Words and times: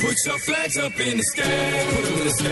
Put 0.00 0.14
your 0.26 0.38
flags 0.38 0.78
up 0.78 1.00
in 1.00 1.16
the 1.16 1.22
sky, 1.24 1.42
put 1.90 2.04
them 2.04 2.18
in 2.18 2.24
the 2.24 2.30
sky. 2.30 2.48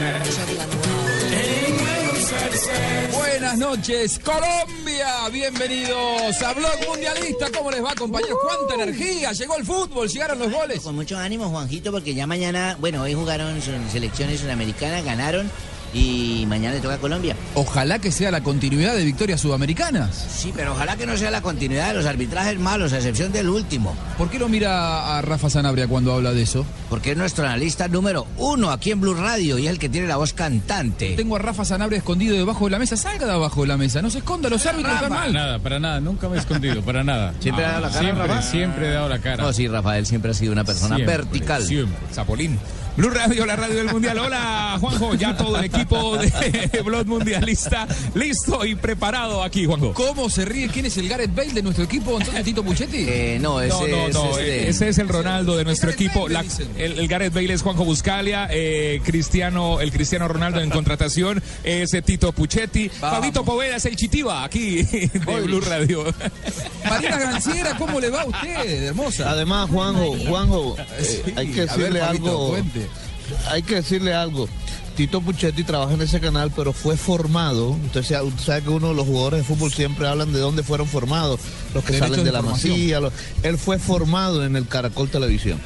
Anyway, 1.30 2.08
I'm 2.08 2.16
side 2.16 2.50
to 2.50 2.58
side. 2.58 3.10
Buenas 3.12 3.58
noches, 3.58 4.18
Colombia. 4.18 5.28
Bienvenidos 5.30 6.42
a 6.42 6.52
Blog 6.54 6.76
Mundialista. 6.88 7.46
¿Cómo 7.56 7.70
les 7.70 7.84
va, 7.84 7.94
compañeros? 7.94 8.38
¿Cuánta 8.42 8.74
energía? 8.82 9.32
Llegó 9.32 9.56
el 9.56 9.64
fútbol, 9.64 10.08
llegaron 10.08 10.40
los 10.40 10.50
goles. 10.50 10.80
Con 10.82 10.96
mucho 10.96 11.16
ánimo, 11.16 11.48
Juanjito, 11.48 11.92
porque 11.92 12.14
ya 12.14 12.26
mañana, 12.26 12.76
bueno, 12.80 13.02
hoy 13.02 13.14
jugaron 13.14 13.60
selecciones 13.62 14.40
sudamericanas, 14.40 15.04
ganaron 15.04 15.48
y 15.96 16.44
mañana 16.46 16.74
le 16.74 16.80
toca 16.80 16.94
a 16.94 16.98
Colombia. 16.98 17.34
Ojalá 17.54 17.98
que 17.98 18.12
sea 18.12 18.30
la 18.30 18.42
continuidad 18.42 18.94
de 18.94 19.04
victorias 19.04 19.40
sudamericanas. 19.40 20.14
Sí, 20.30 20.52
pero 20.54 20.72
ojalá 20.72 20.96
que 20.96 21.06
no 21.06 21.16
sea 21.16 21.30
la 21.30 21.40
continuidad 21.40 21.88
de 21.88 21.94
los 21.94 22.06
arbitrajes 22.06 22.58
malos, 22.58 22.92
a 22.92 22.96
excepción 22.96 23.32
del 23.32 23.48
último, 23.48 23.94
¿Por 24.18 24.30
qué 24.30 24.38
lo 24.38 24.48
mira 24.48 25.16
a 25.18 25.22
Rafa 25.22 25.50
Sanabria 25.50 25.86
cuando 25.88 26.12
habla 26.14 26.32
de 26.32 26.42
eso? 26.42 26.64
porque 26.90 27.12
es 27.12 27.16
nuestro 27.16 27.44
analista 27.44 27.88
número 27.88 28.26
uno 28.36 28.70
aquí 28.70 28.92
en 28.92 29.00
Blue 29.00 29.14
Radio 29.14 29.58
y 29.58 29.66
es 29.66 29.72
el 29.72 29.78
que 29.78 29.88
tiene 29.88 30.06
la 30.06 30.16
voz 30.16 30.32
cantante. 30.32 31.14
Tengo 31.16 31.36
a 31.36 31.38
Rafa 31.38 31.64
Sanabria 31.64 31.98
escondido 31.98 32.36
debajo 32.36 32.66
de 32.66 32.70
la 32.70 32.78
mesa. 32.78 32.96
Salga 32.96 33.26
de 33.26 33.32
abajo 33.32 33.62
de 33.62 33.66
la 33.68 33.76
mesa. 33.76 34.02
No 34.02 34.10
se 34.10 34.18
esconda, 34.18 34.48
los 34.48 34.64
árbitros 34.66 34.94
están 34.94 35.08
Para 35.08 35.20
mal. 35.22 35.32
nada, 35.32 35.58
para 35.58 35.80
nada, 35.80 36.00
nunca 36.00 36.28
me 36.28 36.36
he 36.36 36.38
escondido, 36.40 36.82
para 36.82 37.02
nada. 37.02 37.34
¿Siempre 37.40 37.64
ha 37.64 37.68
dado 37.72 37.80
la 37.80 37.88
cara, 37.88 38.00
Siempre, 38.00 38.26
Rafa? 38.26 38.42
siempre 38.42 38.86
he 38.88 38.90
dado 38.92 39.08
la 39.08 39.18
cara. 39.18 39.42
No, 39.44 39.52
sí, 39.52 39.66
Rafael 39.68 40.06
siempre 40.06 40.30
ha 40.30 40.34
sido 40.34 40.52
una 40.52 40.64
persona 40.64 40.96
Siempre, 40.96 41.16
vertical. 41.16 41.62
Siempre, 41.64 41.96
Zapolín. 42.12 42.58
Blue 42.96 43.10
Radio, 43.10 43.44
la 43.44 43.56
radio 43.56 43.76
del 43.76 43.88
Mundial. 43.92 44.16
Hola, 44.18 44.78
Juanjo. 44.80 45.14
Ya 45.16 45.36
todo 45.36 45.58
el 45.58 45.64
equipo 45.66 45.85
de 45.90 46.82
Blog 46.84 47.06
Mundialista 47.06 47.86
listo 48.14 48.64
y 48.64 48.74
preparado 48.74 49.42
aquí, 49.42 49.64
Juanjo. 49.66 49.92
¿Cómo 49.94 50.28
se 50.28 50.44
ríe? 50.44 50.68
¿Quién 50.68 50.86
es 50.86 50.96
el 50.96 51.08
Gareth 51.08 51.34
Bale 51.34 51.52
de 51.52 51.62
nuestro 51.62 51.84
equipo? 51.84 52.18
Entonces, 52.18 52.44
Tito 52.44 52.64
Puchetti. 52.64 53.04
Eh, 53.08 53.38
no, 53.40 53.60
ese 53.60 53.88
No, 53.88 54.08
no, 54.08 54.30
es 54.38 54.38
este- 54.38 54.68
ese 54.68 54.88
es 54.88 54.98
el 54.98 55.08
Ronaldo 55.08 55.56
de 55.56 55.64
nuestro 55.64 55.90
Gareth 55.90 56.00
equipo. 56.00 56.22
Bale, 56.24 56.34
La- 56.34 56.44
el, 56.84 56.98
el 56.98 57.08
Gareth 57.08 57.32
Bale 57.32 57.52
es 57.54 57.62
Juanjo 57.62 57.84
Buscalia, 57.84 58.48
eh, 58.50 59.00
Cristiano, 59.04 59.80
el 59.80 59.92
Cristiano 59.92 60.26
Ronaldo 60.28 60.60
en 60.60 60.70
contratación 60.70 61.42
es 61.64 61.94
eh, 61.94 62.02
Tito 62.02 62.32
Puchetti, 62.32 62.90
Vamos. 63.00 63.18
Fabito 63.18 63.44
Poveda 63.44 63.76
es 63.76 63.84
el 63.86 63.96
Chitiba 63.96 64.44
aquí 64.44 64.82
de 64.82 65.10
Blue 65.44 65.60
Radio. 65.60 66.04
Marina 66.88 67.18
Granciera, 67.18 67.76
¿cómo 67.78 68.00
le 68.00 68.10
va 68.10 68.22
a 68.22 68.26
usted, 68.26 68.82
hermosa? 68.84 69.30
Además, 69.30 69.68
Juanjo, 69.70 70.16
Juanjo, 70.26 70.76
eh, 70.98 71.22
Sí, 71.24 71.32
hay 71.36 71.46
que 71.48 71.62
a 71.62 71.64
ver, 71.64 71.68
decirle 71.76 72.00
Fabito, 72.00 72.26
algo. 72.28 72.48
cuente. 72.50 72.86
Hay 73.50 73.62
que 73.62 73.74
decirle 73.76 74.14
algo. 74.14 74.48
Tito 74.96 75.20
Puchetti 75.20 75.62
trabaja 75.62 75.92
en 75.94 76.00
ese 76.00 76.20
canal, 76.20 76.50
pero 76.56 76.72
fue 76.72 76.96
formado. 76.96 77.70
Usted 77.70 78.02
sabe, 78.02 78.28
usted 78.28 78.42
sabe 78.44 78.62
que 78.62 78.70
uno 78.70 78.88
de 78.88 78.94
los 78.94 79.06
jugadores 79.06 79.40
de 79.40 79.44
fútbol 79.44 79.70
siempre 79.72 80.08
hablan 80.08 80.32
de 80.32 80.38
dónde 80.40 80.62
fueron 80.62 80.86
formados, 80.88 81.38
los 81.74 81.84
que 81.84 81.98
salen 81.98 82.20
de 82.20 82.24
de 82.24 82.32
la 82.32 82.40
masía. 82.42 83.00
los- 83.00 83.12
él 83.42 83.58
fue 83.58 83.78
formado 83.78 84.44
en 84.44 84.56
el 84.56 84.66
Caracol 84.66 85.08
Televisión. 85.10 85.60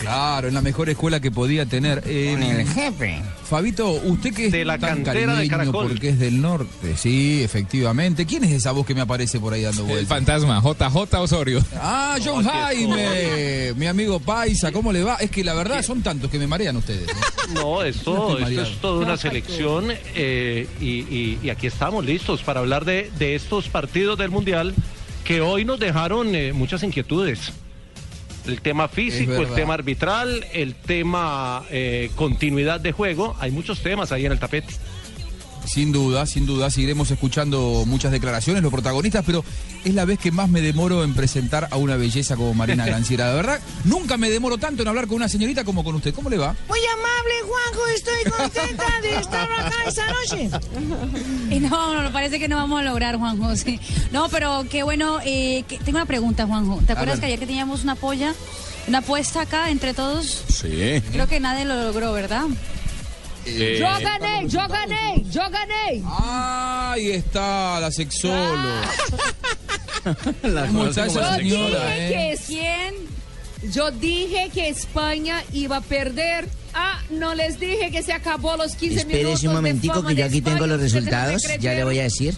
Claro, 0.00 0.48
en 0.48 0.54
la 0.54 0.62
mejor 0.62 0.88
escuela 0.88 1.20
que 1.20 1.30
podía 1.30 1.66
tener. 1.66 2.02
Eh, 2.06 2.64
jefe. 2.74 3.22
Fabito, 3.48 3.90
usted 3.90 4.32
que 4.32 4.46
es 4.46 4.52
De 4.52 4.64
la 4.64 4.78
tan 4.78 5.02
cantera 5.02 5.34
de 5.34 5.46
Caracol. 5.48 5.88
porque 5.88 6.08
es 6.10 6.18
del 6.18 6.40
norte. 6.40 6.96
Sí, 6.96 7.42
efectivamente. 7.42 8.24
¿Quién 8.24 8.44
es 8.44 8.52
esa 8.52 8.72
voz 8.72 8.86
que 8.86 8.94
me 8.94 9.02
aparece 9.02 9.38
por 9.38 9.52
ahí 9.52 9.62
dando 9.62 9.82
El 9.82 9.88
vueltas? 9.88 10.08
fantasma, 10.08 10.62
JJ 10.62 11.14
Osorio. 11.20 11.62
Ah, 11.76 12.16
John 12.24 12.44
Jaime, 12.44 13.74
mi 13.76 13.86
amigo 13.86 14.20
Paisa, 14.20 14.72
¿cómo 14.72 14.92
le 14.92 15.02
va? 15.04 15.16
Es 15.16 15.30
que 15.30 15.44
la 15.44 15.52
verdad 15.54 15.82
son 15.82 16.02
tantos 16.02 16.30
que 16.30 16.38
me 16.38 16.46
marean 16.46 16.76
ustedes. 16.76 17.06
¿no? 17.52 17.60
No, 17.60 17.82
esto, 17.82 18.38
estoy 18.38 18.56
esto 18.56 18.70
es 18.70 18.80
toda 18.80 19.04
una 19.04 19.16
selección 19.16 19.86
eh, 20.14 20.66
y, 20.80 20.86
y- 20.86 21.38
y 21.42 21.50
aquí 21.50 21.66
estamos 21.66 22.04
listos 22.04 22.42
para 22.42 22.60
hablar 22.60 22.84
de, 22.84 23.10
de 23.18 23.34
estos 23.34 23.68
partidos 23.68 24.16
del 24.18 24.30
Mundial 24.30 24.74
que 25.24 25.40
hoy 25.40 25.64
nos 25.64 25.78
dejaron 25.78 26.34
eh, 26.34 26.52
muchas 26.52 26.82
inquietudes. 26.82 27.52
El 28.46 28.60
tema 28.60 28.88
físico, 28.88 29.34
el 29.34 29.54
tema 29.54 29.74
arbitral, 29.74 30.44
el 30.52 30.74
tema 30.74 31.64
eh, 31.70 32.10
continuidad 32.16 32.80
de 32.80 32.92
juego, 32.92 33.36
hay 33.38 33.50
muchos 33.50 33.82
temas 33.82 34.12
ahí 34.12 34.26
en 34.26 34.32
el 34.32 34.38
tapete. 34.38 34.74
Sin 35.66 35.92
duda, 35.92 36.26
sin 36.26 36.46
duda, 36.46 36.68
seguiremos 36.70 37.10
escuchando 37.10 37.84
muchas 37.86 38.10
declaraciones, 38.12 38.62
los 38.62 38.72
protagonistas, 38.72 39.22
pero 39.24 39.44
es 39.84 39.94
la 39.94 40.04
vez 40.04 40.18
que 40.18 40.30
más 40.32 40.48
me 40.48 40.60
demoro 40.62 41.04
en 41.04 41.14
presentar 41.14 41.68
a 41.70 41.76
una 41.76 41.96
belleza 41.96 42.34
como 42.36 42.54
Marina 42.54 42.84
Granciera. 42.86 43.28
De 43.30 43.36
verdad, 43.36 43.60
nunca 43.84 44.16
me 44.16 44.30
demoro 44.30 44.58
tanto 44.58 44.82
en 44.82 44.88
hablar 44.88 45.06
con 45.06 45.16
una 45.16 45.28
señorita 45.28 45.62
como 45.64 45.84
con 45.84 45.94
usted. 45.94 46.12
¿Cómo 46.14 46.28
le 46.30 46.38
va? 46.38 46.56
Muy 46.68 46.78
amable, 46.92 47.34
Juanjo, 47.46 47.88
estoy 47.94 48.32
contenta 48.32 49.00
de 49.02 49.16
estar 49.16 49.48
acá 49.52 49.74
esta 49.86 50.06
noche. 50.12 50.50
Y 51.50 51.60
no, 51.60 52.02
no, 52.02 52.12
parece 52.12 52.38
que 52.38 52.48
no 52.48 52.56
vamos 52.56 52.80
a 52.80 52.84
lograr, 52.84 53.16
Juanjo. 53.16 53.54
Sí. 53.56 53.78
No, 54.12 54.28
pero 54.28 54.64
qué 54.70 54.82
bueno. 54.82 55.18
eh, 55.24 55.64
que- 55.68 55.78
tengo 55.78 55.98
una 55.98 56.06
pregunta, 56.06 56.46
Juanjo. 56.46 56.80
¿Te 56.86 56.92
acuerdas 56.94 57.20
que 57.20 57.26
ayer 57.26 57.38
que 57.38 57.46
teníamos 57.46 57.82
una 57.84 57.94
polla, 57.94 58.34
una 58.88 58.98
apuesta 58.98 59.42
acá 59.42 59.70
entre 59.70 59.94
todos? 59.94 60.42
Sí. 60.48 61.00
Creo 61.12 61.28
que 61.28 61.38
nadie 61.38 61.64
lo 61.64 61.80
logró, 61.84 62.12
¿verdad? 62.12 62.44
Eh, 63.46 63.76
Yo 63.80 63.86
gané, 64.04 64.48
yo 64.48 64.60
gané, 64.68 65.24
yo 65.30 65.42
gané. 65.50 66.02
Ahí 66.06 67.10
está 67.12 67.80
la 67.80 67.90
sexóloga. 67.90 68.82
¿Cómo 70.66 70.86
está 70.86 71.06
esa 71.06 71.38
Yo 71.38 71.42
dije 71.44 71.56
señora, 71.56 71.96
eh? 71.98 72.10
que 72.10 72.44
¿Quién? 72.46 72.94
yo 73.72 73.90
dije 73.90 74.50
que 74.52 74.68
España 74.68 75.42
iba 75.52 75.76
a 75.78 75.80
perder. 75.80 76.48
Ah, 76.72 77.00
no 77.10 77.34
les 77.34 77.58
dije 77.58 77.90
que 77.90 78.02
se 78.02 78.12
acabó 78.12 78.56
los 78.56 78.74
15 78.76 79.04
minutos. 79.06 79.14
Espérese 79.20 79.46
un 79.48 79.52
de 79.54 79.56
momentico 79.58 79.94
fama 79.94 80.08
que 80.08 80.14
yo 80.14 80.24
aquí 80.24 80.40
tengo 80.40 80.66
los 80.66 80.80
resultados. 80.80 81.42
Ya 81.60 81.74
le 81.74 81.84
voy 81.84 81.98
a 81.98 82.04
decir. 82.04 82.34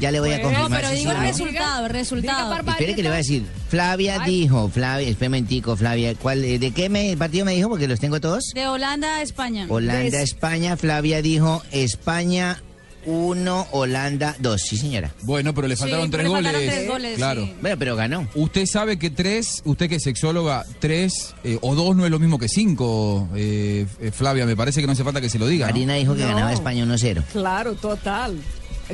Ya 0.00 0.10
le 0.10 0.20
voy 0.20 0.32
a 0.32 0.42
confirmar. 0.42 0.70
No, 0.70 0.76
pero 0.76 0.88
si 0.90 0.96
digo 0.96 1.10
sí 1.10 1.16
el 1.16 1.22
no. 1.22 1.28
resultado, 1.28 1.86
el 1.86 1.92
resultado. 1.92 2.56
Espere 2.70 2.94
que 2.94 3.02
le 3.02 3.08
voy 3.08 3.14
a 3.14 3.18
decir. 3.18 3.44
Flavia 3.68 4.18
Ay. 4.20 4.30
dijo, 4.40 4.68
Flavia, 4.68 5.08
espera 5.08 5.28
un 5.28 5.32
momentico, 5.32 5.76
Flavia, 5.76 6.14
¿cuál, 6.14 6.44
eh, 6.44 6.58
¿de 6.58 6.70
qué 6.72 6.88
me, 6.88 7.16
partido 7.16 7.44
me 7.44 7.54
dijo? 7.54 7.68
Porque 7.68 7.86
los 7.88 8.00
tengo 8.00 8.20
todos. 8.20 8.50
De 8.54 8.66
Holanda 8.66 9.16
a 9.16 9.22
España. 9.22 9.66
Holanda, 9.68 10.02
Des- 10.02 10.14
España, 10.30 10.76
Flavia 10.76 11.22
dijo 11.22 11.62
España 11.72 12.60
1, 13.06 13.66
Holanda 13.72 14.34
2, 14.38 14.60
sí 14.62 14.76
señora. 14.78 15.12
Bueno, 15.22 15.52
pero 15.54 15.68
le 15.68 15.76
Sí, 15.76 15.80
faltaron 15.82 16.10
pero 16.10 16.22
tres 16.22 16.30
le 16.30 16.34
faltaron 16.34 16.60
goles. 16.62 16.74
tres 16.74 16.88
goles, 16.88 17.16
claro. 17.16 17.44
sí. 17.44 17.54
Bueno, 17.60 17.76
pero 17.78 17.96
ganó. 17.96 18.28
Usted 18.34 18.64
sabe 18.66 18.98
que 18.98 19.10
tres, 19.10 19.60
usted 19.66 19.88
que 19.90 19.96
es 19.96 20.02
sexóloga, 20.02 20.64
tres 20.80 21.34
eh, 21.44 21.58
o 21.60 21.74
dos 21.74 21.94
no 21.96 22.04
es 22.06 22.10
lo 22.10 22.18
mismo 22.18 22.38
que 22.38 22.48
cinco, 22.48 23.28
eh, 23.36 23.86
eh, 24.00 24.10
Flavia, 24.10 24.46
me 24.46 24.56
parece 24.56 24.80
que 24.80 24.86
no 24.86 24.94
hace 24.94 25.04
falta 25.04 25.20
que 25.20 25.28
se 25.28 25.38
lo 25.38 25.46
diga. 25.46 25.66
¿no? 25.66 25.72
Marina 25.72 25.94
dijo 25.94 26.14
que 26.14 26.22
No. 26.22 26.28
ganaba 26.28 26.52
España 26.52 26.84
1-0. 26.84 27.22
Claro, 27.32 27.74
total. 27.74 28.38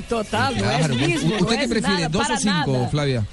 Total, 0.09 0.55
no 0.57 0.63
Claro, 0.63 0.95
es 0.95 1.01
mismo. 1.09 1.29
¿Usted 1.35 1.41
no 1.41 1.47
qué 1.49 1.55
es 1.65 1.69
prefiere, 1.71 1.95
nada, 1.97 2.09
dos 2.09 2.31
o 2.31 2.37
cinco, 2.37 2.73
nada. 2.73 2.89
Flavia? 2.89 3.27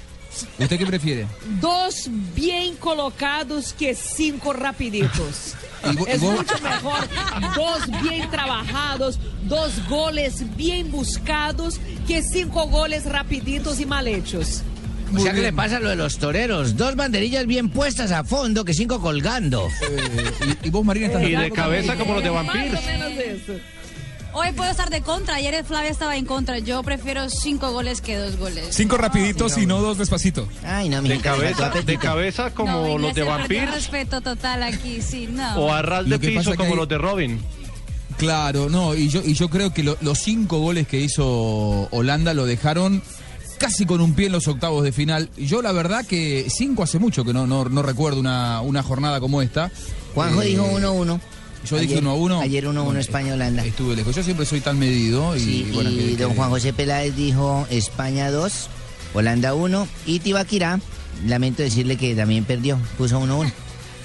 ¿Usted 0.58 0.78
qué 0.78 0.86
prefiere? 0.86 1.26
Dos 1.60 2.08
bien 2.34 2.76
colocados 2.76 3.72
que 3.72 3.94
cinco 3.94 4.52
rapiditos. 4.52 5.54
¿Y 5.84 5.96
vo- 5.96 6.06
y 6.06 6.10
Es 6.10 6.20
mucho 6.20 6.54
mejor 6.62 7.08
dos 7.56 8.02
bien 8.02 8.30
trabajados, 8.30 9.18
dos 9.44 9.72
goles 9.88 10.56
bien 10.56 10.90
buscados 10.90 11.80
que 12.06 12.22
cinco 12.22 12.66
goles 12.68 13.04
rapiditos 13.06 13.80
y 13.80 13.86
mal 13.86 14.06
hechos. 14.06 14.62
O 15.16 15.18
sea, 15.20 15.32
¿qué 15.32 15.40
le 15.40 15.52
pasa 15.54 15.78
a 15.78 15.80
lo 15.80 15.88
de 15.88 15.96
los 15.96 16.18
toreros? 16.18 16.76
Dos 16.76 16.94
banderillas 16.94 17.46
bien 17.46 17.70
puestas 17.70 18.12
a 18.12 18.24
fondo 18.24 18.64
que 18.66 18.74
cinco 18.74 19.00
colgando. 19.00 19.66
Eh, 19.90 20.56
y, 20.62 20.66
y 20.68 20.70
vos, 20.70 20.84
Marina, 20.84 21.06
estás 21.06 21.22
y 21.22 21.34
de 21.34 21.50
cabeza 21.50 21.96
como 21.96 22.12
los 22.14 22.22
de 22.22 22.30
Más 22.30 22.44
vampiros. 22.46 22.78
o 22.78 22.86
menos 22.86 23.12
eso. 23.12 23.52
Hoy 24.32 24.52
puedo 24.52 24.70
estar 24.70 24.90
de 24.90 25.00
contra. 25.02 25.36
Ayer 25.36 25.64
Flavia 25.64 25.90
estaba 25.90 26.16
en 26.16 26.24
contra. 26.24 26.58
Yo 26.58 26.82
prefiero 26.82 27.28
cinco 27.30 27.72
goles 27.72 28.00
que 28.00 28.16
dos 28.16 28.36
goles. 28.36 28.68
Cinco 28.70 28.96
rapiditos 28.96 29.56
y 29.58 29.66
no 29.66 29.80
dos 29.80 29.98
despacito. 29.98 30.48
Ay, 30.64 30.88
no, 30.88 31.02
De 31.02 31.08
me 31.08 31.20
faltó 31.20 31.30
cabeza, 31.56 31.70
de 31.84 31.98
cabeza 31.98 32.50
como 32.54 32.86
No, 32.86 32.98
los 32.98 33.14
de 33.14 33.22
vampiros 33.22 33.74
respeto 33.74 34.20
total 34.20 34.62
aquí, 34.62 35.00
sí, 35.02 35.26
no. 35.30 35.56
o 35.56 35.72
a 35.72 35.82
ras 35.82 36.06
Lo 36.06 36.18
de 36.18 36.20
que 36.28 36.34
pasa 36.34 36.40
piso 36.40 36.50
que 36.52 36.56
como 36.58 36.70
hay- 36.70 36.76
los 36.76 36.88
de 36.88 36.98
Robin. 36.98 37.40
Claro, 38.16 38.68
no, 38.68 38.94
y 38.94 39.08
yo, 39.08 39.22
y 39.24 39.34
yo 39.34 39.48
creo 39.48 39.72
que 39.72 39.82
lo- 39.84 39.96
los 40.00 40.18
cinco 40.18 40.58
goles 40.58 40.86
que 40.88 41.00
hizo 41.00 41.88
Holanda 41.90 42.34
lo 42.34 42.46
dejaron 42.46 43.00
casi 43.58 43.86
con 43.86 44.00
un 44.00 44.14
pie 44.14 44.26
en 44.26 44.32
los 44.32 44.46
octavos 44.48 44.82
de 44.84 44.92
final. 44.92 45.30
Yo 45.36 45.62
la 45.62 45.72
verdad 45.72 46.04
que 46.06 46.46
cinco 46.48 46.82
hace 46.82 46.98
mucho 46.98 47.24
que 47.24 47.32
no, 47.32 47.46
no, 47.46 47.64
no 47.64 47.82
recuerdo 47.82 48.18
una, 48.20 48.60
una 48.60 48.82
jornada 48.82 49.20
como 49.20 49.40
esta. 49.42 49.70
Juanjo 50.14 50.42
Eh, 50.42 50.46
dijo 50.46 50.64
1-1. 50.66 51.20
Yo 51.64 51.76
dije 51.78 51.94
Ayer- 51.94 52.04
1 52.04 52.10
a 52.10 52.14
1. 52.14 52.40
ayer 52.40 52.66
1-1 52.66 52.98
España-Holanda. 53.00 53.64
Estuve 53.64 53.96
lejos. 53.96 54.14
Yo 54.14 54.22
siempre 54.22 54.46
soy 54.46 54.60
tan 54.60 54.78
medido. 54.78 55.36
Y, 55.36 55.40
Sí, 55.40 55.70
bueno, 55.72 55.90
y 55.90 55.96
que- 55.96 56.16
don 56.16 56.30
que- 56.30 56.36
Juan 56.36 56.50
José 56.50 56.72
Peláez 56.72 57.14
dijo 57.16 57.66
España 57.70 58.30
2, 58.30 58.68
Holanda 59.14 59.54
1 59.54 59.88
y 60.06 60.20
Tibaquirá, 60.20 60.80
lamento 61.26 61.62
decirle 61.62 61.96
que 61.96 62.14
también 62.14 62.44
perdió, 62.44 62.78
puso 62.96 63.18
1-1. 63.18 63.50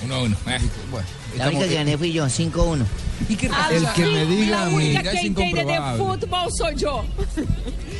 Uno 0.04 0.16
a 0.16 0.24
uno. 0.24 0.36
Eh. 0.48 0.60
Bueno, 0.92 1.08
La 1.38 1.48
única 1.48 1.68
que 1.68 1.76
gané 1.76 1.98
fui 1.98 2.12
yo, 2.12 2.28
5-1. 2.30 2.86
¿Y 3.30 3.36
qué 3.36 3.50
Ah, 3.54 3.70
El 3.72 3.88
que 3.94 4.06
me 4.06 4.26
diga 4.26 4.58
la 4.58 4.64
a 4.64 4.70
mí- 4.70 4.76
única 4.76 5.00
Mira, 5.00 5.12
es 5.14 5.20
que 5.22 5.28
entiende 5.28 5.66
de 5.66 5.80
fútbol 5.98 6.50
soy 6.58 6.76
yo. 6.76 7.06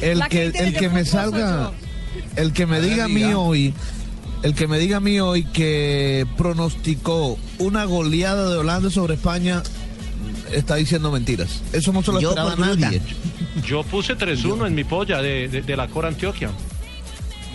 El 0.02 0.20
La 0.20 0.28
que 0.30 0.48
el 0.48 0.74
que 0.76 0.90
me 0.90 1.06
salga, 1.06 1.72
el 2.36 2.52
que 2.52 2.66
me 2.66 2.78
A 2.78 2.82
diga 2.82 3.06
a 3.06 3.08
mí 3.08 3.24
hoy, 3.34 3.74
el 4.44 4.54
que 4.54 4.68
me 4.68 4.78
diga 4.78 4.98
a 4.98 5.00
mí 5.00 5.20
hoy 5.20 5.46
que 5.46 6.28
pronosticó 6.38 7.40
una 7.60 7.86
goleada 7.86 8.50
de 8.50 8.58
Holanda 8.58 8.92
sobre 8.92 9.16
España, 9.16 9.64
está 10.52 10.76
diciendo 10.76 11.12
mentiras. 11.12 11.62
Eso 11.72 11.94
no 11.94 12.04
se 12.04 12.12
lo 12.12 12.20
Yo 12.20 12.30
esperaba 12.30 12.56
nadie. 12.58 13.02
Yo 13.66 13.84
puse 13.84 14.18
3-1 14.18 14.68
en 14.68 14.76
mi 14.76 14.84
polla 14.84 15.22
de, 15.22 15.48
de, 15.48 15.62
de 15.62 15.78
la 15.78 15.88
Cora 15.88 16.10
Antioquia. 16.10 16.52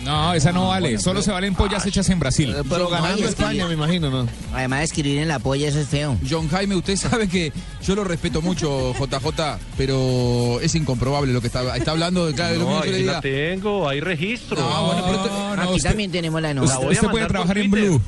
No, 0.03 0.33
esa 0.33 0.51
no 0.51 0.69
vale. 0.69 0.97
Solo 0.97 1.21
se 1.21 1.31
valen 1.31 1.53
pollas 1.55 1.85
hechas 1.85 2.09
en 2.09 2.19
Brasil. 2.19 2.53
Eh, 2.57 2.63
Pero 2.69 2.87
ganando 2.89 3.27
España, 3.27 3.67
me 3.67 3.73
imagino, 3.73 4.09
¿no? 4.09 4.27
Además, 4.53 4.83
escribir 4.83 5.19
en 5.19 5.27
la 5.27 5.39
polla, 5.39 5.67
eso 5.67 5.79
es 5.79 5.87
feo. 5.87 6.17
John 6.27 6.47
Jaime, 6.49 6.75
usted 6.75 6.95
sabe 6.95 7.27
que 7.27 7.51
yo 7.85 7.95
lo 7.95 8.03
respeto 8.03 8.41
mucho, 8.41 8.93
JJ, 8.99 9.57
pero 9.77 10.59
es 10.61 10.73
incomprobable 10.75 11.33
lo 11.33 11.41
que 11.41 11.47
está, 11.47 11.75
está 11.75 11.91
hablando. 11.91 12.31
Claro, 12.33 12.55
lo 12.55 12.61
No, 12.61 12.67
mismo 12.67 12.81
que 12.81 12.87
yo 12.87 12.91
le 12.91 12.97
ahí 12.97 13.03
diga. 13.03 13.13
la 13.13 13.21
tengo, 13.21 13.89
hay 13.89 13.99
registro. 13.99 14.57
No, 14.59 14.85
bueno, 14.87 15.03
pero 15.05 15.15
esto- 15.25 15.55
No, 15.55 15.61
Aquí 15.63 15.73
usted, 15.75 15.89
también 15.89 16.11
tenemos 16.11 16.41
la 16.41 16.53
nota. 16.53 16.79
usted 16.79 17.07
puede 17.09 17.25
trabajar 17.27 17.57
en. 17.57 17.71
Blue. 17.71 18.01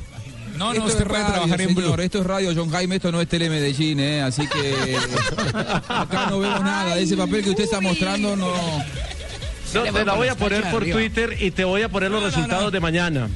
No, 0.58 0.68
no, 0.68 0.74
Esto 0.74 0.86
usted 0.86 1.08
puede 1.08 1.22
radio, 1.24 1.34
trabajar 1.34 1.62
en 1.62 1.68
señor, 1.70 1.84
Blue. 1.96 2.04
Esto 2.04 2.20
es 2.20 2.26
radio, 2.26 2.52
John 2.56 2.70
Jaime, 2.70 2.96
esto 2.98 3.12
no 3.12 3.20
es 3.20 3.28
Telemedellín, 3.28 4.00
¿eh? 4.00 4.22
Así 4.22 4.48
que 4.48 4.96
acá 5.90 6.28
no 6.30 6.40
vemos 6.40 6.62
nada. 6.62 6.98
Ese 7.00 7.18
papel 7.18 7.44
que 7.44 7.50
usted 7.50 7.64
está 7.64 7.82
mostrando 7.82 8.36
no... 8.36 8.52
No, 9.74 9.84
te 9.84 10.06
la 10.06 10.14
voy 10.14 10.28
a 10.28 10.36
poner 10.36 10.70
por 10.72 10.84
Twitter 10.86 11.38
y 11.40 11.52
te 11.52 11.64
voy 11.64 11.82
a 11.82 11.90
poner 11.90 12.12
los 12.12 12.24
resultados 12.24 12.72
de 12.72 12.80
mañana. 12.80 13.30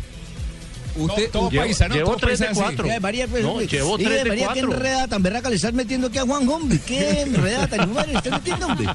Usted, 0.98 1.30
todo 1.30 1.50
Llevo, 1.50 1.64
paisa, 1.66 1.90
¿no? 1.90 1.96
llevo 1.96 2.08
Todo 2.12 2.20
3 2.28 2.40
de 2.40 2.46
paisa 2.46 2.62
así. 2.68 2.76
4. 2.78 2.88
Ya, 2.88 3.00
María, 3.02 3.28
pues, 3.28 3.44
No, 3.44 3.52
hombre. 3.52 3.68
llevo 3.68 3.98
Dile, 3.98 4.10
3 4.12 4.24
de 4.24 4.30
María, 4.30 4.48
qué 4.54 4.62
4. 4.62 4.74
enreda 4.78 5.08
tan 5.10 5.24
berraca 5.24 5.50
le 5.50 5.56
estás 5.58 5.74
metiendo 5.74 6.08
aquí 6.08 6.18
a 6.20 6.22
Juan 6.24 6.48
Hombre. 6.48 6.80
Qué 6.86 7.22
enreda 7.22 7.68
tan 7.68 7.90
humana 7.90 8.08
le 8.08 8.14
estás 8.18 8.32
metiendo, 8.32 8.66
hombre. 8.68 8.88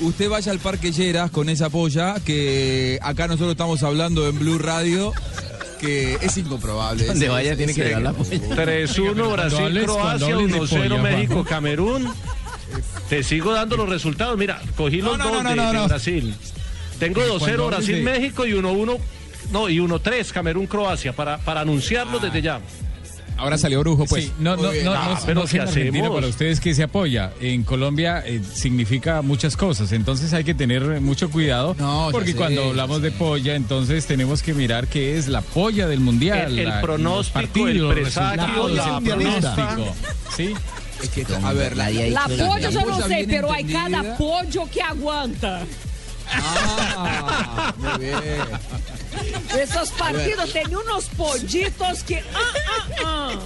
usted 0.00 0.28
vaya 0.28 0.50
al 0.50 0.58
Parque 0.58 0.90
Lleras 0.90 1.30
con 1.30 1.48
esa 1.48 1.70
polla 1.70 2.16
que 2.24 2.98
acá 3.02 3.28
nosotros 3.28 3.52
estamos 3.52 3.80
hablando 3.84 4.26
en 4.26 4.36
Blue 4.38 4.58
Radio 4.58 5.12
que 5.80 6.18
es 6.20 6.36
incomprobable. 6.36 7.06
Donde 7.06 7.28
vaya 7.28 7.52
es- 7.52 7.56
tiene 7.56 7.72
que 7.74 7.84
llevar 7.84 8.02
la 8.02 8.12
polla. 8.12 8.30
3-1 8.30 9.32
Brasil, 9.32 9.80
Croacia, 9.84 10.26
hables 10.34 10.50
de 10.52 10.58
1-0 10.60 10.68
polla, 10.96 11.02
México. 11.02 11.44
Camerún. 11.44 12.08
Te 13.08 13.22
sigo 13.22 13.52
dando 13.52 13.76
los 13.76 13.88
resultados. 13.88 14.36
Mira, 14.38 14.60
cogí 14.76 15.00
los 15.02 15.18
No, 15.18 15.24
no, 15.24 15.32
dos 15.34 15.42
no, 15.44 15.50
de, 15.50 15.56
no, 15.56 15.66
de 15.68 15.72
no. 15.78 15.88
Brasil. 15.88 16.34
Tengo 17.06 17.20
2-0 17.22 17.38
Cuando 17.38 17.64
hables 17.64 17.76
Brasil, 17.78 17.94
de- 17.96 18.02
México 18.02 18.46
y 18.46 18.52
1-1. 18.52 18.98
No, 19.50 19.68
y 19.68 19.78
1-3 19.80 20.30
Camerún, 20.32 20.66
Croacia, 20.66 21.12
para, 21.14 21.38
para 21.38 21.60
anunciarlo 21.62 22.18
desde 22.18 22.40
ya. 22.42 22.60
Ahora 23.36 23.58
salió 23.58 23.80
brujo, 23.80 24.04
pues. 24.04 24.26
Sí, 24.26 24.32
no, 24.38 24.56
no, 24.56 24.70
bien. 24.70 24.84
no, 24.84 24.92
Ah, 24.92 25.16
no, 25.18 25.26
pero 25.26 25.34
no 25.40 25.40
¿qué 25.42 25.48
sea 25.48 25.62
en 25.62 25.68
Argentina 25.68 25.98
hacemos? 26.00 26.14
para 26.16 26.26
ustedes 26.28 26.60
que 26.60 26.74
se 26.74 26.82
apoya. 26.84 27.32
En 27.40 27.64
Colombia 27.64 28.22
eh, 28.24 28.40
significa 28.54 29.20
muchas 29.22 29.56
cosas, 29.56 29.90
entonces 29.92 30.32
hay 30.32 30.44
que 30.44 30.54
tener 30.54 31.00
mucho 31.00 31.28
cuidado. 31.30 31.74
No, 31.78 32.08
porque 32.12 32.32
sé, 32.32 32.36
cuando 32.36 32.64
hablamos 32.68 33.02
de 33.02 33.10
polla, 33.10 33.56
entonces 33.56 34.06
tenemos 34.06 34.42
que 34.42 34.54
mirar 34.54 34.86
qué 34.86 35.18
es 35.18 35.26
la 35.28 35.40
polla 35.40 35.88
del 35.88 35.98
mundial. 36.00 36.52
El- 36.52 36.58
el 36.60 36.68
la- 36.68 36.80
pronóstico, 36.82 37.34
partidos, 37.40 37.96
el 37.96 38.02
presagio, 38.02 38.68
la 38.68 38.84
el 38.84 38.92
mundialista. 38.92 39.54
pronóstico. 39.56 39.94
¿Sí? 40.36 40.54
es 41.02 41.08
que, 41.08 41.26
a 41.34 41.52
ver, 41.52 41.76
la, 41.76 41.90
La 41.90 42.28
polla 42.28 42.70
yo 42.70 42.86
no 42.86 43.02
sé, 43.08 43.26
pero 43.28 43.50
hay 43.50 43.64
cada 43.64 44.16
pollo 44.16 44.68
que 44.72 44.82
aguanta. 44.82 45.62
Ah, 46.34 47.74
muy 47.78 47.98
bien. 48.06 48.20
Esos 49.60 49.90
partidos 49.92 50.52
tenían 50.52 50.76
unos 50.76 51.06
pollitos 51.16 52.02
que... 52.04 52.18
Ah, 52.18 52.24
ah, 52.68 52.88
ah. 53.04 53.38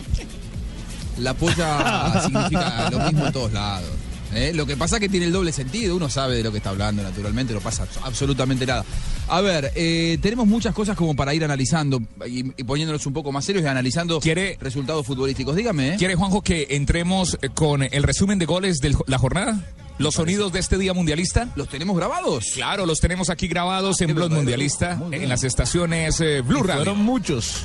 La 1.18 1.34
polla 1.34 2.20
significa 2.22 2.90
lo 2.90 2.98
mismo 3.00 3.26
en 3.26 3.32
todos 3.32 3.52
lados. 3.52 3.88
¿eh? 4.34 4.52
Lo 4.54 4.66
que 4.66 4.76
pasa 4.76 4.96
es 4.96 5.00
que 5.00 5.08
tiene 5.08 5.26
el 5.26 5.32
doble 5.32 5.50
sentido, 5.52 5.96
uno 5.96 6.10
sabe 6.10 6.36
de 6.36 6.42
lo 6.42 6.50
que 6.52 6.58
está 6.58 6.70
hablando, 6.70 7.02
naturalmente, 7.02 7.54
no 7.54 7.60
pasa 7.60 7.84
abs- 7.84 8.00
absolutamente 8.04 8.66
nada. 8.66 8.84
A 9.28 9.40
ver, 9.40 9.72
eh, 9.74 10.18
tenemos 10.20 10.46
muchas 10.46 10.74
cosas 10.74 10.94
como 10.96 11.16
para 11.16 11.32
ir 11.34 11.42
analizando 11.42 12.00
y, 12.26 12.40
y 12.56 12.64
poniéndonos 12.64 13.06
un 13.06 13.14
poco 13.14 13.32
más 13.32 13.44
serios 13.46 13.64
y 13.64 13.66
analizando 13.66 14.20
¿Quiere- 14.20 14.58
resultados 14.60 15.06
futbolísticos. 15.06 15.56
Dígame, 15.56 15.94
¿eh? 15.94 15.96
¿Quiere, 15.98 16.14
Juanjo, 16.16 16.42
que 16.42 16.66
entremos 16.70 17.38
con 17.54 17.82
el 17.82 18.02
resumen 18.02 18.38
de 18.38 18.44
goles 18.44 18.78
de 18.80 18.94
la 19.06 19.18
jornada? 19.18 19.58
¿Los 19.98 20.14
sonidos 20.14 20.52
de 20.52 20.60
este 20.60 20.76
día 20.76 20.92
mundialista? 20.92 21.48
¿Los 21.56 21.68
tenemos 21.68 21.96
grabados? 21.96 22.44
Claro, 22.54 22.84
los 22.84 23.00
tenemos 23.00 23.30
aquí 23.30 23.48
grabados 23.48 24.00
en 24.02 24.08
qué 24.08 24.12
Blog 24.12 24.30
Mundialista, 24.30 25.00
en 25.10 25.28
las 25.28 25.42
estaciones 25.42 26.20
eh, 26.20 26.42
Blue 26.42 26.62
Radio. 26.62 26.84
Fueron 26.84 27.02
muchos. 27.02 27.64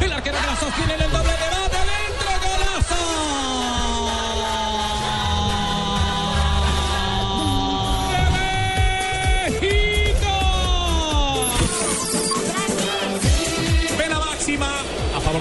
El 0.00 0.12
arquero 0.12 0.38
que 0.40 0.46
la 0.46 0.56
sostiene 0.56 0.94
en 0.94 1.02
el 1.02 1.10
doble 1.10 1.32
debate. 1.32 1.63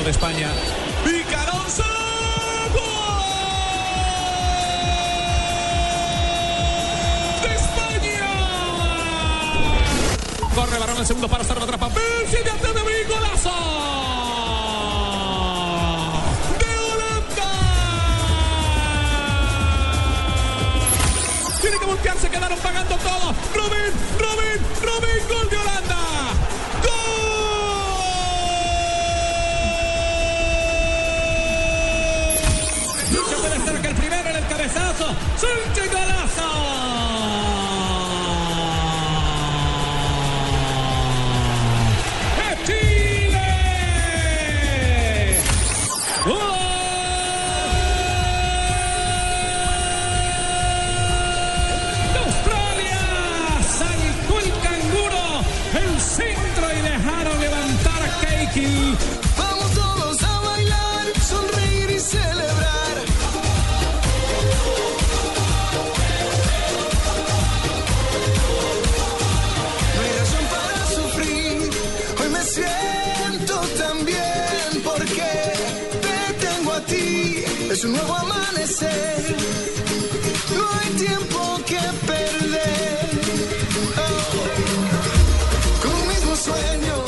De 0.04 0.12
España. 0.12 0.52
Picaronza. 1.06 1.84
¡Gol! 2.74 2.82
¡De 7.42 7.56
España! 7.56 8.28
Corre 10.54 10.78
varón 10.78 10.98
el 10.98 11.06
segundo 11.06 11.30
para 11.30 11.44
estar 11.44 11.58
la 11.58 11.64
atrapa. 11.64 11.88
Messi 11.90 12.38
de 12.38 12.52
mí, 12.84 13.04
golazo. 13.08 13.52
Tiene 21.62 21.80
que 21.80 21.86
voltearse, 21.86 22.30
quedaron 22.30 22.60
pagando 22.60 22.98
todo. 22.98 23.34
Robin, 23.56 23.94
Robin, 24.20 24.60
Robin, 24.82 25.28
gol 25.30 25.50
de 25.50 25.58
Holanda. 25.58 26.03
Es 77.84 77.88
un 77.88 77.96
nuevo 77.98 78.14
amanecer. 78.16 79.36
No 80.56 80.70
hay 80.80 80.90
tiempo 81.06 81.60
que 81.66 81.80
perder. 82.08 83.10
Oh. 83.98 85.82
Con 85.82 85.92
un 86.02 86.08
mismo 86.08 86.34
sueño. 86.34 87.04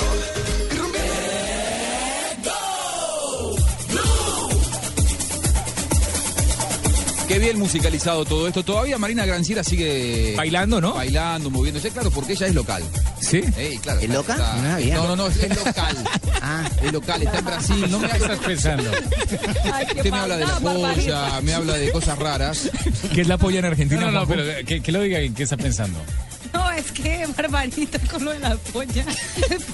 Qué 7.28 7.40
bien 7.40 7.58
musicalizado 7.58 8.24
todo 8.24 8.48
esto. 8.48 8.64
Todavía 8.64 8.98
Marina 9.00 9.26
Granciera 9.26 9.64
sigue 9.64 10.36
Bailando, 10.38 10.80
¿no? 10.80 10.94
bailando, 10.94 11.50
moviéndose, 11.50 11.90
claro, 11.90 12.12
porque 12.12 12.34
ella 12.34 12.48
es 12.48 12.54
local. 12.54 12.84
Sí. 13.20 13.42
Claro, 13.82 14.00
¿Es 14.00 14.06
está- 14.06 14.14
loca? 14.14 14.34
está- 14.34 14.56
No 14.58 14.70
sabía. 14.72 14.96
no, 14.96 15.08
no, 15.08 15.16
no, 15.16 15.28
es 15.28 15.50
local. 15.66 15.98
Es 16.84 16.94
local, 16.94 17.22
está 17.22 17.40
en 17.40 17.46
Brasil. 17.46 17.86
No 17.90 18.00
me 18.00 18.10
¿Qué 18.10 18.18
estás 18.18 18.40
pensando? 18.40 18.92
Ay, 19.74 19.86
qué 19.88 19.98
Usted 19.98 20.12
me 20.12 20.18
habla 20.18 20.38
de 20.38 20.46
la 20.46 20.60
polla, 20.60 21.42
me 21.42 21.54
habla 21.54 21.74
de 21.74 21.92
cosas 21.92 22.20
raras. 22.20 22.70
¿Qué 23.14 23.22
es 23.22 23.28
la 23.28 23.38
polla 23.38 23.60
en 23.60 23.66
Argentina? 23.66 24.02
No, 24.02 24.12
no, 24.12 24.28
pero 24.28 24.44
que, 24.66 24.82
que 24.82 24.92
lo 24.92 25.02
diga, 25.02 25.20
¿en 25.20 25.34
qué 25.34 25.44
está 25.44 25.58
pensando? 25.58 26.00
No, 26.54 26.72
es 26.72 26.92
que 26.92 27.28
barbarita 27.36 28.00
con 28.10 28.24
lo 28.24 28.32
de 28.32 28.40
la 28.40 28.56
polla. 28.56 29.06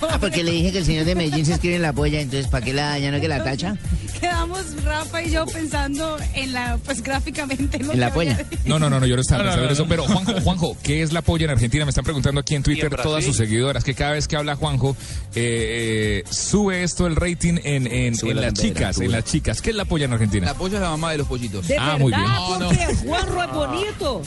Ah, 0.09 0.17
porque 0.19 0.43
le 0.43 0.51
dije 0.51 0.71
que 0.71 0.79
el 0.79 0.85
señor 0.85 1.05
de 1.05 1.15
Medellín 1.15 1.45
se 1.45 1.53
escribe 1.53 1.75
en 1.75 1.83
la 1.83 1.93
polla, 1.93 2.19
entonces 2.19 2.47
¿para 2.47 2.65
qué 2.65 2.73
la 2.73 2.97
ya 2.97 3.11
no 3.11 3.21
que 3.21 3.27
la 3.27 3.43
tacha? 3.43 3.77
Quedamos 4.21 4.83
Rafa 4.83 5.23
y 5.23 5.31
yo 5.31 5.45
pensando 5.47 6.17
en 6.35 6.53
la, 6.53 6.77
pues 6.85 7.01
gráficamente. 7.01 7.79
lo 7.79 7.91
En 7.93 7.99
la 7.99 8.13
polla. 8.13 8.39
No, 8.65 8.77
no, 8.79 8.89
no, 8.89 8.99
no, 8.99 9.05
yo 9.07 9.15
no 9.15 9.21
estaba 9.21 9.43
No, 9.43 9.49
no, 9.49 9.55
pensando 9.55 9.63
en 9.63 9.67
no, 9.67 9.73
eso. 9.73 9.83
no. 9.83 9.89
Pero 9.89 10.03
Juanjo, 10.23 10.41
Juanjo, 10.43 10.77
¿qué 10.83 11.01
es 11.01 11.11
la 11.11 11.21
polla 11.23 11.45
en 11.45 11.49
Argentina? 11.51 11.83
Me 11.85 11.89
están 11.89 12.03
preguntando 12.03 12.39
aquí 12.39 12.53
en 12.55 12.61
Twitter 12.63 12.95
todas 13.01 13.25
sus 13.25 13.35
seguidoras, 13.35 13.83
que 13.83 13.95
cada 13.95 14.11
vez 14.11 14.27
que 14.27 14.35
habla 14.37 14.55
Juanjo, 14.55 14.95
eh, 15.35 16.23
eh, 16.23 16.31
sube 16.31 16.83
esto 16.83 17.07
el 17.07 17.15
rating 17.15 17.55
en, 17.63 17.87
en, 17.87 18.13
en 18.21 18.35
la 18.35 18.41
las 18.43 18.53
chicas, 18.53 18.99
en 18.99 19.11
las 19.11 19.23
chicas. 19.25 19.61
¿Qué 19.61 19.71
es 19.71 19.75
la 19.75 19.85
polla 19.85 20.05
en 20.05 20.13
Argentina? 20.13 20.45
La 20.45 20.53
polla 20.53 20.75
es 20.75 20.81
la 20.81 20.89
mamá 20.91 21.11
de 21.11 21.17
los 21.17 21.27
pollitos. 21.27 21.67
De 21.67 21.77
Ah, 21.77 21.97
verdad, 21.97 21.99
muy 21.99 22.11
bien. 22.13 22.23
No, 22.23 22.59
no. 22.59 22.67
porque 22.69 22.95
Juanro 22.95 23.43
es 23.43 23.51
bonito. 23.51 24.21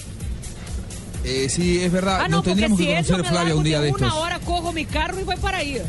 Eh, 1.24 1.48
sí, 1.48 1.80
es 1.80 1.90
verdad. 1.90 2.18
Ah, 2.20 2.28
no, 2.28 2.36
Nos 2.38 2.44
tendríamos 2.44 2.78
si 2.78 2.84
que 2.86 2.94
conocer 2.96 3.24
Flavia 3.24 3.54
un 3.54 3.64
día 3.64 3.80
de 3.80 3.88
estos. 3.88 4.02
una 4.02 4.14
hora 4.16 4.38
cojo 4.40 4.72
mi 4.72 4.84
carro 4.84 5.20
y 5.20 5.22
voy 5.24 5.36
para 5.36 5.58
ahí. 5.58 5.80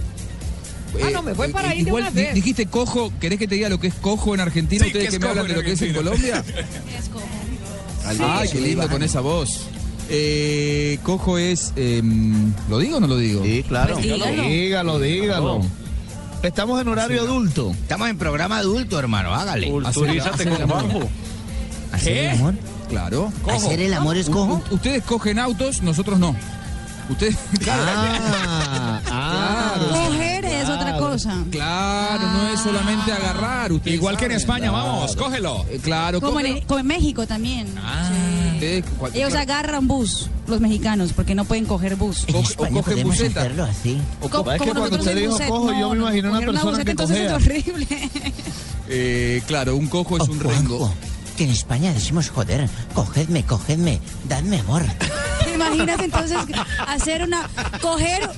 Ah, 1.04 1.10
Eh, 1.10 1.12
no, 1.14 1.22
me 1.24 1.34
voy 1.34 1.48
eh, 1.50 1.52
para 1.52 1.70
ahí 1.70 1.84
de 1.84 1.90
igual 1.90 2.04
una 2.04 2.12
di- 2.12 2.22
vez. 2.22 2.34
dijiste 2.34 2.66
cojo, 2.68 3.12
¿querés 3.20 3.40
que 3.40 3.48
te 3.48 3.56
diga 3.56 3.70
lo 3.70 3.80
que 3.80 3.88
es 3.88 3.94
cojo 3.96 4.34
en 4.34 4.40
Argentina? 4.42 4.84
Sí, 4.84 4.88
Ustedes 4.88 5.06
¿qué 5.06 5.12
que 5.12 5.20
me 5.20 5.28
cojo 5.28 5.32
hablan 5.40 5.48
de 5.48 5.54
lo 5.56 5.64
que 5.64 5.72
es 5.74 5.82
en? 5.82 5.94
Colombia. 5.94 6.44
Es 7.00 7.10
como- 7.10 7.26
Ay, 8.40 8.50
qué 8.50 8.62
lindo 8.62 8.88
con 8.90 9.02
esa 9.04 9.20
voz. 9.22 9.62
Eh, 10.10 11.00
cojo 11.04 11.38
es. 11.40 11.74
em, 11.76 12.54
¿Lo 12.70 12.78
digo 12.78 12.98
o 12.98 13.00
no 13.00 13.08
lo 13.08 13.18
digo? 13.18 13.44
Sí, 13.44 13.64
claro. 13.68 13.96
Pues 13.96 14.04
dígalo. 14.06 14.44
Dígalo, 14.44 15.00
dígalo. 15.00 15.62
Estamos 16.44 16.80
en 16.80 16.88
horario 16.90 17.22
adulto. 17.24 17.72
Estamos 17.72 18.08
en 18.10 18.18
programa 18.20 18.58
adulto, 18.60 19.00
hermano, 19.00 19.34
hágale. 19.34 19.68
Culturízate 19.72 20.44
con 20.44 20.54
hacer 20.54 20.54
el 20.54 20.62
amor. 20.64 20.82
Juanjo. 20.92 21.10
¿Hacer 21.92 22.18
el 22.18 22.30
amor? 22.32 22.54
Claro. 22.90 23.34
¿Hacer 23.50 23.82
el 23.82 23.94
amor 23.96 24.16
es 24.18 24.30
cojo? 24.30 24.62
U- 24.70 24.76
ustedes 24.76 25.02
cogen 25.04 25.40
autos, 25.40 25.82
nosotros 25.82 26.20
no. 26.20 26.36
Ustedes. 27.10 27.36
Ah, 27.68 29.02
ah. 29.10 29.74
Otra 29.90 30.05
cosa. 31.16 31.44
Claro, 31.52 32.28
no 32.32 32.48
es 32.50 32.60
solamente 32.60 33.12
agarrar. 33.12 33.72
ustedes 33.72 33.96
Igual 33.96 34.18
que 34.18 34.26
en. 34.26 34.32
España, 34.34 34.70
Claro. 34.70 34.86
vamos, 34.88 35.16
cógelo. 35.16 35.66
Eh, 35.70 35.80
claro, 35.82 36.22
Como 36.22 36.40
en, 36.40 36.46
cógelo. 36.48 36.68
como 36.68 36.80
en 36.80 36.88
México 36.88 37.28
también. 37.28 37.68
Ustedes, 38.54 38.86
cual- 38.98 39.12
Ellos 39.16 39.30
claro, 39.32 39.44
agarran 39.52 39.88
bus, 39.88 40.30
los 40.48 40.62
mexicanos, 40.62 41.12
porque 41.14 41.36
no 41.36 41.46
pueden 41.46 41.66
coger 41.66 41.96
bus. 41.96 42.24
En 42.28 42.36
o 42.36 42.40
España 42.40 42.82
cogen 42.82 43.04
buseta. 43.08 43.42
hacerlo 43.42 43.64
así. 43.66 43.98
o 44.22 44.30
Co- 44.30 44.52
es 44.52 44.62
que 44.62 44.70
cuando 44.70 44.98
usted 44.98 45.12
en 45.12 45.18
dijo 45.18 45.38
cojo, 45.48 45.72
yo 45.74 45.90
me 45.92 45.98
imagino 45.98 46.30
una 46.30 46.40
persona 46.40 46.64
buseta, 46.64 46.86
que 46.86 46.92
entonces 46.92 47.18
es 47.20 47.32
horrible. 47.32 47.88
eh, 48.90 49.42
claro, 49.48 49.76
un 49.76 49.88
cojo 49.88 50.18
es 50.18 50.24
Oh, 50.30 50.32
un 50.32 50.40
rengo. 50.40 50.94
que 51.38 51.44
en 51.44 51.50
España 51.50 51.94
decimos 51.94 52.30
joder, 52.30 52.70
cogedme, 52.94 53.44
cogedme, 53.44 54.00
dadme 54.30 54.60
amor. 54.60 54.84
¿Te 55.56 55.64
imaginas 55.64 56.00
entonces 56.02 56.38
hacer 56.88 57.24
una, 57.24 57.48
coger 57.82 58.30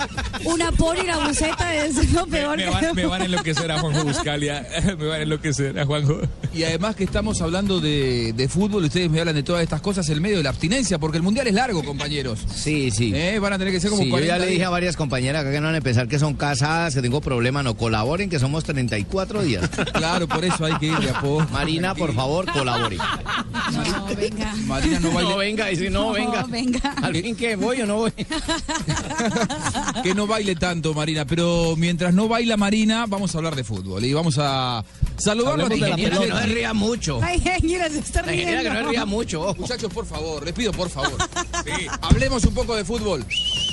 una 0.46 0.72
poli 0.72 1.02
y 1.02 1.08
la 1.08 1.18
buceta 1.18 1.74
es 1.76 2.12
lo 2.14 2.28
peor 2.28 2.58
Me 2.58 2.70
van, 2.70 2.96
me 2.96 3.06
van 3.06 3.22
a 3.24 3.26
enloquecer 3.26 3.72
a 3.72 3.80
Juanjo 3.80 4.04
Buscalia. 4.04 4.66
Me 4.98 5.06
van 5.08 5.20
a 5.20 5.24
enloquecer 5.24 5.80
a 5.80 5.86
Juanjo. 5.86 6.20
Y 6.54 6.64
además 6.64 6.96
que 6.96 7.04
estamos 7.04 7.42
hablando 7.42 7.80
de, 7.80 8.34
de 8.34 8.48
fútbol, 8.48 8.84
ustedes 8.86 9.10
me 9.10 9.20
hablan 9.20 9.36
de 9.36 9.44
todas 9.44 9.62
estas 9.64 9.82
cosas 9.82 10.08
en 10.10 10.22
medio 10.22 10.38
de 10.38 10.44
la 10.44 10.50
abstinencia, 10.50 10.98
porque 11.00 11.18
el 11.18 11.24
mundial 11.24 11.48
es 11.48 11.54
largo, 11.54 11.84
compañeros. 11.84 12.40
Sí, 12.54 12.92
sí. 12.92 13.12
Eh, 13.16 13.40
Van 13.40 13.54
a 13.54 13.58
tener 13.58 13.74
que 13.74 13.80
ser 13.80 13.90
como 13.90 14.02
Sí, 14.04 14.10
yo 14.10 14.14
40 14.14 14.34
ya 14.38 14.44
le 14.44 14.52
dije 14.52 14.64
a 14.66 14.70
varias 14.70 14.96
compañeras 14.96 15.42
acá 15.42 15.52
que 15.52 15.60
no 15.60 15.66
van 15.68 15.76
a 15.76 15.78
empezar 15.78 16.08
que 16.08 16.20
son 16.20 16.34
casadas, 16.36 16.94
que 16.96 17.02
tengo 17.02 17.22
problema, 17.22 17.64
no 17.64 17.76
colaboren, 17.76 18.30
que 18.30 18.40
somos 18.40 18.64
34 18.64 19.42
días. 19.44 19.68
Claro, 19.94 20.28
por 20.28 20.44
eso 20.46 20.66
hay 20.66 20.76
que 20.78 20.88
ir 20.88 20.98
de 21.00 21.10
a 21.10 21.20
poco. 21.22 21.46
Marina, 21.52 21.94
por 21.96 22.14
favor, 22.14 22.46
colabore. 22.52 22.98
No, 22.98 24.16
venga. 24.16 24.54
Marina 24.66 25.00
no 25.00 25.12
baile, 25.12 25.30
No, 25.32 25.38
venga, 25.38 25.72
y 25.72 25.76
si 25.76 25.90
no, 25.90 26.08
No, 26.08 26.12
venga. 26.14 26.44
venga. 26.48 26.96
Que 27.38 27.56
voy 27.56 27.82
o 27.82 27.86
no 27.86 27.96
voy. 27.98 28.12
que 30.04 30.14
no 30.16 30.28
baile 30.28 30.56
tanto, 30.56 30.94
Marina. 30.94 31.26
Pero 31.26 31.76
mientras 31.78 32.14
no 32.14 32.28
baila 32.28 32.58
Marina, 32.58 33.06
vamos 33.08 33.34
a 33.34 33.38
hablar 33.40 33.56
de 33.56 33.64
fútbol. 33.64 34.04
Y 34.06 34.14
vamos 34.14 34.38
a 34.40 34.84
saludarlo 35.18 35.66
a 35.66 35.70
la 35.70 35.76
Ingeniera, 35.76 36.20
que 36.20 36.28
no 36.28 36.40
ría 36.42 36.74
mucho. 36.74 37.20
Ay, 37.24 37.42
mira, 37.64 37.90
se 37.90 38.00
está 38.00 38.22
La 38.22 38.34
ingeniera 38.34 38.62
que 38.62 38.70
no 38.70 38.74
se 38.76 38.80
riendo. 38.82 38.92
ría 38.92 39.06
mucho. 39.06 39.42
ojo. 39.42 39.56
Muchachos, 39.60 39.92
por 39.94 40.06
favor, 40.06 40.44
les 40.46 40.54
pido 40.54 40.72
por 40.72 40.90
favor. 40.90 41.18
Sí, 41.66 41.88
hablemos 42.02 42.44
un 42.46 42.54
poco 42.54 42.76
de 42.76 42.84
fútbol. 42.86 43.26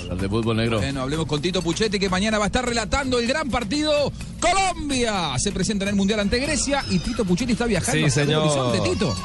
Hablar 0.03 0.19
de 0.19 0.29
fútbol 0.29 0.57
negro. 0.57 0.79
Bueno, 0.79 1.03
hablemos 1.03 1.27
con 1.27 1.41
Tito 1.41 1.63
Puchetti 1.63 1.99
que 1.99 2.09
mañana 2.09 2.39
va 2.39 2.45
a 2.45 2.47
estar 2.49 2.65
relatando 2.67 3.19
el 3.19 3.27
gran 3.27 3.49
partido. 3.51 4.13
Colombia 4.41 5.33
se 5.39 5.53
presenta 5.53 5.85
en 5.85 5.91
el 5.91 5.95
Mundial 5.97 6.21
ante 6.21 6.39
Grecia 6.39 6.85
y 6.91 6.99
Tito 6.99 7.25
Puchetti 7.25 7.53
está 7.53 7.67
viajando 7.67 8.05
Sí, 8.07 8.11
señor. 8.11 8.43
Horizonte, 8.43 8.91
Tito. 8.91 9.17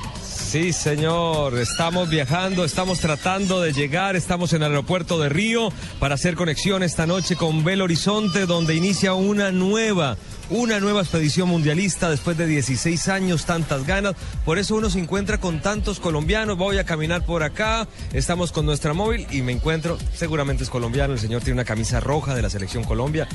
Sí, 0.50 0.74
señor, 0.74 1.60
estamos 1.60 2.10
viajando, 2.10 2.66
estamos 2.66 3.00
tratando 3.00 3.62
de 3.62 3.72
llegar, 3.72 4.16
estamos 4.16 4.52
en 4.54 4.64
el 4.64 4.70
aeropuerto 4.70 5.20
de 5.20 5.30
Río 5.30 5.72
para 6.00 6.16
hacer 6.16 6.34
conexión 6.34 6.82
esta 6.82 7.06
noche 7.06 7.36
con 7.36 7.64
Belo 7.64 7.84
Horizonte, 7.84 8.48
donde 8.48 8.74
inicia 8.74 9.14
una 9.14 9.52
nueva, 9.52 10.18
una 10.50 10.80
nueva 10.80 11.02
expedición 11.02 11.50
mundialista 11.50 12.10
después 12.10 12.36
de 12.36 12.48
16 12.48 13.10
años, 13.10 13.46
tantas 13.46 13.86
ganas. 13.86 14.16
Por 14.44 14.58
eso 14.58 14.76
uno 14.76 14.90
se 14.90 14.98
encuentra 14.98 15.40
con 15.40 15.62
tantos 15.62 16.00
colombianos. 16.00 16.58
Voy 16.58 16.80
a 16.80 16.84
caminar 16.84 17.28
por 17.28 17.44
acá, 17.44 17.88
estamos 18.14 18.52
con 18.52 18.66
nuestra 18.66 18.94
móvil 18.94 19.28
y 19.30 19.44
me 19.44 19.52
encuentro, 19.52 20.00
seguramente 20.16 20.64
es 20.64 20.72
colombiano, 20.72 21.14
el 21.14 21.20
señor 21.20 21.44
tiene 21.44 21.60
una 21.60 21.64
camisa 21.64 22.00
roja 22.00 22.34
de 22.34 22.42
la 22.42 22.50
selección 22.50 22.84
Colombia. 22.84 23.28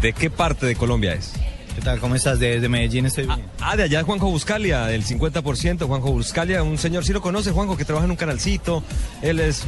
¿De 0.00 0.14
qué 0.14 0.30
parte 0.30 0.64
de 0.64 0.76
Colombia 0.76 1.12
es? 1.12 1.34
¿Qué 1.74 1.80
tal? 1.80 1.98
¿Cómo 1.98 2.14
estás? 2.14 2.38
Desde 2.38 2.68
Medellín 2.68 3.06
estoy 3.06 3.26
bien. 3.26 3.42
Ah, 3.60 3.76
de 3.76 3.82
allá 3.84 4.02
Juanjo 4.04 4.30
Buscalia, 4.30 4.86
del 4.86 5.04
50%. 5.04 5.86
Juanjo 5.86 6.12
Buscalia, 6.12 6.62
un 6.62 6.78
señor, 6.78 7.04
sí 7.04 7.12
lo 7.12 7.20
conoce, 7.20 7.50
Juanjo, 7.50 7.76
que 7.76 7.84
trabaja 7.84 8.04
en 8.04 8.12
un 8.12 8.16
canalcito. 8.16 8.84
Él 9.22 9.40
es, 9.40 9.64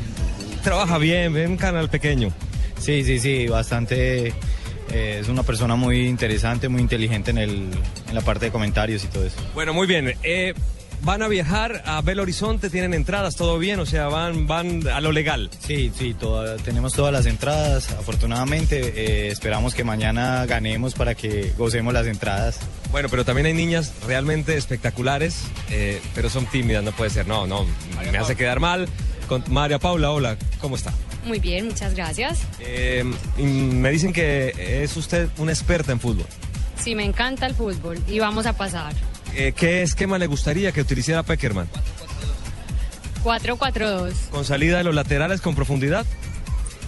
trabaja 0.63 0.99
bien, 0.99 1.37
en 1.37 1.51
un 1.53 1.57
canal 1.57 1.91
pequeño. 1.91 2.29
Sí, 2.79 3.03
sí, 3.03 3.19
sí, 3.19 3.47
bastante. 3.49 4.29
eh, 4.93 5.19
es 5.21 5.29
una 5.29 5.43
persona 5.43 5.75
muy 5.75 6.07
interesante, 6.07 6.69
muy 6.69 6.81
inteligente 6.81 7.33
en, 7.33 7.39
el, 7.39 7.71
en 8.09 8.15
la 8.15 8.21
parte 8.21 8.47
de 8.47 8.53
comentarios 8.53 9.03
y 9.03 9.09
todo 9.09 9.25
eso. 9.27 9.37
Bueno, 9.55 9.75
muy 9.75 9.89
bien. 9.89 10.15
eh, 10.23 10.55
van 11.07 11.23
a 11.23 11.29
viajar 11.29 11.85
a 11.87 12.01
Belo 12.03 12.23
Horizonte, 12.23 12.69
tienen 12.69 12.93
entradas, 12.93 13.37
todo 13.37 13.61
bien, 13.61 13.79
o 13.79 13.87
sea, 13.87 14.09
van, 14.09 14.49
van 14.49 14.87
a 14.89 15.01
lo 15.01 15.13
legal. 15.13 15.49
Sí, 15.61 15.93
sí, 15.97 16.15
toda- 16.15 16.57
tenemos 16.57 16.95
todas 16.95 17.13
las 17.13 17.27
entradas. 17.27 17.93
Afortunadamente, 17.93 18.93
eh, 18.97 19.29
esperamos 19.31 19.73
que 19.73 19.85
mañana 19.85 20.45
ganemos 20.47 20.95
para 20.95 21.15
que 21.15 21.53
gocemos 21.57 21.95
las 21.95 22.09
entradas. 22.09 22.59
Bueno, 22.91 23.09
pero 23.09 23.25
también 23.25 23.47
hay 23.47 23.55
niñas 23.55 23.93
realmente 24.05 24.57
espectaculares, 24.57 25.45
eh, 25.71 26.03
pero 26.13 26.29
son 26.29 26.45
tímidas, 26.47 26.83
no 26.83 26.91
puede 26.91 27.11
ser. 27.11 27.29
No, 27.29 27.47
no, 27.47 27.65
me 28.11 28.19
hace 28.19 28.35
quedar 28.35 28.59
mal. 28.59 28.89
Con 29.29 29.45
María 29.49 29.79
Paula, 29.79 30.11
hola, 30.11 30.37
¿cómo 30.61 30.75
está? 30.75 30.93
Muy 31.25 31.39
bien, 31.39 31.67
muchas 31.67 31.95
gracias. 31.95 32.41
Eh, 32.61 33.05
y 33.39 33.43
me 33.45 33.91
dicen 33.91 34.13
que 34.13 34.83
es 34.83 34.97
usted 34.97 35.29
una 35.39 35.53
experta 35.53 35.93
en 35.93 36.01
fútbol. 36.01 36.27
Sí, 36.83 36.95
me 36.97 37.05
encanta 37.05 37.47
el 37.47 37.55
fútbol 37.55 37.99
y 38.09 38.19
vamos 38.19 38.47
a 38.47 38.53
pasar. 38.57 38.93
Eh, 39.39 39.53
¿Qué 39.55 39.83
esquema 39.83 40.19
le 40.19 40.27
gustaría 40.27 40.73
que 40.73 40.81
utilizara 40.81 41.23
Peckerman? 41.23 41.69
4-4-2. 43.23 44.13
¿Con 44.31 44.47
salida 44.47 44.79
de 44.79 44.85
los 44.85 44.95
laterales 44.95 45.43
con 45.43 45.55
profundidad? 45.55 46.07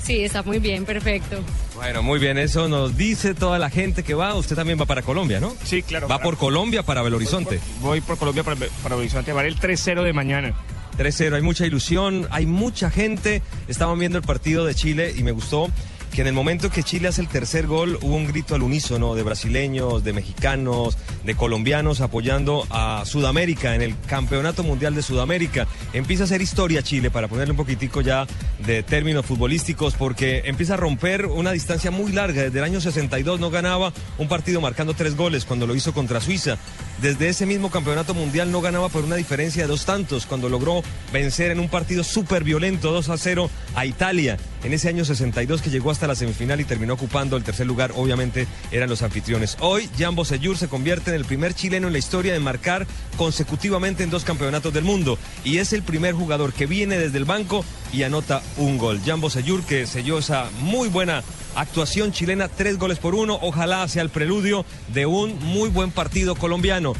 Sí, 0.03 0.25
está 0.25 0.43
muy 0.43 0.59
bien, 0.59 0.87
perfecto. 0.87 1.41
Bueno, 1.75 2.03
muy 2.03 2.19
bien, 2.19 2.39
eso 2.39 2.67
nos 2.67 2.97
dice 2.97 3.35
toda 3.35 3.59
la 3.59 3.69
gente 3.69 4.03
que 4.03 4.15
va. 4.15 4.35
Usted 4.35 4.57
también 4.57 4.81
va 4.81 4.87
para 4.87 5.03
Colombia, 5.03 5.41
¿no? 5.41 5.55
Sí, 5.63 5.83
claro. 5.83 6.09
Va 6.09 6.21
por 6.21 6.39
Colombia 6.39 6.83
para 6.83 7.03
Belo 7.03 7.17
Horizonte. 7.17 7.61
Voy 7.83 8.01
por 8.01 8.17
Colombia 8.17 8.43
para, 8.43 8.57
para 8.83 8.97
Horizonte. 8.97 9.35
Vale 9.35 9.49
el 9.49 9.61
3-0 9.61 10.03
de 10.03 10.13
mañana. 10.15 10.55
3-0, 10.97 11.35
hay 11.35 11.43
mucha 11.43 11.67
ilusión, 11.67 12.27
hay 12.31 12.47
mucha 12.47 12.91
gente. 12.91 13.43
Estaban 13.69 13.99
viendo 13.99 14.17
el 14.17 14.25
partido 14.25 14.65
de 14.65 14.75
Chile 14.75 15.13
y 15.15 15.23
me 15.23 15.33
gustó 15.33 15.69
que 16.13 16.23
en 16.23 16.27
el 16.27 16.33
momento 16.33 16.71
que 16.71 16.83
Chile 16.83 17.09
hace 17.09 17.21
el 17.21 17.29
tercer 17.29 17.67
gol 17.67 17.99
hubo 18.03 18.15
un 18.15 18.27
grito 18.27 18.55
al 18.55 18.63
unísono 18.63 19.15
de 19.15 19.23
brasileños, 19.23 20.05
de 20.05 20.13
mexicanos, 20.13 20.97
de 21.25 21.35
colombianos 21.35 22.01
apoyando 22.01 22.67
a 22.71 23.05
Sudamérica 23.05 23.75
en 23.75 23.83
el 23.83 23.95
Campeonato 24.07 24.63
Mundial 24.63 24.95
de 24.95 25.03
Sudamérica. 25.03 25.67
Empieza 25.93 26.25
a 26.25 26.27
hacer 26.27 26.43
historia 26.43 26.83
Chile 26.83 27.11
para 27.11 27.29
ponerle 27.29 27.53
un 27.53 27.57
poquitico 27.57 28.01
ya 28.01 28.27
de 28.65 28.83
términos 28.83 29.27
futbolísticos 29.27 29.95
porque 29.95 30.43
empieza 30.47 30.75
a 30.75 30.77
romper 30.77 31.27
una 31.27 31.53
distancia 31.53 31.91
muy 31.91 32.13
larga. 32.13 32.43
Desde 32.43 32.59
el 32.59 32.65
año 32.65 32.81
62 32.81 33.41
no 33.41 33.51
ganaba 33.51 33.93
un 34.19 34.29
partido 34.29 34.61
marcando 34.61 34.95
tres 34.95 35.17
goles 35.17 35.45
cuando 35.45 35.67
lo 35.67 35.75
hizo 35.75 35.93
contra 35.93 36.21
Suiza. 36.21 36.59
Desde 37.03 37.29
ese 37.29 37.47
mismo 37.47 37.71
Campeonato 37.71 38.15
Mundial 38.15 38.51
no 38.51 38.61
ganaba 38.61 38.89
por 38.89 39.05
una 39.05 39.17
diferencia 39.17 39.63
de 39.63 39.69
dos 39.69 39.85
tantos 39.85 40.27
cuando 40.27 40.49
logró 40.49 40.83
vencer 41.13 41.51
en 41.51 41.61
un 41.61 41.69
partido 41.69 42.03
súper 42.03 42.45
violento 42.45 42.91
2 42.91 43.09
a 43.09 43.19
0 43.19 43.51
a 43.75 43.87
Italia. 43.87 44.37
En 44.65 44.73
ese 44.73 44.89
año 44.89 45.05
62 45.05 45.63
que 45.63 45.71
llegó 45.71 45.91
hasta 45.91 46.07
la 46.07 46.15
semifinal 46.15 46.61
y 46.61 46.65
terminó 46.65 46.95
ocupando 46.95 47.37
el 47.37 47.45
tercer 47.45 47.67
lugar, 47.67 47.93
obviamente 47.95 48.47
eran 48.73 48.89
los 48.89 49.03
anfitriones. 49.03 49.57
Hoy, 49.61 49.89
Jan 49.99 50.17
Bosellur 50.17 50.57
se 50.57 50.69
convierte 50.69 51.11
en 51.11 51.17
el 51.17 51.25
primer 51.25 51.55
chileno 51.55 51.87
en 51.87 51.93
la 51.93 51.99
historia 51.99 52.33
de 52.33 52.41
marcar 52.41 52.87
consecutivamente 53.17 54.03
en 54.03 54.11
dos 54.11 54.25
campeonatos 54.25 54.75
del 54.75 54.85
mundo 54.85 55.19
y 55.45 55.59
es 55.59 55.73
el 55.73 55.83
primer 55.83 56.15
jugador 56.15 56.53
que 56.53 56.67
viene 56.67 56.99
desde 56.99 57.19
el 57.19 57.25
banco 57.25 57.65
y 57.93 58.03
anota 58.03 58.43
un 58.57 58.79
gol. 58.79 59.01
Jan 59.05 59.21
Bosellur 59.21 59.63
que 59.63 59.87
selló 59.87 60.19
esa 60.19 60.51
muy 60.61 60.89
buena 60.89 61.23
actuación 61.55 62.13
chilena, 62.13 62.49
tres 62.49 62.79
goles 62.79 62.99
por 62.99 63.15
uno. 63.15 63.39
Ojalá 63.41 63.87
sea 63.89 64.03
el 64.03 64.11
preludio 64.11 64.65
de 64.93 65.07
un 65.07 65.39
muy 65.39 65.69
buen 65.69 65.91
partido 65.91 66.35
colombiano. 66.35 66.95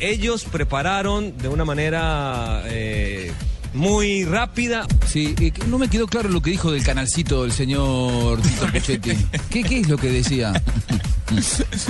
Ellos 0.00 0.44
prepararon 0.44 1.36
de 1.38 1.48
una 1.48 1.64
manera 1.64 2.62
eh, 2.66 3.32
muy 3.74 4.24
rápida. 4.24 4.86
Sí, 5.06 5.34
no 5.68 5.78
me 5.78 5.88
quedó 5.88 6.06
claro 6.06 6.28
lo 6.28 6.40
que 6.40 6.50
dijo 6.50 6.72
del 6.72 6.82
canalcito 6.82 7.42
del 7.42 7.52
señor 7.52 8.40
Tito 8.40 8.66
Puchetti. 8.72 9.10
¿Qué, 9.50 9.62
qué 9.62 9.80
es 9.80 9.88
lo 9.88 9.96
que 9.96 10.08
decía? 10.10 10.52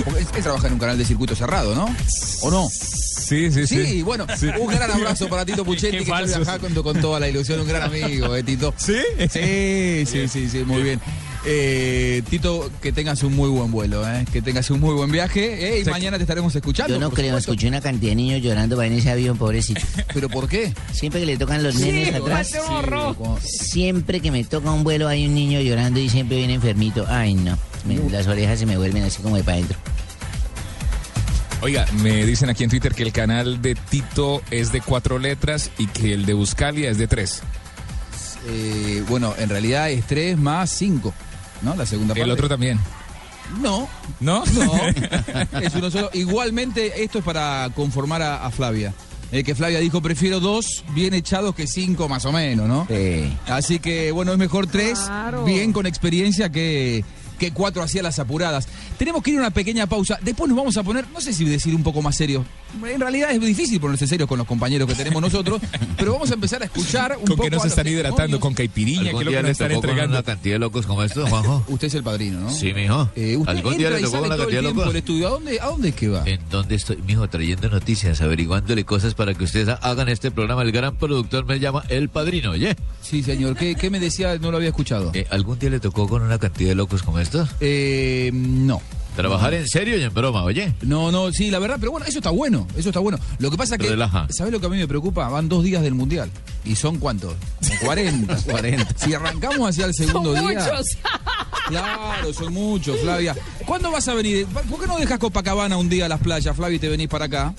Porque 0.03 0.19
él, 0.21 0.27
él 0.35 0.43
trabaja 0.43 0.67
en 0.67 0.73
un 0.73 0.79
canal 0.79 0.97
de 0.97 1.05
circuito 1.05 1.35
cerrado, 1.35 1.75
¿no? 1.75 1.93
¿O 2.41 2.51
no? 2.51 2.67
Sí, 2.69 3.51
sí, 3.51 3.65
sí. 3.67 3.85
Sí, 3.85 4.01
bueno, 4.03 4.25
Sí. 4.37 4.47
un 4.59 4.67
gran 4.67 4.91
abrazo 4.91 5.27
para 5.27 5.45
Tito 5.45 5.63
Puchetti, 5.65 5.97
que 5.97 6.03
está 6.03 6.15
falsos. 6.17 6.39
viajando 6.45 6.83
con 6.83 6.99
toda 7.01 7.19
la 7.19 7.27
ilusión, 7.27 7.59
un 7.59 7.67
gran 7.67 7.83
amigo, 7.83 8.35
¿eh, 8.35 8.43
Tito? 8.43 8.73
¿Sí? 8.77 8.97
Sí, 9.31 10.03
sí, 10.05 10.27
sí, 10.27 10.49
sí, 10.49 10.59
muy 10.65 10.81
bien. 10.83 10.99
Eh, 11.47 12.23
Tito, 12.27 12.71
que 12.81 12.91
tengas 12.91 13.21
un 13.21 13.35
muy 13.35 13.49
buen 13.49 13.71
vuelo, 13.71 14.07
¿eh? 14.09 14.25
que 14.33 14.41
tengas 14.41 14.71
un 14.71 14.79
muy 14.79 14.95
buen 14.95 15.11
viaje, 15.11 15.77
¿eh? 15.77 15.81
y 15.81 15.85
mañana 15.85 16.17
te 16.17 16.23
estaremos 16.23 16.55
escuchando. 16.55 16.91
Yo 16.95 16.99
no 16.99 17.11
creo, 17.11 17.27
supuesto. 17.27 17.51
escuché 17.51 17.67
una 17.67 17.81
cantidad 17.81 18.11
de 18.11 18.15
niños 18.15 18.41
llorando 18.41 18.75
para 18.75 18.87
en 18.87 18.93
ese 18.93 19.11
avión, 19.11 19.37
pobrecito. 19.37 19.79
¿Pero 20.13 20.27
por 20.27 20.47
qué? 20.47 20.73
Siempre 20.91 21.19
que 21.19 21.27
le 21.27 21.37
tocan 21.37 21.61
los 21.61 21.75
Sí, 21.75 21.83
nenes 21.83 22.15
atrás. 22.15 22.51
un 22.67 22.73
horror. 22.75 23.15
Siempre 23.43 24.21
que 24.21 24.31
me 24.31 24.43
toca 24.43 24.71
un 24.71 24.83
vuelo 24.83 25.07
hay 25.07 25.27
un 25.27 25.35
niño 25.35 25.61
llorando 25.61 25.99
y 25.99 26.09
siempre 26.09 26.37
viene 26.37 26.55
enfermito. 26.55 27.05
Ay, 27.07 27.35
no. 27.35 27.55
Me- 27.85 28.09
las 28.09 28.25
orejas 28.25 28.57
se 28.57 28.65
me 28.65 28.75
vuelven 28.77 29.03
así 29.03 29.21
como 29.21 29.35
de 29.37 29.43
para 29.43 29.57
adentro. 29.57 29.77
Oiga, 31.61 31.85
me 32.01 32.25
dicen 32.25 32.49
aquí 32.49 32.63
en 32.63 32.69
Twitter 32.71 32.93
que 32.95 33.03
el 33.03 33.11
canal 33.11 33.61
de 33.61 33.75
Tito 33.75 34.41
es 34.49 34.71
de 34.71 34.81
cuatro 34.81 35.19
letras 35.19 35.69
y 35.77 35.85
que 35.87 36.13
el 36.13 36.25
de 36.25 36.33
Buscalia 36.33 36.89
es 36.89 36.97
de 36.97 37.07
tres. 37.07 37.41
Eh, 38.47 39.03
bueno, 39.09 39.33
en 39.39 39.49
realidad 39.49 39.89
es 39.89 40.05
3 40.05 40.37
más 40.37 40.69
5, 40.69 41.11
¿no? 41.61 41.75
La 41.75 41.85
segunda 41.85 42.13
parte. 42.13 42.23
El 42.23 42.31
otro 42.31 42.47
también. 42.49 42.79
No, 43.61 43.87
¿No? 44.19 44.43
no. 44.53 44.71
es 45.61 45.73
uno 45.75 45.91
solo. 45.91 46.09
Igualmente, 46.13 47.03
esto 47.03 47.19
es 47.19 47.23
para 47.23 47.69
conformar 47.75 48.21
a, 48.21 48.45
a 48.45 48.51
Flavia. 48.51 48.93
Eh, 49.31 49.43
que 49.43 49.55
Flavia 49.55 49.79
dijo, 49.79 50.01
prefiero 50.01 50.39
dos 50.39 50.83
bien 50.93 51.13
echados 51.13 51.53
que 51.55 51.67
cinco 51.67 52.07
más 52.07 52.25
o 52.25 52.31
menos, 52.31 52.67
¿no? 52.67 52.87
Así 53.47 53.79
que, 53.79 54.11
bueno, 54.11 54.31
es 54.31 54.37
mejor 54.37 54.67
tres, 54.67 54.99
Claro. 54.99 55.43
bien 55.43 55.73
con 55.73 55.85
experiencia 55.85 56.51
que, 56.51 57.03
que 57.35 57.51
cuatro 57.51 57.83
hacia 57.83 58.01
las 58.03 58.19
apuradas. 58.19 58.67
Tenemos 58.97 59.21
que 59.23 59.31
ir 59.31 59.37
a 59.37 59.41
una 59.41 59.51
pequeña 59.51 59.87
pausa. 59.87 60.17
Después 60.21 60.47
nos 60.49 60.57
vamos 60.57 60.77
a 60.77 60.83
poner, 60.83 61.05
no 61.13 61.21
sé 61.21 61.33
si 61.33 61.45
decir 61.45 61.75
un 61.75 61.83
poco 61.83 62.01
más 62.01 62.15
serio. 62.15 62.45
En 62.85 62.99
realidad 62.99 63.31
es 63.31 63.39
difícil 63.39 63.79
ponerse 63.79 64.05
serios 64.07 64.27
con 64.27 64.37
los 64.37 64.47
compañeros 64.47 64.87
que 64.87 64.95
tenemos 64.95 65.21
nosotros, 65.21 65.61
pero 65.97 66.13
vamos 66.13 66.29
a 66.31 66.33
empezar 66.33 66.61
a 66.61 66.65
escuchar 66.65 67.13
un 67.17 67.25
¿Con 67.25 67.37
poco 67.37 67.43
qué 67.43 67.49
nos 67.51 67.61
a 67.61 67.65
los 67.65 67.71
están 67.71 67.87
hidratando? 67.87 68.39
¿Con 68.39 68.53
caipiriña? 68.53 69.01
¿Qué 69.03 69.07
es 69.07 69.09
¿Algún 69.09 69.23
lo 69.25 69.29
que 69.29 69.31
día 69.31 69.41
nos 69.41 69.45
le 69.47 69.51
están 69.51 69.67
con 69.67 69.75
entregando? 69.75 70.17
una 70.17 70.23
cantidad 70.23 70.55
de 70.55 70.59
locos 70.59 70.85
como 70.85 71.03
estos, 71.03 71.29
Juanjo? 71.29 71.63
Usted 71.69 71.87
es 71.87 71.93
el 71.95 72.03
padrino, 72.03 72.39
¿no? 72.41 72.49
Sí, 72.51 72.73
mijo. 72.73 73.09
Eh, 73.15 73.37
usted 73.37 73.51
¿Algún 73.51 73.77
día 73.77 73.89
le 73.91 74.01
tocó 74.01 74.17
con 74.17 74.25
una 74.25 74.37
cantidad 74.37 74.61
de 74.61 74.67
locos? 74.73 74.95
estudio. 74.95 75.27
¿A 75.27 75.31
dónde, 75.31 75.59
¿A 75.61 75.65
dónde 75.67 75.89
es 75.89 75.95
que 75.95 76.07
va? 76.09 76.23
¿En 76.25 76.39
dónde 76.49 76.75
estoy, 76.75 76.97
mijo? 77.07 77.27
Trayendo 77.29 77.69
noticias, 77.69 78.21
averiguándole 78.21 78.83
cosas 78.83 79.13
para 79.13 79.33
que 79.33 79.43
ustedes 79.45 79.69
ha- 79.69 79.75
hagan 79.75 80.09
este 80.09 80.31
programa. 80.31 80.61
El 80.63 80.71
gran 80.73 80.95
productor 80.97 81.45
me 81.45 81.59
llama 81.59 81.83
El 81.89 82.09
Padrino, 82.09 82.51
¿oye? 82.51 82.75
Sí, 83.01 83.23
señor. 83.23 83.55
¿Qué, 83.55 83.75
qué 83.75 83.89
me 83.89 83.99
decía? 83.99 84.37
No 84.37 84.51
lo 84.51 84.57
había 84.57 84.69
escuchado. 84.69 85.11
Eh, 85.13 85.25
¿Algún 85.29 85.59
día 85.59 85.69
le 85.69 85.79
tocó 85.79 86.07
con 86.09 86.21
una 86.23 86.39
cantidad 86.39 86.69
de 86.69 86.75
locos 86.75 87.03
como 87.03 87.19
Eh, 87.59 88.31
no. 88.33 88.81
Trabajar 89.15 89.53
en 89.53 89.67
serio 89.67 89.97
y 89.97 90.03
en 90.03 90.13
broma, 90.13 90.43
oye. 90.43 90.73
No, 90.81 91.09
no, 91.09 91.31
sí, 91.31 91.49
la 91.49 91.59
verdad, 91.59 91.77
pero 91.79 91.91
bueno, 91.91 92.05
eso 92.05 92.19
está 92.19 92.31
bueno, 92.31 92.67
eso 92.75 92.89
está 92.89 92.99
bueno. 92.99 93.17
Lo 93.39 93.49
que 93.49 93.55
pasa 93.55 93.77
que, 93.77 93.87
Relaja. 93.87 94.27
¿sabes 94.29 94.51
lo 94.51 94.59
que 94.59 94.65
a 94.65 94.69
mí 94.69 94.77
me 94.77 94.87
preocupa? 94.89 95.29
Van 95.29 95.47
dos 95.47 95.63
días 95.63 95.81
del 95.81 95.93
Mundial. 95.93 96.29
¿Y 96.65 96.75
son 96.75 96.97
cuántos? 96.97 97.33
Como 97.61 97.79
40. 97.85 98.35
40. 98.51 98.87
Si 98.97 99.13
arrancamos 99.13 99.69
hacia 99.69 99.85
el 99.85 99.93
segundo 99.93 100.35
Son 100.35 100.47
día... 100.49 100.59
muchos. 100.59 100.87
Claro, 101.67 102.31
son 102.31 102.53
muchos, 102.53 102.99
Flavia. 102.99 103.35
¿Cuándo 103.65 103.89
vas 103.89 104.07
a 104.07 104.13
venir? 104.13 104.45
¿Por 104.45 104.79
qué 104.79 104.85
no 104.85 104.97
dejas 104.99 105.17
Copacabana 105.17 105.77
un 105.77 105.89
día 105.89 106.05
a 106.05 106.09
las 106.09 106.19
playas, 106.19 106.55
Flavia, 106.55 106.75
y 106.75 106.79
te 106.79 106.89
venís 106.89 107.07
para 107.07 107.25
acá? 107.25 107.55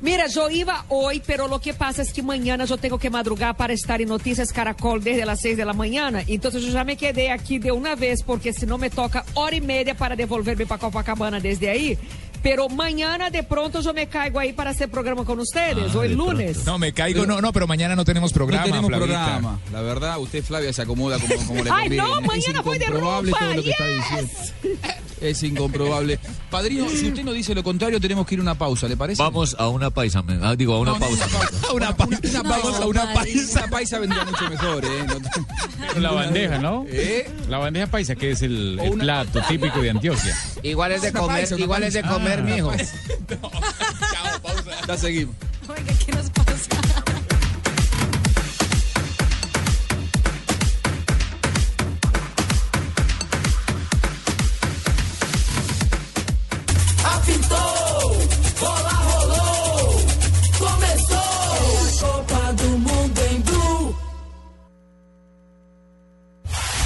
Mira, 0.00 0.28
yo 0.28 0.48
iba 0.48 0.84
hoy, 0.90 1.20
pero 1.26 1.48
lo 1.48 1.60
que 1.60 1.74
pasa 1.74 2.02
es 2.02 2.12
que 2.12 2.22
mañana 2.22 2.64
yo 2.66 2.76
tengo 2.76 2.98
que 2.98 3.10
madrugar 3.10 3.56
para 3.56 3.72
estar 3.72 4.00
en 4.00 4.08
Noticias 4.08 4.52
Caracol 4.52 5.02
desde 5.02 5.26
las 5.26 5.40
6 5.40 5.56
de 5.56 5.64
la 5.64 5.72
mañana. 5.72 6.22
Entonces 6.24 6.62
yo 6.62 6.70
ya 6.70 6.84
me 6.84 6.96
quedé 6.96 7.32
aquí 7.32 7.58
de 7.58 7.72
una 7.72 7.96
vez, 7.96 8.22
porque 8.22 8.52
si 8.52 8.64
no 8.64 8.78
me 8.78 8.90
toca 8.90 9.24
hora 9.34 9.56
y 9.56 9.60
media 9.60 9.96
para 9.96 10.14
devolverme 10.14 10.66
para 10.66 10.80
Copacabana 10.80 11.40
desde 11.40 11.68
ahí. 11.68 11.98
Pero 12.42 12.68
mañana 12.68 13.30
de 13.30 13.42
pronto 13.42 13.80
yo 13.80 13.92
me 13.92 14.06
caigo 14.06 14.38
ahí 14.38 14.52
para 14.52 14.70
hacer 14.70 14.88
programa 14.90 15.24
con 15.24 15.40
ustedes, 15.40 15.92
Ah, 15.94 15.98
hoy 15.98 16.08
lunes. 16.14 16.64
No, 16.64 16.78
me 16.78 16.92
caigo, 16.92 17.26
no, 17.26 17.40
no, 17.40 17.52
pero 17.52 17.66
mañana 17.66 17.96
no 17.96 18.04
tenemos 18.04 18.32
programa, 18.32 18.62
no 18.66 18.72
tenemos 18.72 18.88
Flavita. 18.90 19.08
programa. 19.24 19.60
La 19.72 19.80
verdad, 19.82 20.18
usted, 20.18 20.44
Flavia, 20.44 20.72
se 20.72 20.82
acomoda 20.82 21.18
como, 21.18 21.34
como 21.46 21.64
le 21.64 21.70
Ay, 21.74 21.82
conviene. 21.88 21.96
no, 22.08 22.18
Es 22.20 22.26
mañana 22.26 22.60
voy 22.62 22.78
de 22.78 22.84
incomprobable 22.86 23.30
rumba, 23.32 23.38
todo 23.40 23.54
lo 23.54 23.62
que 23.62 23.70
está 23.70 23.86
diciendo. 23.86 24.32
Es 25.20 25.42
incomprobable. 25.42 26.20
Padrino, 26.48 26.88
si 26.90 27.08
usted 27.08 27.24
nos 27.24 27.34
dice 27.34 27.52
lo 27.52 27.64
contrario, 27.64 28.00
tenemos 28.00 28.24
que 28.24 28.36
ir 28.36 28.38
a 28.38 28.42
una 28.42 28.54
pausa, 28.54 28.86
¿le 28.86 28.96
parece? 28.96 29.20
Vamos 29.20 29.56
a 29.58 29.66
una 29.66 29.90
paisa, 29.90 30.22
me- 30.22 30.38
ah, 30.46 30.54
digo, 30.54 30.74
a 30.74 30.78
una 30.80 30.92
No, 30.92 30.98
no, 31.00 31.06
pausa. 31.06 31.26
A 31.68 31.72
una 31.72 31.96
pausa. 31.96 32.18
Una 32.22 32.42
Vamos 32.42 32.60
pausa, 32.62 32.82
a 32.82 32.86
una 32.86 33.12
paisa. 33.14 33.58
Una 33.58 33.68
paisa 33.68 33.98
vendría 33.98 34.24
mucho 34.24 34.48
mejor, 34.48 34.84
¿eh? 34.84 35.06
No- 35.94 36.00
La 36.00 36.12
bandeja, 36.12 36.58
¿no? 36.58 36.84
¿Eh? 36.88 37.28
La 37.48 37.58
bandeja 37.58 37.88
paisa, 37.88 38.14
que 38.14 38.30
es 38.30 38.42
el, 38.42 38.78
O 38.80 38.84
el 38.84 38.92
plato 38.92 39.40
típico 39.48 39.80
de 39.82 39.90
Antioquia. 39.90 40.36
Igual 40.62 40.92
es 40.92 41.02
de 41.02 41.12
comer, 41.12 41.48
igual 41.58 41.82
es 41.82 41.94
de 41.94 42.02
paisa. 42.02 42.16
Comer, 42.28 42.42
mijo. 42.42 42.72
Ya 44.86 44.96
seguimos. 44.96 45.34
Oiga, 45.68 45.92
¿qué 46.04 46.12
nos 46.12 46.30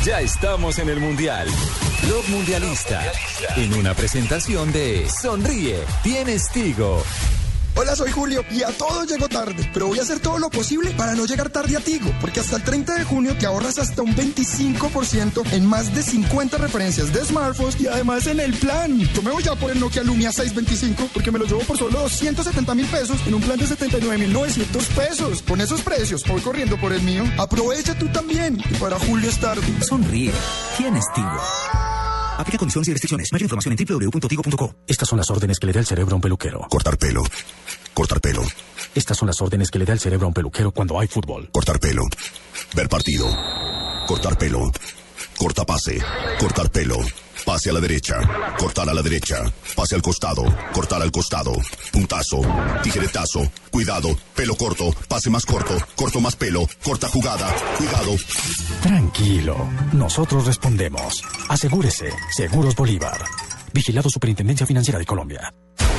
Ya 0.05 0.21
estamos 0.21 0.81
en 0.81 0.89
el 0.89 0.99
Mundial. 0.99 1.47
Club 2.01 2.25
Mundialista. 2.31 3.05
En 3.57 3.73
una 3.75 3.95
presentación 3.95 4.73
de 4.73 5.09
Sonríe, 5.09 5.79
tienes 6.03 6.49
Tigo. 6.51 7.05
Hola, 7.75 7.97
soy 7.97 8.11
Julio 8.11 8.45
y 8.51 8.63
a 8.63 8.69
todos 8.69 9.09
llego 9.09 9.29
tarde, 9.31 9.69
pero 9.73 9.87
voy 9.87 9.99
a 9.99 10.03
hacer 10.03 10.21
todo 10.21 10.39
lo 10.39 10.51
posible 10.51 10.91
para 10.91 11.15
no 11.15 11.25
llegar 11.25 11.49
tarde 11.49 11.75
a 11.75 11.81
Tigo, 11.81 12.13
porque 12.21 12.41
hasta 12.41 12.57
el 12.57 12.63
30 12.63 12.97
de 12.97 13.05
junio 13.05 13.35
te 13.39 13.47
ahorras 13.47 13.79
hasta 13.79 14.03
un 14.03 14.15
25% 14.15 15.53
en 15.53 15.65
más 15.65 15.95
de 15.95 16.03
50 16.03 16.59
referencias 16.59 17.15
de 17.15 17.25
smartphones 17.25 17.81
y 17.81 17.87
además 17.87 18.27
en 18.27 18.41
el 18.41 18.53
plan. 18.53 18.99
Yo 19.15 19.23
me 19.23 19.31
voy 19.31 19.43
ya 19.43 19.55
por 19.55 19.71
el 19.71 19.81
Nokia 19.81 20.03
Lumia 20.03 20.33
625 20.33 21.09
porque 21.15 21.31
me 21.31 21.39
lo 21.39 21.47
llevo 21.47 21.61
por 21.61 21.79
solo 21.79 22.01
270 22.01 22.75
mil 22.75 22.87
pesos 22.87 23.19
en 23.27 23.35
un 23.35 23.41
plan 23.41 23.59
de 23.59 23.67
79 23.67 24.19
mil 24.19 24.33
900 24.35 24.85
pesos. 24.89 25.43
Con 25.43 25.63
esos 25.63 25.81
precios 25.81 26.25
voy 26.29 26.43
corriendo 26.43 26.79
por 26.79 26.93
el 26.93 27.01
mío. 27.01 27.25
Aprovecha 27.39 27.97
tú 27.99 28.07
también 28.09 28.63
y 28.71 28.75
para 28.75 28.99
Julio 28.99 29.31
es 29.31 29.41
tarde. 29.41 29.63
Sonríe. 29.81 30.33
Tienes 30.77 31.05
Tigo. 31.15 32.02
Aplica 32.39 32.59
condiciones 32.59 32.89
y 32.89 32.93
restricciones. 32.93 33.33
Mayor 33.33 33.43
información 33.43 33.77
en 33.79 33.87
www.tigo.co. 33.87 34.75
Estas 34.87 35.09
son 35.09 35.19
las 35.19 35.31
órdenes 35.31 35.59
que 35.59 35.67
le 35.67 35.73
da 35.73 35.81
el 35.81 35.87
cerebro 35.87 36.13
a 36.13 36.17
un 36.17 36.21
peluquero. 36.21 36.67
Cortar 36.69 36.99
pelo. 36.99 37.23
Cortar 37.95 38.21
pelo. 38.21 38.43
Estas 38.95 39.17
son 39.17 39.27
las 39.27 39.41
órdenes 39.41 39.71
que 39.71 39.79
le 39.79 39.85
da 39.85 39.93
el 39.93 40.01
cerebro 40.01 40.27
a 40.27 40.29
un 40.29 40.35
peluquero 40.35 40.71
cuando 40.73 40.99
hay 40.99 41.09
fútbol. 41.09 41.49
Cortar 41.53 41.79
pelo. 41.79 42.05
Ver 42.75 42.89
partido. 42.89 43.27
Cortar 44.07 44.37
pelo. 44.39 44.71
Corta 45.39 45.65
pase. 45.65 45.99
Cortar 46.39 46.71
pelo. 46.71 46.97
Pase 47.45 47.71
a 47.71 47.73
la 47.73 47.81
derecha. 47.81 48.17
Cortar 48.59 48.89
a 48.89 48.95
la 48.95 49.03
derecha. 49.03 49.43
Pase 49.75 49.95
al 49.95 50.03
costado. 50.03 50.45
Cortar 50.73 51.03
al 51.03 51.11
costado. 51.11 51.53
Puntazo. 51.93 52.41
Tijeretazo. 52.83 53.51
Cuidado. 53.71 54.17
Pelo 54.35 54.55
corto. 54.57 54.91
Pase 55.09 55.31
más 55.31 55.45
corto. 55.45 55.77
Corto 55.97 56.21
más 56.21 56.37
pelo. 56.37 56.67
Corta 56.83 57.09
jugada. 57.09 57.53
Cuidado. 57.79 58.17
Tranquilo. 58.83 59.69
Nosotros 59.93 60.47
respondemos. 60.47 61.23
Asegúrese. 61.49 62.13
Seguros 62.31 62.77
Bolívar. 62.77 63.21
Vigilado 63.73 64.09
Superintendencia 64.09 64.67
Financiera 64.67 64.99
de 64.99 65.07
Colombia. 65.07 65.53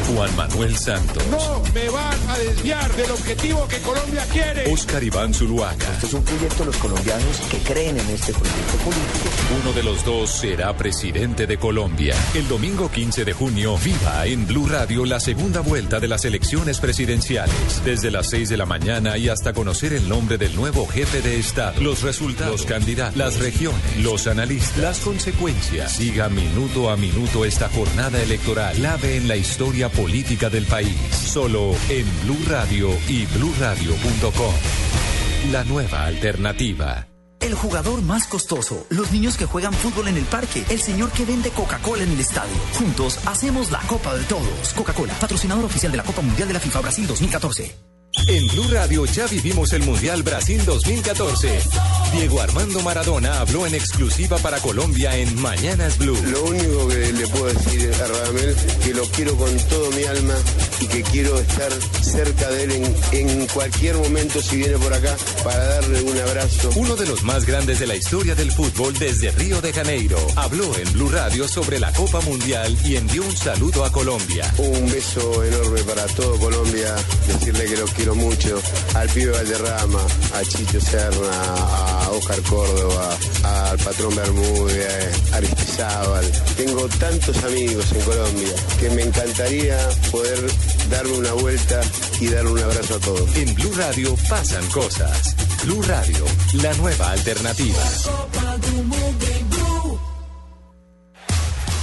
Juan 0.03 0.35
Manuel 0.35 0.77
Santos. 0.77 1.25
No 1.27 1.61
me 1.73 1.89
van 1.89 2.29
a 2.29 2.37
desviar 2.37 2.93
del 2.95 3.11
objetivo 3.11 3.67
que 3.67 3.77
Colombia 3.79 4.25
quiere. 4.31 4.71
Oscar 4.71 5.03
Iván 5.03 5.33
Zuluaga. 5.33 5.93
Este 5.93 6.07
es 6.07 6.13
un 6.13 6.23
proyecto 6.23 6.59
de 6.59 6.65
los 6.65 6.77
colombianos 6.77 7.39
que 7.49 7.57
creen 7.59 7.97
en 7.97 8.09
este 8.09 8.33
proyecto 8.33 8.77
político. 8.83 9.29
Uno 9.61 9.73
de 9.73 9.83
los 9.83 10.03
dos 10.03 10.29
será 10.29 10.75
presidente 10.75 11.47
de 11.47 11.57
Colombia. 11.57 12.15
El 12.33 12.47
domingo 12.47 12.89
15 12.91 13.23
de 13.23 13.33
junio, 13.33 13.77
viva 13.83 14.25
en 14.25 14.45
Blue 14.45 14.67
Radio 14.67 15.05
la 15.05 15.19
segunda 15.19 15.61
vuelta 15.61 15.99
de 15.99 16.07
las 16.07 16.25
elecciones 16.25 16.79
presidenciales. 16.79 17.81
Desde 17.85 18.11
las 18.11 18.29
6 18.29 18.49
de 18.49 18.57
la 18.57 18.65
mañana 18.65 19.17
y 19.17 19.29
hasta 19.29 19.53
conocer 19.53 19.93
el 19.93 20.09
nombre 20.09 20.37
del 20.37 20.55
nuevo 20.55 20.85
jefe 20.87 21.21
de 21.21 21.39
Estado, 21.39 21.81
los 21.81 22.01
resultados, 22.01 22.51
los 22.51 22.65
candidatos, 22.65 23.15
las 23.15 23.39
regiones, 23.39 23.97
los 23.97 24.27
analistas, 24.27 24.77
las 24.77 24.99
consecuencias. 24.99 25.93
Siga 25.93 26.29
minuto 26.29 26.89
a 26.89 26.97
minuto 26.97 27.45
esta 27.45 27.69
jornada 27.69 28.21
electoral, 28.21 28.75
clave 28.75 29.17
en 29.17 29.27
la 29.27 29.35
historia 29.35 29.89
política 29.93 30.49
del 30.49 30.65
país. 30.65 30.97
Solo 31.11 31.73
en 31.89 32.05
Blue 32.23 32.37
Radio 32.47 32.89
y 33.07 33.25
bluradio.com. 33.27 34.53
La 35.51 35.63
nueva 35.63 36.05
alternativa. 36.05 37.07
El 37.39 37.55
jugador 37.55 38.01
más 38.01 38.25
costoso, 38.27 38.85
los 38.89 39.11
niños 39.11 39.35
que 39.35 39.45
juegan 39.45 39.73
fútbol 39.73 40.07
en 40.07 40.17
el 40.17 40.23
parque, 40.23 40.63
el 40.69 40.79
señor 40.79 41.11
que 41.11 41.25
vende 41.25 41.49
Coca-Cola 41.49 42.03
en 42.03 42.11
el 42.11 42.19
estadio. 42.19 42.55
Juntos 42.77 43.19
hacemos 43.25 43.69
la 43.69 43.79
Copa 43.81 44.15
de 44.15 44.23
Todos. 44.23 44.73
Coca-Cola, 44.73 45.13
patrocinador 45.19 45.65
oficial 45.65 45.91
de 45.91 45.97
la 45.97 46.03
Copa 46.03 46.21
Mundial 46.21 46.47
de 46.47 46.53
la 46.53 46.59
FIFA 46.61 46.79
Brasil 46.79 47.05
2014. 47.05 47.92
En 48.27 48.47
Blue 48.47 48.67
Radio 48.71 49.05
ya 49.05 49.27
vivimos 49.27 49.73
el 49.73 49.81
Mundial 49.83 50.23
Brasil 50.23 50.63
2014. 50.63 51.59
Diego 52.13 52.41
Armando 52.41 52.79
Maradona 52.81 53.39
habló 53.39 53.65
en 53.65 53.73
exclusiva 53.75 54.37
para 54.37 54.59
Colombia 54.59 55.17
en 55.17 55.41
Mañanas 55.41 55.97
Blue. 55.97 56.17
Lo 56.27 56.43
único 56.45 56.87
que 56.87 57.11
le 57.11 57.27
puedo 57.27 57.45
decir 57.45 57.91
a 57.93 58.07
Radamel 58.07 58.55
que 58.83 58.93
lo 58.93 59.03
quiero 59.07 59.35
con 59.35 59.57
todo 59.67 59.91
mi 59.91 60.03
alma 60.03 60.35
y 60.79 60.87
que 60.87 61.03
quiero 61.03 61.37
estar 61.39 61.71
cerca 62.01 62.49
de 62.49 62.63
él 62.63 62.71
en, 62.71 62.95
en 63.11 63.47
cualquier 63.47 63.95
momento 63.95 64.41
si 64.41 64.57
viene 64.57 64.77
por 64.77 64.93
acá 64.93 65.15
para 65.43 65.63
darle 65.65 66.01
un 66.03 66.17
abrazo. 66.19 66.69
Uno 66.75 66.95
de 66.95 67.07
los 67.07 67.23
más 67.23 67.45
grandes 67.45 67.79
de 67.79 67.87
la 67.87 67.95
historia 67.95 68.35
del 68.35 68.51
fútbol 68.51 68.93
desde 68.93 69.31
Río 69.31 69.59
de 69.61 69.73
Janeiro. 69.73 70.17
Habló 70.35 70.71
en 70.77 70.93
Blue 70.93 71.09
Radio 71.09 71.47
sobre 71.47 71.79
la 71.79 71.91
Copa 71.91 72.21
Mundial 72.21 72.77
y 72.85 72.95
envió 72.95 73.23
un 73.23 73.35
saludo 73.35 73.83
a 73.83 73.91
Colombia. 73.91 74.53
Un 74.59 74.89
beso 74.91 75.43
enorme 75.43 75.81
para 75.81 76.05
todo 76.07 76.37
Colombia, 76.37 76.95
decirle 77.27 77.65
que 77.65 77.77
lo 77.77 77.85
quiero 77.87 78.02
mucho, 78.11 78.61
al 78.95 79.07
pibe 79.09 79.31
Valderrama, 79.31 80.01
a 80.35 80.41
Chicho 80.43 80.81
Serna, 80.81 81.31
a 82.03 82.09
Oscar 82.11 82.41
Córdoba, 82.43 83.17
al 83.43 83.77
patrón 83.77 84.13
Bermúdez, 84.15 85.31
a 85.31 85.37
Aristizábal. 85.37 86.31
Tengo 86.57 86.87
tantos 86.99 87.43
amigos 87.43 87.91
en 87.93 88.01
Colombia 88.01 88.53
que 88.79 88.89
me 88.89 89.03
encantaría 89.03 89.77
poder 90.11 90.39
darme 90.89 91.13
una 91.13 91.33
vuelta 91.33 91.81
y 92.19 92.27
darle 92.27 92.51
un 92.51 92.59
abrazo 92.59 92.95
a 92.95 92.99
todos. 92.99 93.35
En 93.37 93.55
Blue 93.55 93.73
Radio 93.75 94.15
pasan 94.29 94.65
cosas. 94.69 95.35
Blue 95.63 95.81
Radio, 95.83 96.25
la 96.61 96.73
nueva 96.73 97.11
alternativa. 97.11 97.83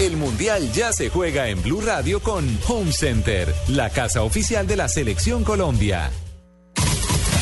El 0.00 0.16
Mundial 0.16 0.72
ya 0.72 0.94
se 0.94 1.10
juega 1.10 1.48
en 1.48 1.62
Blue 1.62 1.82
Radio 1.82 2.22
con 2.22 2.58
Home 2.66 2.90
Center, 2.90 3.54
la 3.68 3.90
casa 3.90 4.22
oficial 4.22 4.66
de 4.66 4.74
la 4.74 4.88
Selección 4.88 5.44
Colombia. 5.44 6.10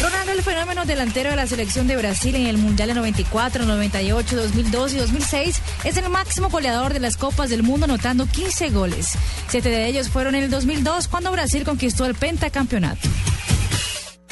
Ronaldo, 0.02 0.32
el 0.32 0.42
fenómeno 0.42 0.84
delantero 0.84 1.30
de 1.30 1.36
la 1.36 1.46
selección 1.46 1.86
de 1.86 1.96
Brasil 1.96 2.34
en 2.34 2.48
el 2.48 2.58
Mundial 2.58 2.88
de 2.88 2.94
94, 2.94 3.64
98, 3.64 4.36
2002 4.36 4.92
y 4.92 4.96
2006, 4.96 5.62
es 5.84 5.96
el 5.98 6.08
máximo 6.10 6.48
goleador 6.48 6.94
de 6.94 6.98
las 6.98 7.16
Copas 7.16 7.48
del 7.48 7.62
Mundo, 7.62 7.84
anotando 7.84 8.26
15 8.26 8.70
goles. 8.70 9.10
Siete 9.48 9.68
de 9.68 9.86
ellos 9.86 10.08
fueron 10.08 10.34
en 10.34 10.42
el 10.42 10.50
2002, 10.50 11.06
cuando 11.06 11.30
Brasil 11.30 11.62
conquistó 11.62 12.06
el 12.06 12.16
pentacampeonato. 12.16 13.08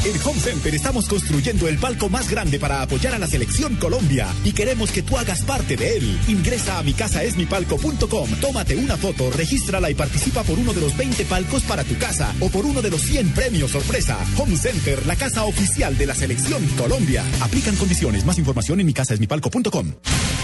En 0.07 0.15
Home 0.25 0.39
Center 0.39 0.73
estamos 0.73 1.09
construyendo 1.09 1.67
el 1.67 1.79
palco 1.79 2.09
más 2.09 2.31
grande 2.31 2.61
para 2.61 2.81
apoyar 2.81 3.15
a 3.15 3.19
la 3.19 3.27
selección 3.27 3.75
Colombia 3.75 4.29
y 4.45 4.53
queremos 4.53 4.93
que 4.93 5.03
tú 5.03 5.19
hagas 5.19 5.43
parte 5.43 5.77
de 5.77 5.97
él. 5.97 6.21
Ingresa 6.29 6.79
a 6.79 6.85
micasaesmipalco.com, 6.85 8.31
tómate 8.41 8.77
una 8.77 8.97
foto, 8.97 9.33
regístrala 9.33 9.91
y 9.91 9.97
participa 9.97 10.45
por 10.45 10.61
uno 10.61 10.73
de 10.73 10.81
los 10.81 10.97
20 10.97 11.25
palcos 11.25 11.65
para 11.65 11.83
tu 11.83 11.99
casa 11.99 12.33
o 12.39 12.49
por 12.51 12.65
uno 12.67 12.83
de 12.83 12.91
los 12.91 13.01
100 13.01 13.31
premios 13.31 13.73
sorpresa. 13.73 14.17
Home 14.39 14.57
Center, 14.57 15.05
la 15.07 15.17
casa 15.17 15.43
oficial 15.43 15.99
de 15.99 16.07
la 16.07 16.15
selección 16.15 16.65
Colombia. 16.79 17.25
Aplican 17.41 17.75
condiciones. 17.75 18.25
Más 18.25 18.39
información 18.39 18.79
en 18.79 18.87
micasaesmipalco.com. 18.87 19.93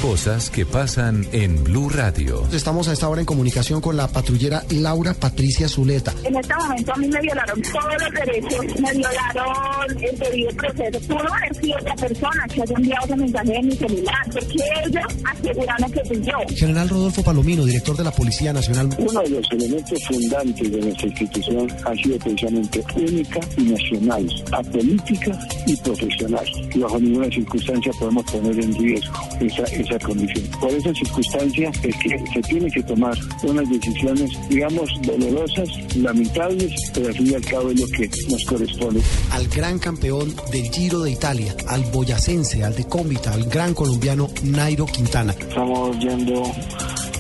Cosas 0.03 0.51
que 0.51 0.66
pasan 0.66 1.25
en 1.31 1.62
Blue 1.62 1.88
Radio. 1.88 2.48
Estamos 2.53 2.88
a 2.88 2.92
esta 2.92 3.09
hora 3.09 3.20
en 3.20 3.27
comunicación 3.27 3.81
con 3.81 3.96
la 3.96 4.09
patrullera 4.09 4.64
Laura 4.70 5.14
Patricia 5.14 5.68
Zuleta. 5.68 6.12
En 6.25 6.37
este 6.37 6.53
momento 6.57 6.92
a 6.92 6.96
mí 6.96 7.07
me 7.07 7.20
violaron 7.20 7.62
todos 7.62 8.03
los 8.03 8.11
derechos, 8.11 8.81
me 8.81 8.92
violaron 8.94 9.52
el 10.01 10.19
debido 10.19 10.51
proceso. 10.51 11.01
Pudo 11.09 11.33
haber 11.33 11.55
sido 11.57 11.77
otra 11.79 11.95
persona 11.97 12.47
que 12.53 12.62
haya 12.62 12.75
enviado 12.77 13.05
ese 13.05 13.17
mensaje 13.17 13.53
de 13.53 13.62
mi 13.62 13.77
celular, 13.77 14.31
porque 14.33 14.57
ellos 14.85 15.05
aseguraron 15.25 15.93
que 15.93 16.05
fui 16.05 16.23
yo. 16.23 16.57
General 16.57 16.88
Rodolfo 16.88 17.23
Palomino, 17.23 17.65
director 17.65 17.97
de 17.97 18.05
la 18.05 18.11
Policía 18.11 18.53
Nacional. 18.53 18.91
Uno 18.99 19.21
de 19.21 19.31
los 19.31 19.53
elementos 19.53 19.99
fundantes 20.07 20.71
de 20.73 20.81
nuestra 20.81 21.09
institución 21.09 21.69
ha 21.85 21.95
sido 21.95 22.19
precisamente 22.19 22.85
única 22.97 23.41
y 23.57 23.62
nacional, 23.62 24.29
apolítica 24.53 25.38
y 25.67 25.77
profesional. 25.77 26.47
Y 26.75 26.79
bajo 26.79 26.99
ninguna 26.99 27.29
circunstancia 27.29 27.93
podemos 27.99 28.25
poner 28.31 28.65
en 28.65 28.75
riesgo 28.75 29.15
esa, 29.41 29.62
esa 29.65 29.99
condición. 29.99 30.45
Por 30.61 30.71
esa 30.71 30.95
circunstancia 30.95 31.71
es 31.83 31.97
que 31.97 32.25
se 32.33 32.41
tiene 32.43 32.71
que 32.71 32.83
tomar 32.83 33.17
unas 33.43 33.69
decisiones, 33.69 34.31
digamos, 34.49 34.91
dolorosas, 35.03 35.69
lamentables, 35.97 36.73
pero 36.95 37.09
al 37.09 37.15
fin 37.15 37.31
y 37.31 37.35
al 37.35 37.45
cabo 37.45 37.71
es 37.71 37.81
lo 37.81 37.87
que 37.88 38.11
nos 38.29 38.45
corresponde. 38.45 39.01
Al 39.33 39.49
gran 39.49 39.79
campeón 39.79 40.35
del 40.51 40.71
Giro 40.71 41.01
de 41.01 41.11
Italia, 41.11 41.55
al 41.66 41.83
boyacense, 41.85 42.62
al 42.62 42.75
de 42.75 42.85
Cómbita, 42.85 43.33
al 43.33 43.45
gran 43.45 43.73
colombiano 43.73 44.29
Nairo 44.42 44.85
Quintana. 44.85 45.33
Estamos 45.33 45.99
yendo 45.99 46.42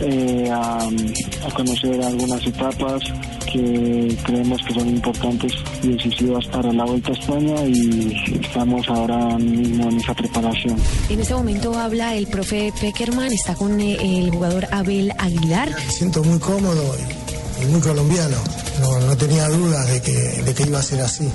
eh, 0.00 0.50
a, 0.50 0.78
a 0.78 1.54
conocer 1.54 2.02
algunas 2.02 2.46
etapas 2.46 3.02
que 3.52 4.16
creemos 4.24 4.60
que 4.62 4.74
son 4.74 4.88
importantes 4.88 5.52
y 5.82 5.88
decisivas 5.88 6.46
para 6.48 6.72
la 6.72 6.84
Vuelta 6.84 7.10
a 7.10 7.14
España 7.14 7.54
y 7.66 8.38
estamos 8.42 8.88
ahora 8.88 9.38
mismo 9.38 9.90
en 9.90 9.98
esa 9.98 10.14
preparación. 10.14 10.76
En 11.08 11.20
este 11.20 11.34
momento 11.34 11.78
habla 11.78 12.14
el 12.14 12.26
profe 12.26 12.72
Peckerman, 12.80 13.32
está 13.32 13.54
con 13.54 13.80
eh, 13.80 13.96
el 14.18 14.30
jugador 14.30 14.66
Abel 14.70 15.12
Aguilar. 15.18 15.70
Me 15.70 15.92
siento 15.92 16.22
muy 16.24 16.38
cómodo 16.38 16.94
muy 17.66 17.80
colombiano. 17.80 18.36
No, 18.80 19.00
no 19.00 19.16
tenía 19.16 19.48
dudas 19.48 19.86
de 19.88 20.00
que, 20.00 20.42
de 20.42 20.54
que 20.54 20.62
iba 20.64 20.78
a 20.78 20.82
ser 20.82 21.00
así. 21.02 21.28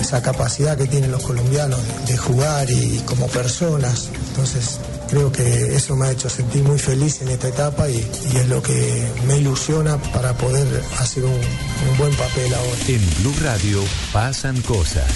Esa 0.00 0.22
capacidad 0.22 0.76
que 0.76 0.86
tienen 0.86 1.10
los 1.10 1.22
colombianos 1.22 1.80
de, 2.06 2.16
jugar 2.16 2.70
y 2.70 3.02
como 3.06 3.26
personas. 3.28 4.10
Entonces 4.28 4.78
creo 5.08 5.30
que 5.32 5.74
eso 5.74 5.96
me 5.96 6.06
ha 6.06 6.10
hecho 6.10 6.28
sentir 6.28 6.62
muy 6.62 6.78
feliz 6.78 7.20
en 7.22 7.28
esta 7.28 7.48
etapa 7.48 7.88
y, 7.88 7.96
y 8.32 8.36
es 8.36 8.48
lo 8.48 8.62
que 8.62 9.06
me 9.26 9.38
ilusiona 9.38 9.98
para 10.12 10.34
poder 10.34 10.66
hacer 10.98 11.24
un, 11.24 11.32
un 11.32 11.98
buen 11.98 12.14
papel 12.14 12.52
ahora. 12.54 12.78
En 12.88 13.00
Blue 13.20 13.34
Radio 13.42 13.80
pasan 14.12 14.60
cosas. 14.62 15.10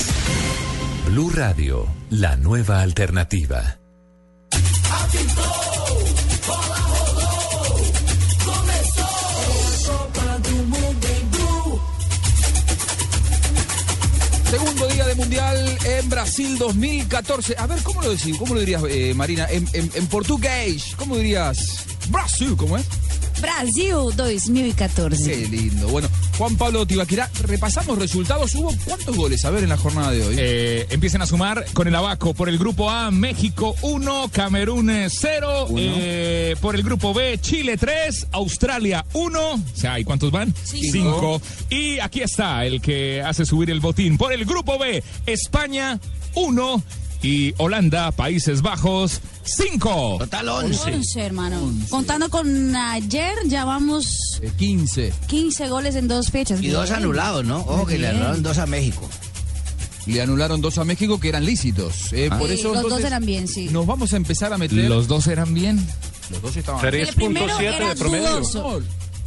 Blue 1.06 1.30
Radio, 1.30 1.86
la 2.10 2.36
nueva 2.36 2.82
alternativa. 2.82 3.78
Mundial 15.16 15.78
en 15.84 16.08
Brasil 16.10 16.58
2014. 16.58 17.56
A 17.58 17.66
ver, 17.66 17.82
¿cómo 17.82 18.02
lo 18.02 18.10
decís? 18.10 18.36
¿Cómo 18.38 18.54
lo 18.54 18.60
dirías, 18.60 18.82
eh, 18.88 19.12
Marina? 19.14 19.46
En, 19.50 19.66
en- 19.72 19.90
en 19.94 20.06
portugués, 20.06 20.94
¿cómo 20.96 21.16
dirías? 21.16 21.58
Brasil, 22.10 22.54
¿cómo 22.56 22.76
es? 22.78 22.84
Brasil 23.40 23.94
2014. 24.16 25.24
Qué 25.30 25.48
lindo. 25.48 25.88
Bueno, 25.88 26.08
Juan 26.38 26.56
Pablo 26.56 26.86
Tibaquirá, 26.86 27.30
repasamos 27.44 27.98
resultados. 27.98 28.54
¿Hubo 28.56 28.70
cuántos 28.84 29.16
goles 29.16 29.42
a 29.46 29.50
ver 29.50 29.62
en 29.62 29.70
la 29.70 29.78
jornada 29.78 30.10
de 30.10 30.22
hoy? 30.22 30.36
Eh, 30.38 30.86
empiecen 30.90 31.22
a 31.22 31.26
sumar 31.26 31.64
con 31.72 31.88
el 31.88 31.94
abaco. 31.94 32.34
Por 32.34 32.50
el 32.50 32.58
grupo 32.58 32.90
A, 32.90 33.10
México 33.10 33.74
1, 33.80 34.30
Camerún 34.32 34.90
0. 35.08 35.68
por 36.60 36.74
el 36.74 36.82
grupo 36.82 37.14
B, 37.14 37.38
Chile 37.40 37.78
3, 37.78 38.26
Australia 38.32 39.04
1. 39.14 39.40
O 39.54 39.60
sea, 39.74 39.98
¿y 39.98 40.04
cuántos 40.04 40.30
van? 40.30 40.54
Cinco. 40.62 41.40
5. 41.40 41.42
Y 41.70 42.00
aquí 42.00 42.20
está 42.20 42.66
el 42.66 42.82
que 42.82 43.22
hace 43.22 43.46
subir 43.46 43.70
el 43.70 43.80
botín. 43.80 44.18
Por 44.18 44.32
el 44.34 44.44
grupo 44.44 44.78
B, 44.78 45.02
España 45.24 45.98
1 46.34 46.84
y 47.22 47.54
Holanda, 47.58 48.12
Países 48.12 48.62
Bajos 48.62 49.20
5. 49.44 50.16
Total 50.20 50.48
11, 50.48 51.20
hermano. 51.20 51.72
Contando 51.88 52.28
con 52.28 52.74
ayer, 52.76 53.34
ya 53.46 53.64
vamos 53.64 54.06
15. 54.58 55.12
15 55.26 55.68
goles 55.68 55.94
en 55.96 56.08
dos 56.08 56.30
fechas. 56.30 56.60
Y 56.62 56.68
dos 56.68 56.84
Bien. 56.86 56.96
anulados, 56.98 57.44
¿no? 57.44 57.58
Ojo 57.60 57.86
que 57.86 57.98
le 57.98 58.08
anularon 58.08 58.42
dos 58.42 58.58
a 58.58 58.66
México. 58.66 59.08
Le 60.06 60.22
anularon 60.22 60.60
dos 60.60 60.78
a 60.78 60.84
México 60.84 61.18
que 61.18 61.28
eran 61.28 61.44
lícitos. 61.44 62.12
eh, 62.12 62.28
Ah. 62.30 62.38
por 62.38 62.48
Sí, 62.48 62.54
eso 62.54 62.68
los 62.68 62.74
dos 62.74 62.84
entonces, 62.84 63.06
eran 63.06 63.26
bien, 63.26 63.48
sí. 63.48 63.68
Nos 63.70 63.86
vamos 63.86 64.12
a 64.12 64.16
empezar 64.16 64.52
a 64.52 64.58
meter. 64.58 64.88
Los 64.88 65.08
dos 65.08 65.26
eran 65.26 65.52
bien. 65.52 65.84
Los 66.30 66.42
dos 66.42 66.56
estaban 66.56 66.84
El 66.94 67.08
primero 67.14 67.58
era 67.58 67.94
dudoso. 67.94 68.80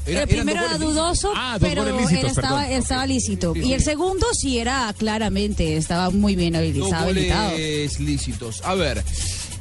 Era- 0.05 0.23
el 0.23 0.29
eran 0.29 0.45
primero 0.45 0.65
era 0.65 0.77
dudoso, 0.77 1.31
Ah, 1.35 1.57
pero 1.59 1.83
lícitos, 1.85 2.11
él 2.23 2.25
estaba, 2.29 2.47
perdón. 2.57 2.71
él 2.73 2.79
estaba 2.81 3.05
lícito. 3.05 3.53
Y 3.55 3.73
el 3.73 3.83
segundo 3.83 4.25
sí 4.33 4.57
era 4.57 4.93
claramente, 4.97 5.77
estaba 5.77 6.09
muy 6.09 6.35
bien 6.35 6.55
habilitado. 6.55 7.05
goles 7.05 7.99
lícitos. 7.99 8.61
A 8.63 8.75
ver, 8.75 9.03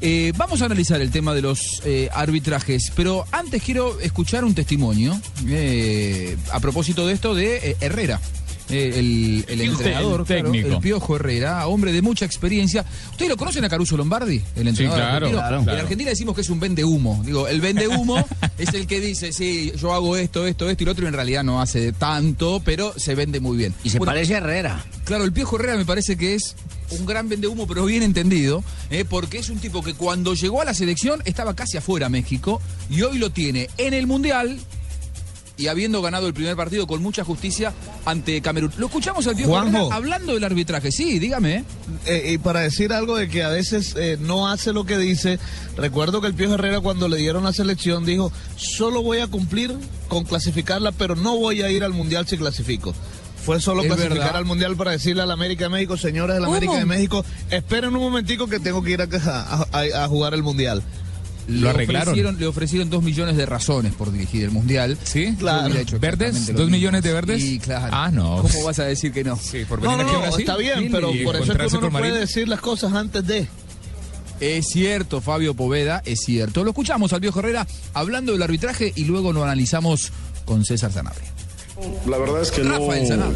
eh, 0.00 0.32
vamos 0.36 0.62
a 0.62 0.66
analizar 0.66 1.00
el 1.00 1.10
tema 1.10 1.34
de 1.34 1.42
los 1.42 1.82
eh, 1.84 2.08
arbitrajes, 2.12 2.92
pero 2.94 3.24
antes 3.32 3.62
quiero 3.62 3.98
escuchar 4.00 4.44
un 4.44 4.54
testimonio 4.54 5.20
eh, 5.46 6.36
a 6.52 6.60
propósito 6.60 7.06
de 7.06 7.14
esto 7.14 7.34
de 7.34 7.56
eh, 7.70 7.76
Herrera. 7.80 8.20
Eh, 8.70 8.92
el, 8.96 9.44
el 9.48 9.60
El 9.60 9.68
entrenador, 9.70 10.24
claro, 10.24 10.50
técnico. 10.50 10.68
el 10.74 10.78
Piojo 10.78 11.16
Herrera, 11.16 11.66
hombre 11.66 11.92
de 11.92 12.02
mucha 12.02 12.24
experiencia. 12.24 12.84
¿Ustedes 13.10 13.28
lo 13.30 13.36
conocen 13.36 13.64
a 13.64 13.68
Caruso 13.68 13.96
Lombardi? 13.96 14.42
El 14.56 14.68
entrenador 14.68 14.98
claro, 15.00 15.14
argentino? 15.16 15.38
claro, 15.40 15.58
En 15.58 15.64
claro. 15.64 15.80
Argentina 15.82 16.10
decimos 16.10 16.34
que 16.34 16.40
es 16.42 16.50
un 16.50 16.60
vende 16.60 16.84
humo. 16.84 17.22
Digo, 17.24 17.48
el 17.48 17.60
vende 17.60 17.88
humo 17.88 18.24
es 18.58 18.72
el 18.74 18.86
que 18.86 19.00
dice, 19.00 19.32
sí, 19.32 19.72
yo 19.80 19.92
hago 19.92 20.16
esto, 20.16 20.46
esto, 20.46 20.68
esto 20.68 20.82
y 20.82 20.86
lo 20.86 20.92
otro, 20.92 21.04
y 21.04 21.08
en 21.08 21.14
realidad 21.14 21.44
no 21.44 21.60
hace 21.60 21.92
tanto, 21.92 22.60
pero 22.64 22.92
se 22.96 23.14
vende 23.14 23.40
muy 23.40 23.56
bien. 23.56 23.74
Y 23.84 23.90
se 23.90 23.98
Bueno, 23.98 24.12
parece 24.12 24.34
a 24.34 24.38
Herrera. 24.38 24.84
Claro, 25.04 25.24
el 25.24 25.32
Piojo 25.32 25.56
Herrera 25.56 25.76
me 25.76 25.84
parece 25.84 26.16
que 26.16 26.34
es 26.34 26.54
un 26.90 27.04
gran 27.04 27.28
vendehumo, 27.28 27.66
pero 27.66 27.84
bien 27.84 28.02
entendido, 28.02 28.64
eh, 28.90 29.04
porque 29.08 29.38
es 29.38 29.50
un 29.50 29.58
tipo 29.58 29.82
que 29.82 29.94
cuando 29.94 30.34
llegó 30.34 30.62
a 30.62 30.64
la 30.64 30.72
selección 30.74 31.20
estaba 31.26 31.54
casi 31.54 31.76
afuera 31.76 32.08
México 32.08 32.60
y 32.88 33.02
hoy 33.02 33.18
lo 33.18 33.30
tiene 33.30 33.68
en 33.76 33.92
el 33.94 34.06
Mundial 34.06 34.58
y 35.58 35.66
habiendo 35.66 36.00
ganado 36.00 36.26
el 36.28 36.34
primer 36.34 36.56
partido 36.56 36.86
con 36.86 37.02
mucha 37.02 37.24
justicia 37.24 37.74
ante 38.06 38.40
Camerún. 38.40 38.72
Lo 38.78 38.86
escuchamos 38.86 39.26
al 39.26 39.34
Piojo 39.36 39.50
Juanjo. 39.52 39.76
Herrera 39.78 39.94
hablando 39.96 40.32
del 40.34 40.44
arbitraje. 40.44 40.90
Sí, 40.92 41.18
dígame. 41.18 41.64
Eh, 42.06 42.30
y 42.34 42.38
para 42.38 42.60
decir 42.60 42.92
algo 42.92 43.16
de 43.16 43.28
que 43.28 43.42
a 43.42 43.48
veces 43.48 43.94
eh, 43.98 44.16
no 44.20 44.48
hace 44.48 44.72
lo 44.72 44.84
que 44.86 44.96
dice, 44.96 45.38
recuerdo 45.76 46.20
que 46.20 46.28
el 46.28 46.34
Pío 46.34 46.54
Herrera 46.54 46.80
cuando 46.80 47.08
le 47.08 47.16
dieron 47.18 47.44
la 47.44 47.52
selección 47.52 48.06
dijo, 48.06 48.32
solo 48.56 49.02
voy 49.02 49.18
a 49.18 49.26
cumplir 49.26 49.76
con 50.08 50.24
clasificarla, 50.24 50.92
pero 50.92 51.16
no 51.16 51.36
voy 51.36 51.60
a 51.62 51.70
ir 51.70 51.82
al 51.84 51.92
Mundial 51.92 52.26
si 52.26 52.38
clasifico. 52.38 52.94
Fue 53.44 53.60
solo 53.60 53.80
Es 53.82 53.86
clasificar 53.88 54.18
verdad. 54.18 54.36
al 54.36 54.44
Mundial 54.44 54.76
para 54.76 54.90
decirle 54.92 55.22
a 55.22 55.26
la 55.26 55.32
América 55.34 55.64
de 55.64 55.70
México, 55.70 55.96
señores 55.96 56.34
de 56.36 56.40
la 56.40 56.46
América 56.48 56.74
de 56.78 56.84
México, 56.84 57.24
esperen 57.50 57.94
un 57.96 58.02
momentico 58.02 58.46
que 58.46 58.60
tengo 58.60 58.82
que 58.82 58.90
ir 58.92 59.00
a, 59.02 59.06
a- 59.06 59.66
a- 59.72 60.04
a 60.04 60.08
jugar 60.08 60.34
el 60.34 60.42
Mundial. 60.42 60.82
Le 61.48 61.70
ofrecieron, 61.70 62.38
le 62.38 62.46
ofrecieron 62.46 62.90
dos 62.90 63.02
millones 63.02 63.36
de 63.36 63.46
razones 63.46 63.94
por 63.94 64.12
dirigir 64.12 64.44
el 64.44 64.50
Mundial. 64.50 64.98
Sí, 65.02 65.34
Claro. 65.38 65.74
¿Verdes? 65.98 66.54
¿Dos 66.54 66.70
millones 66.70 67.02
de 67.02 67.12
verdes? 67.12 67.42
Sí, 67.42 67.58
claro. 67.58 67.88
Ah, 67.90 68.10
no. 68.12 68.42
¿Cómo 68.42 68.64
vas 68.64 68.78
a 68.78 68.84
decir 68.84 69.12
que 69.12 69.24
no? 69.24 69.36
Sí, 69.36 69.64
por 69.64 69.82
No, 69.82 69.96
venir 69.96 70.12
no, 70.12 70.26
no, 70.26 70.36
está 70.36 70.56
bien, 70.56 70.78
Sí, 70.84 70.88
pero 70.92 71.10
por 71.24 71.36
eso 71.36 71.52
es 71.52 71.58
que 71.58 71.76
uno 71.78 71.90
no 71.90 71.98
puede 71.98 72.20
decir 72.20 72.48
las 72.48 72.60
cosas 72.60 72.92
antes 72.92 73.26
de... 73.26 73.48
Es 74.40 74.66
cierto, 74.68 75.20
Fabio 75.20 75.54
Poveda, 75.54 76.00
es 76.04 76.20
cierto. 76.20 76.62
Lo 76.62 76.70
escuchamos 76.70 77.12
al 77.12 77.20
viejo 77.20 77.40
Herrera 77.40 77.66
hablando 77.94 78.32
del 78.32 78.42
arbitraje 78.42 78.92
y 78.94 79.04
luego 79.04 79.32
lo 79.32 79.42
analizamos 79.42 80.12
con 80.44 80.64
César 80.64 80.92
Sanabria. 80.92 81.28
La 82.06 82.18
verdad 82.18 82.40
es 82.42 82.50
que 82.50 82.62
no, 82.64 82.78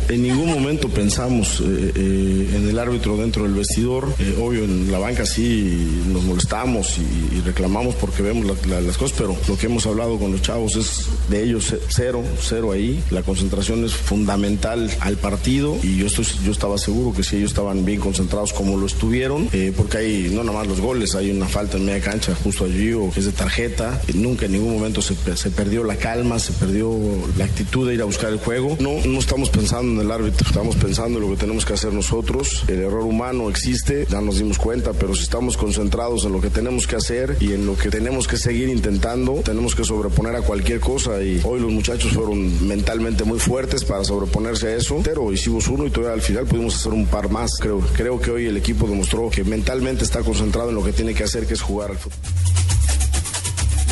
en 0.09 0.23
ningún 0.23 0.49
momento 0.49 0.89
pensamos 0.89 1.61
eh, 1.61 1.93
eh, 1.95 2.51
en 2.57 2.69
el 2.69 2.79
árbitro 2.79 3.17
dentro 3.17 3.45
del 3.45 3.53
vestidor. 3.55 4.09
Eh, 4.19 4.37
obvio, 4.41 4.65
en 4.65 4.91
la 4.91 4.99
banca 4.99 5.27
sí 5.27 6.03
nos 6.09 6.23
molestamos 6.25 6.97
y, 6.99 7.37
y 7.37 7.41
reclamamos 7.43 7.95
porque 7.97 8.23
vemos 8.23 8.47
la- 8.47 8.75
la- 8.77 8.81
las 8.81 8.97
cosas, 8.97 9.17
pero 9.19 9.37
lo 9.47 9.57
que 9.57 9.67
hemos 9.67 9.87
hablado 9.87 10.19
con 10.19 10.33
los 10.33 10.43
chavos 10.43 10.75
es 10.77 11.07
de 11.31 11.45
ellos 11.45 11.67
ce- 11.67 11.79
cero, 11.89 12.23
cero 12.41 12.73
ahí. 12.73 13.03
La 13.11 13.23
concentración 13.23 13.85
es 13.85 13.93
fundamental 13.93 14.91
al 15.01 15.17
partido 15.19 15.77
y 15.83 15.99
yo, 15.99 16.07
estoy, 16.07 16.27
yo 16.45 16.51
estaba 16.53 16.79
seguro 16.79 17.13
que 17.15 17.23
si 17.23 17.37
ellos 17.37 17.51
estaban 17.51 17.85
bien 17.85 18.01
concentrados 18.01 18.53
como 18.53 18.77
lo 18.79 18.87
estuvieron, 18.87 19.49
porque 19.77 19.99
hay 19.99 20.31
no 20.33 20.43
nada 20.43 20.59
más 20.59 20.67
los 20.67 20.81
goles, 20.81 21.15
hay 21.15 21.31
una 21.31 21.47
falta 21.47 21.77
en 21.77 21.85
media 21.85 22.01
cancha 22.01 22.35
justo 22.43 22.65
allí 22.65 22.93
o 22.95 23.11
que 23.11 23.21
es 23.21 23.27
de 23.27 23.33
tarjeta. 23.33 24.01
Nunca 24.15 24.47
en 24.47 24.53
ningún 24.53 24.73
momento 24.75 25.03
se, 25.03 25.15
se 25.37 25.51
perdió 25.51 25.85
la 25.85 25.97
calma, 25.97 26.39
se 26.39 26.53
perdió 26.55 26.91
la 27.37 27.45
actitud 27.45 27.87
de 27.87 27.95
ir 27.95 28.01
a 28.03 28.05
buscar 28.05 28.32
el 28.33 28.39
juego. 28.39 28.77
No, 28.81 28.99
no 29.07 29.19
estamos 29.19 29.51
pensando 29.51 30.01
en 30.01 30.07
el 30.07 30.13
árbitro, 30.13 30.47
estamos 30.47 30.77
pensando 30.77 31.19
en 31.19 31.25
lo 31.25 31.31
que 31.31 31.41
tenemos 31.41 31.65
que 31.65 31.75
hacer 31.75 31.93
nosotros. 31.93 32.65
El 32.69 32.81
error 32.81 33.03
humano 33.03 33.49
existe, 33.49 34.07
ya 34.09 34.21
nos 34.21 34.39
dimos 34.39 34.59
cuenta, 34.59 34.93
pero 34.93 35.15
si 35.15 35.23
estamos 35.23 35.57
concentrados 35.57 36.25
en 36.25 36.33
lo 36.33 36.41
que 36.41 36.51
tenemos 36.51 36.87
que 36.87 36.97
hacer 36.97 37.37
y 37.41 37.53
en 37.53 37.67
lo 37.67 37.77
que 37.77 37.91
tenemos 37.91 38.27
que 38.27 38.37
seguir 38.37 38.69
intentando, 38.69 39.35
tenemos 39.45 39.75
que 39.75 39.85
sobreponer 39.85 40.35
a 40.37 40.43
cualquier 40.43 40.81
cosa 40.81 41.23
y 41.23 41.41
hoy 41.45 41.61
los 41.61 41.71
muchachos 41.71 42.13
fueron 42.13 42.67
mentalmente 42.67 43.25
muy 43.25 43.39
fuertes 43.39 43.85
para 43.85 44.05
sobreponerse 44.05 44.69
a 44.69 44.77
eso, 44.77 45.01
pero 45.05 45.33
hicimos 45.33 45.69
uno 45.69 45.87
y 45.87 45.91
todavía 45.91 46.15
al 46.15 46.23
final 46.23 46.47
pudimos 46.47 46.77
hacer 46.77 46.93
un 46.93 47.07
par 47.07 47.31
más. 47.31 47.59
Creo, 47.61 47.81
creo 47.95 48.21
que 48.21 48.31
hoy 48.31 48.47
el 48.47 48.57
equipo 48.57 48.87
demostró 48.87 49.31
que 49.31 49.45
mentalmente 49.45 50.05
está 50.05 50.21
concentrado 50.21 50.71
en 50.71 50.75
lo 50.75 50.85
que 50.85 50.93
tiene 50.93 51.15
que 51.15 51.25
hacer, 51.25 51.47
que 51.47 51.55
es 51.55 51.61
jugar 51.61 51.91
al 51.91 51.99
fútbol. 51.99 52.19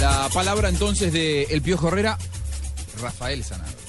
La 0.01 0.31
palabra 0.33 0.71
entonces 0.71 1.13
de 1.13 1.43
El 1.45 1.61
Piojo 1.61 1.89
Herrera, 1.89 2.17
Rafael 3.03 3.45
Sanabria. 3.45 3.80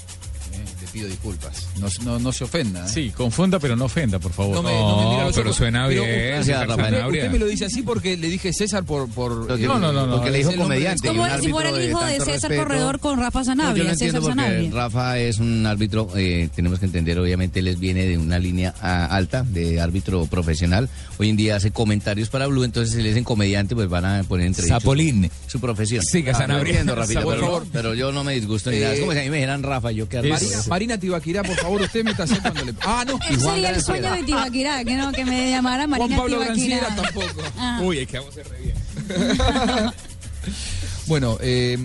Pido 0.92 1.08
disculpas. 1.08 1.68
No, 1.80 1.88
no, 2.04 2.20
no 2.20 2.32
se 2.34 2.44
ofenda. 2.44 2.86
¿eh? 2.86 2.90
Sí, 2.90 3.12
confunda, 3.16 3.60
pero 3.60 3.76
no 3.78 3.86
ofenda, 3.86 4.20
por 4.20 4.34
favor. 4.34 4.56
No 4.56 4.64
me, 4.64 4.72
no 4.72 4.98
me 5.06 5.10
mira 5.12 5.24
los 5.26 5.36
pero 5.36 5.48
ojos. 5.48 5.58
suena 5.58 5.88
Pero 5.88 6.04
bien. 6.04 6.14
usted- 6.16 6.44
César 6.44 6.70
usted, 6.70 6.84
Sanabria. 6.84 7.08
usted 7.08 7.32
me 7.32 7.40
lo 7.40 7.46
dice 7.46 7.66
así 7.66 7.82
porque 7.82 8.18
le 8.18 8.28
dije 8.28 8.52
César 8.52 8.84
por... 8.84 9.10
por 9.10 9.48
que- 9.58 9.66
no, 9.68 9.80
no, 9.80 9.94
no, 9.94 10.06
no, 10.06 10.16
porque 10.18 10.32
le 10.32 10.40
dijo 10.40 10.54
comediante. 10.56 11.08
Como 11.08 11.26
si 11.40 11.50
fuera 11.50 11.70
el 11.70 11.90
hijo 11.90 12.04
de 12.04 12.14
César 12.20 12.28
respeto. 12.52 12.64
Corredor 12.64 13.00
con 13.00 13.20
Rafa 13.20 13.40
No, 13.40 13.46
Sanabria. 13.46 13.78
yo 13.78 13.84
lo 13.86 13.90
entiendo 13.92 14.20
César 14.22 14.36
porque 14.36 14.50
Sanabria. 14.52 14.72
Rafa 14.74 15.20
es 15.20 15.40
un 15.40 15.66
árbitro, 15.66 16.10
eh, 16.18 16.50
tenemos 16.54 16.80
que 16.80 16.86
entender, 16.86 17.18
obviamente 17.20 17.60
él 17.60 17.76
viene 17.78 18.06
de 18.06 18.18
una 18.18 18.38
línea 18.38 18.74
ah, 18.82 19.06
alta 19.06 19.44
de 19.44 19.80
árbitro 19.80 20.26
profesional. 20.26 20.90
Hoy 21.18 21.30
en 21.30 21.38
día 21.38 21.56
hace 21.56 21.72
comentarios 21.72 22.30
para 22.30 22.48
Blue, 22.48 22.64
entonces 22.64 22.94
si 22.96 23.02
le 23.02 23.10
dicen 23.10 23.24
comediante, 23.24 23.76
pues 23.76 23.88
van 23.88 24.04
a 24.06 24.24
poner 24.24 24.48
entre 24.48 24.66
Zapolín. 24.68 25.30
su 25.48 25.60
profesión. 25.62 26.04
Siga, 26.04 26.34
Ah, 26.34 26.40
Sanabria. 26.40 26.84
pero, 26.86 27.64
pero 27.72 27.94
yo 27.94 28.12
no 28.12 28.24
me 28.24 28.34
disgusto 28.34 28.72
ni 28.72 28.80
nada. 28.80 28.94
Es 28.94 29.00
como 29.00 29.14
si 29.14 29.20
a 29.20 29.24
mí 29.24 29.30
me 29.30 29.38
dijeran 29.38 29.64
Rafa, 29.64 29.92
yo 29.92 30.10
qué 30.10 30.18
Marina, 30.22 30.38
Marina 30.82 30.98
Tibaquirá, 31.00 31.44
por 31.44 31.56
favor, 31.58 31.80
usted 31.84 32.04
me 32.04 32.10
está 32.10 32.26
cuando 32.26 32.66
le... 32.66 32.74
Ah, 32.82 33.06
no. 33.06 33.20
Ese 33.30 33.40
sería 33.40 33.70
el 33.70 33.84
sueño 33.84 34.12
de 34.16 34.24
Tibaquirá, 34.24 34.84
que 34.84 34.96
no, 34.96 35.12
que 35.12 35.24
me 35.26 35.52
llamara 35.52 35.86
Juan 35.86 35.92
Marina 35.92 36.18
Pablo 36.18 36.40
Tibaquirá. 36.42 36.78
Granciera 36.80 36.96
tampoco. 36.96 37.42
Ah. 37.58 37.80
Uy, 37.84 38.00
es 38.00 38.08
que 38.08 38.18
vamos 38.18 38.36
a 38.36 38.42
re 38.50 38.60
bien. 38.62 39.92
Bueno, 41.06 41.38
eh, 41.40 41.78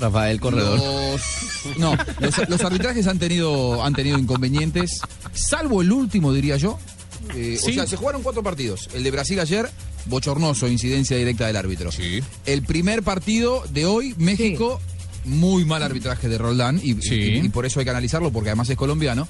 Rafael 0.00 0.40
Corredor. 0.40 0.78
Los, 0.78 1.76
no, 1.78 1.94
los, 2.20 2.48
los 2.48 2.60
arbitrajes 2.62 3.06
han 3.06 3.18
tenido, 3.18 3.84
han 3.84 3.92
tenido 3.94 4.18
inconvenientes, 4.18 5.00
salvo 5.34 5.82
el 5.82 5.92
último, 5.92 6.32
diría 6.32 6.56
yo. 6.56 6.78
Eh, 7.36 7.58
O 7.60 7.66
Sí. 7.66 7.74
sea, 7.74 7.86
se 7.86 7.96
jugaron 7.96 8.22
cuatro 8.22 8.42
partidos. 8.42 8.88
El 8.94 9.02
de 9.04 9.10
Brasil 9.10 9.38
ayer, 9.40 9.70
bochornoso, 10.06 10.68
incidencia 10.68 11.18
directa 11.18 11.46
del 11.46 11.56
árbitro. 11.56 11.90
El 12.46 12.62
primer 12.62 13.02
partido 13.02 13.62
de 13.70 13.84
hoy, 13.84 14.14
México, 14.16 14.80
muy 15.24 15.64
mal 15.64 15.82
arbitraje 15.82 16.28
de 16.28 16.38
Roldán, 16.38 16.80
y, 16.82 16.92
y- 16.92 17.46
y 17.46 17.48
por 17.48 17.66
eso 17.66 17.80
hay 17.80 17.84
que 17.84 17.90
analizarlo, 17.90 18.30
porque 18.32 18.50
además 18.50 18.68
es 18.70 18.76
colombiano. 18.76 19.28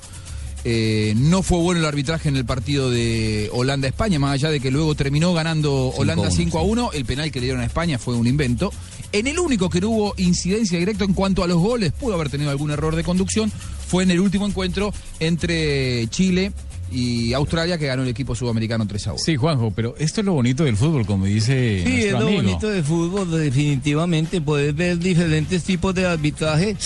Eh, 0.66 1.12
no 1.18 1.42
fue 1.42 1.59
bueno 1.59 1.80
el 1.80 1.85
arbitraje 1.87 2.30
en 2.30 2.37
el 2.37 2.46
partido 2.46 2.88
de 2.90 3.50
Holanda-España, 3.52 4.18
más 4.18 4.33
allá 4.33 4.48
de 4.50 4.61
que 4.61 4.70
luego 4.70 4.94
terminó 4.94 5.35
ganando 5.35 5.88
Holanda 5.88 6.30
5 6.30 6.59
a 6.59 6.62
1. 6.62 6.92
El 6.94 7.04
penal 7.04 7.30
que 7.30 7.38
le 7.40 7.46
dieron 7.46 7.61
a 7.61 7.66
España 7.66 7.98
fue 7.98 8.14
un 8.16 8.26
invento. 8.26 8.72
En 9.12 9.26
el 9.26 9.38
único 9.38 9.68
que 9.68 9.83
no 9.83 9.90
hubo 9.90 10.14
incidencia 10.16 10.78
directa 10.78 11.04
en 11.04 11.12
cuanto 11.12 11.44
a 11.44 11.46
los 11.46 11.59
goles, 11.59 11.92
pudo 11.92 12.14
haber 12.14 12.30
tenido 12.30 12.50
algún 12.50 12.70
error 12.70 12.96
de 12.96 13.04
conducción, 13.04 13.52
fue 13.87 14.04
en 14.04 14.11
el 14.11 14.20
último 14.20 14.46
encuentro 14.46 14.92
entre 15.20 16.07
Chile 16.09 16.52
y 16.94 17.33
Australia, 17.35 17.76
que 17.78 17.87
ganó 17.87 18.02
el 18.02 18.09
equipo 18.09 18.35
sudamericano 18.35 18.87
3 18.87 19.07
a 19.09 19.12
1. 19.12 19.18
Sí, 19.18 19.37
Juanjo, 19.37 19.72
pero 19.74 19.94
esto 19.98 20.20
es 20.20 20.24
lo 20.24 20.33
bonito 20.35 20.64
del 20.64 20.76
fútbol, 20.76 21.04
como 21.07 21.26
dice 21.26 21.83
Sí, 21.85 22.04
es 22.04 22.12
lo 22.12 22.18
amigo. 22.18 22.42
bonito 22.42 22.68
del 22.68 22.85
fútbol, 22.85 23.30
definitivamente. 23.30 24.40
Puedes 24.40 24.74
ver 24.74 24.98
diferentes 24.98 25.64
tipos 25.64 25.94
de 25.94 26.07
arbitraje, 26.07 26.76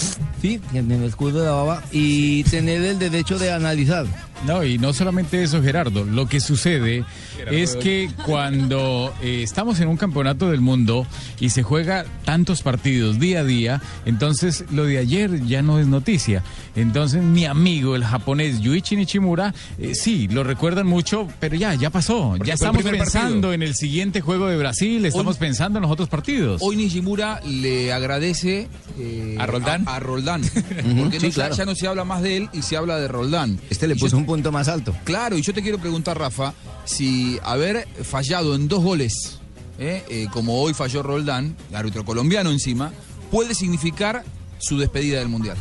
sí, 0.40 0.60
en 0.72 0.90
el 0.90 1.04
escudo 1.04 1.40
de 1.40 1.46
la 1.46 1.52
baba, 1.52 1.82
y 1.92 2.44
tener 2.44 2.82
el 2.82 2.98
derecho 2.98 3.38
de 3.38 3.52
analizar. 3.52 4.06
No, 4.46 4.64
y 4.64 4.79
no 4.79 4.92
solamente 4.92 5.42
eso, 5.42 5.62
Gerardo. 5.62 6.05
Lo 6.05 6.27
que 6.29 6.40
sucede 6.40 7.05
es 7.51 7.77
que 7.77 8.09
cuando 8.24 9.12
eh, 9.22 9.40
estamos 9.42 9.81
en 9.81 9.88
un 9.88 9.96
campeonato 9.96 10.51
del 10.51 10.61
mundo 10.61 11.07
y 11.40 11.51
se 11.51 11.62
juega 11.62 12.05
tantos 12.24 12.62
partidos 12.62 13.18
día 13.18 13.40
a 13.40 13.44
día, 13.44 13.83
entonces 14.07 14.64
lo 14.70 14.85
de 14.85 14.98
ayer 14.98 15.44
ya 15.46 15.62
no 15.62 15.79
es 15.81 15.87
noticia. 15.87 16.42
Entonces 16.77 17.22
mi 17.22 17.44
amigo, 17.46 17.96
el 17.96 18.05
japonés 18.05 18.61
Yuichi 18.61 18.96
Nishimura, 18.96 19.55
eh, 19.79 19.94
sí, 19.94 20.29
lo 20.29 20.44
recuerdan 20.44 20.87
mucho, 20.87 21.27
pero 21.40 21.57
ya, 21.57 21.74
ya 21.74 21.90
pasó. 21.90 22.31
Porque 22.37 22.48
Ya 22.48 22.55
estamos 22.55 22.83
pensando 22.85 23.48
partido. 23.48 23.53
en 23.53 23.62
el 23.62 23.74
siguiente 23.74 24.20
juego 24.20 24.46
de 24.46 24.57
Brasil, 24.57 25.05
estamos 25.05 25.37
pensando 25.37 25.79
en 25.79 25.83
los 25.83 25.90
otros 25.90 26.09
partidos. 26.09 26.61
Hoy 26.64 26.77
Nishimura 26.77 27.40
le 27.44 27.92
agradece 27.92 28.68
eh, 28.98 29.37
¿A 29.38 29.46
Roldán? 29.46 29.83
A, 29.87 29.96
a 29.96 30.01
Roldán. 30.01 30.42
Porque 30.98 31.18
sí, 31.18 31.27
no, 31.27 31.29
ya- 31.31 31.35
claro. 31.35 31.55
ya 31.57 31.64
no 31.64 31.74
se 31.74 31.87
habla 31.88 32.05
más 32.05 32.22
de 32.22 32.37
él 32.37 32.48
y 32.53 32.62
se 32.62 32.77
habla 32.77 32.96
de 32.98 33.09
Roldán. 33.09 33.59
Este 33.70 33.88
le 33.88 33.96
puso 33.96 34.16
un 34.16 34.24
punto 34.28 34.52
más 34.52 34.68
alto. 34.68 34.94
Claro, 35.04 35.38
y 35.38 35.42
yo 35.42 35.54
te 35.54 35.62
quiero 35.62 35.78
preguntar, 35.78 36.18
Rafa, 36.18 36.52
si 36.84 37.40
haber 37.42 37.88
fallado 38.02 38.54
en 38.54 38.68
dos 38.68 38.84
goles, 38.84 39.38
eh, 39.78 40.04
eh, 40.10 40.26
como 40.30 40.60
hoy 40.60 40.74
falló 40.74 41.02
Roldán, 41.02 41.56
árbitro 41.72 42.04
colombiano 42.04 42.50
encima, 42.50 42.92
puede 43.30 43.54
significar 43.54 44.24
su 44.58 44.76
despedida 44.76 45.20
del 45.20 45.30
Mundial. 45.30 45.56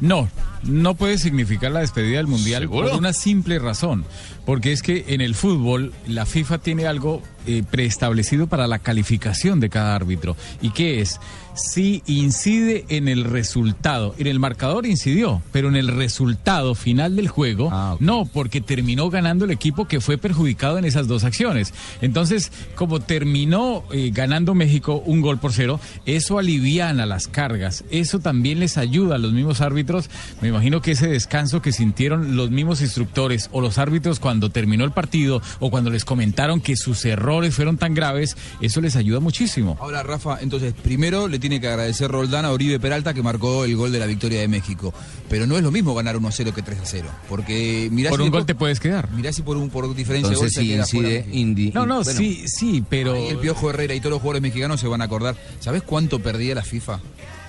No, 0.00 0.30
no 0.62 0.94
puede 0.94 1.18
significar 1.18 1.70
la 1.70 1.80
despedida 1.80 2.16
del 2.16 2.28
Mundial 2.28 2.62
¿Seguro? 2.62 2.88
por 2.88 2.98
una 2.98 3.12
simple 3.12 3.58
razón. 3.58 4.06
Porque 4.46 4.72
es 4.72 4.80
que 4.80 5.04
en 5.08 5.20
el 5.20 5.34
fútbol 5.34 5.92
la 6.06 6.24
FIFA 6.24 6.58
tiene 6.58 6.86
algo 6.86 7.20
eh, 7.46 7.62
preestablecido 7.70 8.46
para 8.46 8.66
la 8.66 8.78
calificación 8.78 9.60
de 9.60 9.68
cada 9.68 9.94
árbitro. 9.94 10.34
¿Y 10.62 10.70
qué 10.70 11.02
es? 11.02 11.20
Si 11.58 12.04
incide 12.06 12.84
en 12.88 13.08
el 13.08 13.24
resultado. 13.24 14.14
En 14.18 14.28
el 14.28 14.38
marcador 14.38 14.86
incidió, 14.86 15.42
pero 15.50 15.68
en 15.68 15.74
el 15.74 15.88
resultado 15.88 16.76
final 16.76 17.16
del 17.16 17.26
juego, 17.26 17.98
no, 17.98 18.26
porque 18.26 18.60
terminó 18.60 19.10
ganando 19.10 19.44
el 19.44 19.50
equipo 19.50 19.88
que 19.88 20.00
fue 20.00 20.18
perjudicado 20.18 20.78
en 20.78 20.84
esas 20.84 21.08
dos 21.08 21.24
acciones. 21.24 21.74
Entonces, 22.00 22.52
como 22.76 23.00
terminó 23.00 23.82
eh, 23.92 24.10
ganando 24.14 24.54
México 24.54 25.02
un 25.04 25.20
gol 25.20 25.38
por 25.38 25.52
cero, 25.52 25.80
eso 26.06 26.38
aliviana 26.38 27.06
las 27.06 27.26
cargas. 27.26 27.84
Eso 27.90 28.20
también 28.20 28.60
les 28.60 28.78
ayuda 28.78 29.16
a 29.16 29.18
los 29.18 29.32
mismos 29.32 29.60
árbitros. 29.60 30.10
Me 30.40 30.48
imagino 30.48 30.80
que 30.80 30.92
ese 30.92 31.08
descanso 31.08 31.60
que 31.60 31.72
sintieron 31.72 32.36
los 32.36 32.50
mismos 32.50 32.82
instructores 32.82 33.48
o 33.52 33.60
los 33.60 33.78
árbitros 33.78 34.20
cuando 34.20 34.50
terminó 34.50 34.84
el 34.84 34.92
partido 34.92 35.42
o 35.58 35.70
cuando 35.70 35.90
les 35.90 36.04
comentaron 36.04 36.60
que 36.60 36.76
sus 36.76 37.04
errores 37.04 37.54
fueron 37.54 37.78
tan 37.78 37.94
graves, 37.94 38.36
eso 38.60 38.80
les 38.80 38.94
ayuda 38.94 39.18
muchísimo. 39.18 39.76
Ahora, 39.80 40.04
Rafa, 40.04 40.38
entonces, 40.40 40.72
primero 40.72 41.26
le 41.26 41.38
tiene 41.48 41.60
que 41.60 41.68
agradecer 41.68 42.10
Roldán 42.10 42.44
a 42.44 42.52
Oribe 42.52 42.78
Peralta 42.78 43.14
que 43.14 43.22
marcó 43.22 43.64
el 43.64 43.74
gol 43.76 43.90
de 43.90 43.98
la 43.98 44.06
victoria 44.06 44.40
de 44.40 44.48
México. 44.48 44.92
Pero 45.28 45.46
no 45.46 45.56
es 45.56 45.62
lo 45.62 45.70
mismo 45.70 45.94
ganar 45.94 46.16
1 46.16 46.28
a 46.28 46.32
0 46.32 46.52
que 46.54 46.62
3 46.62 46.78
a 46.78 46.84
0. 46.86 47.08
Porque 47.28 47.88
mirá 47.90 48.10
Por 48.10 48.18
si 48.20 48.24
un 48.26 48.30
gol 48.30 48.44
te 48.46 48.54
puedes 48.54 48.80
quedar. 48.80 49.10
Mirá 49.12 49.32
si 49.32 49.42
por, 49.42 49.56
un, 49.56 49.70
por 49.70 49.94
diferencia 49.94 50.32
Entonces, 50.32 50.54
de 50.56 50.62
gol 50.62 50.74
queda 50.74 50.86
fuera 50.86 51.08
incide, 51.08 51.34
indi- 51.34 51.72
No, 51.72 51.86
no, 51.86 52.02
bueno. 52.02 52.18
sí, 52.18 52.44
sí, 52.46 52.84
pero... 52.88 53.14
Ahí 53.14 53.28
el 53.28 53.38
Piojo 53.38 53.70
Herrera 53.70 53.94
y 53.94 54.00
todos 54.00 54.10
los 54.10 54.20
jugadores 54.20 54.42
mexicanos 54.42 54.78
se 54.80 54.86
van 54.88 55.00
a 55.00 55.04
acordar. 55.04 55.36
¿Sabes 55.60 55.82
cuánto 55.82 56.18
perdía 56.20 56.54
la 56.54 56.62
FIFA? 56.62 57.00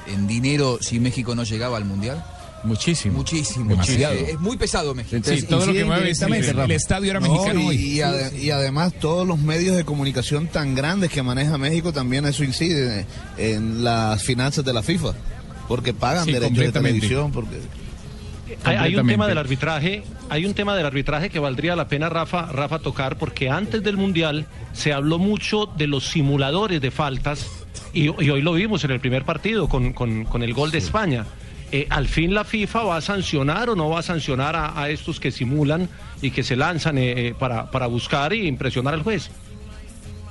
en 0.08 0.26
dinero 0.26 0.80
si 0.82 1.00
México 1.00 1.36
no 1.36 1.44
llegaba 1.44 1.78
al 1.78 1.86
Mundial? 1.86 2.24
Muchísimo. 2.64 3.18
Muchísimo. 3.18 3.70
Demasiado. 3.70 4.14
Es 4.16 4.40
muy 4.40 4.58
pesado 4.58 4.94
México. 4.94 5.22
Sí, 5.24 5.44
todo 5.44 5.66
lo 5.66 5.74
que 5.74 5.86
mueve 5.86 6.10
es 6.12 6.22
el, 6.22 6.34
el 6.34 6.72
estadio 6.72 7.12
era 7.12 7.20
No, 7.20 7.32
mexicano 7.32 7.62
y, 7.62 7.66
hoy. 7.68 7.76
y 7.76 7.98
ade- 8.00 8.38
y 8.40 8.52
además 8.52 8.94
todos 9.00 9.28
los 9.28 9.40
medios 9.40 9.76
de 9.78 9.86
comunicación 9.86 10.48
tan 10.48 10.76
grandes 10.76 11.10
que 11.10 11.24
maneja 11.24 11.58
México 11.58 11.94
también 11.94 12.26
eso 12.26 12.44
incide 12.44 13.06
en 13.38 13.84
las 13.84 14.24
finanzas 14.24 14.66
de 14.66 14.74
la 14.74 14.84
FIFA. 14.84 15.14
Porque 15.68 15.94
pagan 15.94 16.26
Sí, 16.26 16.32
derechos 16.34 16.58
de 16.58 16.72
televisión. 16.72 17.32
Porque... 17.32 17.58
Hay, 18.64 18.76
hay 18.76 18.96
un 18.96 19.08
tema 19.08 19.28
del 19.28 19.38
arbitraje, 19.38 20.04
hay 20.30 20.46
un 20.46 20.54
tema 20.56 20.76
del 20.76 20.86
arbitraje 20.86 21.30
que 21.30 21.38
valdría 21.40 21.76
la 21.76 21.88
pena 21.88 22.10
Rafa, 22.10 22.48
Rafa 22.48 22.80
tocar 22.80 23.18
porque 23.18 23.50
antes 23.50 23.84
del 23.84 23.96
mundial 23.96 24.48
se 24.74 24.92
habló 24.92 25.18
mucho 25.20 25.68
de 25.78 25.86
los 25.88 26.08
simuladores 26.10 26.82
de 26.82 26.90
faltas 26.92 27.46
y, 27.94 28.06
y 28.06 28.30
hoy 28.30 28.42
lo 28.42 28.54
vimos 28.54 28.84
en 28.84 28.92
el 28.92 29.00
primer 29.00 29.24
partido 29.24 29.70
con, 29.70 29.94
con- 29.94 30.26
con 30.26 30.42
el 30.44 30.54
gol 30.54 30.72
de 30.72 30.80
España. 30.80 31.26
Eh, 31.72 31.86
al 31.90 32.08
fin 32.08 32.34
la 32.34 32.44
FIFA 32.44 32.84
va 32.84 32.98
a 32.98 33.02
sancionar 33.02 33.70
o 33.70 33.76
no 33.76 33.90
va 33.90 34.00
a 34.00 34.04
sancionar 34.04 34.56
a, 34.56 34.82
a 34.82 34.90
estos 34.90 35.20
que 35.20 35.32
simulan 35.32 35.88
y 36.22 36.32
que 36.32 36.44
se 36.44 36.56
lanzan 36.56 36.98
eh, 36.98 37.28
eh, 37.28 37.36
para, 37.38 37.70
para 37.70 37.86
buscar 37.88 38.34
y 38.34 38.48
impresionar 38.48 38.94
al 38.96 39.04
juez. 39.04 39.30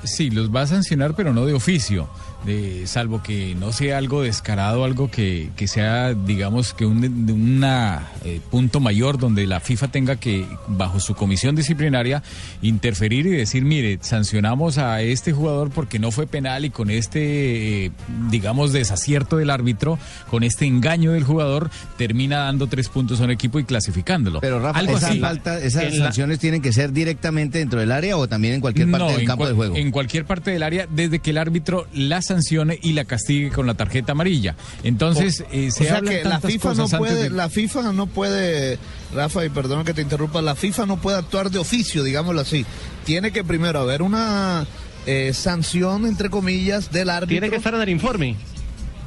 Sí, 0.04 0.30
los 0.30 0.54
va 0.54 0.62
a 0.62 0.66
sancionar, 0.66 1.14
pero 1.14 1.32
no 1.32 1.46
de 1.46 1.54
oficio. 1.54 2.08
De, 2.48 2.86
salvo 2.86 3.22
que 3.22 3.54
no 3.54 3.72
sea 3.72 3.98
algo 3.98 4.22
descarado, 4.22 4.82
algo 4.84 5.10
que, 5.10 5.50
que 5.54 5.68
sea, 5.68 6.14
digamos, 6.14 6.72
que 6.72 6.86
un 6.86 7.04
una, 7.30 8.08
eh, 8.24 8.40
punto 8.50 8.80
mayor 8.80 9.18
donde 9.18 9.46
la 9.46 9.60
FIFA 9.60 9.88
tenga 9.88 10.16
que, 10.16 10.46
bajo 10.66 10.98
su 10.98 11.14
comisión 11.14 11.54
disciplinaria, 11.54 12.22
interferir 12.62 13.26
y 13.26 13.30
decir, 13.32 13.64
mire, 13.64 13.98
sancionamos 14.00 14.78
a 14.78 15.02
este 15.02 15.32
jugador 15.32 15.70
porque 15.70 15.98
no 15.98 16.10
fue 16.10 16.26
penal 16.26 16.64
y 16.64 16.70
con 16.70 16.88
este, 16.90 17.86
eh, 17.86 17.90
digamos, 18.30 18.72
desacierto 18.72 19.36
del 19.36 19.50
árbitro, 19.50 19.98
con 20.30 20.42
este 20.42 20.64
engaño 20.64 21.12
del 21.12 21.24
jugador, 21.24 21.70
termina 21.98 22.38
dando 22.38 22.66
tres 22.66 22.88
puntos 22.88 23.20
a 23.20 23.24
un 23.24 23.30
equipo 23.30 23.58
y 23.60 23.64
clasificándolo. 23.64 24.40
Pero 24.40 24.58
Rafa, 24.58 24.78
algo 24.78 24.96
esas, 24.96 25.10
así. 25.10 25.20
falta- 25.20 25.60
esas 25.60 25.94
la- 25.94 26.04
sanciones 26.06 26.38
tienen 26.38 26.62
que 26.62 26.72
ser 26.72 26.92
directamente 26.92 27.58
dentro 27.58 27.78
del 27.80 27.92
área 27.92 28.16
o 28.16 28.26
también 28.26 28.54
en 28.54 28.60
cualquier 28.62 28.90
parte 28.90 29.06
No, 29.12 29.16
del 29.18 29.26
campo 29.26 29.46
de 29.46 29.52
juego. 29.52 29.76
En 29.76 29.90
cualquier 29.90 30.24
parte 30.24 30.50
del 30.50 30.62
área, 30.62 30.86
desde 30.90 31.18
que 31.18 31.30
el 31.30 31.36
árbitro 31.38 31.86
la 31.92 32.22
sancione 32.42 32.78
y 32.82 32.92
la 32.92 33.04
castigue 33.04 33.50
con 33.50 33.66
la 33.66 33.74
tarjeta 33.74 34.12
amarilla. 34.12 34.54
Entonces, 34.82 35.44
eh, 35.52 35.68
o 35.68 35.70
se 35.70 35.84
sea 35.84 35.96
hablan 35.96 36.14
que 36.14 36.24
la 36.24 36.40
FIFA 36.40 36.74
no 36.74 36.88
puede, 36.88 37.22
de- 37.24 37.30
la 37.30 37.48
FIFA 37.50 37.92
no 37.92 38.06
puede, 38.06 38.78
Rafa, 39.14 39.44
y 39.44 39.48
perdona 39.48 39.84
que 39.84 39.94
te 39.94 40.02
interrumpa, 40.02 40.40
la 40.42 40.54
FIFA 40.54 40.86
no 40.86 40.96
puede 41.00 41.18
actuar 41.18 41.50
de 41.50 41.58
oficio, 41.58 42.02
digámoslo 42.02 42.40
así. 42.40 42.64
Tiene 43.04 43.32
que 43.32 43.44
primero 43.44 43.80
haber 43.80 44.02
una 44.02 44.66
eh, 45.06 45.32
sanción, 45.32 46.04
entre 46.06 46.28
comillas, 46.30 46.92
del 46.92 47.08
árbitro. 47.10 47.28
Tiene 47.34 47.50
que 47.50 47.56
estar 47.56 47.74
en 47.74 47.80
el 47.82 47.88
informe. 47.88 48.36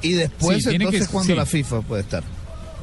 Y 0.02 0.13
después, 0.13 0.58
Sí, 0.63 0.70
tiene 0.70 0.86
que- 0.86 0.98
entonces, 0.98 1.08
cuando 1.10 1.34
sí. 1.34 1.38
la 1.38 1.46
FIFA 1.46 1.82
puede 1.82 2.02
estar. 2.02 2.24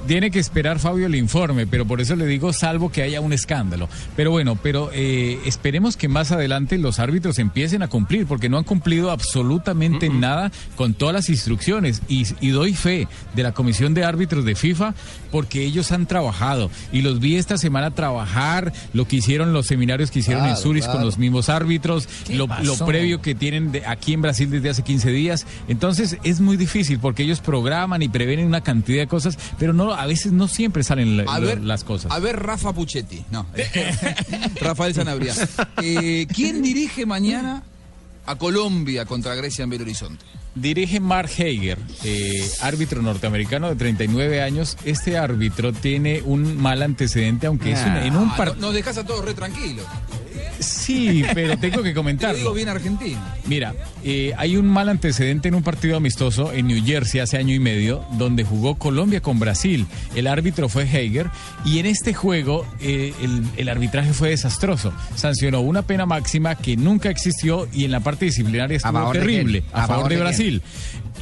Tiene 0.09 0.31
que 0.31 0.39
esperar 0.41 0.79
Fabio 0.79 1.07
el 1.07 1.15
informe, 1.15 1.67
pero 1.67 1.87
por 1.87 2.01
eso 2.01 2.17
le 2.17 2.27
digo 2.27 2.53
salvo 2.53 2.91
que 2.91 3.03
haya 3.03 3.21
un 3.21 3.33
escándalo. 3.33 3.89
Pero 4.17 4.31
bueno, 4.31 4.57
pero 4.61 4.91
eh, 4.93 5.39
esperemos 5.45 5.97
que 5.99 6.09
más 6.09 6.33
adelante 6.33 6.79
los 6.79 6.99
árbitros 6.99 7.39
empiecen 7.39 7.83
a 7.83 7.89
cumplir, 7.89 8.27
porque 8.27 8.49
no 8.49 8.57
han 8.57 8.65
cumplido 8.65 9.11
absolutamente 9.11 10.09
nada 10.09 10.51
con 10.77 10.95
todas 10.95 11.15
las 11.15 11.29
instrucciones. 11.29 12.01
Y, 12.09 12.27
y 12.41 12.49
doy 12.49 12.75
fe 12.75 13.07
de 13.35 13.43
la 13.43 13.53
Comisión 13.53 13.93
de 13.93 14.05
Árbitros 14.05 14.47
de 14.47 14.55
FIFA, 14.55 14.95
porque 15.31 15.63
ellos 15.63 15.93
han 15.93 16.07
trabajado. 16.07 16.71
Y 16.91 17.03
los 17.03 17.21
vi 17.21 17.37
esta 17.37 17.59
semana 17.59 17.91
trabajar, 17.91 18.73
lo 18.95 19.07
que 19.07 19.17
hicieron 19.17 19.53
los 19.53 19.67
seminarios 19.67 20.11
que 20.11 20.21
hicieron 20.21 20.45
en 20.45 20.53
Claro, 20.53 20.63
Zurich 20.63 20.87
con 20.87 21.05
los 21.05 21.19
mismos 21.19 21.51
árbitros, 21.51 22.09
¿Qué 22.27 22.35
lo, 22.37 22.49
previo 22.87 23.21
que 23.21 23.35
tienen 23.35 23.73
de- 23.73 23.85
aquí 23.85 24.15
en 24.15 24.23
Brasil 24.23 24.49
desde 24.51 24.71
hace 24.71 24.83
15 24.83 25.11
días. 25.11 25.47
Entonces 25.69 26.17
es 26.25 26.41
muy 26.41 26.57
difícil 26.57 26.99
porque 26.99 27.25
ellos 27.25 27.41
programan 27.41 28.01
y 28.01 28.09
prevén 28.09 28.43
una 28.47 28.63
cantidad 28.63 29.03
de 29.03 29.07
cosas, 29.07 29.39
pero 29.59 29.75
no 29.75 29.98
a 29.99 30.07
veces 30.07 30.33
no 30.33 30.47
siempre 30.49 30.85
salen 30.85 31.17
la- 31.17 31.39
ver, 31.41 31.61
las 31.63 31.83
cosas. 31.85 32.13
A 32.13 32.19
ver, 32.21 32.37
Rafa 32.37 32.73
Puchetti. 32.73 33.25
No. 33.31 33.47
Rafael 34.61 34.95
Sanabria. 34.95 35.35
Eh, 35.83 36.27
¿Quién 36.33 36.63
dirige 36.63 37.05
mañana 37.05 37.63
a 38.25 38.37
Colombia 38.37 39.05
contra 39.07 39.35
Grecia 39.35 39.65
en 39.65 39.71
Belo 39.71 39.83
Horizonte? 39.85 40.25
Dirige 40.61 41.01
Mark 41.01 41.31
Hager, 41.37 41.79
eh, 42.05 42.49
árbitro 42.63 43.03
norteamericano 43.03 43.69
de 43.69 43.77
39 43.77 44.43
años. 44.43 44.77
Este 44.85 45.17
árbitro 45.19 45.73
tiene 45.73 46.23
un 46.25 46.57
mal 46.61 46.83
antecedente, 46.83 47.47
aunque 47.47 47.73
es 47.73 47.81
un- 47.85 47.97
en 47.97 48.17
un 48.17 48.29
Ah, 48.31 48.35
partido... 48.37 48.57
no- 48.61 48.67
Nos 48.69 48.75
dejas 48.75 48.99
a 48.99 49.05
todos 49.07 49.25
re 49.25 49.35
tranquilos. 49.35 49.85
Sí, 50.61 51.25
pero 51.35 51.57
tengo 51.59 51.83
que 51.83 51.95
Te 51.95 52.03
lo 52.33 52.35
digo 52.39 52.53
bien 52.55 52.69
argentino. 52.69 53.21
Mira, 53.47 53.75
eh, 54.03 54.33
hay 54.37 54.57
un 54.57 54.67
mal 54.69 54.89
antecedente 54.89 55.49
en 55.49 55.55
un 55.55 55.63
partido 55.63 55.97
amistoso 55.97 56.53
en 56.53 56.67
New 56.67 56.85
Jersey 56.85 57.21
hace 57.21 57.37
año 57.39 57.55
y 57.55 57.61
medio, 57.61 58.05
donde 58.19 58.45
jugó 58.45 58.75
Colombia 58.77 59.21
con 59.21 59.39
Brasil. 59.39 59.87
El 60.17 60.27
árbitro 60.27 60.69
fue 60.69 60.83
Hager 60.83 61.31
y 61.65 61.79
en 61.79 61.87
este 61.87 62.13
juego 62.13 62.67
eh, 62.81 63.13
el, 63.23 63.45
el 63.57 63.69
arbitraje 63.69 64.13
fue 64.13 64.31
desastroso. 64.31 64.93
Sancionó 65.15 65.61
una 65.61 65.83
pena 65.83 66.07
máxima 66.07 66.57
que 66.57 66.77
nunca 66.77 67.09
existió 67.11 67.69
y 67.73 67.85
en 67.85 67.93
la 67.93 68.01
parte 68.01 68.25
disciplinaria 68.25 68.77
estuvo 68.79 68.93
favor 68.93 69.13
terrible 69.17 69.63
a, 69.73 69.85
¿A 69.85 69.87
favor 69.87 69.97
favor 69.97 70.09
de 70.11 70.15
de 70.17 70.21
Brasil. 70.23 70.48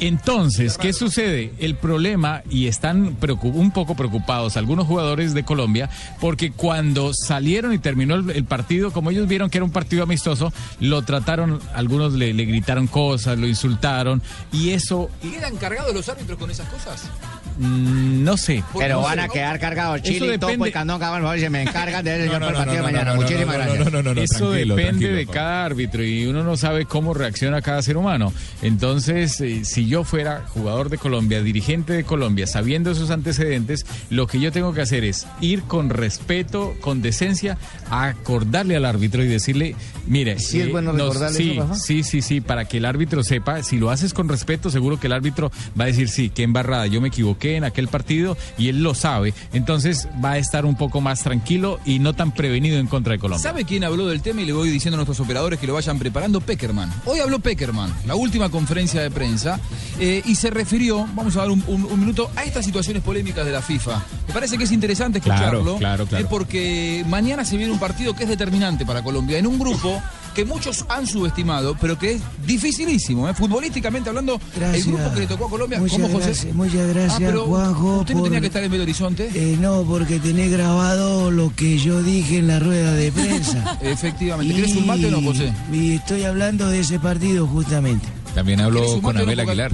Entonces, 0.00 0.76
¿qué 0.76 0.92
sucede? 0.92 1.54
El 1.58 1.74
problema, 1.76 2.42
y 2.50 2.66
están 2.66 3.16
un 3.42 3.70
poco 3.70 3.94
preocupados 3.94 4.56
algunos 4.56 4.86
jugadores 4.86 5.32
de 5.32 5.44
Colombia, 5.44 5.88
porque 6.20 6.52
cuando 6.52 7.12
salieron 7.14 7.72
y 7.72 7.78
terminó 7.78 8.16
el, 8.16 8.44
partido, 8.44 8.92
como 8.92 9.10
ellos 9.10 9.26
vieron 9.26 9.48
que 9.48 9.58
era 9.58 9.64
un 9.64 9.70
partido 9.70 10.02
amistoso, 10.02 10.52
lo 10.80 11.02
trataron, 11.02 11.60
algunos 11.74 12.12
le, 12.12 12.32
gritaron 12.32 12.86
cosas, 12.86 13.38
lo 13.38 13.46
insultaron, 13.46 14.22
y 14.52 14.70
eso, 14.70 15.08
¿Quedan 15.22 15.56
cargados 15.56 15.94
los 15.94 16.08
árbitros 16.08 16.38
con 16.38 16.50
esas 16.50 16.68
cosas? 16.68 17.10
Mm, 17.58 18.24
no 18.24 18.36
sé. 18.36 18.62
Pero 18.78 18.96
no 18.96 19.02
van 19.02 19.16
sé, 19.18 19.20
a 19.24 19.28
quedar 19.28 19.58
cargados 19.60 19.96
Eso 20.02 20.04
Chile 20.12 20.34
y 20.34 20.38
todo, 20.38 20.50
depende- 20.50 20.58
pues 20.58 20.72
Candón, 20.72 20.98
Cabal, 21.00 21.40
se 21.40 21.50
me 21.50 21.62
encargan 21.62 22.04
de 22.04 22.14
eso 22.24 22.26
No, 22.26 22.32
yo 22.32 22.38
para 22.40 22.46
el 22.46 22.52
no, 22.52 22.58
partido 22.58 22.80
no, 22.82 22.86
de 22.86 22.92
mañana. 22.92 23.04
no, 23.10 23.16
no, 23.16 23.22
Muchísimas 23.22 23.46
no, 23.46 23.52
no, 23.52 23.64
gracias. 23.74 23.92
no, 23.92 24.02
no, 24.02 24.14
no, 24.14 24.20
Eso 24.20 24.38
tranquilo, 24.50 24.76
depende 24.76 25.06
tranquilo, 25.06 25.16
de 25.16 25.26
cada 25.26 25.64
árbitro 25.64 26.04
y 26.04 26.26
uno 26.26 26.42
no 26.44 26.56
sabe 26.56 26.84
cómo 26.86 27.14
reacciona 27.14 27.62
cada 27.62 27.82
ser 27.82 27.96
humano. 27.96 28.32
Entonces, 28.62 29.40
eh, 29.40 29.64
si 29.64 29.86
yo 29.86 30.04
fuera 30.04 30.44
jugador 30.48 30.90
de 30.90 30.98
Colombia, 30.98 31.42
dirigente 31.42 31.92
de 31.92 32.04
Colombia, 32.04 32.46
sabiendo 32.46 32.90
esos 32.90 33.10
antecedentes, 33.10 33.86
lo 34.10 34.26
que 34.26 34.40
yo 34.40 34.52
tengo 34.52 34.72
que 34.74 34.82
hacer 34.82 35.04
es 35.04 35.26
ir 35.40 35.62
con 35.62 35.88
respeto, 35.90 36.74
con 36.80 37.00
decencia, 37.02 37.58
a 37.90 38.06
acordarle 38.08 38.76
al 38.76 38.84
árbitro 38.84 39.22
y 39.24 39.28
decirle, 39.28 39.76
mire, 40.06 40.38
Sí 40.38 40.60
es 40.60 40.70
bueno 40.72 40.92
nos- 40.92 41.08
recordarle 41.14 41.36
sí, 41.38 41.50
eso, 41.52 41.74
sí, 41.74 42.02
sí, 42.02 42.22
sí, 42.22 42.40
para 42.40 42.64
que 42.66 42.78
el 42.78 42.84
árbitro 42.84 43.22
sepa, 43.22 43.62
si 43.62 43.78
lo 43.78 43.90
haces 43.90 44.12
con 44.12 44.28
respeto, 44.28 44.70
seguro 44.70 44.98
que 44.98 45.06
el 45.06 45.12
árbitro 45.12 45.50
va 45.78 45.84
a 45.84 45.86
decir, 45.86 46.08
sí, 46.08 46.30
qué 46.30 46.42
embarrada, 46.42 46.86
yo 46.86 47.00
me 47.00 47.08
equivoqué 47.08 47.45
en 47.54 47.62
aquel 47.64 47.86
partido 47.86 48.36
y 48.58 48.68
él 48.68 48.82
lo 48.82 48.94
sabe. 48.94 49.32
Entonces 49.52 50.08
va 50.24 50.32
a 50.32 50.38
estar 50.38 50.64
un 50.66 50.74
poco 50.76 51.00
más 51.00 51.22
tranquilo 51.22 51.78
y 51.84 52.00
no 52.00 52.12
tan 52.14 52.32
prevenido 52.32 52.78
en 52.78 52.86
contra 52.88 53.12
de 53.12 53.18
Colombia. 53.20 53.42
¿Sabe 53.42 53.64
quién 53.64 53.84
habló 53.84 54.06
del 54.08 54.22
tema? 54.22 54.42
Y 54.42 54.46
le 54.46 54.52
voy 54.52 54.70
diciendo 54.70 54.96
a 54.96 54.98
nuestros 54.98 55.20
operadores 55.20 55.58
que 55.60 55.66
lo 55.66 55.74
vayan 55.74 55.98
preparando. 55.98 56.40
Peckerman. 56.40 56.92
Hoy 57.04 57.20
habló 57.20 57.38
Peckerman, 57.38 57.92
la 58.06 58.16
última 58.16 58.48
conferencia 58.48 59.00
de 59.02 59.10
prensa, 59.10 59.60
eh, 60.00 60.22
y 60.24 60.34
se 60.34 60.50
refirió, 60.50 61.06
vamos 61.14 61.36
a 61.36 61.40
dar 61.40 61.50
un, 61.50 61.62
un- 61.68 61.84
un 61.84 62.00
minuto, 62.00 62.30
a 62.34 62.42
estas 62.44 62.64
situaciones 62.64 63.02
polémicas 63.02 63.44
de 63.46 63.52
la 63.52 63.62
FIFA. 63.62 64.02
Me 64.28 64.34
parece 64.34 64.58
que 64.58 64.64
es 64.64 64.72
interesante 64.72 65.20
Claro, 65.20 65.58
escucharlo, 65.60 65.78
claro, 65.78 66.06
claro. 66.06 66.24
eh, 66.24 66.28
porque 66.28 67.04
mañana 67.08 67.44
se 67.44 67.56
viene 67.56 67.72
un 67.72 67.78
partido 67.78 68.14
que 68.14 68.24
es 68.24 68.28
determinante 68.28 68.84
para 68.86 69.02
Colombia, 69.02 69.38
en 69.38 69.46
un 69.46 69.58
grupo 69.58 70.02
que 70.36 70.44
muchos 70.44 70.84
han 70.90 71.06
subestimado, 71.06 71.74
pero 71.80 71.98
que 71.98 72.12
es 72.12 72.20
dificilísimo, 72.46 73.26
eh, 73.28 73.32
futbolísticamente 73.34 74.10
hablando, 74.10 74.38
Gracias. 74.54 74.86
el 74.86 74.92
grupo 74.92 75.14
que 75.14 75.20
le 75.20 75.26
tocó 75.26 75.46
a 75.46 75.50
Colombia, 75.50 75.78
Muchas 75.78 75.96
¿cómo 75.98 76.08
José? 76.12 76.26
gracias, 76.26 76.54
muchas 76.54 76.88
gracias, 76.88 77.12
Ah, 77.14 77.16
pero 77.18 77.46
Juanjo, 77.46 77.96
¿Usted 78.00 78.14
no 78.14 78.22
tenía 78.22 78.40
que 78.40 78.46
estar 78.48 78.62
en 78.62 78.70
Belo 78.70 78.82
Horizonte? 78.82 79.30
Eh, 79.34 79.56
no, 79.58 79.82
porque 79.84 80.18
tenés 80.20 80.52
grabado 80.52 81.30
lo 81.30 81.52
que 81.56 81.78
yo 81.78 82.02
dije 82.02 82.36
en 82.38 82.48
la 82.48 82.58
rueda 82.58 82.92
de 82.92 83.10
prensa. 83.12 83.78
Efectivamente. 83.82 84.54
¿Querés 84.54 84.76
un 84.76 84.86
mate 84.86 85.06
o 85.06 85.10
no, 85.10 85.22
José? 85.22 85.52
Y 85.72 85.92
estoy 85.94 86.24
hablando 86.24 86.68
de 86.68 86.80
ese 86.80 87.00
partido 87.00 87.46
justamente. 87.46 88.06
También 88.34 88.58
¿Querés 88.58 88.66
habló 88.76 88.92
un 88.92 89.00
con? 89.00 89.16
Abel 89.16 89.40
Aguilar. 89.40 89.72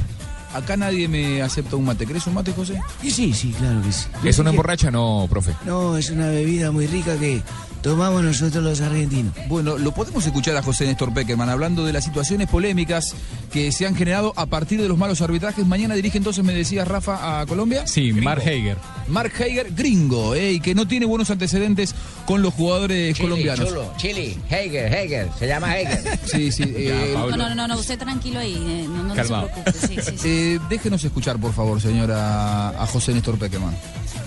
Acá 0.54 0.76
nadie 0.76 1.08
me 1.08 1.42
acepta 1.42 1.74
un 1.76 1.84
mate. 1.86 2.06
¿Querés 2.06 2.26
un 2.28 2.34
mate, 2.34 2.52
José? 2.52 2.78
Y 3.02 3.10
sí, 3.10 3.32
sí, 3.32 3.52
claro 3.58 3.82
que 3.82 3.90
sí. 3.90 4.04
¿Eso 4.22 4.44
no 4.44 4.50
emborracha? 4.50 4.90
No, 4.92 5.26
profe. 5.28 5.54
No, 5.66 5.96
es 5.96 6.10
una 6.10 6.28
bebida 6.28 6.70
muy 6.70 6.86
rica 6.86 7.16
que 7.18 7.42
tomamos 7.82 8.22
nosotros 8.22 8.62
los 8.62 8.80
argentinos. 8.80 9.32
Bueno, 9.48 9.76
lo 9.76 9.92
podemos 9.92 10.24
escuchar 10.24 10.56
a 10.56 10.62
José 10.62 10.86
Néstor 10.86 11.12
Peckerman 11.12 11.48
hablando 11.48 11.84
de 11.84 11.92
las 11.92 12.04
situaciones 12.04 12.48
polémicas 12.48 13.14
que 13.52 13.72
se 13.72 13.86
han 13.86 13.94
generado 13.94 14.32
a 14.36 14.46
partir 14.46 14.80
de 14.80 14.88
los 14.88 14.96
malos 14.96 15.20
arbitrajes. 15.20 15.66
Mañana 15.66 15.94
dirige 15.94 16.18
entonces, 16.18 16.44
me 16.44 16.54
decías, 16.54 16.86
Rafa, 16.88 17.40
a 17.40 17.46
Colombia. 17.46 17.86
Sí, 17.86 18.12
Mark 18.12 18.40
Hager. 18.42 18.76
Mark 19.08 19.32
Hager, 19.36 19.72
gringo, 19.74 20.34
eh, 20.34 20.52
y 20.52 20.60
que 20.60 20.74
no 20.74 20.86
tiene 20.86 21.06
buenos 21.06 21.30
antecedentes 21.30 21.94
con 22.24 22.40
los 22.40 22.54
jugadores 22.54 23.18
colombianos. 23.18 23.68
Chulo, 23.68 23.92
Chile, 23.96 24.38
Hager, 24.48 24.94
Hager, 24.94 25.28
se 25.38 25.46
llama 25.48 25.70
Hager. 25.72 26.20
Sí, 26.26 26.50
sí. 26.52 26.62
eh, 26.76 27.12
No, 27.14 27.36
no, 27.36 27.54
no, 27.54 27.68
no, 27.68 27.78
usted 27.78 27.98
tranquilo 27.98 28.38
ahí, 28.38 28.54
eh, 28.54 28.86
no, 28.88 29.02
no, 29.02 29.14
no 29.14 29.22
se 29.24 29.28
preocupe. 29.28 29.72
Sí, 29.72 29.96
sí, 30.00 30.18
sí. 30.18 30.28
eh, 30.28 30.58
déjenos 30.70 31.02
escuchar, 31.04 31.38
por 31.38 31.52
favor, 31.52 31.80
señora, 31.80 32.70
a 32.70 32.86
José 32.86 33.12
Néstor 33.12 33.38
Peckerman. 33.38 33.74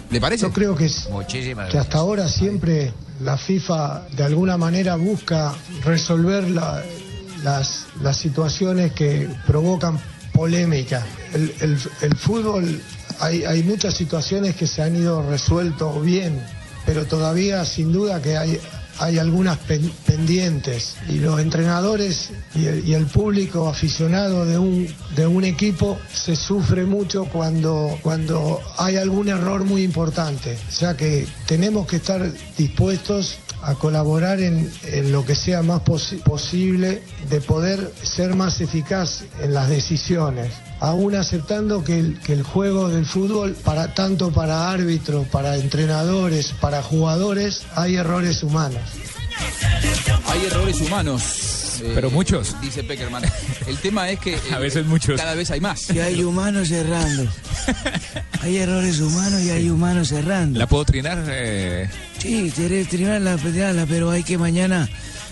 ¿Le 0.10 0.22
parece? 0.22 0.44
Yo 0.44 0.52
creo 0.54 0.76
que, 0.76 0.86
es- 0.86 1.10
Muchísimas 1.10 1.70
que 1.70 1.78
hasta 1.78 1.98
ahora 1.98 2.28
siempre 2.28 2.94
la 3.22 3.38
FIFA 3.38 4.08
de 4.16 4.24
alguna 4.24 4.58
manera 4.58 4.96
busca 4.96 5.54
resolver 5.84 6.50
la- 6.50 6.84
las, 7.44 7.86
las 8.02 8.18
situaciones 8.18 8.92
que 8.94 9.30
provocan 9.46 10.00
polémica. 10.34 11.06
El, 11.34 11.54
el- 11.62 11.80
el 12.02 12.16
fútbol, 12.18 12.82
hay, 13.20 13.44
hay 13.46 13.64
muchas 13.64 13.94
situaciones 13.96 14.56
que 14.56 14.68
se 14.68 14.82
han 14.82 14.96
ido 14.96 15.28
resuelto 15.30 16.00
bien, 16.02 16.42
pero 16.86 17.06
todavía 17.06 17.64
sin 17.66 17.92
duda 17.94 18.22
que 18.22 18.38
hay, 18.38 18.60
hay 19.00 19.18
algunas 19.20 19.58
pen- 19.60 19.92
pendientes 20.06 20.96
y 21.10 21.20
los 21.20 21.40
entrenadores 21.40 22.30
y 22.56 22.66
el, 22.66 22.88
y 22.88 22.94
el 22.94 23.06
público 23.06 23.68
aficionado 23.68 24.46
de 24.46 24.58
un, 24.58 24.88
de 25.16 25.28
un 25.28 25.44
equipo 25.44 25.98
se 26.14 26.36
sufre 26.36 26.86
mucho 26.86 27.26
cuando, 27.26 27.98
cuando 28.02 28.60
hay 28.78 28.98
algún 28.98 29.30
error 29.30 29.64
muy 29.66 29.84
importante. 29.84 30.58
O 30.70 30.72
sea 30.72 30.96
que 30.96 31.28
tenemos 31.48 31.88
que 31.88 31.98
estar 31.98 32.32
dispuestos 32.58 33.38
a 33.62 33.74
colaborar 33.76 34.40
en, 34.42 34.72
en 34.84 35.12
lo 35.12 35.26
que 35.26 35.34
sea 35.36 35.62
más 35.64 35.82
posi- 35.82 36.22
posible 36.22 37.02
de 37.30 37.42
poder 37.42 37.92
ser 38.04 38.36
más 38.36 38.62
eficaz 38.62 39.24
en 39.42 39.54
las 39.54 39.70
decisiones, 39.70 40.52
aún 40.88 41.16
aceptando 41.16 41.84
que 41.84 42.00
el, 42.00 42.20
que 42.20 42.34
el 42.34 42.44
juego 42.44 42.90
del 42.90 43.06
fútbol, 43.06 43.54
para 43.64 43.94
tanto 43.94 44.32
para 44.32 44.72
árbitros, 44.72 45.28
para 45.28 45.56
entrenadores, 45.58 46.54
para 46.60 46.82
jugadores, 46.84 47.64
hay 47.76 47.96
errores 47.96 48.44
humanos. 48.44 48.82
Hay 50.28 50.46
errores 50.46 50.82
humanos. 50.82 51.82
eh, 51.82 51.92
Pero 51.94 52.10
muchos. 52.10 52.56
Dice 52.62 52.84
Peckerman. 52.84 53.24
El 53.68 53.78
tema 53.78 54.10
es 54.10 54.20
que. 54.20 54.36
A 54.54 54.58
eh, 54.58 54.60
veces 54.62 54.86
muchos. 54.86 55.20
Cada 55.20 55.34
vez 55.36 55.52
hay 55.52 55.60
más. 55.60 55.90
Y 55.90 56.00
hay 56.00 56.24
humanos 56.24 56.72
errando. 56.72 57.28
Hay 58.42 58.58
errores 58.58 59.00
humanos 59.00 59.42
y 59.42 59.50
hay 59.50 59.70
humanos 59.70 60.12
errando. 60.12 60.60
¿La 60.60 60.68
puedo 60.68 60.86
trinar? 60.86 61.24
Eh, 61.28 61.90
Sí, 62.20 62.52
querés 62.56 62.88
trinarla, 62.90 63.36
trinarla, 63.38 63.86
pero 63.86 64.10
hay 64.10 64.24
que 64.24 64.38
mañana, 64.38 64.90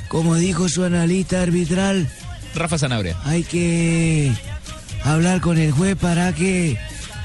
como 0.09 0.35
dijo 0.35 0.67
su 0.69 0.83
analista 0.83 1.41
arbitral, 1.41 2.07
Rafa 2.53 2.77
Sanabria. 2.77 3.17
hay 3.23 3.43
que 3.43 4.31
hablar 5.03 5.41
con 5.41 5.57
el 5.57 5.71
juez 5.71 5.95
para 5.95 6.33
que 6.33 6.77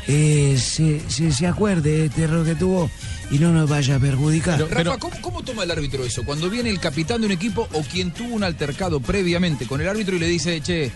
eh, 0.06 0.56
se, 0.58 1.00
se, 1.08 1.32
se 1.32 1.46
acuerde 1.46 1.90
de 1.90 2.04
este 2.06 2.22
error 2.24 2.44
que 2.44 2.54
tuvo 2.54 2.90
y 3.30 3.38
no 3.38 3.52
nos 3.52 3.68
vaya 3.68 3.96
a 3.96 3.98
perjudicar. 3.98 4.60
Rafa, 4.70 4.98
¿cómo, 4.98 5.16
cómo 5.20 5.42
toma 5.42 5.64
el 5.64 5.70
árbitro 5.70 6.04
eso? 6.04 6.24
Cuando 6.24 6.48
viene 6.48 6.70
el 6.70 6.80
capitán 6.80 7.20
de 7.20 7.26
un 7.26 7.32
equipo 7.32 7.68
o 7.72 7.82
quien 7.82 8.10
tuvo 8.10 8.34
un 8.34 8.44
altercado 8.44 9.00
previamente 9.00 9.66
con 9.66 9.80
el 9.80 9.88
árbitro 9.88 10.16
y 10.16 10.18
le 10.18 10.26
dice, 10.26 10.60
che, 10.60 10.90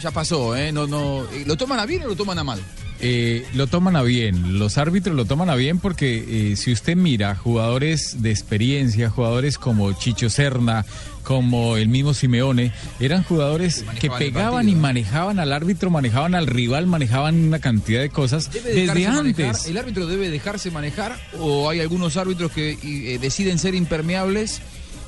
ya 0.00 0.10
pasó, 0.10 0.56
¿eh? 0.56 0.72
No, 0.72 0.86
no, 0.86 1.24
eh, 1.32 1.44
¿Lo 1.46 1.56
toman 1.56 1.80
a 1.80 1.86
bien 1.86 2.02
o 2.02 2.08
lo 2.08 2.16
toman 2.16 2.38
a 2.38 2.44
mal? 2.44 2.60
Eh, 3.02 3.46
lo 3.54 3.66
toman 3.66 3.96
a 3.96 4.02
bien, 4.02 4.58
los 4.58 4.76
árbitros 4.76 5.16
lo 5.16 5.24
toman 5.24 5.48
a 5.48 5.54
bien 5.54 5.78
porque 5.78 6.52
eh, 6.52 6.56
si 6.56 6.70
usted 6.70 6.96
mira 6.96 7.34
jugadores 7.34 8.20
de 8.20 8.30
experiencia, 8.30 9.08
jugadores 9.08 9.56
como 9.56 9.90
Chicho 9.94 10.28
Serna, 10.28 10.84
como 11.24 11.76
el 11.76 11.88
mismo 11.88 12.14
Simeone, 12.14 12.72
eran 12.98 13.22
jugadores 13.22 13.84
que 14.00 14.10
pegaban 14.10 14.68
y 14.68 14.74
manejaban 14.74 15.38
al 15.38 15.52
árbitro, 15.52 15.90
manejaban 15.90 16.34
al 16.34 16.46
rival, 16.46 16.86
manejaban 16.86 17.36
una 17.44 17.58
cantidad 17.58 18.00
de 18.00 18.10
cosas 18.10 18.52
¿Debe 18.52 18.70
desde 18.70 18.86
manejar? 18.86 19.18
antes. 19.18 19.66
¿El 19.66 19.78
árbitro 19.78 20.06
debe 20.06 20.30
dejarse 20.30 20.70
manejar 20.70 21.16
o 21.38 21.68
hay 21.70 21.80
algunos 21.80 22.16
árbitros 22.16 22.52
que 22.52 22.78
eh, 22.82 23.18
deciden 23.18 23.58
ser 23.58 23.74
impermeables 23.74 24.60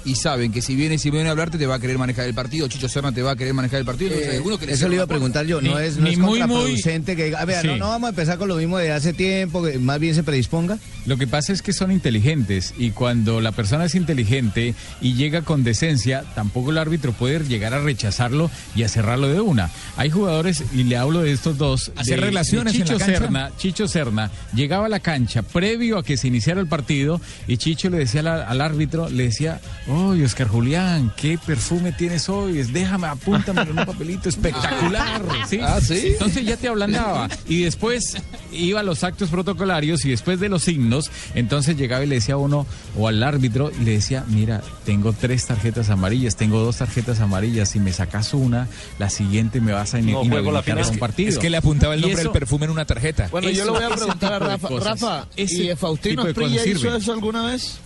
y 0.05 0.15
saben 0.17 0.53
que 0.53 0.63
si 0.63 0.75
viene 0.77 0.99
Simeone 0.99 1.29
a 1.29 1.33
hablarte 1.33 1.59
te 1.59 1.67
va 1.67 1.77
a 1.77 1.79
querer 1.79 1.99
manejar 1.99 2.27
el 2.27 2.35
partido, 2.35 2.69
Chicho 2.69 2.89
Serna 2.89 3.13
te 3.13 3.23
va 3.23 3.33
a 3.33 3.37
querer 3.37 3.55
manejar 3.55 3.81
el 3.81 3.87
partido? 3.87 4.13
Eh, 4.15 4.43
que 4.61 4.73
eso 4.73 4.89
le 4.89 4.95
iba 4.97 5.05
a 5.05 5.07
preguntar 5.07 5.47
yo, 5.47 5.61
no 5.61 5.79
Ni- 5.79 5.85
es, 5.85 5.97
no 5.97 6.05
ni 6.05 6.13
es 6.13 6.19
muy, 6.19 6.39
contraproducente 6.41 7.17
que, 7.17 7.35
a 7.37 7.45
ver, 7.45 7.63
Sí. 7.63 7.67
no, 7.69 7.77
no 7.77 7.89
vamos 7.89 8.07
a 8.07 8.11
empezar 8.11 8.39
con 8.39 8.49
lo 8.49 8.57
mismo 8.57 8.79
de 8.79 8.93
hace 8.93 9.13
tiempo, 9.13 9.63
que 9.63 9.79
más 9.79 9.99
bien 10.01 10.15
se 10.15 10.23
predisponga. 10.23 10.79
Lo 11.07 11.17
que 11.17 11.27
pasa 11.27 11.53
es 11.53 11.63
que 11.63 11.73
son 11.73 11.91
inteligentes 11.93 12.75
y 12.79 12.91
cuando 12.91 13.41
la 13.41 13.53
persona 13.53 13.85
es 13.85 13.95
inteligente 13.95 14.75
y 15.01 15.15
llega 15.15 15.43
con 15.43 15.65
decencia, 15.65 16.25
tampoco 16.35 16.71
el 16.71 16.79
árbitro 16.79 17.13
puede 17.13 17.41
llegar 17.45 17.75
a 17.75 17.81
rechazarlo 17.81 18.51
y 18.77 18.83
a 18.85 18.89
cerrarlo 18.89 19.29
de 19.29 19.41
una. 19.41 19.71
Hay 19.97 20.11
jugadores, 20.11 20.63
y 20.75 20.85
le 20.85 20.97
hablo 20.97 21.21
de 21.23 21.33
estos 21.33 21.59
dos, 21.59 21.93
Hacer 21.97 22.21
de- 22.21 22.27
relaciones 22.27 22.73
de 22.75 22.81
en 22.81 22.85
la 22.87 22.93
Chicho 22.93 22.99
cancha. 22.99 23.19
Serna, 23.21 23.51
Chicho 23.59 23.89
Serna 23.89 24.31
llegaba 24.55 24.87
a 24.87 24.89
la 24.89 25.01
cancha 25.01 25.43
previo 25.43 25.99
a 25.99 26.05
que 26.05 26.17
se 26.17 26.29
iniciara 26.29 26.61
el 26.61 26.67
partido 26.67 27.21
y 27.49 27.57
Chicho 27.57 27.91
le 27.91 27.99
decía 27.99 28.21
al, 28.21 28.29
al 28.29 28.61
árbitro, 28.61 29.09
le 29.09 29.25
decía, 29.25 29.61
oh, 29.93 30.25
Oscar 30.25 30.49
Julián, 30.49 31.13
qué 31.17 31.39
perfume 31.39 31.93
tienes 31.93 32.29
hoy, 32.29 32.63
déjame, 32.63 33.07
apúntame 33.07 33.63
en 33.63 33.71
un 33.79 33.85
papelito 33.85 34.29
espectacular. 34.29 35.23
¿sí? 35.49 35.59
Ah, 35.63 35.81
¿sí? 35.81 36.01
Entonces 36.13 36.45
ya 36.45 36.57
te 36.57 36.69
ablandaba 36.69 37.29
y 37.49 37.63
después 37.63 38.17
iba 38.53 38.81
a 38.81 38.83
los 38.83 39.05
actos 39.05 39.29
protocolarios 39.31 40.05
y 40.05 40.11
después 40.11 40.39
de 40.41 40.49
los 40.49 40.63
signos, 40.65 41.11
entonces 41.35 41.77
llegaba 41.77 42.05
y 42.05 42.07
le 42.07 42.17
decía 42.17 42.35
a 42.35 42.39
uno 42.39 42.67
o 42.97 43.09
al 43.09 43.23
árbitro 43.23 43.71
y 43.81 43.85
le 43.85 43.93
decía, 43.93 44.25
mira, 44.29 44.63
tengo 44.85 45.13
tres 45.13 45.47
tarjetas 45.47 45.91
amarillas, 45.91 46.37
tengo 46.37 46.61
dos 46.61 46.77
tarjetas 46.79 47.21
amarillas, 47.21 47.71
si 47.71 47.81
me 47.81 47.93
sacas 47.93 48.35
una, 48.35 48.69
la 48.99 49.11
siguiente 49.11 49.61
me 49.61 49.73
vas 49.73 49.95
a 49.95 49.99
in- 49.99 50.07
No 50.13 50.21
la 50.21 50.25
inhabilitar 50.27 50.65
final. 50.65 50.79
a 50.79 50.81
Es 50.83 50.89
un 50.89 50.95
que- 50.95 51.01
partido. 51.01 51.29
es 51.31 51.39
que 51.39 51.51
le 51.51 51.57
apuntaba 51.57 51.95
el 51.95 52.01
nombre 52.01 52.23
del 52.23 52.31
perfume 52.33 52.67
en 52.67 52.71
una 52.73 52.85
tarjeta. 52.85 53.29
Bueno, 53.31 53.51
yo 53.51 53.65
le 53.65 53.71
voy 53.71 53.83
a 53.83 53.91
preguntar 53.91 54.33
a 54.35 54.39
Rafa. 54.39 54.69
Rafa, 54.81 55.27
¿y 55.37 55.75
Faustino 55.77 56.27
Esprilla 56.27 56.65
hizo 56.67 56.95
eso 56.95 57.13
alguna 57.13 57.47
vez? 57.47 57.79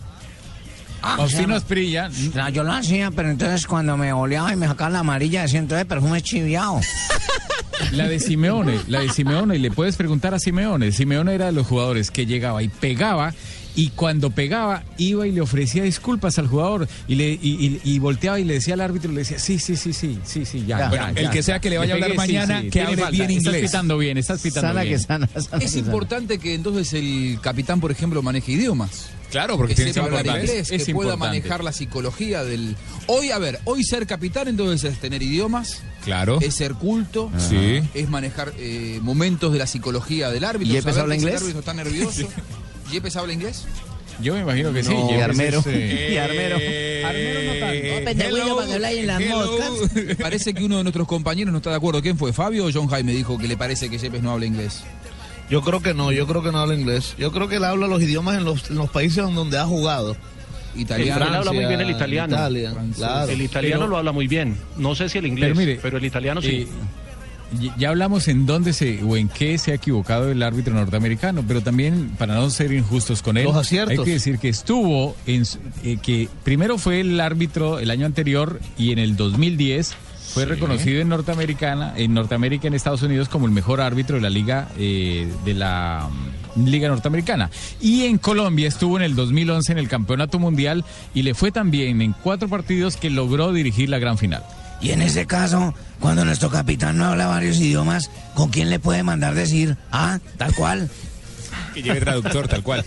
Faustino 1.16 1.56
Esprilla. 1.56 2.08
O 2.08 2.32
sea, 2.32 2.50
yo 2.50 2.62
lo 2.62 2.72
hacía, 2.72 3.10
pero 3.10 3.30
entonces 3.30 3.66
cuando 3.66 3.96
me 3.96 4.12
oleaba 4.12 4.52
y 4.52 4.56
me 4.56 4.66
sacaban 4.66 4.94
la 4.94 4.98
amarilla, 5.00 5.42
decía 5.42 5.60
entonces 5.60 5.86
perfume 5.86 6.22
chiviado. 6.22 6.80
La 7.92 8.08
de 8.08 8.18
Simeone, 8.18 8.80
la 8.88 9.00
de 9.00 9.10
Simeone, 9.10 9.56
y 9.56 9.58
le 9.58 9.70
puedes 9.70 9.96
preguntar 9.96 10.34
a 10.34 10.38
Simeone. 10.38 10.92
Simeone 10.92 11.34
era 11.34 11.46
de 11.46 11.52
los 11.52 11.66
jugadores 11.66 12.10
que 12.10 12.26
llegaba 12.26 12.62
y 12.62 12.68
pegaba, 12.68 13.34
y 13.76 13.90
cuando 13.90 14.30
pegaba, 14.30 14.82
iba 14.98 15.26
y 15.26 15.32
le 15.32 15.40
ofrecía 15.42 15.84
disculpas 15.84 16.38
al 16.38 16.48
jugador, 16.48 16.88
y 17.06 17.14
le 17.14 17.30
y, 17.30 17.38
y- 17.42 17.80
y 17.84 17.98
volteaba 18.00 18.40
y 18.40 18.44
le 18.44 18.54
decía 18.54 18.74
al 18.74 18.80
árbitro, 18.80 19.12
le 19.12 19.18
decía, 19.20 19.38
sí, 19.38 19.58
sí, 19.60 19.76
sí, 19.76 19.92
sí, 19.92 20.18
sí, 20.24 20.44
sí, 20.44 20.64
ya. 20.66 20.66
Ya. 20.66 20.78
ya, 20.78 20.88
Bueno, 20.88 21.12
ya, 21.14 21.20
el 21.20 21.30
que 21.30 21.42
sea 21.42 21.60
que 21.60 21.70
le 21.70 21.78
vaya 21.78 21.92
a 21.92 21.94
hablar 21.94 22.10
pegué, 22.10 22.16
mañana, 22.18 22.62
sí, 22.62 22.70
que 22.70 22.80
hable 22.80 22.96
falta. 22.96 23.10
bien 23.10 23.30
Estás 23.30 23.44
inglés. 23.46 23.62
pitando 23.70 23.98
bien, 23.98 24.18
estás 24.18 24.40
pitando 24.40 24.68
Sana 24.68 24.82
bien. 24.82 24.94
que 24.94 24.98
sana, 24.98 25.26
sana 25.28 25.40
Es 25.42 25.48
que 25.60 25.68
sana. 25.68 25.86
importante 25.86 26.38
que 26.38 26.54
entonces 26.54 26.92
el 26.94 27.38
capitán, 27.42 27.80
por 27.80 27.92
ejemplo, 27.92 28.22
maneje 28.22 28.52
idiomas. 28.52 29.10
Claro, 29.30 29.56
porque 29.56 29.72
que 29.74 29.76
tiene 29.76 29.90
que 29.90 29.94
sepa 29.94 30.06
hablar 30.06 30.20
hablar 30.20 30.38
inglés, 30.44 30.70
Es 30.70 30.84
que 30.84 30.94
pueda 30.94 31.12
importante. 31.14 31.38
manejar 31.40 31.64
la 31.64 31.72
psicología 31.72 32.44
del... 32.44 32.76
Hoy, 33.08 33.32
a 33.32 33.38
ver, 33.38 33.58
hoy 33.64 33.82
ser 33.84 34.06
capitán 34.06 34.46
entonces 34.48 34.92
es 34.92 34.98
tener 35.00 35.20
idiomas, 35.22 35.82
Claro. 36.04 36.38
es 36.40 36.54
ser 36.54 36.74
culto, 36.74 37.30
Sí. 37.36 37.80
es 37.92 38.08
manejar 38.08 38.52
eh, 38.56 39.00
momentos 39.02 39.52
de 39.52 39.58
la 39.58 39.66
psicología 39.66 40.30
del 40.30 40.44
árbitro. 40.44 40.72
¿Yepes 40.72 40.94
saber 40.94 41.00
habla 41.02 41.14
que 41.16 41.20
si 41.20 41.26
inglés? 41.26 41.40
El 41.42 41.48
árbitro 41.48 41.58
está 41.60 41.74
nervioso. 41.74 42.28
¿Yepes 42.92 43.16
habla 43.16 43.32
inglés? 43.32 43.66
Yo 44.20 44.32
me 44.34 44.40
imagino 44.40 44.72
que 44.72 44.82
sí. 44.82 44.94
No, 44.94 45.08
Jefes 45.08 45.18
y 45.18 45.20
Armero. 45.22 45.62
eh, 45.66 46.10
Y 46.12 46.16
Armero. 46.16 46.56
Armero 47.06 47.40
no 47.42 47.60
tanto. 47.60 48.66
que 48.66 48.74
habláis 48.74 48.98
en 49.00 49.06
las 49.06 49.20
moscas. 49.20 50.16
Parece 50.20 50.54
que 50.54 50.64
uno 50.64 50.78
de 50.78 50.84
nuestros 50.84 51.06
compañeros 51.06 51.52
no 51.52 51.58
está 51.58 51.70
de 51.70 51.76
acuerdo. 51.76 52.00
¿Quién 52.00 52.16
fue? 52.16 52.32
¿Fabio 52.32 52.64
o 52.66 52.70
John 52.72 52.88
Jaime 52.88 53.12
dijo 53.12 53.36
que 53.38 53.46
le 53.48 53.56
parece 53.56 53.90
que 53.90 53.98
Yepes 53.98 54.22
no 54.22 54.30
habla 54.32 54.46
inglés? 54.46 54.82
Yo 55.50 55.60
creo 55.62 55.80
que 55.82 55.92
no, 55.94 56.10
yo 56.12 56.26
creo 56.26 56.42
que 56.42 56.50
no 56.50 56.58
habla 56.58 56.74
inglés. 56.74 57.14
Yo 57.18 57.30
creo 57.30 57.46
que 57.48 57.56
él 57.56 57.64
habla 57.64 57.86
los 57.86 58.02
idiomas 58.02 58.36
en 58.38 58.44
los, 58.44 58.70
en 58.70 58.76
los 58.76 58.90
países 58.90 59.22
donde 59.22 59.58
ha 59.58 59.64
jugado. 59.66 60.16
Italiano. 60.74 61.24
Él 61.26 61.34
habla 61.34 61.52
muy 61.52 61.64
bien 61.66 61.80
el 61.80 61.90
italiano. 61.90 62.34
Italia, 62.34 62.74
claro. 62.96 63.30
El 63.30 63.40
italiano 63.42 63.80
Pero- 63.80 63.90
lo 63.90 63.96
habla 63.98 64.12
muy 64.12 64.26
bien. 64.28 64.56
No 64.76 64.94
sé 64.94 65.08
si 65.08 65.18
el 65.18 65.26
inglés, 65.26 65.52
Pero 65.56 65.80
pero, 65.82 65.94
mire, 65.94 65.98
el 65.98 66.04
italiano 66.04 66.42
sí. 66.42 66.48
Eh, 66.62 66.68
ya 67.78 67.90
hablamos 67.90 68.28
en 68.28 68.46
dónde 68.46 68.72
se 68.72 69.02
o 69.02 69.16
en 69.16 69.28
qué 69.28 69.56
se 69.58 69.72
ha 69.72 69.74
equivocado 69.74 70.30
el 70.30 70.42
árbitro 70.42 70.74
norteamericano, 70.74 71.44
pero 71.46 71.62
también 71.62 72.10
para 72.18 72.34
no 72.34 72.50
ser 72.50 72.72
injustos 72.72 73.22
con 73.22 73.36
él, 73.36 73.44
Los 73.44 73.56
aciertos. 73.56 73.98
hay 73.98 74.04
que 74.04 74.12
decir 74.12 74.38
que 74.38 74.48
estuvo 74.48 75.16
en 75.26 75.44
eh, 75.84 75.98
que 76.02 76.28
primero 76.44 76.78
fue 76.78 77.00
el 77.00 77.20
árbitro 77.20 77.78
el 77.78 77.90
año 77.90 78.06
anterior 78.06 78.60
y 78.76 78.92
en 78.92 78.98
el 78.98 79.16
2010 79.16 79.96
fue 80.34 80.44
reconocido 80.44 81.00
en 81.00 81.08
Norteamericana, 81.08 81.94
en 81.96 82.12
Norteamérica, 82.12 82.68
en 82.68 82.74
Estados 82.74 83.02
Unidos 83.02 83.28
como 83.28 83.46
el 83.46 83.52
mejor 83.52 83.80
árbitro 83.80 84.16
de 84.16 84.22
la 84.22 84.28
liga 84.28 84.68
eh, 84.76 85.32
de 85.44 85.54
la 85.54 86.10
mm, 86.56 86.66
liga 86.66 86.88
norteamericana 86.88 87.50
y 87.80 88.04
en 88.04 88.18
Colombia 88.18 88.68
estuvo 88.68 88.96
en 88.96 89.04
el 89.04 89.14
2011 89.14 89.72
en 89.72 89.78
el 89.78 89.88
campeonato 89.88 90.38
mundial 90.38 90.84
y 91.14 91.22
le 91.22 91.34
fue 91.34 91.52
también 91.52 92.02
en 92.02 92.12
cuatro 92.12 92.48
partidos 92.48 92.96
que 92.96 93.08
logró 93.08 93.52
dirigir 93.52 93.88
la 93.88 93.98
gran 93.98 94.18
final. 94.18 94.42
Y 94.80 94.90
en 94.90 95.02
ese 95.02 95.26
caso, 95.26 95.74
cuando 96.00 96.24
nuestro 96.24 96.50
capitán 96.50 96.98
no 96.98 97.06
habla 97.06 97.26
varios 97.26 97.56
idiomas, 97.58 98.10
¿con 98.34 98.50
quién 98.50 98.70
le 98.70 98.78
puede 98.78 99.02
mandar 99.02 99.34
decir, 99.34 99.76
ah, 99.90 100.18
tal 100.36 100.54
cual? 100.54 100.90
Que 101.74 101.82
lleve 101.82 102.00
traductor, 102.00 102.48
tal 102.48 102.62
cual. 102.62 102.84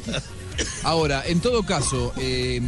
Ahora, 0.83 1.23
en 1.25 1.39
todo 1.39 1.63
caso, 1.63 2.13
eh, 2.17 2.61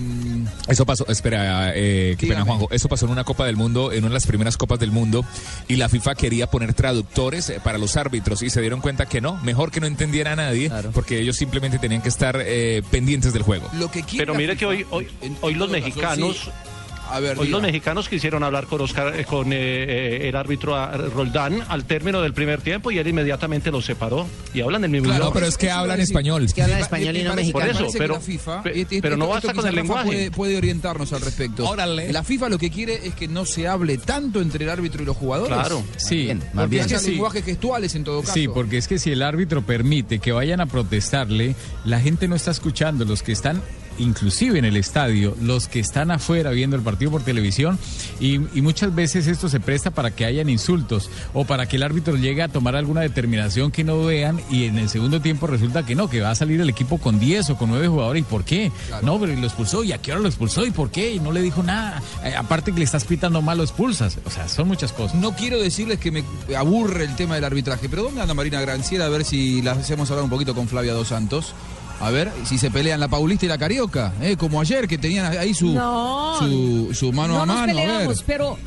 Eso 0.67 0.85
pasó, 0.85 1.05
espera, 1.07 1.71
eh, 1.75 2.15
qué 2.17 2.27
pena. 2.27 2.43
Juanjo, 2.43 2.67
eso 2.71 2.87
pasó 2.87 3.05
en 3.05 3.11
una 3.11 3.23
Copa 3.23 3.45
del 3.45 3.55
Mundo, 3.55 3.91
en 3.91 3.99
una 3.99 4.09
de 4.09 4.13
las 4.13 4.27
primeras 4.27 4.57
Copas 4.57 4.79
del 4.79 4.91
Mundo, 4.91 5.25
y 5.67 5.75
la 5.75 5.89
FIFA 5.89 6.15
quería 6.15 6.47
poner 6.47 6.73
traductores 6.73 7.49
eh, 7.49 7.59
para 7.63 7.77
los 7.77 7.97
árbitros 7.97 8.41
y 8.41 8.49
se 8.49 8.61
dieron 8.61 8.81
cuenta 8.81 9.05
que 9.05 9.21
no, 9.21 9.37
mejor 9.43 9.71
que 9.71 9.79
no 9.79 9.87
entendiera 9.87 10.33
a 10.33 10.35
nadie, 10.35 10.71
porque 10.93 11.19
ellos 11.19 11.35
simplemente 11.35 11.79
tenían 11.79 12.01
que 12.01 12.09
estar 12.09 12.37
eh, 12.39 12.81
pendientes 12.91 13.33
del 13.33 13.43
juego. 13.43 13.67
lo 13.73 13.91
que 13.91 14.03
quiere 14.03 14.25
Pero 14.25 14.35
mire 14.35 14.55
que 14.55 14.65
hoy, 14.65 14.85
hoy, 14.89 15.07
hoy 15.41 15.53
los 15.55 15.69
caso, 15.69 15.81
mexicanos 15.81 16.37
sí. 16.43 16.51
A 17.11 17.19
ver, 17.19 17.37
Hoy 17.39 17.49
los 17.49 17.61
mexicanos 17.61 18.07
quisieron 18.09 18.43
hablar 18.43 18.67
con, 18.67 18.81
Oscar, 18.81 19.19
eh, 19.19 19.25
con 19.25 19.51
eh, 19.53 19.57
eh, 19.57 20.29
el 20.29 20.35
árbitro 20.35 20.75
ah, 20.75 20.91
Roldán 21.13 21.63
al 21.67 21.83
término 21.85 22.21
del 22.21 22.33
primer 22.33 22.61
tiempo 22.61 22.89
y 22.91 22.97
él 22.97 23.07
inmediatamente 23.07 23.69
los 23.71 23.85
separó. 23.85 24.27
Y 24.53 24.61
hablan 24.61 24.81
del 24.83 24.91
mismo 24.91 25.05
Claro, 25.07 25.23
idioma. 25.25 25.33
pero 25.33 25.45
es 25.47 25.57
que 25.57 25.69
hablan 25.71 25.99
español. 25.99 26.45
Es 26.45 26.53
que 26.53 26.63
hablan 26.63 26.79
español 26.79 27.17
y 27.17 27.23
no 27.23 27.31
parece- 27.31 27.51
Por 27.51 27.63
eso, 27.67 27.87
pero- 27.97 28.13
la 28.15 28.19
FIFA, 28.21 28.63
pe- 28.63 28.81
este- 28.81 29.01
pero 29.01 29.17
no 29.17 29.25
esto- 29.25 29.47
basta 29.47 29.53
con 29.53 29.67
el 29.67 29.75
lenguaje. 29.75 30.05
Puede, 30.07 30.31
puede 30.31 30.57
orientarnos 30.57 31.11
al 31.13 31.21
respecto. 31.21 31.67
Órale. 31.69 32.11
La 32.13 32.23
FIFA 32.23 32.49
lo 32.49 32.57
que 32.57 32.69
quiere 32.69 33.05
es 33.07 33.13
que 33.13 33.27
no 33.27 33.45
se 33.45 33.67
hable 33.67 33.97
tanto 33.97 34.41
entre 34.41 34.63
el 34.65 34.69
árbitro 34.69 35.03
y 35.03 35.05
los 35.05 35.17
jugadores. 35.17 35.53
Claro. 35.53 35.81
más 35.81 36.03
Sí, 36.03 36.15
bien. 36.23 36.41
Porque 36.53 36.79
Es 36.79 36.87
que 36.87 36.99
sí. 36.99 37.11
lenguajes 37.11 37.43
gestuales 37.45 37.95
en 37.95 38.03
todo 38.03 38.21
caso. 38.21 38.33
Sí, 38.33 38.47
porque 38.47 38.77
es 38.77 38.87
que 38.87 38.97
si 38.99 39.11
el 39.11 39.21
árbitro 39.21 39.61
permite 39.61 40.19
que 40.19 40.31
vayan 40.31 40.61
a 40.61 40.65
protestarle, 40.65 41.55
la 41.85 41.99
gente 41.99 42.27
no 42.27 42.35
está 42.35 42.51
escuchando, 42.51 43.05
los 43.05 43.21
que 43.23 43.31
están 43.31 43.61
inclusive 44.01 44.59
en 44.59 44.65
el 44.65 44.77
estadio, 44.77 45.35
los 45.41 45.67
que 45.67 45.79
están 45.79 46.11
afuera 46.11 46.51
viendo 46.51 46.75
el 46.75 46.81
partido 46.81 47.11
por 47.11 47.23
televisión 47.23 47.79
y, 48.19 48.35
y 48.57 48.61
muchas 48.61 48.93
veces 48.93 49.27
esto 49.27 49.49
se 49.49 49.59
presta 49.59 49.91
para 49.91 50.11
que 50.11 50.25
hayan 50.25 50.49
insultos 50.49 51.09
o 51.33 51.45
para 51.45 51.67
que 51.67 51.77
el 51.77 51.83
árbitro 51.83 52.15
llegue 52.15 52.41
a 52.41 52.47
tomar 52.47 52.75
alguna 52.75 53.01
determinación 53.01 53.71
que 53.71 53.83
no 53.83 54.03
vean 54.03 54.41
y 54.49 54.65
en 54.65 54.77
el 54.77 54.89
segundo 54.89 55.21
tiempo 55.21 55.47
resulta 55.47 55.85
que 55.85 55.95
no, 55.95 56.09
que 56.09 56.21
va 56.21 56.31
a 56.31 56.35
salir 56.35 56.59
el 56.61 56.69
equipo 56.69 56.97
con 56.97 57.19
10 57.19 57.51
o 57.51 57.57
con 57.57 57.69
9 57.69 57.87
jugadores. 57.87 58.21
¿Y 58.21 58.25
por 58.25 58.43
qué? 58.43 58.71
No, 59.01 59.19
pero 59.19 59.33
y 59.33 59.37
lo 59.37 59.47
expulsó 59.47 59.83
y 59.83 59.91
a 59.91 59.97
qué 59.97 60.11
hora 60.11 60.21
lo 60.21 60.27
expulsó 60.27 60.65
y 60.65 60.71
por 60.71 60.91
qué 60.91 61.13
y 61.13 61.19
no 61.19 61.31
le 61.31 61.41
dijo 61.41 61.63
nada. 61.63 62.01
Eh, 62.23 62.33
aparte 62.35 62.71
que 62.71 62.79
le 62.79 62.85
estás 62.85 63.05
pitando 63.05 63.41
mal, 63.41 63.57
lo 63.57 63.63
expulsas. 63.63 64.17
O 64.25 64.29
sea, 64.29 64.47
son 64.47 64.67
muchas 64.67 64.91
cosas. 64.93 65.15
No 65.15 65.35
quiero 65.35 65.59
decirles 65.59 65.99
que 65.99 66.11
me 66.11 66.23
aburre 66.57 67.05
el 67.05 67.15
tema 67.15 67.35
del 67.35 67.43
arbitraje, 67.43 67.89
pero 67.89 68.03
¿dónde 68.03 68.21
anda 68.21 68.33
Marina 68.33 68.61
Granciera? 68.61 69.05
A 69.05 69.09
ver 69.09 69.25
si 69.25 69.61
la 69.61 69.73
hacemos 69.73 70.09
hablar 70.09 70.23
un 70.23 70.29
poquito 70.29 70.55
con 70.55 70.67
Flavia 70.67 70.93
Dos 70.93 71.09
Santos. 71.09 71.53
A 72.01 72.09
ver 72.09 72.31
si 72.45 72.57
se 72.57 72.71
pelean 72.71 72.99
la 72.99 73.07
Paulista 73.07 73.45
y 73.45 73.49
la 73.49 73.57
Carioca, 73.57 74.11
¿eh? 74.21 74.35
como 74.37 74.59
ayer 74.59 74.87
que 74.87 74.97
tenían 74.97 75.37
ahí 75.37 75.53
su, 75.53 75.67
No. 75.73 76.35
su, 76.39 76.93
su 76.93 77.11
mano 77.13 77.35
no 77.35 77.41
a 77.43 77.45
nos 77.45 77.55
mano. 77.55 77.61
a 77.63 77.65
ver. 77.65 77.75
peleamos, 77.87 78.23
pero 78.25 78.57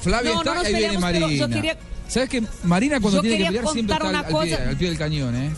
Flavia 0.00 0.32
No, 0.32 0.38
está, 0.38 0.50
no 0.50 0.56
nos 0.56 0.66
ahí 0.66 0.72
viene 0.74 0.94
peleamos, 0.94 1.10
pero 1.12 1.26
Marina. 1.26 1.46
yo 1.46 1.54
quería- 1.54 1.78
¿Sabes 2.08 2.28
que 2.28 2.42
Marina 2.64 3.00
cuando 3.00 3.18
Yo 3.18 3.22
tiene 3.22 3.38
que 3.38 3.44
pelear 3.46 3.66
siempre 3.68 3.94
está 3.96 4.08
al, 4.08 4.24
pie, 4.24 4.32
cosa. 4.56 4.68
al 4.70 4.76
pie 4.76 4.88
del 4.88 4.98
cañón, 4.98 5.34
¿eh? 5.36 5.50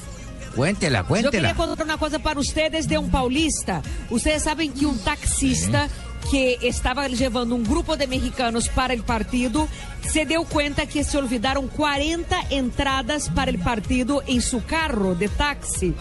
Cuéntela, 0.54 1.00
Yo 1.02 1.06
cuéntela. 1.06 1.48
quería 1.48 1.54
contar 1.54 1.84
una 1.86 1.98
cosa 1.98 2.18
para 2.18 2.40
ustedes 2.40 2.88
de 2.88 2.96
un 2.98 3.10
paulista. 3.10 3.82
Ustedes 4.10 4.42
saben 4.44 4.72
que 4.72 4.86
un 4.86 4.98
taxista 4.98 5.88
que 6.30 6.58
estaba 6.62 7.06
llevando 7.08 7.54
un 7.54 7.62
grupo 7.64 7.96
de 7.96 8.06
mexicanos 8.06 8.68
para 8.68 8.94
el 8.94 9.02
partido 9.02 9.68
se 10.10 10.24
dio 10.24 10.44
cuenta 10.44 10.86
que 10.86 11.04
se 11.04 11.18
olvidaron 11.18 11.68
40 11.68 12.36
entradas 12.50 13.28
para 13.28 13.50
el 13.50 13.58
partido 13.58 14.22
en 14.26 14.40
su 14.40 14.64
carro 14.64 15.14
de 15.14 15.28
taxi. 15.28 15.94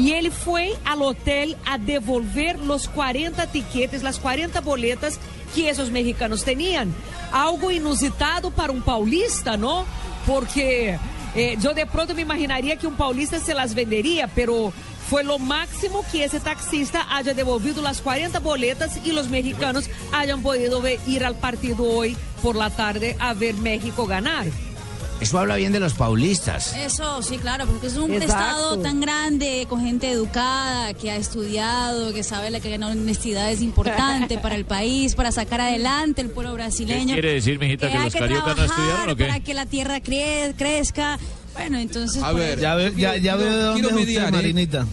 Y 0.00 0.12
él 0.12 0.32
fue 0.32 0.72
al 0.86 1.02
hotel 1.02 1.58
a 1.66 1.76
devolver 1.76 2.58
los 2.58 2.88
40 2.88 3.46
tiquetes, 3.48 4.02
las 4.02 4.18
40 4.18 4.62
boletas 4.62 5.20
que 5.54 5.68
esos 5.68 5.90
mexicanos 5.90 6.42
tenían. 6.42 6.94
Algo 7.32 7.70
inusitado 7.70 8.50
para 8.50 8.72
un 8.72 8.80
paulista, 8.80 9.58
¿no? 9.58 9.84
Porque 10.26 10.98
eh, 11.34 11.58
yo 11.60 11.74
de 11.74 11.84
pronto 11.84 12.14
me 12.14 12.22
imaginaría 12.22 12.76
que 12.76 12.86
un 12.86 12.94
paulista 12.94 13.40
se 13.40 13.52
las 13.52 13.74
vendería, 13.74 14.26
pero 14.34 14.72
fue 15.10 15.22
lo 15.22 15.38
máximo 15.38 16.02
que 16.10 16.24
ese 16.24 16.40
taxista 16.40 17.06
haya 17.14 17.34
devolvido 17.34 17.82
las 17.82 18.00
40 18.00 18.38
boletas 18.38 18.98
y 19.04 19.12
los 19.12 19.28
mexicanos 19.28 19.90
hayan 20.12 20.40
podido 20.40 20.82
ir 21.06 21.26
al 21.26 21.34
partido 21.34 21.84
hoy 21.84 22.16
por 22.42 22.56
la 22.56 22.70
tarde 22.70 23.18
a 23.20 23.34
ver 23.34 23.54
México 23.56 24.06
ganar. 24.06 24.46
Eso 25.20 25.38
habla 25.38 25.56
bien 25.56 25.70
de 25.72 25.80
los 25.80 25.92
paulistas. 25.92 26.74
Eso, 26.74 27.22
sí, 27.22 27.36
claro, 27.36 27.66
porque 27.66 27.88
es 27.88 27.96
un 27.96 28.10
Exacto. 28.12 28.32
estado 28.34 28.78
tan 28.78 29.00
grande, 29.00 29.66
con 29.68 29.82
gente 29.84 30.10
educada, 30.10 30.94
que 30.94 31.10
ha 31.10 31.16
estudiado, 31.16 32.12
que 32.14 32.22
sabe 32.22 32.50
la 32.50 32.60
que 32.60 32.76
la 32.78 32.86
honestidad 32.88 33.52
es 33.52 33.60
importante 33.60 34.38
para 34.38 34.54
el 34.56 34.64
país, 34.64 35.14
para 35.14 35.30
sacar 35.30 35.60
adelante 35.60 36.22
el 36.22 36.30
pueblo 36.30 36.54
brasileño. 36.54 37.08
¿Qué 37.14 37.20
quiere 37.20 37.34
decir, 37.34 37.58
mijita, 37.58 37.90
que 37.90 37.98
los 37.98 38.12
que 38.12 38.18
cariocas 38.18 38.56
no 38.56 38.64
estudiaron 38.64 39.10
o 39.10 39.16
qué? 39.16 39.26
Para 39.26 39.40
que 39.40 39.54
la 39.54 39.66
tierra 39.66 39.98
cre- 39.98 40.54
crezca. 40.56 41.18
Bueno, 41.52 41.78
entonces... 41.78 42.22
A 42.22 42.30
por 42.30 42.40
ver, 42.40 42.58
Ya 42.58 42.74
ve, 42.74 42.92
ya, 42.96 43.16
ya 43.16 43.36
ve 43.36 43.44
de 43.44 43.62
dónde 43.62 43.80
es 43.88 43.92
usted, 43.92 44.04
mediar, 44.06 44.34
¿eh? 44.34 44.84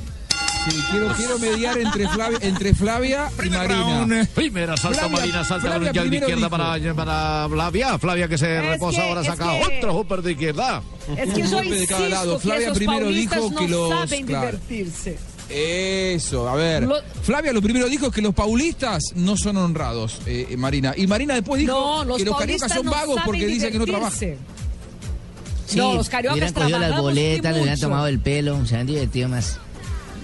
Marinita. 0.68 0.88
Sí, 0.88 0.92
quiero, 0.92 1.14
quiero 1.16 1.40
mediar 1.40 1.78
entre 1.78 2.08
Flavia, 2.10 2.38
entre 2.42 2.76
Flavia 2.76 3.32
y 3.44 3.50
Marina. 3.50 4.28
Primera 4.36 4.78
salta 4.78 5.00
Flavia- 5.00 5.18
Marina, 5.18 5.44
salta 5.44 5.68
Flavia 5.68 5.78
con 5.78 5.88
un 5.88 5.94
de 5.94 6.00
primero 6.02 6.28
izquierda 6.30 6.48
dijo- 6.48 6.50
para, 6.50 6.94
para 6.96 7.50
Flavia. 7.50 8.00
Flavia 8.00 8.28
que 8.28 8.38
se 8.38 8.58
Es 8.58 8.66
reposa, 8.66 9.02
que- 9.02 9.08
ahora 9.10 9.24
saca 9.24 9.46
que- 9.60 9.78
otro 9.78 9.94
hooper 9.94 10.22
de 10.22 10.32
izquierda. 10.34 10.82
Es 11.18 11.34
que 11.34 11.42
Un 11.42 11.48
yo 11.50 11.58
golpe 11.58 11.76
de 11.76 11.88
cada 11.88 12.10
lado. 12.10 12.34
que 12.38 12.44
Flavia 12.44 12.66
esos 12.66 12.78
primero 12.78 13.08
dijo 13.10 13.36
no 13.52 13.56
que 13.60 13.68
los- 13.68 13.90
saben 13.90 14.26
claro. 14.26 14.46
divertirse. 14.68 15.18
Eso, 15.50 16.50
a 16.50 16.56
ver. 16.56 16.84
Lo- 16.84 17.02
Flavia 17.24 17.54
lo 17.54 17.62
primero 17.62 17.88
dijo 17.88 18.12
que 18.12 18.22
los 18.22 18.34
paulistas 18.36 19.02
no 19.16 19.38
son 19.38 19.56
honrados, 19.56 20.20
eh, 20.26 20.48
eh, 20.50 20.58
Marina. 20.58 20.94
Y 20.98 21.08
Marina 21.08 21.36
después 21.36 21.62
dijo 21.62 21.72
No, 21.72 22.04
los 22.04 22.18
que 22.18 22.26
los 22.26 22.36
paulistas 22.36 22.70
cariocas 22.70 22.78
son 22.78 22.86
no 22.86 22.92
vagos 22.92 23.22
porque 23.26 23.48
dicen 23.48 23.72
que 23.72 23.80
no 23.80 23.86
trabajan. 23.86 24.20
Sí, 25.66 25.78
No, 25.78 25.94
los 25.96 26.10
cariocas 26.10 26.38
hubieran 26.38 26.54
cogido 26.54 26.80
las 26.80 27.00
boletas, 27.02 27.54
le 27.54 27.62
hubieran 27.62 27.80
tomado 27.80 28.08
el 28.08 28.20
pelo, 28.20 28.66
se 28.66 28.76
han 28.78 28.88
divertido 28.88 29.30
más. 29.30 29.60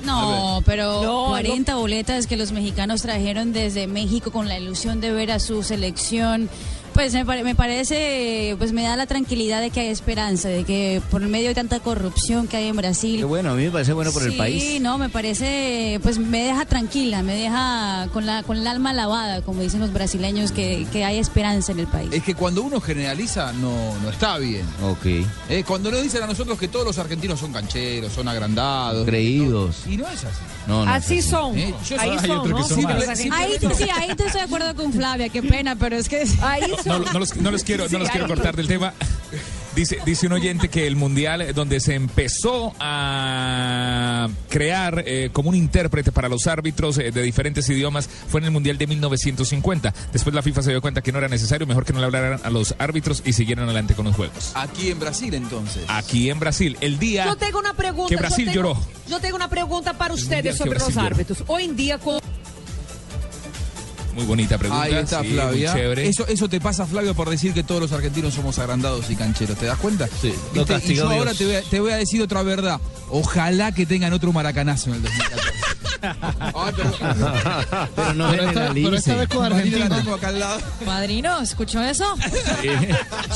No, 0.04 0.62
pero 0.66 1.02
No, 1.04 1.28
40 1.30 1.76
boletas 1.76 2.28
que 2.28 2.38
los 2.38 2.52
mexicanos 2.52 3.02
trajeron 3.02 3.54
desde 3.54 3.88
México 3.88 4.32
con 4.32 4.48
la 4.48 4.58
ilusión 4.58 5.02
de 5.02 5.12
ver 5.12 5.32
a 5.32 5.40
su 5.40 5.64
selección. 5.64 6.50
Pues 6.94 7.12
me, 7.14 7.26
pare- 7.26 7.44
me 7.44 7.56
parece, 7.56 8.56
pues 8.60 8.72
me 8.72 8.84
da 8.84 8.96
la 8.96 9.08
tranquilidad 9.08 9.62
de 9.62 9.72
que 9.72 9.80
hay 9.80 9.88
esperanza, 9.88 10.48
de 10.50 10.64
que 10.64 11.02
por 11.10 11.22
medio 11.22 11.50
de 11.50 11.56
tanta 11.56 11.80
corrupción 11.80 12.48
que 12.48 12.58
hay 12.58 12.68
en 12.68 12.76
Brasil. 12.76 13.18
Qué 13.18 13.24
bueno, 13.26 13.52
a 13.52 13.56
mí 13.56 13.64
me 13.64 13.72
parece 13.72 13.94
bueno 13.94 14.12
por 14.12 14.22
el 14.24 14.32
Sí, 14.34 14.38
país. 14.38 14.82
no, 14.82 14.98
me 15.00 15.10
parece, 15.10 16.00
pues 16.04 16.20
me 16.20 16.44
deja 16.44 16.66
tranquila, 16.66 17.24
me 17.24 17.34
deja 17.36 18.08
con 18.14 18.26
la 18.28 18.44
con 18.44 18.58
el 18.58 18.68
alma 18.68 18.94
lavada, 18.94 19.42
como 19.42 19.62
dicen 19.62 19.80
los 19.80 19.92
brasileños, 19.92 20.52
que, 20.52 20.86
que 20.92 21.04
hay 21.04 21.18
esperanza 21.18 21.72
en 21.72 21.80
el 21.80 21.88
país. 21.88 22.10
Es 22.14 22.24
que 22.24 22.36
cuando 22.36 22.62
uno 22.62 22.80
generaliza 22.80 23.52
no, 23.54 23.74
no 24.02 24.10
está 24.10 24.38
bien. 24.38 24.66
Ok. 24.84 25.06
Eh, 25.50 25.64
cuando 25.68 25.90
nos 25.92 26.04
dicen 26.04 26.22
a 26.24 26.28
nosotros 26.28 26.60
que 26.60 26.68
todos 26.68 26.86
los 26.86 26.98
argentinos 27.00 27.40
son 27.40 27.52
cancheros, 27.54 28.14
son 28.14 28.28
agrandados. 28.28 29.06
Creídos. 29.06 29.78
Y 29.90 29.98
no 29.98 30.08
es 30.08 30.24
así. 30.24 30.42
No, 30.68 30.86
no. 30.86 30.92
Así 30.92 31.22
son. 31.22 31.58
Eh, 31.58 31.74
yo- 31.90 32.00
Ahí 32.00 32.18
son, 32.20 32.50
¿no? 32.50 32.64
son 32.68 32.78
Sí, 33.16 33.26
sí, 33.26 33.30
ahí 33.92 34.16
te 34.16 34.26
estoy 34.26 34.42
de 34.42 34.46
acuerdo 34.46 34.76
con 34.76 34.94
Flavia, 34.94 35.30
qué 35.30 35.42
pena, 35.42 35.76
pero 35.76 35.98
es 35.98 36.08
que 36.08 36.24
Ahí 36.42 36.62
No, 36.86 37.00
no 37.00 37.20
los, 37.20 37.36
no 37.38 37.52
los 37.52 37.64
quiero, 37.64 37.88
no 37.90 38.00
los 38.00 38.10
quiero 38.10 38.28
cortar 38.28 38.56
del 38.56 38.68
tema. 38.68 38.94
Dice, 39.76 39.98
dice 40.06 40.28
un 40.28 40.34
oyente 40.34 40.68
que 40.70 40.86
el 40.86 40.96
mundial 40.96 41.52
donde 41.56 41.80
se 41.80 41.96
empezó 41.96 42.76
a 42.80 44.28
crear 44.50 45.04
eh, 45.08 45.30
como 45.34 45.50
un 45.50 45.56
intérprete 45.56 46.12
para 46.12 46.30
los 46.30 46.46
árbitros 46.46 47.00
eh, 47.00 47.12
de 47.12 47.22
diferentes 47.24 47.68
idiomas 47.70 48.08
fue 48.28 48.40
en 48.40 48.46
el 48.46 48.52
mundial 48.52 48.78
de 48.78 48.86
1950. 48.86 49.92
Después 50.12 50.36
la 50.36 50.44
FIFA 50.44 50.62
se 50.62 50.70
dio 50.70 50.82
cuenta 50.82 51.02
que 51.02 51.12
no 51.12 51.18
era 51.18 51.28
necesario, 51.28 51.66
mejor 51.66 51.86
que 51.86 51.94
no 51.94 52.00
le 52.00 52.06
hablaran 52.06 52.40
a 52.44 52.50
los 52.52 52.76
árbitros 52.78 53.24
y 53.26 53.34
siguieran 53.34 53.66
adelante 53.66 53.96
con 53.96 54.06
los 54.06 54.16
juegos. 54.16 54.52
Aquí 54.54 54.92
en 54.92 55.00
Brasil 55.00 55.34
entonces. 55.34 55.84
Aquí 55.88 56.30
en 56.30 56.40
Brasil, 56.40 56.78
el 56.82 57.00
día 57.00 57.26
Yo 57.26 57.36
tengo 57.36 57.58
una 57.58 57.74
pregunta. 57.74 58.10
que 58.10 58.16
yo 58.16 58.20
Brasil 58.20 58.46
tengo- 58.46 58.56
lloró. 58.56 58.86
Yo 59.10 59.20
tengo 59.20 59.36
una 59.38 59.50
pregunta 59.50 59.94
para 59.98 60.14
ustedes 60.14 60.56
sobre 60.56 60.72
Brasil 60.72 60.88
los 60.94 60.96
lloró. 61.04 61.08
árbitros. 61.16 61.44
Hoy 61.48 61.64
en 61.66 61.76
día, 61.76 61.98
con 61.98 62.20
Muy 64.16 64.26
bonita 64.26 64.58
pregunta. 64.58 64.84
Ahí 64.84 64.94
está 64.94 65.22
sí, 65.22 65.28
muy 65.28 65.36
Flavia. 65.36 65.74
chévere. 65.74 66.08
Eso, 66.08 66.28
eso 66.28 66.48
te 66.50 66.60
pasa, 66.62 66.86
Flavio, 66.86 67.14
por 67.16 67.30
decir 67.30 67.54
que 67.54 67.64
todos 67.64 67.82
los 67.82 67.92
argentinos 67.92 68.34
somos 68.34 68.60
agrandados 68.60 69.10
y 69.10 69.16
cancheros. 69.16 69.58
¿Te 69.58 69.66
das 69.66 69.78
cuenta? 69.80 70.08
Sí. 70.22 70.34
Y 70.54 70.64
castigó 70.66 71.04
yo 71.04 71.10
Dios. 71.10 71.18
ahora 71.20 71.34
te 71.34 71.46
voy, 71.46 71.56
a, 71.56 71.62
te 71.64 71.80
voy 71.80 71.92
a 71.92 71.96
decir 71.98 72.22
otra 72.22 72.44
verdad. 72.44 72.80
Ojalá 73.10 73.72
que 73.72 73.86
tengan 73.86 74.14
otro 74.14 74.32
maracanazo 74.32 74.90
en 74.90 74.96
el 74.98 75.02
2014. 75.04 75.52
Ay, 76.04 76.74
pero- 76.76 76.92
Pero 77.96 78.14
no 78.14 78.30
Pero 78.30 78.44
esta, 78.44 78.50
generalice. 78.54 78.84
pero 78.86 78.96
esta 78.98 79.16
vez 79.16 79.30
con 79.30 79.46
Argentina. 79.46 79.90
tengo 79.90 80.14
acá 80.16 80.28
al 80.28 80.40
lado. 80.40 80.60
Padrino, 80.86 81.40
¿escuchó 81.42 81.82
eso? 81.82 82.06
Sí, 82.62 82.70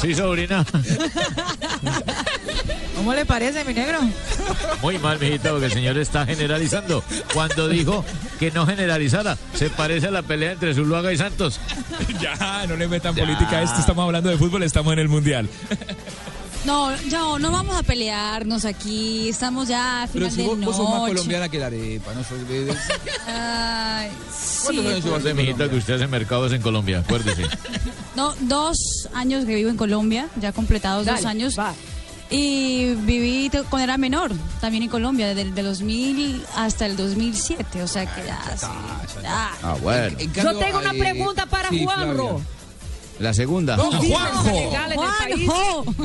sí, 0.02 0.14
sobrina. 0.16 0.66
¿Cómo 2.98 3.14
le 3.14 3.26
parece, 3.26 3.64
mi 3.64 3.74
negro? 3.74 4.00
Muy 4.82 4.98
mal, 4.98 5.20
mijita, 5.20 5.52
porque 5.52 5.68
el 5.68 5.72
señor 5.72 5.98
está 5.98 6.26
generalizando. 6.26 7.04
Cuando 7.34 7.68
dijo 7.70 8.04
que 8.40 8.52
no 8.52 8.66
generalizara, 8.66 9.38
se 9.54 9.70
parece 9.70 10.08
a 10.08 10.12
la 10.12 10.24
pelea 10.24 10.52
entre 10.54 10.74
Zuluaga 10.74 11.14
y 11.14 11.18
Santos. 11.18 11.60
Ya, 12.22 12.66
no 12.68 12.76
le 12.76 12.88
metan 12.88 13.14
política 13.16 13.58
a 13.58 13.62
esto. 13.64 13.80
Estamos 13.80 14.04
hablando 14.04 14.30
de 14.30 14.38
fútbol, 14.38 14.64
estamos 14.64 14.92
en 14.94 15.00
el 15.00 15.08
mundial. 15.10 15.48
No, 16.66 16.90
no, 17.12 17.38
no 17.40 17.52
vamos 17.52 17.76
a 17.78 17.84
pelearnos 17.84 18.66
aquí, 18.66 19.30
estamos 19.30 19.68
ya 19.68 20.04
a 20.04 20.08
Pero 20.08 20.26
final 20.26 20.32
si 20.32 20.38
de 20.42 20.48
vos, 20.48 20.60
vos 20.60 20.76
sos 20.76 20.90
más 20.90 21.00
noche. 21.00 21.14
colombiana 21.14 21.50
que 21.50 21.60
la 21.60 21.68
arepa, 21.68 22.14
¿no? 22.14 22.24
Sos 22.24 22.48
de- 22.50 22.76
Ay, 23.28 24.10
¿Cuántos 24.10 24.32
sí. 24.64 24.78
años 24.80 24.84
llevas 24.84 25.04
Recuerde, 25.04 25.30
en 25.30 25.36
mijita, 25.38 25.54
Colombia? 25.58 25.70
que 25.70 25.76
usted 25.78 25.94
hace 25.94 26.08
mercados 26.08 26.54
en 26.54 26.62
Colombia, 26.62 27.00
acuérdese. 27.00 27.44
No, 28.16 28.34
dos 28.42 29.08
años 29.14 29.46
que 29.46 29.54
vivo 29.54 29.70
en 29.70 29.78
Colombia, 29.78 30.28
ya 30.42 30.52
completados 30.52 31.06
dos 31.06 31.24
años. 31.24 31.56
va. 31.58 31.76
Y 32.30 32.94
viví 32.96 33.50
cuando 33.70 33.86
era 33.86 33.98
menor, 33.98 34.32
también 34.60 34.84
en 34.84 34.90
Colombia, 34.90 35.28
desde 35.28 35.44
el 35.44 35.56
de 35.56 35.64
2000 35.64 36.46
hasta 36.56 36.86
el 36.86 36.98
2007, 36.98 37.82
o 37.84 37.88
sea 37.88 38.06
que 38.06 38.26
ya, 38.26 38.42
sí, 38.58 38.66
ya. 39.24 39.52
Ah, 39.64 39.76
bueno. 39.82 40.18
En 40.20 40.34
yo 40.34 40.44
cambio, 40.44 40.60
tengo 40.60 40.80
una 40.80 40.92
pregunta 40.94 41.46
para 41.46 41.70
sí, 41.70 41.84
Juanro. 41.86 42.28
Flavia. 42.28 42.46
La 43.20 43.34
segunda. 43.34 43.78
No, 43.78 43.92
Juanjo. 43.92 44.52
legal 44.52 44.92
en 44.92 45.00
el 45.00 45.08
país. 45.18 45.50
Juanjo. 45.50 45.96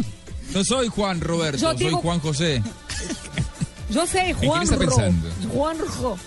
No 0.55 0.65
soy 0.65 0.89
Juan 0.89 1.21
Roberto, 1.21 1.59
Yo 1.59 1.69
soy 1.73 1.87
digo- 1.87 2.01
Juan 2.01 2.21
José. 2.21 2.63
Yo 3.91 4.07
sé, 4.07 4.35
pensando? 4.79 5.29
Juanjo. 5.53 6.19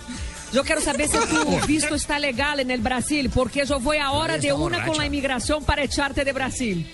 Eu 0.52 0.62
quero 0.62 0.80
saber 0.80 1.08
se 1.08 1.18
tu 1.26 1.66
visto 1.66 1.94
está 1.94 2.18
legal 2.18 2.60
en 2.60 2.70
el 2.70 2.80
Brasil, 2.80 3.28
porque 3.30 3.62
eu 3.62 3.80
vou 3.80 3.92
a 4.00 4.12
hora 4.12 4.38
de 4.38 4.52
una 4.52 4.86
con 4.86 4.96
la 4.96 5.04
inmigración 5.06 5.64
para 5.64 5.82
echarte 5.82 6.24
de 6.24 6.32
Brasil. 6.32 6.86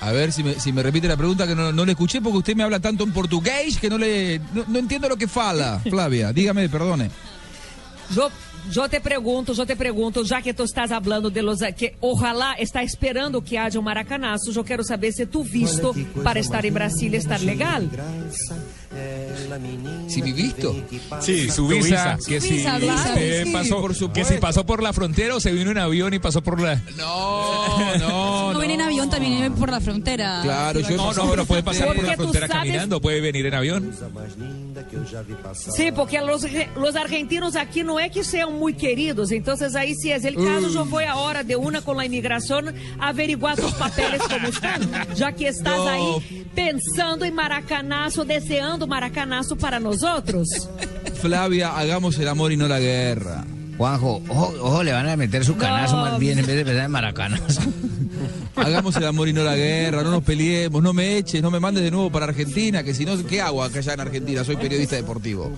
A 0.00 0.12
ver 0.12 0.32
si 0.32 0.42
me, 0.44 0.54
si 0.60 0.72
me 0.72 0.82
repite 0.82 1.08
la 1.08 1.16
pregunta 1.16 1.46
que 1.46 1.54
no, 1.54 1.72
no 1.72 1.84
le 1.84 1.92
escuché 1.92 2.20
porque 2.20 2.38
usted 2.38 2.56
me 2.56 2.62
habla 2.62 2.80
tanto 2.80 3.04
en 3.04 3.12
portugués 3.12 3.78
que 3.78 3.88
no 3.88 3.98
le 3.98 4.40
no, 4.52 4.64
no 4.68 4.78
entiendo 4.78 5.08
lo 5.08 5.16
que 5.16 5.28
fala, 5.28 5.80
Flavia. 5.90 6.32
Dígame, 6.32 6.68
perdone. 6.68 7.10
Eu, 8.14 8.30
eu 8.74 8.88
te 8.88 9.00
pergunto, 9.00 9.52
eu 9.56 9.66
te 9.66 9.76
pergunto, 9.76 10.24
já 10.24 10.40
que 10.42 10.52
tu 10.54 10.64
estás 10.64 10.90
falando 10.90 11.30
de 11.30 11.42
los 11.42 11.60
que 11.76 11.94
ojalá 12.00 12.54
está 12.58 12.82
esperando 12.82 13.40
que 13.42 13.56
haja 13.56 13.78
um 13.78 13.82
maracanaço, 13.82 14.50
eu 14.54 14.64
quero 14.64 14.82
saber 14.84 15.12
se 15.12 15.26
tu 15.26 15.42
visto 15.42 15.94
para 16.22 16.40
estar 16.40 16.64
em 16.64 16.72
Brasília 16.72 17.18
estar 17.18 17.40
legal. 17.40 17.84
Si 20.08 20.22
mi 20.22 20.32
visto. 20.32 20.74
Sí, 21.20 21.50
su 21.50 21.66
visa, 21.68 22.16
que 22.26 22.40
Su 22.40 22.46
si 22.46 22.54
visa, 22.54 22.78
claro. 22.78 23.10
usted 23.10 23.44
Sí, 23.44 23.52
pasó, 23.52 23.80
por 23.80 23.92
que 23.92 23.98
supuesto. 23.98 24.34
si 24.34 24.40
pasó 24.40 24.64
por 24.64 24.82
la 24.82 24.92
frontera 24.92 25.36
o 25.36 25.40
se 25.40 25.52
vino 25.52 25.70
en 25.70 25.78
avión 25.78 26.14
y 26.14 26.18
pasó 26.18 26.42
por 26.42 26.60
la. 26.60 26.76
No, 26.96 27.98
no, 27.98 28.52
No 28.54 28.58
viene 28.58 28.74
en 28.74 28.80
avión, 28.80 29.10
también 29.10 29.32
viene 29.32 29.50
por 29.50 29.70
la 29.70 29.80
frontera. 29.80 30.42
no, 30.96 31.12
no, 31.12 31.30
pero 31.30 31.44
puede 31.44 31.62
pasar 31.62 31.94
por 31.94 32.04
la 32.04 32.14
frontera 32.16 32.46
sabes- 32.46 32.62
caminando, 32.62 33.00
puede 33.00 33.20
venir 33.20 33.44
en 33.46 33.54
avión. 33.54 33.92
Sim, 35.54 35.92
porque 35.94 36.20
los, 36.20 36.46
los 36.76 36.96
argentinos 36.96 37.54
aqui 37.56 37.82
não 37.82 37.98
é 37.98 38.08
que 38.08 38.22
sejam 38.24 38.55
muito 38.56 38.78
queridos, 38.78 39.30
então 39.30 39.54
aí 39.76 39.94
se 39.94 40.10
é 40.10 40.16
o 40.16 40.44
caso, 40.44 40.78
eu 40.78 40.84
vou 40.84 40.98
a 41.00 41.14
hora 41.16 41.44
de 41.44 41.54
una 41.56 41.80
com 41.82 41.98
a 41.98 42.04
imigração 42.06 42.60
averiguar 42.98 43.56
seus 43.56 43.72
papeles 43.78 44.22
como 44.22 44.48
estão, 44.48 45.14
já 45.14 45.30
que 45.32 45.44
estás 45.44 45.76
No. 45.76 45.88
aí 45.88 46.46
pensando 46.54 47.24
em 47.24 47.30
maracanaço, 47.30 48.24
deseando 48.24 48.86
maracanaço 48.86 49.56
para 49.56 49.78
nós 49.78 50.02
outros. 50.02 50.48
Flavia, 51.20 51.68
hagamos 51.70 52.18
el 52.18 52.28
amor 52.28 52.52
y 52.52 52.56
no 52.56 52.66
la 52.68 52.80
guerra. 52.80 53.44
Juanjo, 53.76 54.22
ojo, 54.28 54.54
ojo, 54.62 54.82
le 54.82 54.92
van 54.92 55.06
a 55.08 55.16
meter 55.16 55.44
su 55.44 55.54
canazo 55.56 55.96
más 55.96 56.18
bien 56.18 56.38
en 56.38 56.46
vez 56.46 56.56
de 56.56 56.64
pensar 56.64 56.84
en 56.86 56.90
maracanas. 56.90 57.58
Hagamos 58.56 58.96
el 58.96 59.04
amor 59.04 59.28
y 59.28 59.34
no 59.34 59.44
la 59.44 59.54
guerra, 59.54 60.02
no 60.02 60.10
nos 60.10 60.24
peleemos, 60.24 60.82
no 60.82 60.94
me 60.94 61.18
eches, 61.18 61.42
no 61.42 61.50
me 61.50 61.60
mandes 61.60 61.84
de 61.84 61.90
nuevo 61.90 62.10
para 62.10 62.24
Argentina, 62.24 62.82
que 62.82 62.94
si 62.94 63.04
no, 63.04 63.22
¿qué 63.26 63.42
hago 63.42 63.62
acá 63.62 63.80
allá 63.80 63.92
en 63.92 64.00
Argentina? 64.00 64.44
Soy 64.44 64.56
periodista 64.56 64.96
deportivo. 64.96 65.52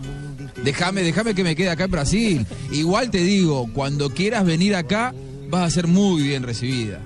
Déjame, 0.64 1.02
déjame 1.02 1.34
que 1.34 1.44
me 1.44 1.54
quede 1.56 1.70
acá 1.70 1.84
en 1.84 1.90
Brasil. 1.90 2.46
Igual 2.70 3.10
te 3.10 3.18
digo, 3.18 3.68
cuando 3.72 4.10
quieras 4.10 4.44
venir 4.44 4.74
acá, 4.74 5.14
vas 5.48 5.62
a 5.66 5.70
ser 5.70 5.86
muy 5.86 6.22
bien 6.22 6.42
recibida. 6.42 7.00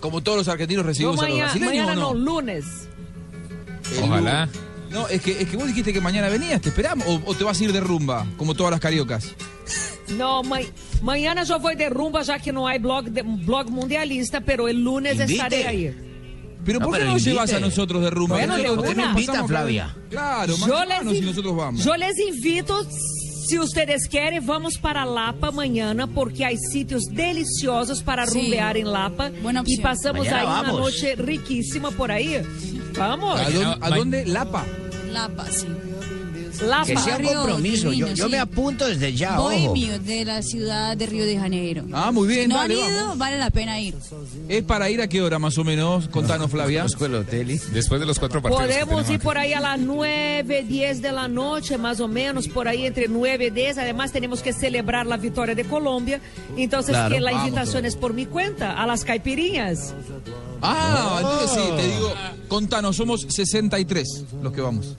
Como 0.00 0.22
todos 0.22 0.38
los 0.38 0.48
argentinos 0.48 0.84
No, 0.84 0.88
recibimos 0.88 1.18
a 1.18 1.22
los 1.22 1.30
mañana, 1.30 1.44
brasileños, 1.52 1.86
mañana 1.86 2.06
¿o 2.08 2.14
no, 2.14 2.18
no? 2.18 2.24
lunes. 2.32 2.64
Ojalá. 4.02 4.48
No, 4.90 5.08
es 5.08 5.20
que, 5.20 5.40
es 5.42 5.48
que 5.48 5.56
vos 5.56 5.66
dijiste 5.66 5.92
que 5.92 6.00
mañana 6.00 6.28
venías, 6.28 6.60
¿te 6.60 6.68
esperamos? 6.68 7.06
¿O, 7.08 7.20
o 7.24 7.34
te 7.34 7.44
vas 7.44 7.60
a 7.60 7.64
ir 7.64 7.72
de 7.72 7.80
rumba, 7.80 8.26
como 8.36 8.54
todas 8.54 8.70
las 8.70 8.80
cariocas? 8.80 9.34
Não, 10.16 10.42
ma 10.44 10.60
manhã 11.02 11.34
já 11.44 11.58
vou 11.58 11.74
de 11.74 11.88
rumba, 11.88 12.22
já 12.22 12.38
que 12.38 12.52
não 12.52 12.64
há 12.66 12.78
blog, 12.78 13.10
de- 13.10 13.22
blog 13.24 13.68
mundialista, 13.70 14.40
pero 14.40 14.68
el 14.68 14.80
lunes 14.84 15.14
Invite. 15.18 15.32
estaré 15.32 15.66
aí. 15.66 15.94
Pero 16.66 16.80
No, 16.80 16.86
¿por 16.86 16.94
qué 16.94 16.98
pero 16.98 17.06
no 17.06 17.14
nos 17.14 17.24
llevas 17.24 17.50
invite. 17.50 17.56
a 17.64 17.68
nosotros 17.68 18.02
de 18.02 18.10
rumba? 18.10 18.36
Bueno, 18.36 18.56
Que 18.56 18.62
de 18.62 18.70
una. 18.70 18.94
nos 18.94 19.10
Invita, 19.12 19.44
Flavia. 19.46 19.94
por- 19.94 20.08
Claro, 20.10 20.54
Yo 20.56 20.84
les, 20.84 21.16
y 21.16 21.20
nosotros 21.22 21.56
vamos. 21.56 21.84
yo 21.84 21.96
les 21.96 22.18
invito, 22.18 22.84
se 23.48 23.60
ustedes 23.60 24.08
querem, 24.08 24.44
vamos 24.44 24.76
para 24.76 25.04
Lapa 25.04 25.48
amanhã, 25.48 25.94
porque 26.12 26.44
há 26.44 26.50
sítios 26.72 27.04
deliciosos 27.10 28.02
para 28.02 28.26
Sí. 28.26 28.40
rumbear 28.40 28.76
em 28.76 28.84
Lapa. 28.84 29.30
Buena 29.40 29.62
E 29.66 29.80
passamos 29.80 30.26
Mañana 30.26 30.40
aí 30.40 30.64
uma 30.70 30.72
noite 30.80 31.14
riquíssima 31.14 31.92
por 31.92 32.10
aí. 32.10 32.42
Vamos. 32.96 33.40
¿A 33.40 33.44
dónde, 33.50 33.78
a 33.80 33.90
dónde? 33.90 34.26
Lapa. 34.26 34.64
Lapa, 35.12 35.46
sí. 35.50 35.66
Lapa. 36.62 36.86
Que 36.86 36.96
sea 36.96 37.16
un 37.16 37.24
compromiso. 37.24 37.84
Yo, 37.84 37.90
divino, 37.90 38.14
yo 38.14 38.24
sí. 38.26 38.30
me 38.30 38.38
apunto 38.38 38.86
desde 38.86 39.14
ya, 39.14 39.40
ojo. 39.40 39.50
Bohemio 39.50 39.98
de 39.98 40.24
la 40.24 40.42
ciudad 40.42 40.96
de 40.96 41.06
Río 41.06 41.24
de 41.24 41.38
Janeiro. 41.38 41.84
Ah, 41.92 42.10
muy 42.12 42.28
bien, 42.28 42.42
Si 42.42 42.48
no 42.48 42.56
dale, 42.56 42.82
han 42.82 42.90
ido, 42.90 43.00
vamos. 43.02 43.18
vale 43.18 43.38
la 43.38 43.50
pena 43.50 43.80
ir. 43.80 43.94
¿Es 44.48 44.62
para 44.64 44.88
ir 44.90 45.00
a 45.02 45.08
qué 45.08 45.22
hora 45.22 45.38
más 45.38 45.56
o 45.58 45.64
menos? 45.64 46.08
Contanos, 46.08 46.50
Flavia. 46.50 46.84
Hotel 46.86 47.50
y- 47.50 47.58
Después 47.72 48.00
de 48.00 48.06
los 48.06 48.18
cuatro 48.18 48.40
partidos. 48.42 48.64
Podemos 48.66 49.08
ir 49.10 49.20
por 49.20 49.38
aí 49.38 49.52
a 49.52 49.60
las 49.60 49.78
9, 49.78 50.64
10 50.68 51.02
de 51.02 51.12
la 51.12 51.28
noche, 51.28 51.78
más 51.78 52.00
o 52.00 52.08
menos, 52.08 52.48
por 52.48 52.68
ahí 52.68 52.86
entre 52.86 53.08
9 53.08 53.46
y 53.46 53.50
10. 53.50 53.78
Además, 53.78 54.12
tenemos 54.12 54.42
que 54.42 54.52
celebrar 54.52 55.06
la 55.06 55.16
victoria 55.16 55.54
de 55.54 55.64
Colombia. 55.64 56.20
Entonces, 56.56 56.90
Claro, 56.94 57.14
que 57.14 57.20
la 57.20 57.30
vamos 57.32 57.48
invitación 57.48 57.84
es 57.86 57.96
por 57.96 58.12
mi 58.12 58.26
cuenta, 58.26 58.80
a 58.82 58.86
las 58.86 59.04
caipirinhas. 59.04 59.94
Ah, 60.62 61.18
entonces 61.20 61.50
sí, 61.50 61.70
te 61.76 61.86
digo, 61.94 62.12
contanos, 62.48 62.96
somos 62.96 63.26
63 63.28 64.24
los 64.42 64.52
que 64.52 64.60
vamos. 64.60 64.96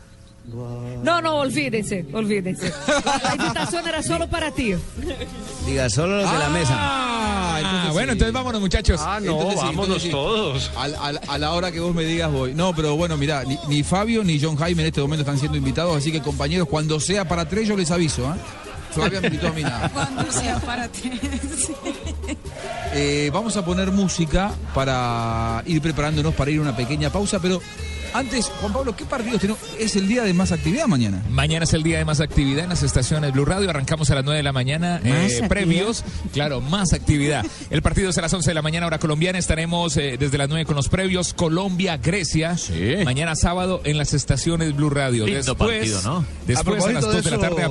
No, 1.03 1.21
no, 1.21 1.35
olvídense, 1.37 2.05
olvídense. 2.13 2.71
La 3.23 3.35
invitación 3.35 3.87
era 3.87 4.01
solo 4.01 4.29
para 4.29 4.51
ti. 4.51 4.73
Diga, 5.65 5.89
solo 5.89 6.21
los 6.21 6.31
de 6.31 6.37
la 6.39 6.49
mesa. 6.49 6.73
Ah, 6.77 7.33
Ah, 7.59 7.89
bueno, 7.91 8.11
entonces 8.11 8.33
vámonos, 8.33 8.61
muchachos. 8.61 9.01
Ah, 9.03 9.19
no, 9.19 9.31
Entonces 9.33 9.59
sí, 9.59 9.65
vámonos 9.65 9.85
entonces 9.85 10.03
sí. 10.03 10.09
todos. 10.11 10.71
A 11.27 11.37
la 11.39 11.53
hora 11.53 11.71
que 11.71 11.79
vos 11.79 11.93
me 11.93 12.03
digas 12.03 12.31
voy. 12.31 12.53
No, 12.53 12.73
pero 12.75 12.95
bueno, 12.95 13.17
mirá, 13.17 13.43
ni, 13.45 13.57
ni 13.67 13.83
Fabio 13.83 14.23
ni 14.23 14.39
John 14.39 14.55
Jaime 14.55 14.83
en 14.83 14.87
este 14.89 15.01
momento 15.01 15.21
están 15.21 15.39
siendo 15.39 15.57
invitados, 15.57 15.97
así 15.97 16.11
que 16.11 16.21
compañeros, 16.21 16.67
cuando 16.67 16.99
sea 16.99 17.27
para 17.27 17.47
tres 17.49 17.67
yo 17.67 17.75
les 17.75 17.89
aviso, 17.89 18.23
¿eh? 18.25 18.35
Flavia 18.91 19.21
me 19.21 19.27
invitó 19.27 19.47
a 19.47 19.51
mí 19.51 19.63
nada. 19.63 19.89
Cuando 19.89 20.31
sea 20.31 20.59
para 20.59 20.87
ti. 20.87 21.11
Eh, 22.93 23.29
vamos 23.33 23.55
a 23.57 23.65
poner 23.65 23.91
música 23.91 24.51
para 24.73 25.61
ir 25.65 25.81
preparándonos 25.81 26.33
para 26.33 26.49
ir 26.49 26.59
a 26.59 26.61
una 26.61 26.75
pequeña 26.75 27.11
pausa, 27.11 27.39
pero 27.39 27.61
antes, 28.13 28.51
Juan 28.61 28.73
Pablo, 28.73 28.95
¿qué 28.95 29.05
partidos 29.05 29.41
tenemos? 29.41 29.61
Es 29.79 29.95
el 29.95 30.07
día 30.07 30.23
de 30.23 30.33
más 30.33 30.51
actividad 30.51 30.87
mañana. 30.87 31.23
Mañana 31.29 31.65
es 31.65 31.73
el 31.73 31.83
día 31.83 31.97
de 31.97 32.05
más 32.05 32.19
actividad 32.19 32.63
en 32.63 32.69
las 32.69 32.83
estaciones 32.83 33.31
Blue 33.33 33.45
Radio. 33.45 33.69
Arrancamos 33.69 34.09
a 34.09 34.15
las 34.15 34.23
9 34.23 34.37
de 34.37 34.43
la 34.43 34.53
mañana. 34.53 34.99
eh, 35.03 35.45
previos. 35.47 36.03
Claro, 36.33 36.61
más 36.61 36.93
actividad. 36.93 37.45
El 37.69 37.81
partido 37.81 38.09
es 38.09 38.17
a 38.17 38.21
las 38.21 38.33
11 38.33 38.49
de 38.49 38.53
la 38.53 38.61
mañana, 38.61 38.87
hora 38.87 38.99
colombiana. 38.99 39.37
Estaremos 39.37 39.97
eh, 39.97 40.17
desde 40.17 40.37
las 40.37 40.49
9 40.49 40.65
con 40.65 40.75
los 40.75 40.89
previos. 40.89 41.33
Colombia, 41.33 41.97
Grecia. 41.97 42.55
Mañana 43.05 43.35
sábado 43.35 43.81
en 43.83 43.97
las 43.97 44.13
estaciones 44.13 44.75
Blue 44.75 44.89
Radio. 44.89 45.25
Lindo 45.25 45.41
después, 45.43 45.77
partido, 45.77 46.01
¿no? 46.03 46.25
Después 46.47 46.85
a, 46.85 46.91
las 46.93 47.03
2 47.03 47.23
de 47.23 47.31
la 47.31 47.37
tarde. 47.39 47.67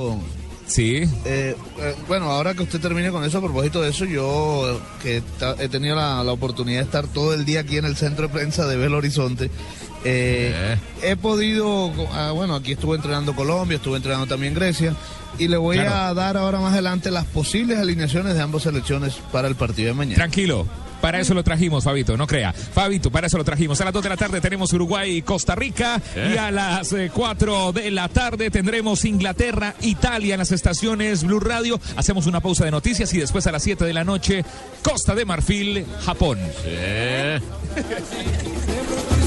Sí. 0.67 1.05
Eh, 1.25 1.55
eh, 1.79 1.95
bueno, 2.09 2.31
ahora 2.31 2.55
que 2.55 2.64
usted 2.64 2.81
termine 2.81 3.11
con 3.11 3.25
eso, 3.25 3.39
a 3.39 3.41
propósito 3.41 3.83
de 3.83 3.91
eso, 3.91 4.05
yo 4.05 4.69
eh, 4.69 4.79
que 5.03 5.23
he 5.62 5.69
tenido 5.69 5.95
la, 5.95 6.25
la 6.25 6.33
oportunidad 6.33 6.81
de 6.81 6.85
estar 6.85 7.07
todo 7.07 7.35
el 7.35 7.45
día 7.45 7.61
aquí 7.61 7.79
en 7.79 7.85
el 7.85 7.97
centro 7.97 8.27
de 8.27 8.35
prensa 8.35 8.67
de 8.67 8.77
Belo 8.77 8.97
Horizonte, 8.97 9.51
eh, 10.09 10.77
he 11.03 11.17
podido, 11.17 11.93
ah, 12.12 12.31
bueno, 12.33 12.55
aquí 12.55 12.73
estuve 12.73 12.95
entrenando 12.95 13.35
Colombia, 13.35 13.77
estuve 13.77 13.97
entrenando 13.97 14.27
también 14.27 14.55
Grecia, 14.55 14.95
y 15.39 15.49
le 15.49 15.57
voy 15.57 15.77
Claro. 15.77 15.95
a 15.95 16.14
dar 16.14 16.37
ahora 16.37 16.61
más 16.61 16.72
adelante 16.72 17.11
las 17.11 17.24
posibles 17.27 17.79
alineaciones 17.79 18.35
de 18.35 18.41
ambas 18.43 18.62
selecciones 18.62 19.14
para 19.33 19.49
el 19.49 19.55
partido 19.55 19.89
de 19.89 19.95
mañana. 19.95 20.16
Tranquilo. 20.16 20.66
Para 21.01 21.20
eso 21.20 21.35
lo 21.35 21.45
trajimos, 21.45 21.85
Fabito, 21.85 22.16
no 22.16 22.27
crea. 22.27 22.53
Fabito, 22.55 23.11
para 23.12 23.27
eso 23.27 23.37
lo 23.37 23.45
trajimos. 23.45 23.79
A 23.81 23.85
las 23.85 23.93
2 23.93 24.03
de 24.03 24.09
la 24.09 24.16
tarde 24.16 24.41
tenemos 24.41 24.72
Uruguay 24.72 25.18
y 25.18 25.22
Costa 25.22 25.55
Rica. 25.55 26.01
Y 26.16 26.37
a 26.39 26.51
las 26.51 26.91
eh, 26.95 27.11
4 27.12 27.72
de 27.72 27.91
la 27.91 28.09
tarde 28.09 28.51
tendremos 28.51 29.05
Inglaterra, 29.05 29.74
Italia 29.83 30.35
en 30.35 30.39
las 30.39 30.53
estaciones 30.53 31.22
Blue 31.22 31.39
Radio. 31.39 31.79
Hacemos 31.97 32.27
una 32.27 32.41
pausa 32.41 32.64
de 32.64 32.70
noticias 32.70 33.12
y 33.12 33.18
después 33.18 33.47
a 33.47 33.53
las 33.53 33.62
7 33.62 33.85
de 33.85 33.93
la 33.93 34.05
noche, 34.05 34.43
Costa 34.83 35.14
de 35.14 35.27
Marfil, 35.27 35.85
Japón. 36.05 36.39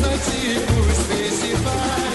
Apitou, 0.10 2.06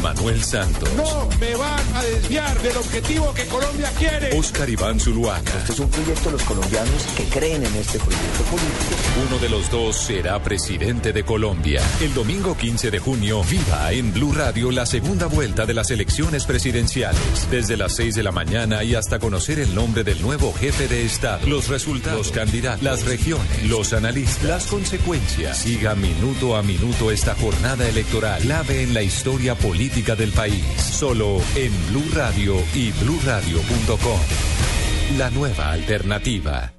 Juan 0.00 0.14
Manuel 0.14 0.42
Santos, 0.42 0.88
No 0.94 1.28
me 1.40 1.54
van 1.56 1.94
a 1.94 2.02
desviar 2.02 2.60
del 2.62 2.76
objetivo 2.76 3.32
que 3.34 3.44
Colombia 3.46 3.90
quiere. 3.98 4.36
Oscar 4.38 4.68
Iván 4.68 5.00
Zuluaga. 5.00 5.58
Este 5.58 5.72
es 5.72 5.78
un 5.78 5.88
proyecto 5.88 6.24
de 6.26 6.32
los 6.32 6.42
colombianos 6.42 7.02
que 7.16 7.24
creen 7.24 7.64
en 7.64 7.74
este 7.74 7.98
proyecto 7.98 8.42
político. 8.44 9.28
Uno 9.28 9.38
de 9.38 9.48
los 9.48 9.70
dos 9.70 9.96
será 9.96 10.42
presidente 10.42 11.12
de 11.12 11.24
Colombia. 11.24 11.82
El 12.00 12.12
domingo 12.14 12.56
15 12.56 12.90
de 12.90 12.98
junio, 12.98 13.42
viva 13.44 13.92
en 13.92 14.12
Blue 14.12 14.32
Radio 14.32 14.70
la 14.70 14.86
segunda 14.86 15.26
vuelta 15.26 15.66
de 15.66 15.74
las 15.74 15.90
elecciones 15.90 16.44
presidenciales. 16.44 17.50
Desde 17.50 17.76
las 17.76 17.94
6 17.96 18.14
de 18.14 18.22
la 18.22 18.32
mañana 18.32 18.84
y 18.84 18.94
hasta 18.94 19.18
conocer 19.18 19.58
el 19.58 19.74
nombre 19.74 20.04
del 20.04 20.20
nuevo 20.22 20.52
jefe 20.52 20.88
de 20.88 21.04
Estado, 21.04 21.46
los 21.46 21.68
resultados, 21.68 22.18
los 22.18 22.32
candidatos, 22.32 22.82
las 22.82 23.04
regiones, 23.04 23.64
los 23.64 23.92
analistas, 23.92 24.44
las 24.44 24.66
consecuencias. 24.66 25.58
Siga 25.58 25.94
minuto 25.94 26.56
a 26.56 26.62
minuto 26.62 27.10
esta 27.10 27.34
jornada 27.34 27.88
electoral, 27.88 28.40
clave 28.42 28.82
en 28.82 28.94
la 28.94 29.02
historia 29.02 29.54
política 29.54 29.87
del 29.88 30.32
país. 30.32 30.62
Solo 30.76 31.38
en 31.54 31.72
Blue 31.88 32.04
Radio 32.14 32.56
y 32.74 32.92
bluradio.com. 32.92 34.20
La 35.16 35.30
nueva 35.30 35.72
alternativa. 35.72 36.77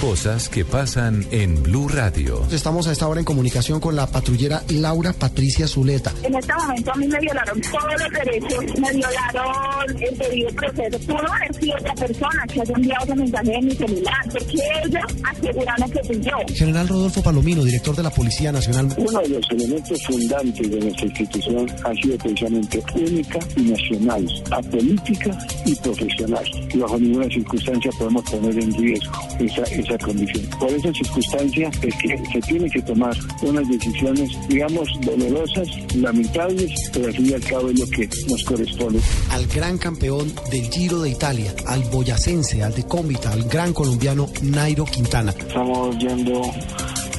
Cosas 0.00 0.48
que 0.48 0.64
pasan 0.64 1.26
en 1.30 1.62
Blue 1.62 1.86
Radio. 1.86 2.46
Estamos 2.50 2.88
a 2.88 2.92
esta 2.92 3.06
hora 3.06 3.20
en 3.20 3.26
comunicación 3.26 3.80
con 3.80 3.94
la 3.94 4.06
patrullera 4.06 4.62
Laura 4.70 5.12
Patricia 5.12 5.68
Zuleta. 5.68 6.10
En 6.22 6.34
este 6.34 6.54
momento 6.54 6.90
a 6.90 6.96
mí 6.96 7.06
me 7.06 7.20
violaron 7.20 7.60
todos 7.60 8.00
los 8.00 8.10
derechos, 8.10 8.80
me 8.80 8.90
violaron 8.92 10.02
el 10.02 10.16
debido 10.16 10.50
proceso. 10.52 10.98
Pudo 11.00 11.30
haber 11.30 11.54
sido 11.54 11.76
otra 11.76 11.94
persona 11.94 12.44
que 12.50 12.60
haya 12.62 12.74
enviado 12.74 13.04
ese 13.04 13.14
mensaje 13.14 13.54
en 13.54 13.66
mi 13.66 13.74
celular, 13.74 14.28
porque 14.32 14.58
ella 14.84 15.00
aseguraba 15.22 15.86
que 15.88 16.04
fui 16.04 16.20
yo. 16.22 16.54
General 16.54 16.88
Rodolfo 16.88 17.22
Palomino, 17.22 17.62
director 17.62 17.94
de 17.94 18.02
la 18.02 18.10
Policía 18.10 18.52
Nacional. 18.52 18.94
Uno 18.96 19.20
de 19.20 19.28
los 19.28 19.50
elementos 19.50 20.02
fundantes 20.06 20.70
de 20.70 20.80
nuestra 20.80 21.06
institución 21.06 21.66
ha 21.84 21.94
sido 22.02 22.16
precisamente 22.16 22.82
única 22.94 23.38
y 23.54 23.62
nacional, 23.62 24.26
apolítica 24.50 25.38
y 25.66 25.74
profesional. 25.74 26.44
Y 26.72 26.78
bajo 26.78 26.98
ninguna 26.98 27.26
circunstancia 27.28 27.90
podemos 27.98 28.24
poner 28.30 28.58
en 28.58 28.72
riesgo 28.72 29.12
esa, 29.38 29.62
esa 29.64 29.89
condición. 29.98 30.44
Por 30.58 30.70
esa 30.70 30.92
circunstancia 30.92 31.70
es 31.82 31.94
que 31.96 32.18
se 32.32 32.40
tiene 32.40 32.70
que 32.70 32.82
tomar 32.82 33.16
unas 33.42 33.68
decisiones, 33.68 34.30
digamos, 34.48 34.88
dolorosas, 35.02 35.68
lamentables, 35.94 36.72
pero 36.92 37.06
al 37.06 37.14
fin 37.14 37.30
y 37.30 37.34
al 37.34 37.42
cabo 37.42 37.70
es 37.70 37.78
lo 37.78 37.86
que 37.86 38.08
nos 38.28 38.44
corresponde. 38.44 39.00
Al 39.30 39.46
gran 39.46 39.78
campeón 39.78 40.32
del 40.50 40.70
Giro 40.70 41.00
de 41.00 41.10
Italia, 41.10 41.54
al 41.66 41.82
boyacense, 41.84 42.62
al 42.62 42.74
de 42.74 42.84
Cómbita, 42.84 43.32
al 43.32 43.44
gran 43.44 43.72
colombiano 43.72 44.28
Nairo 44.42 44.84
Quintana. 44.84 45.32
Estamos 45.32 45.96
yendo 45.98 46.42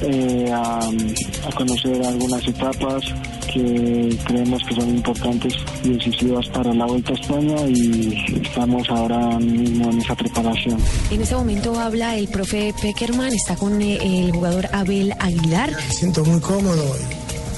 eh, 0.02 0.50
a, 0.52 0.78
a 0.78 1.52
conocer 1.56 2.04
algunas 2.04 2.46
etapas 2.46 3.04
que 3.52 4.18
creemos 4.24 4.62
que 4.68 4.74
son 4.74 4.88
importantes 4.88 5.54
y 5.84 5.90
decisivas 5.90 6.46
para 6.48 6.72
la 6.72 6.86
Vuelta 6.86 7.12
a 7.12 7.14
España 7.14 7.56
y 7.68 8.40
estamos 8.44 8.88
ahora 8.90 9.38
mismo 9.38 9.90
en 9.90 10.00
esa 10.00 10.14
preparación. 10.14 10.78
En 11.10 11.22
este 11.22 11.34
momento 11.34 11.78
habla 11.78 12.16
el 12.16 12.28
profe 12.28 12.74
Peckerman, 12.80 13.32
está 13.32 13.56
con 13.56 13.80
eh, 13.82 13.98
el 14.02 14.32
jugador 14.32 14.68
Abel 14.72 15.14
Aguilar. 15.18 15.70
Me 15.70 15.94
siento 15.94 16.24
muy 16.24 16.40
cómodo 16.40 16.96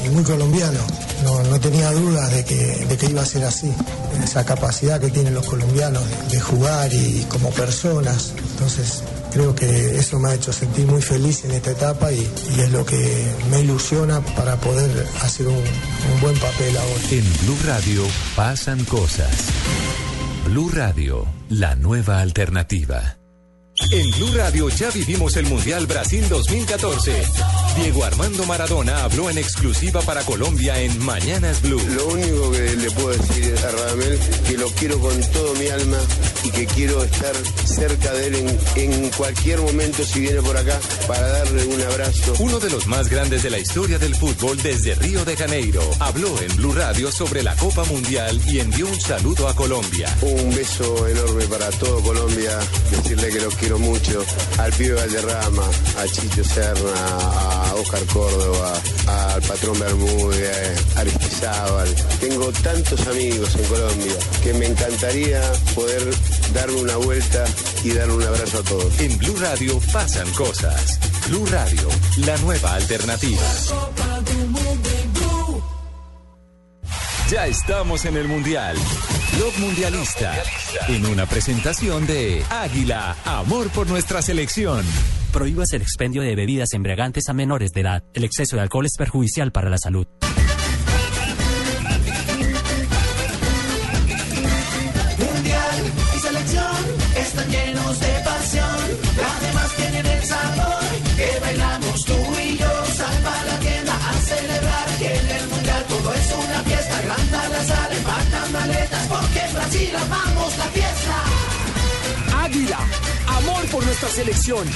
y, 0.02 0.06
y 0.06 0.10
muy 0.10 0.24
colombiano. 0.24 0.80
No, 1.24 1.42
no 1.44 1.60
tenía 1.60 1.90
dudas 1.92 2.30
de 2.32 2.44
que, 2.44 2.86
de 2.86 2.96
que 2.96 3.06
iba 3.06 3.22
a 3.22 3.26
ser 3.26 3.44
así. 3.44 3.70
Esa 4.22 4.44
capacidad 4.44 5.00
que 5.00 5.10
tienen 5.10 5.34
los 5.34 5.46
colombianos 5.46 6.02
de, 6.08 6.34
de 6.36 6.40
jugar 6.40 6.92
y 6.92 7.24
como 7.28 7.50
personas. 7.50 8.34
Entonces 8.52 9.02
creo 9.34 9.54
que 9.54 9.98
eso 9.98 10.18
me 10.20 10.28
ha 10.30 10.34
hecho 10.34 10.52
sentir 10.52 10.86
muy 10.86 11.02
feliz 11.02 11.44
en 11.44 11.50
esta 11.50 11.72
etapa 11.72 12.12
y, 12.12 12.20
es 12.20 12.70
lo 12.70 12.86
que 12.86 13.34
me 13.50 13.60
ilusiona 13.60 14.20
para 14.36 14.56
poder 14.56 15.06
hacer 15.22 15.48
un, 15.48 15.56
un 15.56 16.20
buen 16.20 16.38
papel 16.38 16.76
ahora. 16.76 17.02
En 17.10 17.24
Blue 17.42 17.58
Radio 17.66 18.02
pasan 18.36 18.84
cosas. 18.84 19.48
Blue 20.46 20.70
Radio, 20.72 21.26
la 21.48 21.74
nueva 21.74 22.20
alternativa. 22.20 23.23
En 23.90 24.10
Blue 24.12 24.32
Radio 24.34 24.68
ya 24.70 24.90
vivimos 24.90 25.36
el 25.36 25.46
Mundial 25.46 25.86
Brasil 25.86 26.26
2014. 26.28 27.22
Diego 27.76 28.04
Armando 28.04 28.44
Maradona 28.44 29.04
habló 29.04 29.30
en 29.30 29.38
exclusiva 29.38 30.00
para 30.02 30.22
Colombia 30.22 30.80
en 30.80 31.04
Mañanas 31.04 31.60
Blue. 31.62 31.80
Lo 31.94 32.06
único 32.08 32.50
que 32.52 32.76
le 32.76 32.90
puedo 32.92 33.10
decir 33.10 33.54
a 33.58 33.70
Radamel 33.70 34.18
que 34.48 34.56
lo 34.56 34.68
quiero 34.70 34.98
con 34.98 35.20
todo 35.32 35.54
mi 35.54 35.68
alma 35.68 35.98
y 36.44 36.50
que 36.50 36.66
quiero 36.66 37.02
estar 37.02 37.34
cerca 37.64 38.12
de 38.12 38.26
él 38.28 38.34
en, 38.76 38.92
en 38.92 39.10
cualquier 39.10 39.60
momento 39.60 40.04
si 40.04 40.20
viene 40.20 40.40
por 40.40 40.56
acá 40.56 40.78
para 41.06 41.26
darle 41.26 41.64
un 41.66 41.80
abrazo. 41.82 42.34
Uno 42.38 42.60
de 42.60 42.70
los 42.70 42.86
más 42.86 43.08
grandes 43.08 43.42
de 43.42 43.50
la 43.50 43.58
historia 43.58 43.98
del 43.98 44.14
fútbol 44.14 44.60
desde 44.62 44.94
Río 44.94 45.24
de 45.24 45.36
Janeiro 45.36 45.82
habló 46.00 46.40
en 46.40 46.56
Blue 46.56 46.72
Radio 46.72 47.10
sobre 47.12 47.42
la 47.42 47.54
Copa 47.56 47.84
Mundial 47.84 48.40
y 48.46 48.60
envió 48.60 48.86
un 48.86 49.00
saludo 49.00 49.48
a 49.48 49.54
Colombia. 49.54 50.16
Un 50.22 50.54
beso 50.54 51.06
enorme 51.06 51.44
para 51.46 51.68
todo 51.70 52.00
Colombia, 52.00 52.58
decirle 52.90 53.28
que 53.28 53.40
lo 53.40 53.50
quiero 53.50 53.73
mucho, 53.78 54.24
al 54.58 54.72
pibe 54.72 54.94
Valderrama, 54.94 55.64
a 55.98 56.04
Chicho 56.06 56.44
Serna, 56.44 56.92
a 56.94 57.74
Oscar 57.74 58.04
Córdoba, 58.06 58.72
al 59.06 59.42
patrón 59.42 59.78
Bermúdez, 59.78 60.96
a 60.96 61.00
Aristizábal. 61.00 61.94
Tengo 62.20 62.52
tantos 62.52 63.06
amigos 63.06 63.54
en 63.56 63.64
Colombia 63.64 64.14
que 64.42 64.54
me 64.54 64.66
encantaría 64.66 65.40
poder 65.74 66.02
darme 66.52 66.80
una 66.80 66.96
vuelta 66.96 67.44
y 67.82 67.90
darle 67.90 68.14
un 68.14 68.22
abrazo 68.22 68.58
a 68.58 68.62
todos. 68.62 69.00
En 69.00 69.18
Blue 69.18 69.36
Radio 69.40 69.80
pasan 69.92 70.30
cosas. 70.32 70.98
Blue 71.28 71.46
Radio, 71.46 71.88
la 72.18 72.36
nueva 72.38 72.74
alternativa. 72.74 73.42
Ya 77.34 77.48
estamos 77.48 78.04
en 78.04 78.16
el 78.16 78.28
Mundial. 78.28 78.76
Blog 79.36 79.58
Mundialista. 79.58 80.40
En 80.86 81.04
una 81.04 81.26
presentación 81.26 82.06
de 82.06 82.44
Águila, 82.48 83.16
amor 83.24 83.70
por 83.70 83.88
nuestra 83.88 84.22
selección. 84.22 84.86
Prohíbas 85.32 85.72
el 85.72 85.82
expendio 85.82 86.22
de 86.22 86.36
bebidas 86.36 86.72
embriagantes 86.74 87.28
a 87.28 87.32
menores 87.32 87.72
de 87.72 87.80
edad. 87.80 88.04
El 88.14 88.22
exceso 88.22 88.54
de 88.54 88.62
alcohol 88.62 88.86
es 88.86 88.96
perjudicial 88.96 89.50
para 89.50 89.68
la 89.68 89.78
salud. 89.78 90.06
Selección. 114.08 114.66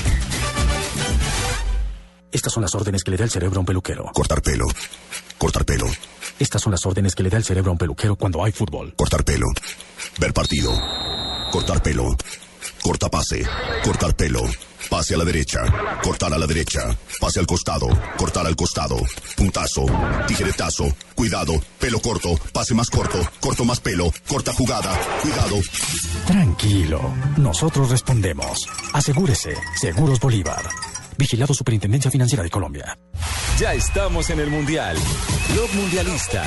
Estas 2.30 2.52
son 2.52 2.62
las 2.62 2.74
órdenes 2.74 3.02
que 3.04 3.10
le 3.10 3.16
da 3.16 3.24
el 3.24 3.30
cerebro 3.30 3.56
a 3.56 3.60
un 3.60 3.66
peluquero. 3.66 4.04
Cortar 4.12 4.42
pelo. 4.42 4.66
Cortar 5.38 5.64
pelo. 5.64 5.86
Estas 6.38 6.62
son 6.62 6.72
las 6.72 6.84
órdenes 6.84 7.14
que 7.14 7.22
le 7.22 7.30
da 7.30 7.38
el 7.38 7.44
cerebro 7.44 7.70
a 7.70 7.72
un 7.72 7.78
peluquero 7.78 8.16
cuando 8.16 8.44
hay 8.44 8.52
fútbol. 8.52 8.94
Cortar 8.96 9.24
pelo. 9.24 9.46
Ver 10.18 10.32
partido. 10.32 10.72
Cortar 11.50 11.82
pelo. 11.82 12.16
Corta 12.82 13.08
pase. 13.08 13.44
Cortar 13.82 14.14
pelo. 14.14 14.42
Pase 14.88 15.14
a 15.14 15.18
la 15.18 15.24
derecha. 15.24 15.60
Cortar 16.02 16.32
a 16.32 16.38
la 16.38 16.46
derecha. 16.46 16.80
Pase 17.20 17.40
al 17.40 17.46
costado. 17.46 17.88
Cortar 18.16 18.46
al 18.46 18.56
costado. 18.56 18.96
Puntazo. 19.36 19.84
Tijeretazo. 20.26 20.84
Cuidado. 21.14 21.60
Pelo 21.78 22.00
corto. 22.00 22.34
Pase 22.52 22.74
más 22.74 22.88
corto. 22.88 23.18
Corto 23.40 23.64
más 23.64 23.80
pelo. 23.80 24.10
Corta 24.26 24.52
jugada. 24.52 24.98
Cuidado. 25.22 25.56
Tranquilo. 26.26 27.14
Nosotros 27.36 27.90
respondemos. 27.90 28.66
Asegúrese. 28.94 29.54
Seguros 29.78 30.20
Bolívar. 30.20 30.64
Vigilado 31.18 31.52
Superintendencia 31.52 32.10
Financiera 32.10 32.42
de 32.42 32.50
Colombia. 32.50 32.96
Ya 33.58 33.74
estamos 33.74 34.30
en 34.30 34.40
el 34.40 34.48
Mundial. 34.48 34.96
Blog 35.52 35.74
Mundialista. 35.74 36.44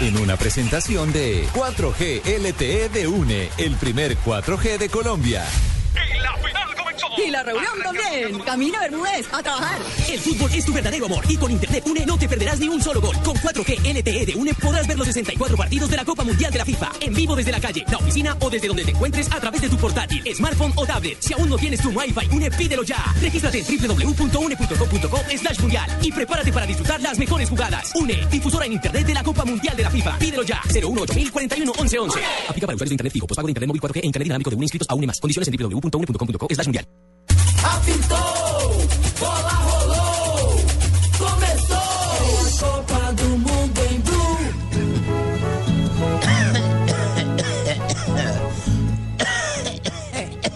En 0.00 0.16
una 0.16 0.36
presentación 0.36 1.12
de 1.12 1.46
4G 1.48 2.22
LTE 2.38 2.88
de 2.88 3.08
UNE, 3.08 3.50
el 3.58 3.74
primer 3.76 4.16
4G 4.16 4.78
de 4.78 4.88
Colombia. 4.88 5.44
Y 7.24 7.30
la 7.30 7.42
reunión 7.42 7.72
también. 7.82 8.38
Camina 8.40 8.80
Bermúdez, 8.80 9.26
a 9.32 9.42
trabajar. 9.42 9.78
El 10.10 10.18
fútbol 10.18 10.50
es 10.54 10.64
tu 10.64 10.72
verdadero 10.72 11.06
amor 11.06 11.24
y 11.28 11.36
con 11.36 11.50
Internet 11.50 11.84
UNE 11.86 12.04
no 12.06 12.18
te 12.18 12.28
perderás 12.28 12.58
ni 12.58 12.68
un 12.68 12.82
solo 12.82 13.00
gol. 13.00 13.16
Con 13.22 13.36
4G 13.36 13.78
LTE 13.94 14.26
de 14.26 14.34
UNE 14.34 14.54
podrás 14.54 14.86
ver 14.86 14.98
los 14.98 15.06
64 15.06 15.56
partidos 15.56 15.90
de 15.90 15.96
la 15.96 16.04
Copa 16.04 16.24
Mundial 16.24 16.50
de 16.50 16.58
la 16.58 16.64
FIFA 16.64 16.92
en 17.00 17.14
vivo 17.14 17.36
desde 17.36 17.52
la 17.52 17.60
calle, 17.60 17.84
la 17.90 17.98
oficina 17.98 18.36
o 18.40 18.50
desde 18.50 18.66
donde 18.66 18.84
te 18.84 18.90
encuentres 18.90 19.30
a 19.30 19.40
través 19.40 19.60
de 19.60 19.68
tu 19.68 19.76
portátil, 19.76 20.22
smartphone 20.34 20.72
o 20.74 20.84
tablet. 20.84 21.16
Si 21.20 21.32
aún 21.32 21.48
no 21.48 21.56
tienes 21.56 21.80
tu 21.80 21.90
Wi-Fi 21.90 22.34
UNE, 22.34 22.50
pídelo 22.50 22.82
ya. 22.82 23.04
Regístrate 23.20 23.58
en 23.58 23.66
www.une.com.co 23.66 25.18
slash 25.36 25.60
mundial 25.60 25.98
y 26.02 26.12
prepárate 26.12 26.52
para 26.52 26.66
disfrutar 26.66 27.00
las 27.00 27.18
mejores 27.18 27.48
jugadas. 27.48 27.92
UNE, 27.94 28.26
difusora 28.30 28.66
en 28.66 28.72
Internet 28.72 29.06
de 29.06 29.14
la 29.14 29.22
Copa 29.22 29.44
Mundial 29.44 29.76
de 29.76 29.82
la 29.82 29.90
FIFA. 29.90 30.18
Pídelo 30.18 30.42
ya. 30.42 30.60
018041 30.68 31.72
1111. 31.72 32.20
Aplica 32.48 32.66
para 32.66 32.74
usuarios 32.74 32.90
de 32.90 32.94
Internet 32.94 33.12
fijo, 33.12 33.26
postpago 33.26 33.46
de 33.46 33.52
Internet 33.52 33.68
móvil 33.68 33.80
4G 33.82 34.00
e 34.02 34.06
Internet 34.06 34.24
dinámico 34.24 34.50
de 34.50 34.56
UNE 34.56 34.64
inscritos 34.64 34.88
a 34.90 34.94
UNE 34.94 35.06
más. 35.06 35.20
Condiciones 35.20 35.48
en 35.48 35.56
www.une.com.co 35.56 36.46
slash 36.50 36.66
mundial. 36.66 37.11
Apitou, 37.82 38.86
bola 39.18 39.50
rolou, 39.66 40.54
começou 41.18 41.76
a 41.76 42.60
Copa 42.60 43.12
do 43.14 43.28
Mundo 43.38 43.80
em 43.90 43.98
Blue. 44.00 44.38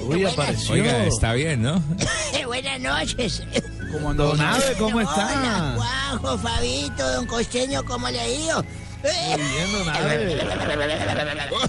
Uy, 0.02 0.24
apareció. 0.24 0.74
Oiga, 0.74 1.06
está 1.06 1.32
bien, 1.32 1.62
¿no? 1.62 1.82
Buenas 2.46 2.80
noches. 2.80 3.42
¿Cómo 3.90 4.10
andó? 4.10 4.28
Don 4.28 4.40
Abe, 4.40 4.74
¿cómo 4.78 5.00
está? 5.00 5.26
Hola, 5.26 5.74
Juanjo, 6.20 6.38
Fabito, 6.38 7.12
don 7.12 7.26
Costeño, 7.26 7.84
¿cómo 7.84 8.08
le 8.08 8.20
ha 8.20 8.28
ido? 8.28 8.64
Muy 9.02 9.42
bien, 9.42 9.72
don 9.72 9.88
Abe. 9.88 10.38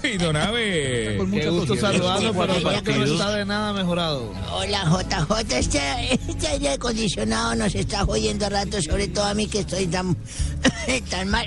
Uy, 0.02 0.18
don 0.18 0.36
Abe. 0.36 1.18
Qué 1.32 1.48
gusto 1.48 1.76
saludarlo, 1.76 2.32
pero 2.32 2.82
que 2.82 2.92
no 2.92 3.04
está 3.04 3.36
de 3.36 3.44
nada 3.44 3.72
mejorado. 3.72 4.32
Hola, 4.52 4.84
JJ. 4.84 5.58
Este, 5.58 6.14
este 6.14 6.48
aire 6.48 6.70
acondicionado 6.70 7.54
nos 7.54 7.74
está 7.74 8.04
jodiendo 8.04 8.46
a 8.46 8.48
rato, 8.48 8.80
sobre 8.82 9.08
todo 9.08 9.24
a 9.24 9.34
mí 9.34 9.46
que 9.46 9.60
estoy 9.60 9.86
tan, 9.86 10.16
tan 11.10 11.28
mal. 11.28 11.46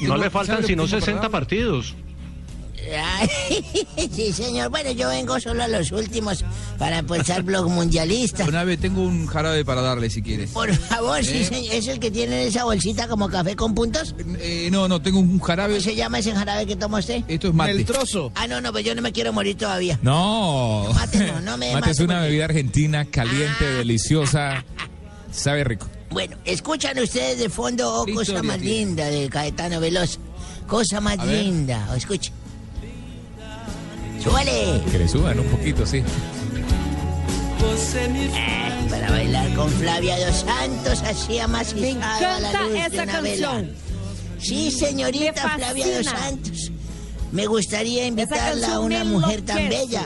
No 0.00 0.16
le 0.16 0.30
faltan 0.30 0.64
sino 0.64 0.86
60 0.86 1.28
partidos. 1.28 1.94
Ay, 2.94 4.08
sí, 4.12 4.32
señor. 4.32 4.70
Bueno, 4.70 4.90
yo 4.92 5.08
vengo 5.08 5.38
solo 5.40 5.62
a 5.64 5.68
los 5.68 5.90
últimos 5.92 6.44
para 6.78 6.98
empezar 6.98 7.42
blog 7.42 7.68
mundialista. 7.68 8.44
Una 8.44 8.64
vez 8.64 8.78
tengo 8.80 9.02
un 9.02 9.26
jarabe 9.26 9.64
para 9.64 9.80
darle 9.82 10.10
si 10.10 10.22
quieres. 10.22 10.50
Por 10.50 10.72
favor, 10.74 11.24
sí, 11.24 11.38
¿Eh? 11.38 11.44
señor. 11.44 11.74
¿Es 11.74 11.88
el 11.88 11.98
que 12.00 12.10
tiene 12.10 12.46
esa 12.46 12.64
bolsita 12.64 13.08
como 13.08 13.28
café 13.28 13.56
con 13.56 13.74
puntos? 13.74 14.14
Eh, 14.38 14.68
no, 14.70 14.88
no, 14.88 15.00
tengo 15.02 15.18
un 15.20 15.38
jarabe. 15.40 15.74
¿Cómo 15.74 15.82
se 15.84 15.94
llama 15.96 16.18
ese 16.18 16.32
jarabe 16.32 16.66
que 16.66 16.76
toma 16.76 16.98
usted? 16.98 17.22
Esto 17.28 17.48
es 17.48 17.54
mate. 17.54 17.72
El 17.72 17.84
trozo. 17.84 18.32
Ah, 18.34 18.46
no, 18.46 18.60
no, 18.60 18.72
pues 18.72 18.84
yo 18.84 18.94
no 18.94 19.02
me 19.02 19.12
quiero 19.12 19.32
morir 19.32 19.56
todavía. 19.56 19.98
No. 20.02 20.88
Mate 20.94 21.18
no, 21.26 21.40
no 21.40 21.56
me 21.58 21.72
Mate 21.72 21.90
es 21.90 22.00
una 22.00 22.14
porque- 22.14 22.26
bebida 22.28 22.44
argentina 22.44 23.04
caliente, 23.06 23.64
Ah. 23.66 23.78
deliciosa. 23.78 24.64
Sabe 25.32 25.64
rico. 25.64 25.88
Bueno, 26.10 26.36
escuchan 26.44 26.98
ustedes 26.98 27.38
de 27.38 27.50
fondo 27.50 27.92
Oh, 28.02 28.04
¿Qué 28.06 28.14
Cosa 28.14 28.42
más 28.42 28.60
linda 28.60 29.06
de 29.06 29.28
Caetano 29.28 29.80
Veloz. 29.80 30.18
Cosa 30.66 31.00
más 31.00 31.18
linda. 31.26 31.88
Escuchen. 31.96 32.32
¡Súbale! 34.26 34.82
Que 34.90 34.98
le 34.98 35.08
suban 35.08 35.38
un 35.40 35.46
poquito, 35.46 35.86
sí. 35.86 36.02
Eh, 37.98 38.86
para 38.90 39.10
bailar 39.10 39.52
con 39.54 39.70
Flavia 39.70 40.18
Dos 40.26 40.44
Santos, 40.46 41.02
así 41.02 41.38
amacizada 41.38 42.18
Me 42.20 42.26
a 42.26 42.40
la 42.40 42.52
luz 42.62 42.72
de 42.72 42.98
una 43.02 43.12
canción. 43.12 43.22
vela. 43.22 43.64
Sí, 44.38 44.70
señorita 44.70 45.48
Flavia 45.56 45.96
Dos. 45.98 46.06
Santos. 46.06 46.70
Me 47.32 47.46
gustaría 47.46 48.06
invitarla 48.06 48.74
a 48.74 48.80
una 48.80 49.04
mujer 49.04 49.42
tan 49.42 49.68
bella 49.68 50.04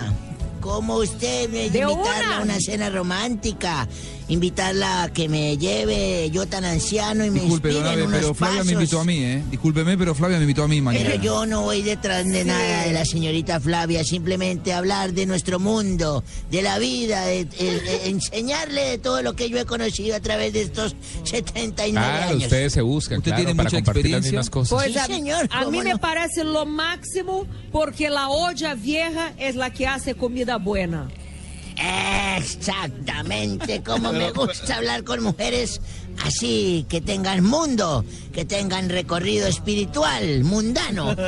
como 0.60 0.96
usted, 0.96 1.48
me- 1.50 1.70
De 1.70 1.80
invitarla 1.80 2.02
una. 2.26 2.38
a 2.38 2.42
una 2.42 2.60
cena 2.60 2.90
romántica, 2.90 3.86
invitarla 4.30 5.02
a 5.04 5.12
que 5.12 5.28
me 5.28 5.58
lleve 5.58 6.30
yo 6.30 6.46
tan 6.46 6.64
anciano 6.64 7.24
y 7.26 7.30
me 7.30 7.40
Disculpe, 7.40 7.70
inspire 7.70 7.92
en 7.94 8.06
unos 8.06 8.20
pero 8.20 8.34
Flavia 8.34 8.54
pasos. 8.58 8.66
me 8.66 8.72
invitó 8.72 9.00
a 9.00 9.04
mí, 9.04 9.18
¿eh? 9.24 9.42
Discúlpeme, 9.50 9.98
pero 9.98 10.14
Flavia 10.14 10.36
me 10.38 10.44
invitó 10.44 10.62
a 10.64 10.68
mí 10.68 10.80
mañana. 10.80 11.04
Pero 11.10 11.22
yo 11.22 11.46
no 11.46 11.62
voy 11.62 11.82
detrás 11.82 12.24
de 12.26 12.44
nada 12.44 12.84
de 12.84 12.92
la 12.92 13.04
señorita 13.04 13.60
Flavia, 13.60 14.04
simplemente 14.04 14.72
hablar 14.72 15.12
de 15.12 15.26
nuestro 15.26 15.58
mundo, 15.58 16.24
de 16.50 16.62
la 16.62 16.78
vida, 16.78 17.26
de, 17.26 17.44
de- 17.44 17.80
de 17.80 18.08
enseñarle 18.08 18.82
de 18.90 18.98
todo 18.98 19.20
lo 19.22 19.34
que 19.34 19.50
yo 19.50 19.58
he 19.58 19.64
conocido 19.64 20.14
a 20.16 20.20
través 20.20 20.52
de 20.52 20.62
estos 20.62 20.94
79 21.24 21.90
Claro, 21.92 22.30
años. 22.30 22.42
ustedes 22.44 22.72
se 22.72 22.82
buscan, 22.82 23.18
¿Usted 23.18 23.30
claro, 23.32 23.44
tiene 23.44 23.56
para 23.56 23.68
mucha 23.68 23.76
compartir 23.78 24.10
las 24.10 24.22
mismas 24.22 24.50
cosas. 24.50 24.78
Pues 24.78 24.92
Sí, 24.92 24.98
a, 24.98 25.06
señor, 25.06 25.48
a 25.50 25.64
¿cómo 25.64 25.70
mí 25.72 25.82
me 25.82 25.98
parece 25.98 26.44
lo 26.44 26.66
máximo 26.66 27.46
porque 27.72 28.10
la 28.10 28.28
olla 28.28 28.74
vieja 28.74 29.32
es 29.38 29.56
la 29.56 29.70
que 29.72 29.86
hace 29.86 30.14
comida 30.14 30.56
buena. 30.58 31.08
Exactamente, 32.36 33.82
como 33.82 34.12
me 34.12 34.30
gusta 34.32 34.76
hablar 34.76 35.04
con 35.04 35.22
mujeres 35.22 35.80
así, 36.24 36.86
que 36.88 37.00
tengan 37.00 37.42
mundo, 37.42 38.04
que 38.32 38.44
tengan 38.44 38.88
recorrido 38.88 39.46
espiritual, 39.46 40.44
mundano. 40.44 41.14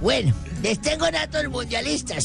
bueno, 0.00 0.34
les 0.62 0.80
tengo 0.80 1.10
datos 1.10 1.48
mundialistas. 1.48 2.24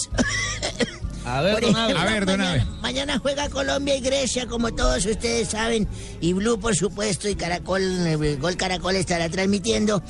A 1.25 1.41
ver, 1.41 1.53
Por 1.53 1.61
don 1.63 1.75
Abe. 1.75 1.91
ejemplo, 1.93 2.09
A 2.09 2.13
ver, 2.13 2.25
don 2.25 2.37
mañana, 2.39 2.61
Abe. 2.63 2.81
mañana 2.81 3.19
juega 3.19 3.49
Colombia 3.49 3.95
y 3.95 4.01
Grecia, 4.01 4.47
como 4.47 4.73
todos 4.73 5.05
ustedes 5.05 5.49
saben, 5.49 5.87
y 6.21 6.33
Blue, 6.33 6.59
por 6.59 6.75
supuesto, 6.75 7.29
y 7.29 7.35
Caracol, 7.35 7.81
el 7.83 8.37
Gol 8.37 8.57
Caracol 8.57 8.95
estará 8.95 9.29
transmitiendo. 9.29 10.01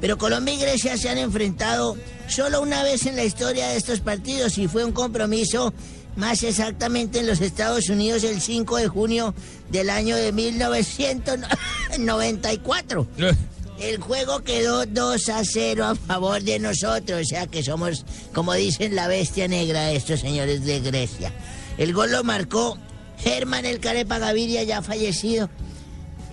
Pero 0.00 0.18
Colombia 0.18 0.54
y 0.54 0.58
Grecia 0.58 0.96
se 0.96 1.08
han 1.08 1.18
enfrentado 1.18 1.96
solo 2.28 2.62
una 2.62 2.82
vez 2.82 3.06
en 3.06 3.14
la 3.16 3.24
historia 3.24 3.68
de 3.68 3.76
estos 3.76 4.00
partidos 4.00 4.58
y 4.58 4.66
fue 4.68 4.84
un 4.84 4.92
compromiso 4.92 5.72
más 6.16 6.42
exactamente 6.42 7.20
en 7.20 7.26
los 7.26 7.40
Estados 7.40 7.88
Unidos 7.88 8.22
el 8.24 8.40
5 8.40 8.76
de 8.78 8.88
junio 8.88 9.32
del 9.70 9.90
año 9.90 10.16
de 10.16 10.32
1994. 10.32 13.06
El 13.78 13.98
juego 13.98 14.40
quedó 14.40 14.86
2 14.86 15.28
a 15.28 15.44
0 15.44 15.84
a 15.84 15.94
favor 15.94 16.42
de 16.42 16.58
nosotros, 16.58 17.20
o 17.20 17.24
sea 17.24 17.46
que 17.46 17.62
somos, 17.62 18.06
como 18.32 18.54
dicen, 18.54 18.96
la 18.96 19.06
bestia 19.06 19.48
negra 19.48 19.84
de 19.84 19.96
estos 19.96 20.20
señores 20.20 20.64
de 20.64 20.80
Grecia. 20.80 21.30
El 21.76 21.92
gol 21.92 22.10
lo 22.10 22.24
marcó 22.24 22.78
Germán 23.18 23.66
El 23.66 23.80
Carepa 23.80 24.18
Gaviria, 24.18 24.62
ya 24.62 24.80
fallecido. 24.80 25.50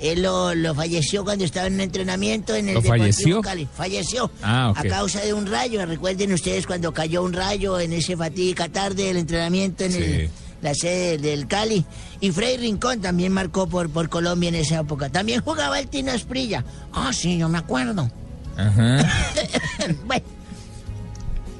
Él 0.04 0.22
lo, 0.22 0.54
lo 0.54 0.76
falleció 0.76 1.24
cuando 1.24 1.46
estaba 1.46 1.68
en 1.68 1.76
un 1.76 1.82
entrenamiento 1.82 2.54
en 2.56 2.68
el 2.70 2.76
¿Lo 2.76 2.82
Deportivo 2.82 3.04
falleció? 3.06 3.42
Cali. 3.42 3.68
Falleció 3.76 4.30
Ah, 4.44 4.74
a 4.76 4.84
causa 4.84 5.22
de 5.22 5.34
un 5.34 5.48
rayo. 5.48 5.84
Recuerden 5.86 6.34
ustedes 6.34 6.68
cuando 6.68 6.94
cayó 6.94 7.24
un 7.24 7.34
rayo 7.34 7.80
en 7.80 7.94
ese 7.94 8.16
fatídica 8.18 8.68
tarde 8.70 9.06
del 9.06 9.18
entrenamiento 9.18 9.86
en 9.86 9.92
Sí. 9.94 9.98
el- 10.04 10.30
la 10.62 10.74
sede 10.76 11.18
del 11.18 11.48
Cali. 11.48 11.86
Y 12.22 12.32
Frei 12.32 12.56
Rincón 12.58 13.02
también 13.02 13.32
marcó 13.34 13.68
por, 13.68 13.90
por 13.90 14.08
Colombia 14.10 14.48
en 14.50 14.56
esa 14.56 14.80
época. 14.82 15.10
También 15.10 15.42
jugaba 15.42 15.80
el 15.80 15.88
Tino 15.88 16.12
Esprilla. 16.12 16.64
Ah, 16.94 17.12
sí, 17.14 17.38
yo 17.38 17.50
me 17.50 17.58
acuerdo. 17.58 18.10
Ajá. 18.56 18.98
bueno, 20.06 20.24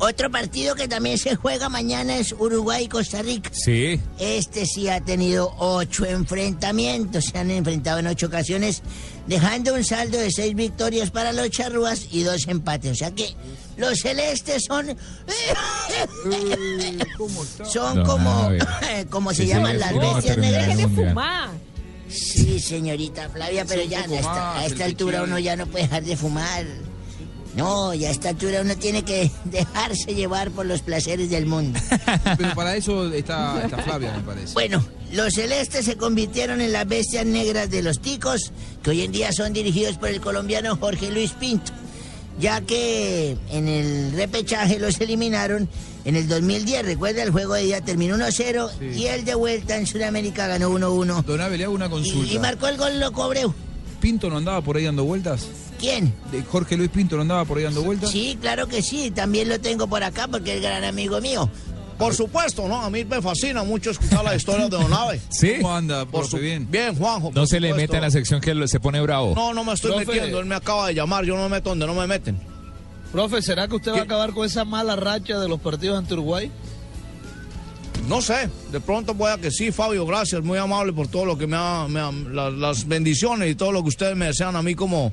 otro 0.04 0.30
partido 0.30 0.76
que 0.76 0.88
también 0.88 1.18
se 1.18 1.36
juega 1.36 1.70
mañana 1.70 2.18
es 2.18 2.34
Uruguay 2.34 2.86
y 2.86 2.88
Costa 2.88 3.22
Rica. 3.22 3.50
Sí. 3.54 4.00
Este 4.20 4.66
sí 4.66 4.90
ha 4.90 5.02
tenido 5.02 5.54
ocho 5.58 6.06
enfrentamientos, 6.06 7.26
se 7.26 7.38
han 7.38 7.52
enfrentado 7.52 8.00
en 8.00 8.08
ocho 8.08 8.28
ocasiones, 8.28 8.82
dejando 9.28 9.74
un 9.74 9.84
saldo 9.84 10.18
de 10.18 10.32
seis 10.32 10.56
victorias 10.56 11.10
para 11.12 11.32
los 11.32 11.50
charrúas 11.50 12.08
y 12.12 12.24
dos 12.24 12.48
empates. 12.48 12.92
O 12.92 12.96
sea 12.96 13.12
que 13.12 13.34
los 13.78 14.00
celestes 14.00 14.64
son... 14.68 14.88
son 17.66 17.96
Don 17.96 18.06
como... 18.06 18.52
Como 19.10 19.34
se 19.34 19.44
Sí, 19.44 19.50
llaman 19.50 19.74
sí, 19.74 19.78
las 19.80 19.94
bestias 19.98 20.38
negras. 20.38 20.78
Sí, 22.10 22.60
señorita 22.60 23.30
Flavia, 23.30 23.66
pero 23.66 23.84
ya 23.84 24.02
a 24.02 24.66
esta, 24.66 24.84
a 24.84 24.86
altura 24.86 25.24
uno 25.24 25.40
ya 25.40 25.56
no 25.56 25.66
puede 25.66 25.86
dejar 25.86 26.04
de 26.04 26.16
fumar. 26.16 26.66
No, 27.56 27.94
ya 27.94 28.10
a 28.10 28.12
esta 28.12 28.30
altura 28.30 28.62
uno 28.62 28.76
tiene 28.76 29.04
que 29.04 29.32
dejarse 29.46 30.16
llevar 30.16 30.52
por 30.52 30.66
los 30.66 30.82
placeres 30.82 31.30
del 31.30 31.46
mundo. 31.46 31.80
Pero 32.38 32.56
para 32.56 32.76
eso 32.76 33.12
está, 33.14 33.64
está 33.64 33.78
Flavia, 33.78 34.14
me 34.18 34.24
parece. 34.24 34.54
Bueno, 34.54 34.84
los 35.12 35.34
celestes 35.34 35.86
se 35.86 35.96
convirtieron 35.96 36.62
en 36.62 36.72
las 36.72 36.88
bestias 36.88 37.26
negras 37.26 37.70
de 37.70 37.84
los 37.84 38.00
ticos, 38.00 38.52
que 38.82 38.90
hoy 38.92 39.02
en 39.02 39.12
día 39.12 39.32
son 39.32 39.54
dirigidos 39.54 39.98
por 39.98 40.10
el 40.10 40.20
colombiano 40.20 40.76
Jorge 40.78 41.12
Luis 41.12 41.32
Pinto, 41.32 41.72
ya 42.40 42.62
que 42.62 43.38
en 43.52 43.68
el 43.68 44.12
repechaje 44.14 44.80
los 44.80 45.00
eliminaron 45.00 45.70
en 46.06 46.16
el 46.16 46.28
2010. 46.28 46.86
Recuerda, 46.86 47.22
el 47.22 47.30
juego 47.30 47.54
de 47.54 47.64
día 47.64 47.82
terminó 47.82 48.18
1-0 48.18 48.96
y 48.96 49.06
el 49.06 49.24
de 49.26 49.36
vuelta 49.36 49.78
en 49.78 49.86
Sudamérica 49.86 50.48
ganó 50.48 50.72
1-1. 50.72 51.24
Don 51.24 51.42
Abe, 51.42 51.58
le 51.60 51.66
hago 51.66 51.76
una 51.76 51.90
consulta. 51.90 52.32
Y, 52.32 52.36
y 52.36 52.40
marcó 52.40 52.68
el 52.68 52.78
gol 52.78 53.00
Loco 53.00 53.24
Abreu. 53.24 53.54
¿Pinto 54.00 54.30
no 54.30 54.38
andaba 54.38 54.62
por 54.62 54.76
ahí 54.76 54.84
dando 54.84 55.06
vueltas? 55.06 55.48
¿Quién? 55.84 56.14
¿De 56.32 56.42
Jorge 56.44 56.78
Luis 56.78 56.90
Pinto 56.90 57.18
no 57.18 57.24
andaba 57.24 57.44
por 57.44 57.58
ahí 57.58 57.66
dando 57.66 57.84
vueltas? 57.84 58.10
Sí, 58.10 58.38
claro 58.40 58.68
que 58.68 58.82
sí, 58.82 59.12
también 59.12 59.50
lo 59.50 59.60
tengo 59.60 59.86
por 59.88 60.02
acá 60.02 60.30
porque 60.30 60.56
es 60.56 60.62
gran 60.62 60.86
amigo 60.86 61.20
mío. 61.20 61.50
Por 61.98 62.16
supuesto, 62.16 62.70
¿no? 62.70 62.82
A 62.82 62.90
mí 62.90 63.04
me 63.04 63.22
fascina 63.22 63.64
mucho 63.64 63.92
escuchar 63.92 64.24
la 64.24 64.34
historia 64.34 64.64
de 64.70 64.70
Don 64.78 64.94
Abe. 64.94 65.20
Sí. 65.30 65.56
¿Cómo 65.62 65.76
anda, 65.76 66.06
Por 66.06 66.26
su- 66.26 66.38
Bien. 66.38 66.66
Bien, 66.72 66.96
Juanjo. 66.96 67.32
No 67.36 67.46
se 67.46 67.60
le 67.60 67.74
mete 67.74 67.98
en 67.98 68.02
la 68.02 68.12
sección 68.12 68.40
que 68.40 68.66
se 68.70 68.80
pone 68.80 69.02
bravo. 69.02 69.34
No, 69.36 69.54
no 69.54 69.66
me 69.66 69.74
estoy 69.74 69.92
Profe. 69.92 70.06
metiendo. 70.06 70.40
Él 70.40 70.46
me 70.46 70.56
acaba 70.56 70.88
de 70.88 70.96
llamar. 70.96 71.26
Yo 71.26 71.36
no 71.36 71.44
me 71.44 71.50
meto 71.50 71.70
donde 71.72 71.86
no 71.86 71.94
me 71.94 72.08
meten. 72.08 72.40
Profe, 73.12 73.42
¿será 73.42 73.68
que 73.68 73.76
usted 73.76 73.92
va 73.92 74.00
a 74.00 74.04
acabar 74.04 74.32
con 74.32 74.46
esa 74.46 74.64
mala 74.64 74.96
racha 74.96 75.38
de 75.38 75.50
los 75.50 75.60
partidos 75.60 75.98
ante 76.00 76.14
Uruguay? 76.14 76.50
No 78.08 78.22
sé. 78.22 78.50
De 78.72 78.80
pronto 78.80 79.14
pueda 79.16 79.38
que 79.38 79.52
sí, 79.52 79.72
Fabio. 79.72 80.06
Gracias. 80.06 80.42
Muy 80.44 80.58
amable 80.58 80.94
por 80.94 81.08
todo 81.10 81.26
lo 81.26 81.38
que 81.38 81.46
me 81.48 81.58
ha... 81.58 81.88
me 81.90 82.00
ha- 82.00 82.12
la- 82.12 82.50
las 82.50 82.88
bendiciones 82.88 83.52
y 83.52 83.56
todo 83.56 83.72
lo 83.72 83.82
que 83.84 83.90
ustedes 83.90 84.16
me 84.16 84.28
desean 84.28 84.56
a 84.56 84.62
mí 84.62 84.76
como... 84.76 85.12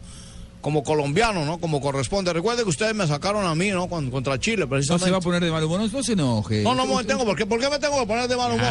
Como 0.61 0.83
colombiano, 0.83 1.45
¿no? 1.47 1.59
Como 1.59 1.81
corresponde. 1.81 2.33
Recuerde 2.33 2.63
que 2.65 2.69
ustedes 2.69 2.95
me 2.95 3.07
sacaron 3.07 3.47
a 3.47 3.55
mí, 3.55 3.71
¿no? 3.71 3.89
Cuando- 3.89 4.11
contra 4.11 4.39
Chile, 4.39 4.59
No 4.65 4.69
precisamente. 4.69 5.07
se 5.07 5.11
va 5.11 5.19
a 5.19 5.21
poner 5.21 5.43
de 5.43 5.51
mal 5.51 5.65
humor, 5.65 5.81
no, 5.81 5.89
no 5.89 6.03
se 6.03 6.13
enoje. 6.13 6.63
No, 6.63 6.75
no 6.75 6.87
me 6.87 7.03
tengo. 7.05 7.25
¿por 7.25 7.37
qué, 7.37 7.47
¿Por 7.47 7.59
qué 7.61 7.71
me 7.71 7.79
tengo 7.79 7.99
que 8.01 8.07
poner 8.07 8.29
de 8.29 8.37
mal 8.37 8.53
humor? 8.53 8.67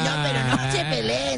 No, 0.00 0.22
pero 0.22 0.40
no 0.44 0.72
se 0.72 0.84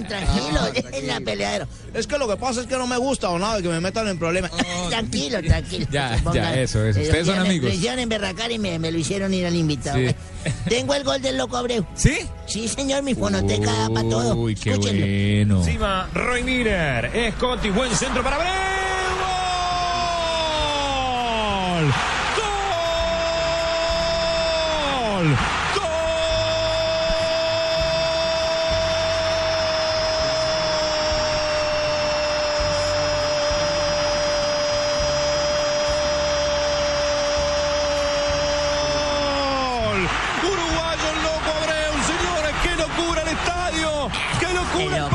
tranquilo, 0.07 0.61
dejen 0.73 1.07
la 1.09 1.21
peleadera. 1.21 1.67
Es 1.95 2.07
que 2.07 2.19
lo 2.19 2.27
que 2.29 2.37
pasa 2.37 2.61
es 2.63 2.67
que 2.67 2.77
no 2.77 2.87
me 2.87 2.97
gusta 2.97 3.29
o 3.31 3.39
nada 3.39 3.61
que 3.63 3.69
me 3.69 3.81
metan 3.81 4.09
en 4.09 4.19
problemas. 4.19 4.51
Tranquilo, 4.89 5.43
tranquilo. 5.43 5.87
Ya, 5.91 6.21
ya, 6.33 6.55
eso, 6.61 6.85
eso. 6.85 6.99
Eh, 7.01 7.03
Ustedes 7.05 7.27
son 7.27 7.37
me- 7.43 7.49
amigos. 7.49 7.69
Me 7.71 7.75
hicieron 7.77 7.99
emberracar 8.01 8.51
y 8.53 8.59
me, 8.59 8.79
me 8.79 8.91
lo 8.93 8.99
hicieron 8.99 9.33
ir 9.35 9.47
al 9.47 9.55
invitado. 9.57 9.99
Sí. 9.99 10.15
Tengo 10.69 10.95
el 10.95 11.05
gol 11.05 11.21
del 11.23 11.37
Loco 11.39 11.57
Abreu. 11.57 11.85
¿Sí? 11.95 12.19
Sí, 12.47 12.67
señor, 12.69 13.03
mi 13.03 13.15
fonoteca 13.15 13.73
da 13.73 13.89
para 13.91 14.09
todo. 14.09 14.35
Uy, 14.37 14.55
qué 14.55 14.71
Escúchenlo. 14.73 15.07
bueno. 15.07 15.59
Encima, 15.65 16.09
Roy 16.15 16.43
Miller. 16.43 17.33
Scotty, 17.37 17.71
buen 17.71 17.95
centro 17.95 18.23
para 18.25 18.37
Abreu. 18.37 18.53
¡Gol! 21.83 21.93
¡Gol! 25.77 25.83
¡Gol! 38.73 40.01
Uruguayo 40.43 41.07
el 41.15 41.19
loco 41.23 41.51
Abreu, 41.59 41.95
señores, 42.11 42.55
qué 42.63 42.73
locura 42.77 43.23
el 43.23 43.29
estadio. 43.29 44.09
estadio. 44.09 44.11
¡Qué 44.41 44.49
locura 44.55 45.09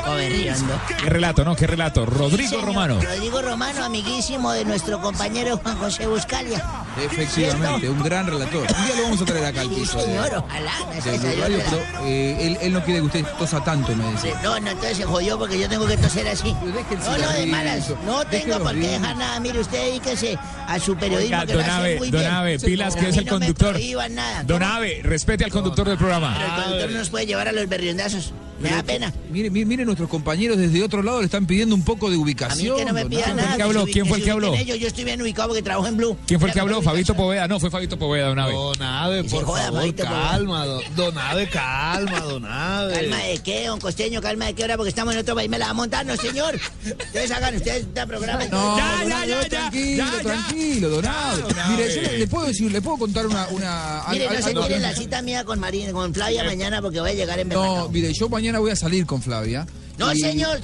Qué 0.97 1.09
relato, 1.09 1.43
¿no? 1.43 1.55
Qué 1.55 1.67
relato. 1.67 2.05
Rodrigo 2.05 2.49
Señor, 2.49 2.65
Romano. 2.65 2.99
Rodrigo 3.01 3.41
Romano, 3.41 3.83
amiguísimo 3.83 4.51
de 4.51 4.65
nuestro 4.65 5.01
compañero 5.01 5.57
Juan 5.57 5.77
José 5.77 6.07
Buscalia. 6.07 6.63
Efectivamente, 7.11 7.89
un 7.89 8.01
gran 8.03 8.25
relator. 8.27 8.61
Un 8.61 8.85
día 8.85 8.95
lo 8.95 9.03
vamos 9.03 9.21
a 9.21 9.25
traer 9.25 9.45
acá 9.45 9.61
al 9.61 9.69
piso. 9.69 9.97
de- 9.97 10.03
Señor, 10.05 10.31
ojalá. 10.35 10.71
de 11.03 11.35
Radio, 11.41 11.59
pero 11.69 11.81
eh, 12.05 12.37
él, 12.47 12.57
él 12.61 12.73
no 12.73 12.83
quiere 12.83 12.99
que 13.01 13.05
usted 13.05 13.25
tosa 13.37 13.63
tanto, 13.63 13.95
me 13.95 14.11
dice. 14.11 14.33
No, 14.43 14.59
no, 14.59 14.71
entonces 14.71 14.97
se 14.97 15.03
jodió 15.03 15.37
porque 15.37 15.59
yo 15.59 15.69
tengo 15.69 15.85
que 15.87 15.97
toser 15.97 16.27
así. 16.27 16.53
No, 16.53 17.17
no, 17.17 17.31
de 17.33 17.45
malas. 17.47 17.89
No 18.05 18.25
tengo 18.25 18.59
por 18.59 18.73
qué 18.73 18.87
dejar 18.87 19.15
nada. 19.17 19.39
Mire, 19.39 19.59
usted 19.59 19.77
dedíquese 19.77 20.37
a 20.67 20.79
su 20.79 20.95
periodismo 20.97 21.37
Oiga, 21.37 21.45
que 21.45 21.53
lo 21.53 21.59
don 21.59 21.69
hace 21.69 21.79
Abe, 21.81 21.97
muy 21.97 22.09
don 22.11 22.21
bien. 22.21 22.33
Abe, 22.33 22.59
pilas 22.59 22.95
A 22.95 22.99
que 22.99 23.09
es 23.09 23.17
el 23.17 23.25
no 23.25 23.31
conductor. 23.33 23.79
nada. 24.11 24.43
Don 24.43 24.63
Abe, 24.63 25.01
respete 25.03 25.43
al 25.45 25.51
conductor 25.51 25.87
del 25.87 25.97
programa. 25.97 26.33
Pero 26.37 26.47
el 26.47 26.61
conductor 26.63 26.91
no 26.91 26.97
nos 26.99 27.09
puede 27.09 27.25
llevar 27.25 27.47
a 27.47 27.51
los 27.51 27.67
berriondazos. 27.67 28.33
Me 28.59 28.69
da 28.69 28.81
pena. 28.83 29.13
Mire, 29.31 29.49
mire, 29.49 29.65
mire, 29.65 29.85
nuestros 29.85 30.09
compañeros 30.09 30.57
desde 30.57 30.83
otro 30.83 31.03
lado 31.03 31.19
le 31.19 31.25
están 31.25 31.45
pidiendo 31.45 31.75
un 31.75 31.83
poco 31.83 32.09
de 32.09 32.15
A 32.15 32.17
mí 32.17 32.23
ubicación. 32.23 32.77
que 32.77 32.85
no 32.85 32.93
me 32.93 33.05
pidan 33.05 33.35
nada. 33.35 33.55
¿Quién 33.55 33.57
fue 33.57 33.57
el 33.57 33.57
que 33.57 33.63
habló? 33.63 33.85
se 33.85 33.91
¿Quién 33.91 34.05
fue 34.07 34.17
el 34.17 34.21
se 34.21 34.25
que 34.25 34.31
habló? 34.31 34.49
ubiquen 34.49 34.67
ellos. 34.67 34.79
Yo 34.79 34.87
estoy 34.87 35.03
bien 35.03 35.21
ubicado 35.21 35.47
porque 35.49 35.61
trabajo 35.61 35.87
en 35.87 35.97
Blue. 35.97 36.17
¿Quién 36.25 36.39
fue 36.39 36.49
el 36.49 36.53
que 36.53 36.59
habló? 36.61 36.81
Fabito 36.81 37.15
Poveda. 37.15 37.47
No, 37.47 37.59
fue 37.59 37.69
Fabito 37.69 37.97
Poveda, 37.99 38.27
don 38.29 38.39
Abe. 38.39 38.53
Don 38.53 38.81
Ave, 38.81 39.21
Que 39.23 39.29
se 39.29 39.35
por 39.35 39.45
joda, 39.45 39.63
favor, 39.65 39.81
favor. 39.81 39.95
calma, 39.95 40.65
don, 40.65 40.83
don 40.95 41.17
Ave, 41.17 41.49
calma, 41.49 42.19
don 42.21 42.45
Ave. 42.45 42.93
¿Calma 42.93 43.17
de 43.23 43.37
qué, 43.39 43.67
don 43.67 43.79
Costeño? 43.79 44.21
¿Calma 44.21 44.45
de 44.45 44.53
qué 44.53 44.63
hora? 44.63 44.75
Porque 44.77 44.89
estamos 44.89 45.13
en 45.13 45.19
otro 45.19 45.35
país. 45.35 45.49
Me 45.49 45.59
la 45.59 45.65
va 45.65 45.71
a 45.71 45.75
montar, 45.75 46.05
no, 46.05 46.15
señor. 46.17 46.59
Ustedes 46.85 47.31
hagan, 47.31 47.55
ustedes 47.55 47.83
este 47.83 48.07
programa. 48.07 48.43
No, 48.45 48.77
Ya, 48.77 48.99
don 49.01 49.09
ya, 49.09 49.21
Abe, 49.21 49.27
ya, 49.29 49.43
ya, 49.43 49.49
tranquilo, 49.49 50.03
tranquilo, 50.23 50.89
don 50.89 51.05
Abe. 51.05 51.43
Mire, 51.69 51.95
yo 51.95 52.01
le, 52.01 52.17
le 52.19 52.27
puedo 52.27 52.47
decir, 52.47 52.71
le 52.71 52.81
puedo 52.81 52.97
contar 52.97 53.27
una... 53.27 53.47
una 53.49 54.03
Mire, 54.11 54.27
no 54.29 54.41
se 54.41 54.53
quiere 54.53 54.79
la 54.79 54.93
cita 54.95 55.21
mía 55.21 55.43
con 55.43 55.59
Marina, 55.59 55.91
con 55.91 56.13
Flavia 56.13 56.43
mañana 56.43 56.81
porque 56.81 56.99
voy 57.01 57.11
a 57.11 57.13
llegar 57.13 57.39
en 57.39 57.49
verano. 57.49 57.75
No, 57.83 57.89
mire, 57.89 58.11
yo 58.13 58.29
mañana 58.29 58.46
voy 58.59 58.71
a 58.71 58.75
salir 58.75 59.05
con 59.05 59.21
Flavia. 59.21 59.67
No, 59.97 60.13
y- 60.13 60.19
señor, 60.19 60.59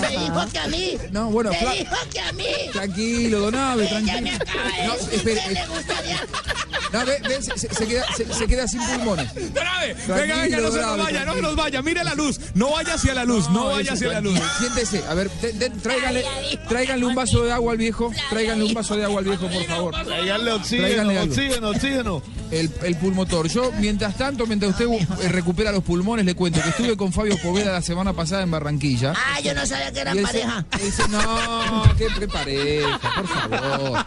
me 0.00 0.08
dijo 0.24 0.46
que 0.50 0.58
a 0.58 0.66
mí. 0.68 0.96
No, 1.10 1.30
bueno, 1.30 1.50
me 1.50 1.58
Fla- 1.58 1.72
dijo 1.74 1.94
que 2.10 2.20
a 2.20 2.32
mí. 2.32 2.44
Tranquilo, 2.72 3.40
don 3.40 3.54
Abe, 3.54 3.86
tranquilo. 3.86 4.20
me 4.22 4.30
acaba 4.34 4.64
de 4.64 4.86
No, 4.86 4.92
decir 4.94 5.14
espere, 5.14 5.40
que 5.46 5.50
le 5.52 5.66
gustaría. 5.66 6.20
No, 6.90 7.04
ve, 7.04 7.18
ve, 7.28 7.42
se, 7.42 7.86
queda, 7.86 8.06
se, 8.16 8.32
se 8.32 8.46
queda 8.46 8.66
sin 8.66 8.80
pulmones. 8.80 9.28
Don 9.52 9.66
Abe, 9.66 9.92
venga, 10.06 10.36
venga, 10.40 10.56
no 10.60 10.72
se 10.72 10.80
nos 10.80 10.96
vaya, 10.96 11.24
no 11.26 11.34
se 11.34 11.42
nos 11.42 11.54
vaya. 11.54 11.82
Mire 11.82 12.02
la 12.02 12.14
luz. 12.14 12.40
No 12.54 12.70
vaya 12.70 12.94
hacia 12.94 13.12
la 13.12 13.24
luz, 13.26 13.50
no 13.50 13.66
vaya 13.66 13.92
hacia 13.92 14.08
la 14.08 14.20
luz. 14.22 14.38
Siéntese, 14.58 15.02
a 15.06 15.12
ver, 15.12 15.30
de- 15.42 15.52
de- 15.52 15.68
tráiganle, 15.68 16.24
tráiganle 16.66 17.04
un 17.04 17.14
vaso 17.14 17.44
de 17.44 17.52
agua 17.52 17.72
al 17.72 17.78
viejo. 17.78 18.10
Tráiganle 18.30 18.64
un 18.64 18.72
vaso 18.72 18.96
de 18.96 19.04
agua 19.04 19.18
al 19.18 19.24
viejo, 19.26 19.48
por 19.48 19.64
favor. 19.66 19.94
Tráiganle 20.02 20.50
oxígeno, 20.52 21.22
oxígeno, 21.24 21.68
oxígeno. 21.68 22.22
El, 22.50 22.70
el 22.82 22.96
pulmotor. 22.96 23.48
Yo, 23.48 23.70
mientras 23.78 24.16
tanto, 24.16 24.46
mientras 24.46 24.72
usted 24.72 24.86
eh, 25.22 25.28
recupera 25.28 25.70
los 25.70 25.82
pulmones, 25.84 26.24
le 26.24 26.34
cuento 26.34 26.60
que 26.62 26.70
estuve 26.70 26.96
con 26.96 27.12
Fabio 27.12 27.36
Poveda 27.42 27.72
la 27.72 27.82
semana 27.82 28.12
pasada 28.14 28.42
en 28.42 28.50
Barranquilla. 28.50 29.12
Ah, 29.16 29.40
yo 29.40 29.54
no 29.54 29.66
sabía 29.66 29.92
que 29.92 29.98
Y 29.98 30.02
eran 30.02 30.16
se- 30.16 30.22
pareja. 30.22 30.66
él 30.72 30.80
dice, 30.82 31.02
no, 31.08 31.82
qué, 31.98 32.28
pareja, 32.28 33.00
por 33.16 33.28
favor. 33.28 34.06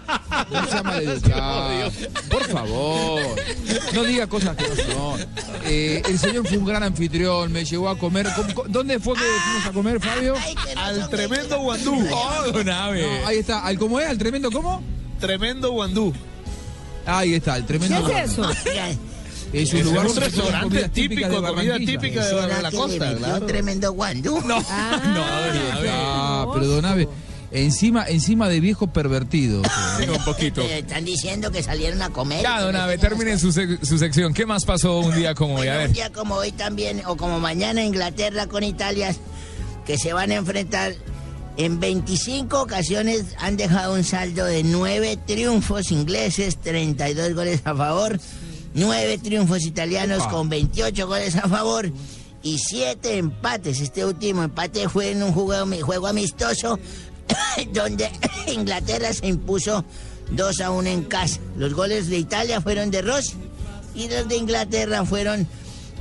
No 0.52 0.68
sea 0.68 0.84
maleducado. 0.84 1.92
Por 2.30 2.44
favor. 2.48 3.22
No 3.94 4.04
diga 4.04 4.28
cosas 4.28 4.56
que 4.56 4.68
no 4.68 4.76
son. 4.76 5.26
Eh, 5.66 6.02
el 6.08 6.18
señor 6.18 6.48
fue 6.48 6.58
un 6.58 6.66
gran 6.66 6.82
anfitrión, 6.84 7.52
me 7.52 7.64
llevó 7.64 7.89
a 7.89 7.98
comer. 7.98 8.28
¿Cómo- 8.36 8.54
cómo- 8.56 8.70
¿Dónde 8.70 9.00
fue 9.00 9.14
que 9.14 9.22
fuimos 9.22 9.66
a 9.68 9.72
comer, 9.72 10.00
Fabio? 10.02 10.34
Al 10.78 11.10
tremendo 11.10 11.60
guandú. 11.60 12.08
Oh. 12.12 12.64
No, 12.64 12.74
ahí 13.28 13.38
está. 13.38 13.66
¿Al 13.66 13.78
cómo 13.78 14.00
es? 14.00 14.10
¿Al 14.10 14.18
tremendo 14.18 14.50
cómo? 14.52 14.82
Tremendo 15.20 15.72
guandú. 15.72 16.12
Ahí 17.06 17.34
está, 17.36 17.58
el 17.58 17.66
tremendo. 17.66 18.06
¿Qué 18.06 18.20
es 18.24 18.32
eso? 18.32 18.49
Es 19.54 19.74
un 19.74 19.80
Es 19.80 19.86
lugar 19.86 20.06
un 20.06 20.14
se 20.14 20.16
come 20.22 20.26
restaurante 20.28 20.89
típico, 20.89 21.41
de 21.41 21.47
comida 21.49 21.78
típica 21.78 22.24
de 22.24 22.30
¿Será 22.30 22.62
la 22.62 22.72
costa, 22.72 23.18
claro. 23.18 23.41
un 23.41 23.47
tremendo 23.47 23.91
guandú? 23.91 24.39
No, 24.45 24.60
no, 24.62 24.64
Ah, 25.89 26.45
pero 26.54 26.68
don 26.68 26.86
Abe, 26.86 27.10
encima, 27.52 28.06
encima 28.08 28.47
de 28.47 28.62
viejo 28.62 28.88
pervertido. 28.88 29.62
Sí, 29.99 30.08
un 30.10 30.24
poquito. 30.24 30.62
Te 30.62 30.80
están 30.80 31.04
diciendo 31.04 31.52
que 31.52 31.62
salieron 31.62 32.02
a 32.02 32.10
comer. 32.12 32.41
Ya, 32.43 32.62
don 32.62 32.74
decían 32.78 32.97
terminen 32.97 33.38
su, 33.39 33.49
sec- 33.52 33.84
su 33.84 33.97
sección. 33.97 34.34
¿Qué 34.34 34.45
más 34.45 34.64
pasó 34.64 34.99
un 34.99 35.14
día 35.16 35.36
como 35.36 35.56
hoy? 35.56 35.68
A 35.68 35.78
ver. 35.80 35.88
un 35.88 35.93
día 35.93 36.12
como 36.14 36.36
hoy 36.36 36.54
también, 36.54 37.02
o 37.06 37.18
como 37.18 37.39
mañana 37.41 37.84
Inglaterra 37.84 38.47
con 38.47 38.64
Italia, 38.64 39.14
que 39.86 39.97
se 39.97 40.14
van 40.14 40.32
a 40.32 40.36
enfrentar. 40.36 40.93
En 41.58 41.80
25 41.80 42.62
ocasiones 42.62 43.36
han 43.38 43.58
dejado 43.58 43.93
un 43.93 44.04
saldo 44.04 44.45
de 44.45 44.64
9 44.64 45.18
triunfos 45.28 45.91
ingleses, 45.91 46.58
32 46.58 47.34
goles 47.34 47.62
a 47.66 47.76
favor, 47.76 48.20
9 48.74 49.18
triunfos 49.18 49.66
italianos 49.66 50.26
con 50.28 50.49
28 50.49 51.08
goles 51.08 51.36
a 51.36 51.47
favor 51.49 51.91
y 52.41 52.58
7 52.58 53.18
empates. 53.18 53.82
Este 53.82 54.06
último 54.06 54.43
empate 54.43 54.88
fue 54.89 55.12
en 55.12 55.24
un 55.24 55.34
juego, 55.34 55.68
juego 55.84 56.08
amistoso 56.08 56.80
donde 57.74 58.10
Inglaterra 58.47 59.14
se 59.14 59.28
impuso 59.28 59.84
2 60.32 60.62
a 60.62 60.72
1 60.72 60.89
en 60.89 61.04
casa. 61.04 61.39
Los 61.58 61.74
goles 61.74 62.08
de 62.08 62.18
Italia 62.18 62.62
fueron 62.62 62.91
de 62.91 63.02
Ross 63.02 63.34
y 63.93 64.08
los 64.08 64.28
de 64.28 64.38
Inglaterra 64.38 65.06
fueron 65.06 65.47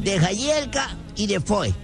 de 0.01 0.19
Jagielka 0.19 0.97
y 1.17 1.27
de 1.27 1.41
Foy. 1.41 1.75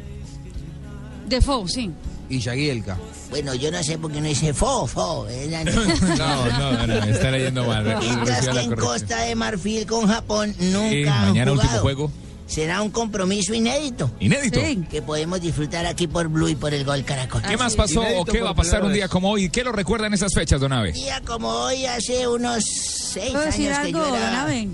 De 1.29 1.41
Fou, 1.41 1.67
sí. 1.67 1.91
Y 2.29 2.39
Yaguielka. 2.39 2.97
Bueno, 3.31 3.55
yo 3.55 3.71
no 3.71 3.83
sé 3.83 3.99
por 3.99 4.13
qué 4.13 4.21
no 4.21 4.29
dice 4.29 4.55
Fo, 4.55 4.87
Fo. 4.87 5.27
No, 6.17 6.47
no, 6.59 6.73
don 6.79 6.91
Abe, 6.91 7.11
está 7.11 7.31
leyendo 7.31 7.65
mal. 7.65 7.85
Mientras 8.01 8.47
que 8.47 8.53
la 8.55 8.63
en. 8.63 8.75
Costa 8.77 9.23
de 9.23 9.35
Marfil 9.35 9.87
con 9.87 10.07
Japón 10.07 10.55
nunca 10.59 10.91
Sí, 10.91 11.05
han 11.07 11.29
mañana 11.29 11.53
último 11.53 11.69
jugado. 11.69 11.83
juego. 11.83 12.11
Será 12.47 12.81
un 12.81 12.91
compromiso 12.91 13.53
inédito. 13.55 14.09
Inédito. 14.21 14.61
Que 14.89 15.03
podemos 15.03 15.41
disfrutar 15.41 15.85
aquí 15.85 16.07
por 16.07 16.29
Blue 16.29 16.49
y 16.49 16.55
por 16.55 16.73
el 16.73 16.85
Gol 16.85 17.05
Caracol. 17.05 17.43
¿Qué 17.43 17.57
más 17.57 17.75
pasó 17.75 18.03
o 18.19 18.25
qué 18.25 18.41
va 18.41 18.51
a 18.51 18.55
pasar 18.55 18.85
un 18.85 18.93
día 18.93 19.09
como 19.09 19.31
hoy? 19.33 19.51
¿Qué 19.51 19.65
lo 19.65 19.73
recuerdan 19.73 20.15
esas 20.15 20.33
fechas, 20.33 20.61
don 20.61 20.73
Abe? 20.73 20.93
día 20.93 21.21
como 21.27 21.49
hoy, 21.49 21.87
hace 21.87 22.29
unos 22.29 22.65
seis 22.65 23.33
¿Puedo 23.33 23.43
años 23.43 23.57
decir 23.57 23.69
que 23.71 23.75
algo, 23.75 23.99
yo 23.99 24.07
don 24.07 24.15
era... 24.15 24.43
Abe? 24.43 24.69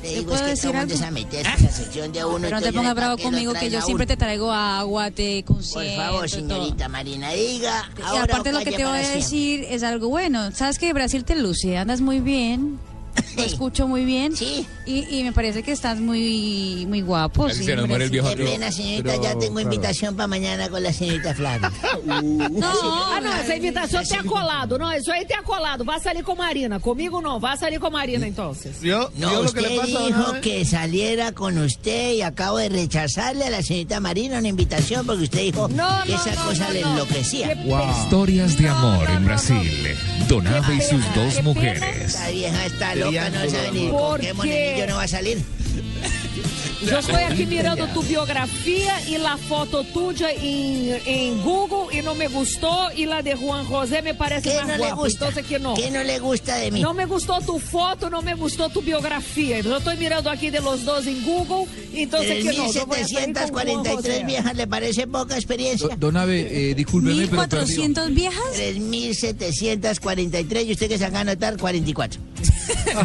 Te 0.00 0.08
¿Te 0.08 0.14
digo, 0.14 0.30
puedo 0.30 0.36
es 0.36 0.42
que 0.42 0.50
decir 0.50 0.70
todo 0.70 0.78
mundo 0.80 0.94
algo? 0.94 1.04
se 1.06 1.10
mete 1.10 1.40
en 1.40 1.44
la 1.44 1.70
sección 1.70 2.12
de 2.12 2.24
uno. 2.24 2.38
Pero 2.42 2.56
no 2.56 2.62
te 2.62 2.72
pongas 2.72 2.94
bravo 2.94 3.18
conmigo 3.18 3.52
que 3.54 3.68
yo 3.70 3.78
a 3.80 3.82
siempre 3.82 4.06
te 4.06 4.16
traigo 4.16 4.52
agua, 4.52 5.10
te 5.10 5.42
Por 5.44 5.56
consiento. 5.56 5.96
favor, 6.02 6.20
todo. 6.20 6.28
señorita 6.28 6.88
Marina, 6.88 7.30
diga. 7.32 7.90
Y 7.98 8.02
ahora 8.02 8.24
aparte 8.24 8.52
lo 8.52 8.60
que 8.60 8.72
te 8.72 8.84
voy 8.84 8.98
a 8.98 9.08
decir 9.08 9.64
es 9.68 9.82
algo 9.82 10.08
bueno. 10.08 10.50
Sabes 10.52 10.78
que 10.78 10.92
Brasil 10.92 11.24
te 11.24 11.34
luce, 11.36 11.76
andas 11.76 12.00
muy 12.00 12.20
bien. 12.20 12.78
Lo 13.36 13.42
escucho 13.42 13.86
muy 13.88 14.04
bien. 14.04 14.36
Sí. 14.36 14.66
Y, 14.86 15.06
y 15.18 15.24
me 15.24 15.32
parece 15.32 15.62
que 15.62 15.72
estás 15.72 16.00
muy 16.00 16.86
muy 16.88 17.00
guapo. 17.02 17.48
Sí, 17.50 17.58
quisiera, 17.58 17.80
nos 17.82 17.88
muere 17.88 18.04
el 18.04 18.10
viejo 18.10 18.28
Qué 18.34 18.44
pena, 18.44 18.70
señorita, 18.72 19.10
Pero, 19.10 19.22
ya 19.22 19.30
tengo 19.30 19.54
claro. 19.54 19.60
invitación 19.60 20.16
para 20.16 20.26
mañana 20.26 20.68
con 20.68 20.82
la 20.82 20.92
señorita 20.92 21.34
Flavia. 21.34 21.70
Não, 22.04 23.12
ah, 23.12 23.20
não, 23.20 23.32
essa 23.34 23.54
invitação 23.56 24.02
tem 24.02 24.22
colado. 24.24 24.78
Não, 24.78 24.92
isso 24.96 25.10
aí 25.12 25.24
tem 25.26 25.42
colado. 25.42 25.84
Vá 25.84 25.98
sair 25.98 26.22
com 26.22 26.34
Marina. 26.34 26.80
Comigo 26.80 27.20
não. 27.20 27.38
Vá 27.38 27.56
salir 27.56 27.78
com 27.78 27.90
Marina, 27.90 28.26
então. 28.26 28.54
¿Vio? 28.80 29.10
No, 29.16 29.28
¿Vio 29.28 29.42
lo 29.42 29.52
que 29.52 29.60
usted 29.60 29.70
le 29.70 29.76
pasa 29.80 29.98
a 29.98 30.00
don 30.00 30.06
dijo 30.06 30.40
que 30.40 30.64
saliera 30.64 31.32
con 31.32 31.58
usted 31.58 32.12
y 32.14 32.22
acabo 32.22 32.58
de 32.58 32.68
rechazarle 32.68 33.46
a 33.46 33.50
la 33.50 33.62
señorita 33.62 34.00
Marina 34.00 34.38
una 34.38 34.48
invitación 34.48 35.06
porque 35.06 35.24
usted 35.24 35.40
dijo 35.42 35.68
No, 35.68 36.02
que 36.04 36.12
no, 36.12 36.18
esa 36.18 36.34
no, 36.34 36.44
cosa 36.44 36.66
no, 36.68 36.72
le 36.72 36.80
no. 36.82 36.90
enloquecía. 36.92 37.52
Historias 38.02 38.56
de 38.58 38.68
amor 38.68 39.08
en 39.10 39.24
Brasil. 39.24 39.96
Don 40.28 40.46
Abe 40.46 40.76
y 40.76 40.80
sus 40.80 41.02
dos 41.14 41.42
mujeres. 41.42 41.82
Esta 42.14 42.28
vieja 42.30 42.66
está 42.66 42.94
loca, 42.94 43.07
no 43.12 43.50
sabe 43.50 43.70
ni 43.72 43.88
con 43.88 43.98
Porque- 44.00 44.26
qué 44.26 44.34
monedillo 44.34 44.86
no 44.88 44.96
va 44.96 45.02
a 45.02 45.08
salir. 45.08 45.38
Eu 46.80 47.00
estou 47.00 47.16
aqui 47.16 47.44
mirando 47.44 47.88
tu 47.92 48.02
biografia 48.04 49.00
e 49.08 49.18
la 49.18 49.36
foto 49.36 49.82
tuya 49.92 50.32
em, 50.32 50.92
em 51.06 51.36
Google 51.42 51.88
e 51.92 52.00
não 52.02 52.14
me 52.14 52.28
gostou. 52.28 52.88
E 52.94 53.04
la 53.04 53.20
de 53.20 53.34
Juan 53.34 53.64
José 53.66 54.00
me 54.00 54.14
parece 54.14 54.48
¿Qué 54.48 54.54
mais 54.54 54.68
no 54.68 54.74
le 54.76 54.86
guapo. 54.90 55.02
gusta? 55.02 55.26
Então, 55.28 55.40
aqui 55.42 55.58
não. 55.58 55.74
¿Qué 55.74 55.90
no 55.90 56.04
le 56.04 56.18
gusta 56.20 56.56
de 56.56 56.70
mí? 56.70 56.80
Não 56.80 56.94
me 56.94 57.04
gostou 57.06 57.42
tu 57.42 57.58
foto, 57.58 58.08
não 58.08 58.22
me 58.22 58.32
gostou 58.36 58.70
tu 58.70 58.80
biografia. 58.80 59.58
Eu 59.58 59.78
estou 59.78 59.96
mirando 59.96 60.28
aqui 60.28 60.52
de 60.52 60.60
los 60.60 60.82
dos 60.84 61.04
em 61.08 61.20
Google. 61.22 61.66
Com 61.66 62.06
Juan 62.06 62.86
3.743 62.86 63.96
José. 63.96 64.24
viejas, 64.24 64.54
¿le 64.56 64.66
parece 64.68 65.06
poca 65.08 65.36
experiencia? 65.36 65.88
Do- 65.88 65.96
Don 65.96 66.16
Abe, 66.16 66.70
eh, 66.70 66.74
discúlpeme, 66.74 67.26
pero 67.26 67.48
perdió. 67.48 67.82
¿1400 67.84 68.14
viejas? 68.14 68.54
3.743 68.56 70.64
y 70.64 70.72
usted 70.72 70.88
que 70.88 70.96
se 70.96 71.04
acaba 71.04 71.24
de 71.24 71.30
anotar 71.32 71.56
44. 71.58 72.20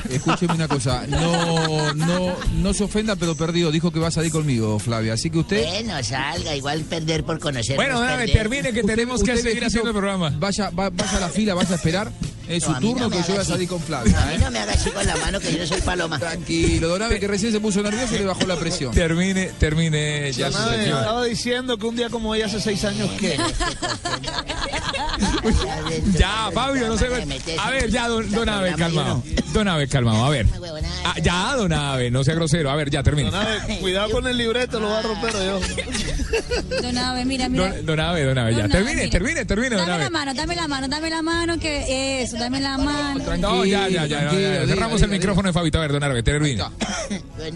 Escúcheme 0.09 0.53
una 0.53 0.67
cosa, 0.67 1.05
no, 1.07 1.93
no, 1.93 2.35
no 2.53 2.73
se 2.73 2.83
ofenda, 2.83 3.15
pero 3.15 3.35
perdió. 3.35 3.71
Dijo 3.71 3.91
que 3.91 3.99
va 3.99 4.07
a 4.07 4.11
salir 4.11 4.31
conmigo, 4.31 4.79
Flavia. 4.79 5.13
Así 5.13 5.29
que 5.29 5.39
usted. 5.39 5.65
Bueno, 5.67 6.03
salga, 6.03 6.55
igual 6.55 6.81
perder 6.81 7.23
por 7.23 7.39
conocer. 7.39 7.75
Bueno, 7.75 7.93
no 7.95 8.03
es 8.03 8.09
don 8.09 8.13
Abe, 8.19 8.25
perder. 8.27 8.41
termine 8.41 8.73
que 8.73 8.79
usted- 8.81 8.95
tenemos 8.95 9.23
que 9.23 9.37
seguir 9.37 9.63
haciendo 9.65 9.89
el 9.89 9.95
programa. 9.95 10.31
Vaya, 10.37 10.69
va- 10.69 10.89
vaya 10.89 11.17
a 11.17 11.19
la 11.21 11.29
fila, 11.29 11.53
vaya 11.53 11.71
a 11.71 11.75
esperar. 11.75 12.11
Es 12.47 12.65
su 12.65 12.71
No, 12.73 12.79
turno 12.81 13.03
no 13.05 13.09
que 13.09 13.19
yo 13.19 13.27
voy 13.29 13.37
a 13.37 13.45
salir 13.45 13.69
con 13.69 13.79
Flavia. 13.79 14.21
A 14.21 14.25
mí 14.25 14.33
¿eh? 14.35 14.37
no 14.39 14.51
me 14.51 14.59
haga 14.59 14.73
así 14.73 14.89
con 14.89 15.05
la 15.07 15.15
mano 15.15 15.39
que 15.39 15.53
yo 15.53 15.59
no 15.59 15.65
soy 15.65 15.79
paloma. 15.79 16.19
Tranquilo, 16.19 16.89
Don 16.89 17.01
Abe, 17.01 17.17
que 17.17 17.27
recién 17.29 17.53
se 17.53 17.61
puso 17.61 17.81
nervioso 17.81 18.15
y 18.15 18.19
le 18.19 18.25
bajó 18.25 18.45
la 18.45 18.57
presión. 18.57 18.93
Termine, 18.93 19.45
termine 19.57 20.29
ya 20.33 20.51
sección. 20.51 20.97
estaba 20.97 21.23
diciendo 21.23 21.77
que 21.77 21.85
un 21.85 21.95
día 21.95 22.09
como 22.09 22.31
hoy 22.31 22.41
hace 22.41 22.59
seis 22.59 22.83
años 22.83 23.09
que. 23.11 23.37
Ya, 26.17 26.49
Fabio, 26.53 26.87
no 26.87 26.97
se 26.97 27.07
ve. 27.07 27.25
A 27.59 27.69
ver, 27.69 27.89
ya, 27.89 28.07
don, 28.09 28.29
don 28.29 28.49
Abe, 28.49 28.73
calmado. 28.75 29.22
Don 29.53 29.67
Abe, 29.67 29.87
calmado. 29.87 30.25
A 30.25 30.29
ver. 30.29 30.47
Ah, 31.05 31.15
ya, 31.21 31.55
don 31.55 31.71
Abe, 31.71 32.09
no 32.09 32.23
sea 32.23 32.35
grosero. 32.35 32.69
A 32.69 32.75
ver, 32.75 32.89
ya, 32.89 33.03
termine. 33.03 33.29
Don 33.29 33.39
Abe, 33.39 33.79
cuidado 33.79 34.09
con 34.09 34.27
el 34.27 34.37
libreto, 34.37 34.79
lo 34.79 34.89
va 34.89 34.99
a 34.99 35.01
romper 35.01 35.33
yo. 35.33 35.59
Don 36.81 36.97
Abe, 36.97 37.25
mira, 37.25 37.49
mira. 37.49 37.73
Don, 37.75 37.85
don 37.85 37.99
Abe, 37.99 38.23
don 38.23 38.37
Abe, 38.37 38.51
ya. 38.51 38.61
Don 38.63 38.71
Abe, 38.71 38.83
Termine, 38.83 39.07
termine, 39.09 39.45
termine, 39.45 39.75
don 39.75 39.85
Dame 39.87 40.03
la 40.03 40.09
mano, 40.09 40.33
dame 40.33 40.55
la 40.55 40.67
mano, 40.67 40.87
dame 40.87 41.09
la 41.09 41.21
mano, 41.21 41.59
que 41.59 42.21
eso, 42.23 42.37
dame 42.37 42.59
la 42.59 42.77
mano. 42.77 43.37
No, 43.37 43.65
ya, 43.65 43.87
ya, 43.87 44.05
ya. 44.05 44.05
ya, 44.05 44.19
tranquilo, 44.19 44.41
ya. 44.41 44.49
diga, 44.61 44.67
Cerramos 44.67 45.01
diga, 45.01 45.05
el 45.05 45.11
micrófono 45.11 45.49
de 45.49 45.53
Fabito. 45.53 45.77
A 45.77 45.81
ver, 45.81 45.91
don 45.91 46.03
Abe, 46.03 46.23
termine. 46.23 46.63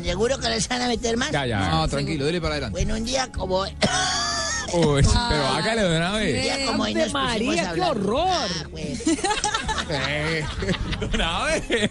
¿Seguro 0.04 0.38
que 0.40 0.50
les 0.50 0.68
van 0.68 0.82
a 0.82 0.88
meter 0.88 1.18
más? 1.18 1.32
Ya, 1.32 1.46
ya. 1.46 1.70
No, 1.70 1.88
tranquilo, 1.88 2.26
dele 2.26 2.42
para 2.42 2.56
adelante. 2.56 2.80
Bueno, 2.80 2.96
un 2.96 3.06
día 3.06 3.32
como. 3.32 3.66
Uy, 4.74 5.02
pero 5.30 5.48
hágale, 5.48 5.82
don 5.82 5.96
Un 5.96 6.02
Abe. 6.04 6.42
día 6.42 6.66
como 6.66 6.84
hoy 6.84 6.94
nos 6.94 7.14
María, 7.14 7.72
qué 7.74 7.82
horror. 7.82 8.28
Ah, 8.30 8.68
pues. 8.72 9.02
Eh, 9.90 10.46
Don 11.00 11.22
Abe. 11.22 11.90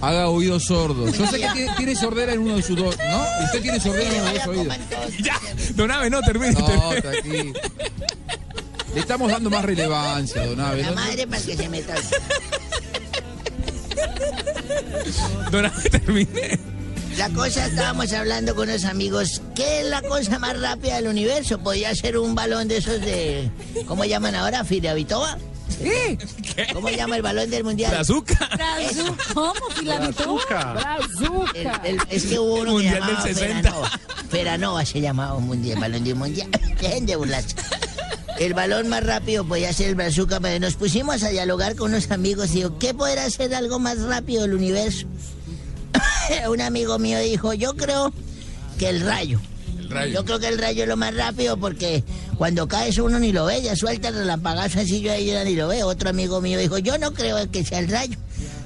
Haga 0.00 0.28
oídos 0.28 0.64
sordos. 0.64 1.16
Yo 1.16 1.26
sé 1.26 1.40
que 1.40 1.48
tiene, 1.50 1.72
tiene 1.76 1.94
sordera 1.96 2.32
en 2.32 2.40
uno 2.40 2.56
de 2.56 2.62
sus 2.62 2.76
dos, 2.76 2.96
¿no? 2.98 3.24
Usted 3.44 3.62
tiene 3.62 3.80
sordera 3.80 4.10
en 4.14 4.20
uno 4.22 4.32
de 4.32 4.38
sus 4.40 4.48
oídos. 4.48 4.76
Ya, 5.20 5.38
don 5.74 5.90
Abe, 5.90 6.10
no, 6.10 6.20
termine. 6.22 6.52
No, 6.52 6.66
termine. 6.66 7.00
tranquilo. 7.02 7.52
Le 8.94 9.00
estamos 9.00 9.30
dando 9.30 9.50
más 9.50 9.64
relevancia, 9.64 10.46
Don 10.46 10.60
Abe. 10.60 10.82
La 10.82 10.92
madre 10.92 11.26
para 11.26 11.42
que 11.42 11.56
se 11.56 11.68
meta. 11.68 11.94
Don 15.50 15.66
Abe, 15.66 15.90
termine. 15.90 16.58
La 17.18 17.28
cosa, 17.30 17.66
estábamos 17.66 18.12
hablando 18.12 18.54
con 18.54 18.68
unos 18.68 18.84
amigos. 18.84 19.42
¿Qué 19.56 19.80
es 19.80 19.86
la 19.86 20.00
cosa 20.02 20.38
más 20.38 20.58
rápida 20.60 20.96
del 20.96 21.08
universo? 21.08 21.58
¿Podría 21.58 21.92
ser 21.94 22.16
un 22.16 22.34
balón 22.36 22.68
de 22.68 22.76
esos 22.76 23.00
de. 23.00 23.50
¿Cómo 23.86 24.04
llaman 24.04 24.34
ahora? 24.36 24.64
¿Firavitoa? 24.64 25.36
¿Qué? 25.82 26.16
¿Cómo 26.72 26.88
llama 26.90 27.16
el 27.16 27.22
balón 27.22 27.50
del 27.50 27.64
mundial? 27.64 27.90
Brazuca. 27.90 28.34
Brazu- 28.56 29.16
¿Cómo? 29.34 29.52
¿Filamitoa? 29.76 30.74
Brazuca. 30.74 31.82
Es 32.08 32.24
que 32.24 32.38
hubo 32.38 32.54
uno 32.60 32.72
Mundial 32.72 32.94
que 32.94 33.00
del 33.00 33.08
llamaba 33.08 33.22
60. 33.26 33.62
Feranova. 33.62 33.90
Feranova 34.30 34.84
se 34.86 35.00
llamaba 35.00 35.34
un 35.34 35.46
mundial, 35.46 35.78
balón 35.80 36.04
del 36.04 36.14
mundial. 36.14 36.48
Dejen 36.80 37.06
de 37.06 37.16
burlarse. 37.16 37.56
El 38.38 38.54
balón 38.54 38.88
más 38.88 39.02
rápido 39.04 39.44
podía 39.44 39.72
ser 39.72 39.88
el 39.88 39.94
brazuca, 39.96 40.38
pero 40.38 40.60
nos 40.60 40.74
pusimos 40.74 41.22
a 41.24 41.28
dialogar 41.30 41.74
con 41.74 41.90
unos 41.90 42.10
amigos 42.12 42.50
y 42.52 42.56
digo, 42.56 42.78
¿qué 42.78 42.94
podrá 42.94 43.28
ser 43.30 43.52
algo 43.54 43.80
más 43.80 44.00
rápido 44.02 44.42
del 44.42 44.54
universo? 44.54 45.06
un 46.50 46.60
amigo 46.60 46.98
mío 46.98 47.18
dijo, 47.20 47.52
yo 47.54 47.74
creo 47.76 48.12
que 48.78 48.88
el 48.88 49.00
rayo. 49.00 49.40
El 49.78 49.90
rayo. 49.90 50.12
Yo 50.14 50.24
creo 50.24 50.38
que 50.38 50.48
el 50.48 50.58
rayo 50.58 50.82
es 50.82 50.88
lo 50.88 50.96
más 50.96 51.14
rápido 51.14 51.56
porque 51.56 52.04
cuando 52.36 52.68
cae 52.68 52.90
eso 52.90 53.04
uno 53.04 53.18
ni 53.18 53.32
lo 53.32 53.46
ve, 53.46 53.62
ya 53.62 53.74
suelta 53.76 54.08
el 54.08 54.14
relampagazo 54.14 54.80
así 54.80 55.00
yo 55.00 55.12
ahí 55.12 55.26
ya 55.26 55.44
ni 55.44 55.54
lo 55.54 55.68
veo. 55.68 55.86
Otro 55.88 56.10
amigo 56.10 56.40
mío 56.40 56.58
dijo, 56.58 56.78
yo 56.78 56.98
no 56.98 57.12
creo 57.12 57.50
que 57.50 57.64
sea 57.64 57.78
el 57.78 57.88
rayo. 57.88 58.16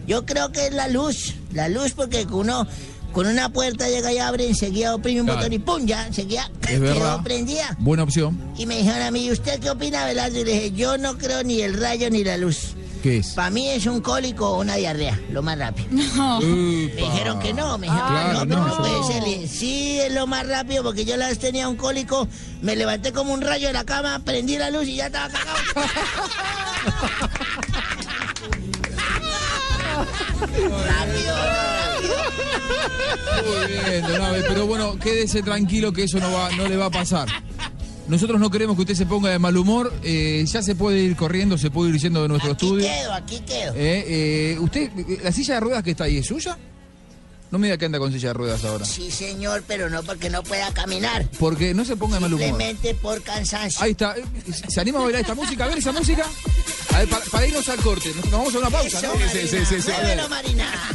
Yo 0.07 0.27
creo 0.27 0.51
que 0.53 0.66
es 0.66 0.73
la 0.75 0.89
luz. 0.89 1.35
La 1.53 1.68
luz 1.68 1.93
porque 1.93 2.27
uno 2.31 2.66
con 3.12 3.27
una 3.27 3.51
puerta 3.51 3.89
llega 3.89 4.12
y 4.12 4.18
abre, 4.18 4.49
enseguida 4.49 4.95
oprime 4.95 5.20
un 5.20 5.27
Claro. 5.27 5.41
botón 5.41 5.53
y 5.53 5.59
¡pum! 5.59 5.87
ya, 5.87 6.07
enseguida 6.07 6.51
quedó 6.66 7.23
prendida. 7.23 7.77
Buena 7.79 8.03
opción. 8.05 8.41
Y 8.57 8.64
me 8.66 8.79
dijeron 8.79 9.03
a 9.03 9.11
mí, 9.11 9.27
¿y 9.27 9.31
usted 9.31 9.61
qué 9.61 9.70
opina, 9.70 10.07
Velasco? 10.07 10.39
Y 10.39 10.45
le 10.45 10.53
dije, 10.55 10.73
yo 10.73 10.97
no 10.99 11.18
creo 11.18 11.43
ni 11.45 11.61
el 11.61 11.79
rayo 11.79 12.09
ni 12.11 12.25
la 12.25 12.37
luz. 12.39 12.75
¿Qué 13.03 13.19
es? 13.19 13.31
Para 13.31 13.51
mí 13.51 13.69
es 13.69 13.85
un 13.87 14.01
cólico 14.01 14.49
o 14.51 14.61
una 14.61 14.77
diarrea, 14.77 15.19
lo 15.31 15.43
más 15.43 15.59
rápido. 15.59 15.89
Me 15.91 16.93
dijeron 16.95 17.41
que 17.41 17.53
no, 17.53 17.77
me 17.77 17.87
dijeron 17.89 18.09
Claro, 18.11 18.41
que 18.41 18.47
no, 18.47 18.57
no, 18.57 18.69
no, 18.69 18.77
puede 18.79 18.93
no. 18.93 19.07
ser. 19.09 19.49
Sí, 19.49 19.99
es 19.99 20.13
lo 20.13 20.27
más 20.29 20.47
rápido 20.47 20.85
porque 20.85 21.05
yo 21.05 21.17
la 21.17 21.27
vez 21.29 21.39
tenía 21.41 21.69
un 21.69 21.77
cólico, 21.77 22.29
me 22.61 22.77
levanté 22.77 23.13
como 23.13 23.33
un 23.35 23.41
rayo 23.41 23.67
de 23.67 23.73
la 23.73 23.85
cama, 23.85 24.21
prendí 24.25 24.57
la 24.57 24.71
luz 24.71 24.87
y 24.87 24.97
ya 24.97 25.07
estaba 25.07 25.29
cagado. 25.31 25.59
rápido, 30.41 30.79
rápido. 30.87 32.15
Muy 33.47 33.67
bien, 33.91 34.07
Don 34.07 34.23
Abe, 34.23 34.43
pero 34.47 34.67
bueno, 34.67 34.99
quédese 34.99 35.43
tranquilo 35.43 35.93
que 35.93 36.05
eso 36.05 36.19
no, 36.19 36.33
va, 36.33 36.51
no 36.53 36.69
le 36.69 36.77
va 36.77 36.87
a 36.87 36.91
pasar. 36.91 37.29
Nosotros 38.13 38.39
no 38.39 38.51
queremos 38.51 38.77
que 38.77 38.83
usted 38.83 38.95
se 38.95 39.07
ponga 39.07 39.31
de 39.31 39.39
mal 39.39 39.57
humor. 39.57 39.91
eh, 40.05 40.45
ya 40.47 40.63
se 40.63 40.75
puede 40.75 41.03
ir 41.03 41.17
corriendo, 41.17 41.57
se 41.57 41.71
puede 41.71 41.93
ir 41.93 41.99
yendo 41.99 42.21
de 42.21 42.29
nuestro 42.29 42.53
Aquí 42.53 42.67
estudio. 42.67 42.87
quedo, 42.87 43.13
aquí 43.15 43.41
quedo. 43.41 43.73
Eh, 43.75 44.05
eh, 44.07 44.59
¿Usted, 44.61 44.91
eh, 44.99 45.21
la 45.25 45.33
silla 45.33 45.55
de 45.55 45.61
ruedas 45.61 45.83
que 45.83 45.93
está 45.93 46.05
ahí 46.05 46.19
es 46.19 46.27
suya? 46.27 46.59
No 47.53 47.59
me 47.59 47.67
diga 47.67 47.77
que 47.77 47.85
anda 47.85 47.99
con 47.99 48.11
silla 48.11 48.29
de 48.29 48.33
ruedas 48.33 48.65
ahora. 48.65 48.87
Sí, 48.87 49.11
señor, 49.11 49.63
pero 49.69 49.91
no 49.91 50.03
porque 50.03 50.31
no 50.31 50.43
pueda 50.43 50.73
caminar. 50.73 51.29
Porque 51.39 51.75
no 51.75 51.85
se 51.85 51.97
ponga 51.97 52.15
de 52.15 52.21
mal 52.21 52.33
humor. 52.33 52.47
Simplemente 52.47 52.95
por 52.95 53.23
cansancio. 53.23 53.83
Ahí 53.83 53.91
está. 53.91 54.15
¿Se 54.69 54.81
anima 54.81 55.01
a 55.01 55.03
bailar 55.03 55.21
esta 55.21 55.35
música? 55.35 55.65
A 55.65 55.69
ver 55.69 55.77
esa 55.77 55.93
música. 55.93 56.27
A 56.95 56.99
ver, 57.01 57.09
para, 57.11 57.25
para 57.27 57.47
irnos 57.47 57.69
al 57.69 57.79
corte. 57.81 58.09
Nos, 58.15 58.25
nos 58.25 58.33
vamos 58.33 58.55
a 58.55 58.59
una 58.59 58.71
pausa, 58.71 58.99
Eso, 58.99 59.07
¿no? 59.07 59.19
Marina, 59.19 59.99
muévelo, 59.99 60.29
Marina. 60.31 60.95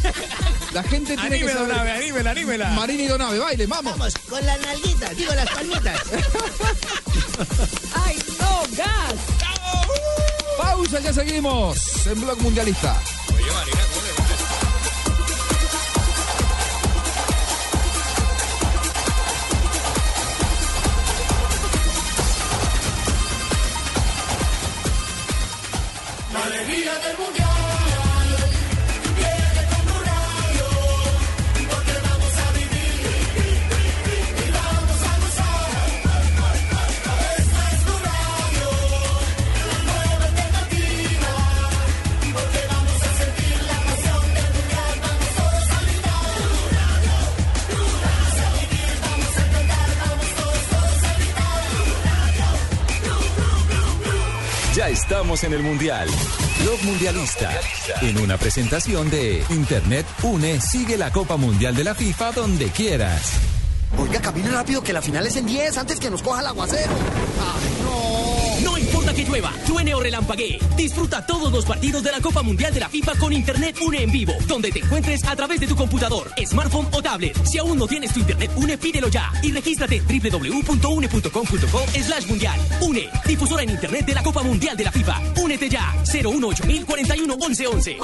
La 0.74 0.82
gente 0.82 1.16
tiene 1.16 1.36
Anímela, 1.36 1.52
que 1.52 1.58
saber. 1.60 1.78
Abe, 1.78 1.92
anímela, 1.92 2.32
anímela. 2.32 2.70
Marina 2.72 3.04
y 3.04 3.08
Donave, 3.08 3.40
baile, 3.40 3.68
vamos. 3.68 3.92
Vamos, 3.98 4.14
con 4.28 4.44
las 4.44 4.60
nalguitas, 4.60 5.16
digo 5.16 5.34
las 5.36 5.50
palmitas. 5.52 6.02
Ay, 7.94 8.18
no, 8.40 8.64
gas. 8.76 9.14
Pausa, 10.58 11.00
ya 11.02 11.14
seguimos 11.14 12.08
en 12.08 12.20
Blog 12.20 12.42
Mundialista. 12.42 13.00
La 13.30 14.37
estamos 55.38 55.44
en 55.44 55.54
el 55.54 55.64
Mundial. 55.64 56.10
Blog 56.64 56.84
Mundialista. 56.84 57.52
En 58.02 58.18
una 58.20 58.38
presentación 58.38 59.10
de 59.10 59.44
Internet 59.50 60.06
Une, 60.24 60.60
sigue 60.60 60.98
la 60.98 61.12
Copa 61.12 61.38
Mundial 61.38 61.76
de 61.76 61.84
la 61.84 61.94
FIFA 61.94 62.32
donde 62.32 62.68
quieras. 62.70 63.34
Oiga, 63.98 64.20
camine 64.22 64.50
rápido 64.50 64.82
que 64.82 64.94
la 64.94 65.02
final 65.02 65.26
es 65.28 65.36
en 65.36 65.46
10 65.46 65.78
antes 65.78 66.00
que 66.00 66.10
nos 66.10 66.22
coja 66.22 66.42
el 66.42 66.48
aguacero. 66.48 66.92
¡Ay, 67.40 67.78
no! 67.84 68.72
No 68.72 68.78
importa 68.78 68.87
que 69.18 69.26
llueva, 69.26 69.52
truene 69.66 69.96
o 69.96 70.00
relampaguee. 70.00 70.60
Disfruta 70.76 71.26
todos 71.26 71.52
los 71.52 71.66
partidos 71.66 72.04
de 72.04 72.12
la 72.12 72.22
Copa 72.22 72.44
Mundial 72.44 72.72
de 72.72 72.80
la 72.80 72.88
FIFA 72.88 73.16
con 73.16 73.34
Internet 73.34 73.76
Une 73.82 74.04
en 74.04 74.12
vivo, 74.12 74.34
donde 74.48 74.72
te 74.72 74.80
encuentres 74.80 75.24
a 75.26 75.36
través 75.36 75.60
de 75.60 75.66
tu 75.66 75.76
computador, 75.76 76.30
smartphone 76.46 76.88
o 76.92 77.02
tablet. 77.02 77.36
Si 77.44 77.58
aún 77.58 77.80
no 77.80 77.88
tienes 77.88 78.14
tu 78.14 78.20
Internet 78.20 78.52
Une, 78.56 78.78
pídelo 78.78 79.08
ya 79.08 79.32
y 79.42 79.52
regístrate 79.52 79.96
en 79.98 80.06
www.une.com.co 80.06 81.86
slash 82.00 82.28
mundial. 82.28 82.60
Une, 82.82 83.10
difusora 83.26 83.64
en 83.64 83.72
Internet 83.72 84.06
de 84.06 84.14
la 84.14 84.22
Copa 84.22 84.44
Mundial 84.44 84.78
de 84.78 84.84
la 84.84 84.92
FIFA. 84.92 85.22
Únete 85.38 85.68
ya, 85.68 85.96
018 86.04 86.64
41 86.86 87.38
11 87.40 87.68
11. 87.68 87.98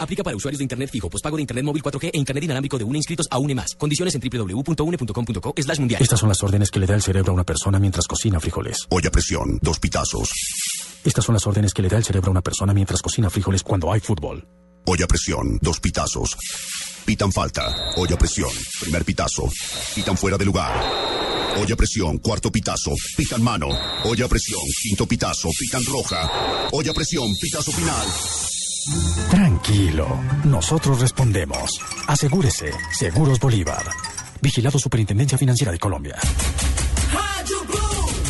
Aplica 0.00 0.22
para 0.22 0.36
usuarios 0.36 0.58
de 0.58 0.64
Internet 0.64 0.90
fijo, 0.90 1.08
pospago 1.08 1.36
de 1.36 1.42
Internet 1.42 1.64
móvil 1.64 1.82
4G 1.82 2.10
e 2.12 2.18
Internet 2.18 2.44
inalámbrico 2.44 2.76
de 2.76 2.84
Une 2.84 2.98
inscritos 2.98 3.26
a 3.30 3.38
Une 3.38 3.54
Más. 3.54 3.74
Condiciones 3.74 4.14
en 4.14 4.20
www.une.com.co 4.20 5.54
slash 5.56 5.78
mundial. 5.78 6.02
Estas 6.02 6.20
son 6.20 6.28
las 6.28 6.42
órdenes 6.42 6.70
que 6.70 6.78
le 6.78 6.86
da 6.86 6.94
el 6.94 7.02
cerebro 7.02 7.32
a 7.32 7.34
una 7.34 7.44
persona 7.44 7.78
mientras 7.78 8.06
cocina 8.06 8.38
frijoles. 8.38 8.86
Olla 8.90 9.08
a 9.08 9.12
presión, 9.12 9.58
dos 9.62 9.78
pitazos. 9.78 10.57
Estas 11.04 11.24
son 11.24 11.34
las 11.34 11.46
órdenes 11.46 11.72
que 11.72 11.82
le 11.82 11.88
da 11.88 11.96
el 11.96 12.04
cerebro 12.04 12.28
a 12.28 12.32
una 12.32 12.42
persona 12.42 12.74
mientras 12.74 13.02
cocina 13.02 13.30
frijoles 13.30 13.62
cuando 13.62 13.92
hay 13.92 14.00
fútbol. 14.00 14.46
Olla 14.86 15.06
presión, 15.06 15.58
dos 15.60 15.80
pitazos. 15.80 16.36
Pitan 17.04 17.32
falta. 17.32 17.74
Olla 17.96 18.16
presión, 18.16 18.50
primer 18.80 19.04
pitazo. 19.04 19.48
Pitan 19.94 20.16
fuera 20.16 20.36
de 20.36 20.44
lugar. 20.44 20.82
Olla 21.56 21.76
presión, 21.76 22.18
cuarto 22.18 22.50
pitazo. 22.50 22.92
Pitan 23.16 23.42
mano. 23.42 23.68
Olla 24.04 24.28
presión, 24.28 24.60
quinto 24.82 25.06
pitazo. 25.06 25.48
Pitan 25.58 25.84
roja. 25.84 26.68
Olla 26.72 26.92
presión, 26.94 27.34
pitazo 27.40 27.72
final. 27.72 28.06
Tranquilo, 29.30 30.06
nosotros 30.44 31.00
respondemos. 31.00 31.80
Asegúrese, 32.06 32.72
Seguros 32.92 33.38
Bolívar. 33.38 33.84
Vigilado 34.40 34.78
Superintendencia 34.78 35.36
Financiera 35.36 35.72
de 35.72 35.78
Colombia. 35.78 36.16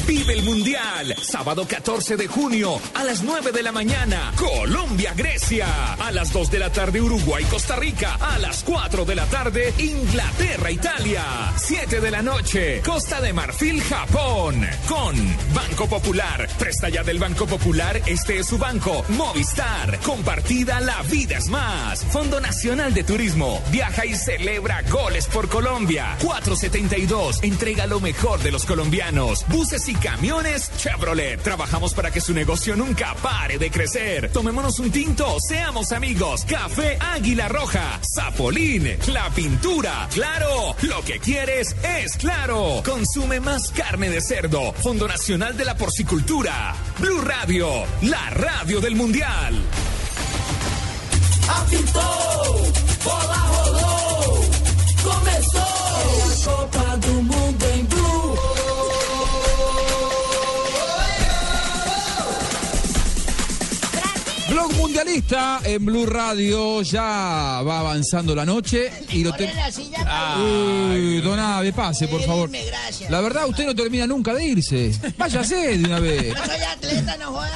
Vive 0.09 0.33
el 0.33 0.43
Mundial. 0.43 1.15
Sábado 1.21 1.67
14 1.69 2.17
de 2.17 2.29
junio 2.29 2.81
a 2.95 3.05
las 3.05 3.23
9 3.23 3.53
de 3.53 3.63
la 3.63 3.73
mañana. 3.73 4.33
Colombia, 4.37 5.13
Grecia. 5.15 5.93
A 5.99 6.11
las 6.11 6.33
2 6.33 6.51
de 6.51 6.59
la 6.59 6.73
tarde, 6.73 7.03
Uruguay, 7.03 7.45
Costa 7.45 7.77
Rica. 7.77 8.15
A 8.15 8.39
las 8.39 8.65
4 8.65 9.05
de 9.05 9.15
la 9.15 9.27
tarde, 9.27 9.75
Inglaterra, 9.77 10.71
Italia. 10.71 11.53
7 11.59 12.01
de 12.01 12.11
la 12.11 12.23
noche, 12.23 12.81
Costa 12.81 13.21
de 13.21 13.35
Marfil, 13.35 13.83
Japón. 13.83 14.67
Con 14.89 15.15
Banco 15.53 15.87
Popular. 15.87 16.49
Presta 16.59 16.89
ya 16.89 17.05
del 17.05 17.19
Banco 17.19 17.47
Popular. 17.47 18.01
Este 18.07 18.39
es 18.39 18.47
su 18.47 18.57
banco. 18.57 19.05
Movistar. 19.11 20.01
Compartida, 20.01 20.81
la 20.81 21.03
vida 21.03 21.37
es 21.37 21.49
más. 21.49 22.03
Fondo 22.07 22.41
Nacional 22.41 22.95
de 22.95 23.05
Turismo. 23.05 23.63
Viaja 23.71 24.07
y 24.07 24.15
celebra 24.15 24.81
goles 24.91 25.27
por 25.27 25.51
Colombia. 25.51 26.17
472. 26.23 27.41
Entrega 27.43 27.87
lo 27.87 28.01
mejor 28.01 28.41
de 28.43 28.53
los 28.53 28.65
colombianos. 28.65 29.45
Buses 29.49 29.87
y 29.87 29.98
camiones 29.99 30.71
Chevrolet. 30.77 31.39
Trabajamos 31.43 31.95
para 31.95 32.11
que 32.11 32.21
su 32.21 32.33
negocio 32.33 32.77
nunca 32.77 33.15
pare 33.15 33.59
de 33.59 33.71
crecer. 33.71 34.31
Tomémonos 34.33 34.79
un 34.79 34.91
tinto. 34.91 35.37
Seamos 35.41 35.93
amigos. 35.93 36.45
Café 36.45 36.99
Águila 37.01 37.49
Roja. 37.49 38.01
Zapolín. 38.15 38.97
La 39.09 39.31
pintura. 39.31 40.09
Claro. 40.13 40.75
Lo 40.83 41.03
que 41.03 41.19
quieres 41.19 41.77
es 41.83 42.17
claro. 42.17 42.83
Consume 42.85 43.41
más 43.41 43.71
carne 43.71 44.11
de 44.11 44.21
cerdo. 44.21 44.73
Fondo 44.73 45.07
Nacional 45.07 45.57
de 45.57 45.65
la 45.65 45.77
Porcicultura. 45.77 46.75
Blue 46.99 47.21
Radio. 47.21 47.69
La 48.03 48.31
radio 48.31 48.81
del 48.81 48.95
Mundial. 48.95 49.55
Apitou, 51.49 52.73
bola 53.05 53.37
rolou, 53.37 54.45
começou 55.03 55.63
a 55.63 56.45
Copa 56.45 56.97
do 56.99 57.13
Mundo 57.23 57.28
Mundialista 64.89 65.61
en 65.65 65.85
Blue 65.85 66.07
Radio. 66.07 66.81
Ya 66.81 67.03
va 67.63 67.81
avanzando 67.81 68.35
la 68.35 68.47
noche 68.47 68.91
y 69.13 69.23
lo 69.23 69.33
Pone 69.33 69.53
la 69.55 69.71
silla 69.71 70.39
Uy, 70.39 71.21
don 71.21 71.39
Abe, 71.39 71.75
pase, 71.75 72.09
por 72.09 72.23
favor. 72.23 72.49
irme, 72.49 72.65
gracias. 72.65 73.11
La 73.11 73.21
verdad, 73.21 73.47
usted 73.47 73.67
no 73.67 73.75
termina 73.75 74.07
nunca 74.07 74.33
de 74.33 74.47
irse. 74.47 74.91
Váyase 75.19 75.77
de 75.77 75.85
una 75.85 76.01
vez. 76.01 76.35
No 76.35 76.43
soy 76.47 76.63
atleta, 76.63 77.17
no 77.19 77.33
jodas. 77.33 77.51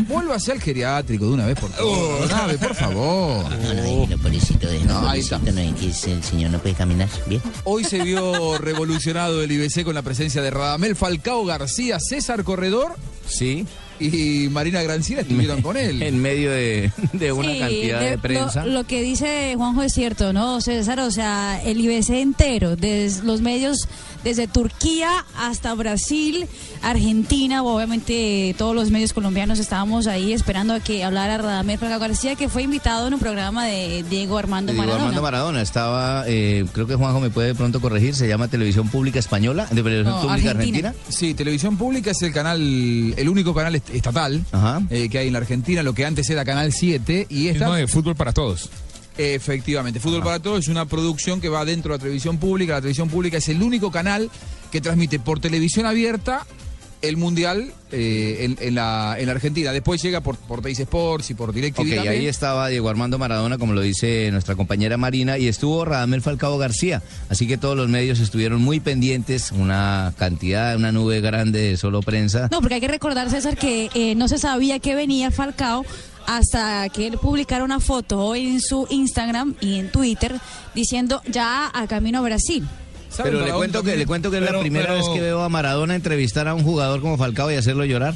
Vuélvase 0.08 0.50
al 0.50 0.60
geriátrico 0.60 1.26
de 1.26 1.30
una 1.30 1.46
vez, 1.46 1.60
por 1.60 1.70
favor. 1.70 2.28
Don 2.28 2.32
Abe, 2.38 2.58
por 2.58 2.74
favor. 2.74 3.44
No, 3.48 3.74
no, 3.74 4.06
no, 4.08 4.18
pobrecito, 4.18 4.66
déjame, 4.68 4.92
No, 4.92 5.08
ahí 5.08 5.20
está. 5.20 5.38
pobrecito, 5.38 5.80
no, 5.80 5.88
es 5.88 6.04
el 6.08 6.24
señor 6.24 6.50
no 6.50 6.58
puede 6.58 6.74
caminar. 6.74 7.08
Bien. 7.26 7.40
Hoy 7.62 7.84
se 7.84 8.02
vio 8.02 8.58
revolucionado 8.58 9.44
el 9.44 9.52
IBC 9.52 9.84
con 9.84 9.94
la 9.94 10.02
presencia 10.02 10.42
de 10.42 10.50
Radamel 10.50 10.96
Falcao 10.96 11.44
García, 11.44 12.00
César 12.00 12.42
Corredor. 12.42 12.96
Sí. 13.28 13.64
Y 13.98 14.48
Marina 14.50 14.82
Granciera 14.82 15.22
estuvieron 15.22 15.62
con 15.62 15.76
él. 15.76 16.02
En 16.06 16.20
medio 16.20 16.50
de, 16.50 16.90
de 17.12 17.32
una 17.32 17.52
Sí, 17.52 17.58
cantidad 17.58 18.00
de, 18.00 18.10
de- 18.10 18.18
prensa. 18.18 18.64
Lo, 18.66 18.72
lo 18.72 18.84
que 18.84 19.02
dice 19.02 19.54
Juanjo 19.56 19.82
es 19.82 19.92
cierto, 19.92 20.32
¿no, 20.32 20.60
César? 20.60 21.00
O 21.00 21.10
sea, 21.10 21.60
el 21.64 21.80
IBC 21.80 22.10
entero, 22.10 22.76
desde 22.76 23.24
los 23.24 23.40
medios, 23.40 23.88
desde 24.26 24.48
Turquía 24.48 25.24
hasta 25.38 25.72
Brasil, 25.74 26.48
Argentina, 26.82 27.62
obviamente 27.62 28.56
todos 28.58 28.74
los 28.74 28.90
medios 28.90 29.12
colombianos 29.12 29.60
estábamos 29.60 30.08
ahí 30.08 30.32
esperando 30.32 30.74
a 30.74 30.80
que 30.80 31.04
hablara 31.04 31.38
Radamel 31.38 31.78
Falcao 31.78 32.00
García, 32.00 32.34
que 32.34 32.48
fue 32.48 32.62
invitado 32.64 33.06
en 33.06 33.14
un 33.14 33.20
programa 33.20 33.64
de 33.66 34.04
Diego 34.10 34.36
Armando 34.36 34.72
Diego 34.72 34.82
Maradona. 34.84 35.04
Armando 35.04 35.22
Maradona 35.22 35.62
estaba, 35.62 36.24
eh, 36.26 36.64
creo 36.72 36.88
que 36.88 36.96
Juanjo 36.96 37.20
me 37.20 37.30
puede 37.30 37.48
de 37.48 37.54
pronto 37.54 37.80
corregir, 37.80 38.16
se 38.16 38.26
llama 38.26 38.48
Televisión 38.48 38.88
Pública 38.88 39.20
Española, 39.20 39.66
de 39.70 39.80
Televisión 39.80 40.06
No, 40.16 40.22
Pública 40.22 40.50
Argentina. 40.50 40.88
Argentina. 40.88 41.16
Sí, 41.16 41.34
Televisión 41.34 41.76
Pública 41.76 42.10
es 42.10 42.20
el 42.22 42.32
canal, 42.32 42.60
el 43.16 43.28
único 43.28 43.54
canal 43.54 43.76
est- 43.76 43.90
estatal 43.90 44.42
eh, 44.90 45.08
que 45.08 45.18
hay 45.18 45.28
en 45.28 45.34
la 45.34 45.38
Argentina, 45.38 45.84
lo 45.84 45.94
que 45.94 46.04
antes 46.04 46.28
era 46.30 46.44
Canal 46.44 46.72
7 46.72 47.28
y 47.30 47.46
esta... 47.46 47.72
De 47.76 47.86
fútbol 47.86 48.16
para 48.16 48.32
todos. 48.32 48.70
Efectivamente, 49.18 50.00
Fútbol 50.00 50.22
para 50.22 50.40
Todos 50.40 50.60
es 50.60 50.68
una 50.68 50.86
producción 50.86 51.40
que 51.40 51.48
va 51.48 51.64
dentro 51.64 51.92
de 51.92 51.98
la 51.98 52.02
televisión 52.02 52.38
pública. 52.38 52.74
La 52.74 52.80
televisión 52.80 53.08
pública 53.08 53.38
es 53.38 53.48
el 53.48 53.62
único 53.62 53.90
canal 53.90 54.30
que 54.70 54.80
transmite 54.80 55.18
por 55.18 55.40
televisión 55.40 55.86
abierta 55.86 56.46
el 57.02 57.16
Mundial 57.18 57.72
eh, 57.92 58.38
en, 58.40 58.56
en 58.58 58.74
la, 58.74 59.16
en 59.18 59.26
la 59.26 59.32
Argentina. 59.32 59.70
Después 59.72 60.02
llega 60.02 60.22
por, 60.22 60.36
por 60.36 60.60
Teis 60.62 60.80
Sports 60.80 61.30
y 61.30 61.34
por 61.34 61.50
Ok, 61.50 61.54
DirecTV 61.56 61.76
también. 61.76 62.08
ahí 62.08 62.26
estaba 62.26 62.68
Diego 62.68 62.88
Armando 62.88 63.18
Maradona, 63.18 63.58
como 63.58 63.74
lo 63.74 63.80
dice 63.82 64.30
nuestra 64.32 64.54
compañera 64.56 64.96
Marina, 64.96 65.38
y 65.38 65.46
estuvo 65.46 65.84
Radamel 65.84 66.22
Falcao 66.22 66.58
García. 66.58 67.02
Así 67.28 67.46
que 67.46 67.58
todos 67.58 67.76
los 67.76 67.88
medios 67.88 68.18
estuvieron 68.18 68.60
muy 68.62 68.80
pendientes, 68.80 69.52
una 69.52 70.14
cantidad, 70.18 70.74
una 70.76 70.90
nube 70.90 71.20
grande 71.20 71.60
de 71.60 71.76
solo 71.76 72.00
prensa. 72.00 72.48
No, 72.50 72.60
porque 72.60 72.74
hay 72.76 72.80
que 72.80 72.88
recordar, 72.88 73.30
César, 73.30 73.56
que 73.56 73.88
eh, 73.94 74.14
no 74.14 74.26
se 74.26 74.38
sabía 74.38 74.78
que 74.78 74.94
venía 74.94 75.30
Falcao 75.30 75.84
hasta 76.26 76.88
que 76.90 77.06
él 77.06 77.18
publicara 77.18 77.64
una 77.64 77.80
foto 77.80 78.18
hoy 78.20 78.46
en 78.46 78.60
su 78.60 78.86
Instagram 78.90 79.54
y 79.60 79.78
en 79.78 79.90
Twitter 79.90 80.38
diciendo 80.74 81.22
ya 81.30 81.70
a 81.72 81.86
camino 81.86 82.18
a 82.18 82.22
Brasil. 82.22 82.66
Pero 83.22 83.40
le 83.44 83.52
cuento 83.52 83.82
que 83.82 83.96
le 83.96 84.04
cuento 84.06 84.30
que 84.30 84.38
es 84.38 84.42
la 84.50 84.58
primera 84.60 84.86
pero- 84.88 84.96
vez 84.98 85.08
que 85.08 85.20
veo 85.20 85.42
a 85.42 85.48
Maradona 85.48 85.94
entrevistar 85.94 86.48
a 86.48 86.54
un 86.54 86.62
jugador 86.64 87.00
como 87.00 87.16
Falcao 87.16 87.50
y 87.50 87.54
hacerlo 87.54 87.84
llorar. 87.84 88.14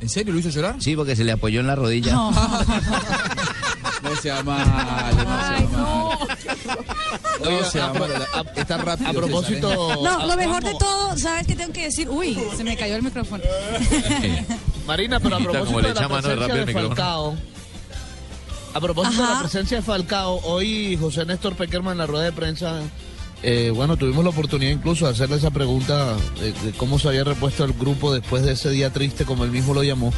¿En 0.00 0.08
serio 0.08 0.32
lo 0.34 0.40
hizo 0.40 0.50
llorar? 0.50 0.74
Sí, 0.80 0.96
porque 0.96 1.14
se 1.16 1.22
le 1.24 1.30
apoyó 1.32 1.60
en 1.60 1.68
la 1.68 1.76
rodilla. 1.76 2.12
No 2.14 2.32
sea 4.20 4.42
malo, 4.42 4.66
no 4.66 5.22
sea 5.22 5.68
malo. 5.70 6.18
No 7.44 7.64
sea 7.70 7.92
malo. 7.92 8.14
Está 8.56 8.78
rápido. 8.78 9.08
a 9.10 9.12
propósito- 9.12 9.92
¿eh? 9.94 9.96
No, 10.02 10.26
lo 10.26 10.36
mejor 10.36 10.62
de 10.64 10.74
todo, 10.74 11.16
¿sabes 11.16 11.46
qué 11.46 11.54
tengo 11.54 11.72
que 11.72 11.84
decir? 11.84 12.08
Uy, 12.10 12.36
se 12.56 12.64
me 12.64 12.76
cayó 12.76 12.96
el 12.96 13.02
micrófono. 13.04 13.44
Marina, 14.86 15.20
pero 15.20 15.36
a 15.36 15.38
Como 15.38 15.50
propósito 15.52 15.80
le 15.80 15.88
de 15.88 15.94
la 15.94 16.00
echa 16.00 16.08
mano 16.08 16.28
de 16.28 16.34
presencia 16.36 16.46
rápido 16.64 16.66
de. 16.66 16.72
Falcao. 16.88 17.36
A 18.74 18.80
propósito 18.80 19.22
de 19.22 19.28
la 19.28 19.40
presencia 19.40 19.76
de 19.76 19.82
Falcao, 19.82 20.40
hoy 20.44 20.96
José 20.96 21.26
Néstor 21.26 21.54
Peckerman 21.54 21.92
en 21.92 21.98
la 21.98 22.06
rueda 22.06 22.24
de 22.24 22.32
prensa, 22.32 22.80
eh, 23.42 23.70
bueno, 23.74 23.96
tuvimos 23.96 24.24
la 24.24 24.30
oportunidad 24.30 24.70
incluso 24.70 25.04
de 25.04 25.12
hacerle 25.12 25.36
esa 25.36 25.50
pregunta 25.50 26.16
de, 26.40 26.52
de 26.52 26.72
cómo 26.78 26.98
se 26.98 27.08
había 27.08 27.24
repuesto 27.24 27.64
el 27.64 27.74
grupo 27.74 28.14
después 28.14 28.44
de 28.44 28.52
ese 28.52 28.70
día 28.70 28.90
triste, 28.90 29.24
como 29.26 29.44
él 29.44 29.50
mismo 29.50 29.74
lo 29.74 29.82
llamó. 29.82 30.12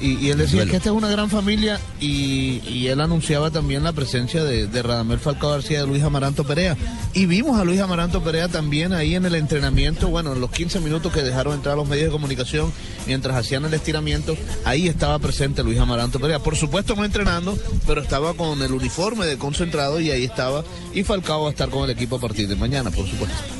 Y, 0.00 0.16
y 0.16 0.30
él 0.30 0.38
decía 0.38 0.64
que 0.66 0.76
esta 0.76 0.88
es 0.88 0.94
una 0.94 1.08
gran 1.08 1.28
familia 1.28 1.78
y, 2.00 2.62
y 2.66 2.88
él 2.88 3.00
anunciaba 3.00 3.50
también 3.50 3.84
la 3.84 3.92
presencia 3.92 4.42
de, 4.42 4.66
de 4.66 4.82
Radamel 4.82 5.18
Falcao 5.18 5.50
García 5.50 5.78
y 5.78 5.80
de 5.82 5.86
Luis 5.86 6.02
Amaranto 6.02 6.44
Perea. 6.44 6.76
Y 7.12 7.26
vimos 7.26 7.60
a 7.60 7.64
Luis 7.64 7.80
Amaranto 7.80 8.22
Perea 8.22 8.48
también 8.48 8.92
ahí 8.92 9.14
en 9.14 9.26
el 9.26 9.34
entrenamiento, 9.34 10.08
bueno, 10.08 10.32
en 10.32 10.40
los 10.40 10.50
15 10.50 10.80
minutos 10.80 11.12
que 11.12 11.22
dejaron 11.22 11.54
entrar 11.54 11.76
los 11.76 11.88
medios 11.88 12.06
de 12.06 12.12
comunicación 12.12 12.72
mientras 13.06 13.36
hacían 13.36 13.64
el 13.64 13.74
estiramiento, 13.74 14.36
ahí 14.64 14.88
estaba 14.88 15.18
presente 15.18 15.62
Luis 15.62 15.78
Amaranto 15.78 16.18
Perea. 16.18 16.38
Por 16.38 16.56
supuesto 16.56 16.94
no 16.96 17.04
entrenando, 17.04 17.58
pero 17.86 18.00
estaba 18.00 18.34
con 18.34 18.62
el 18.62 18.72
uniforme 18.72 19.26
de 19.26 19.38
concentrado 19.38 20.00
y 20.00 20.10
ahí 20.10 20.24
estaba. 20.24 20.64
Y 20.94 21.04
Falcao 21.04 21.42
va 21.42 21.48
a 21.48 21.50
estar 21.52 21.68
con 21.68 21.84
el 21.84 21.90
equipo 21.90 22.16
a 22.16 22.20
partir 22.20 22.48
de 22.48 22.56
mañana, 22.56 22.90
por 22.90 23.06
supuesto. 23.06 23.59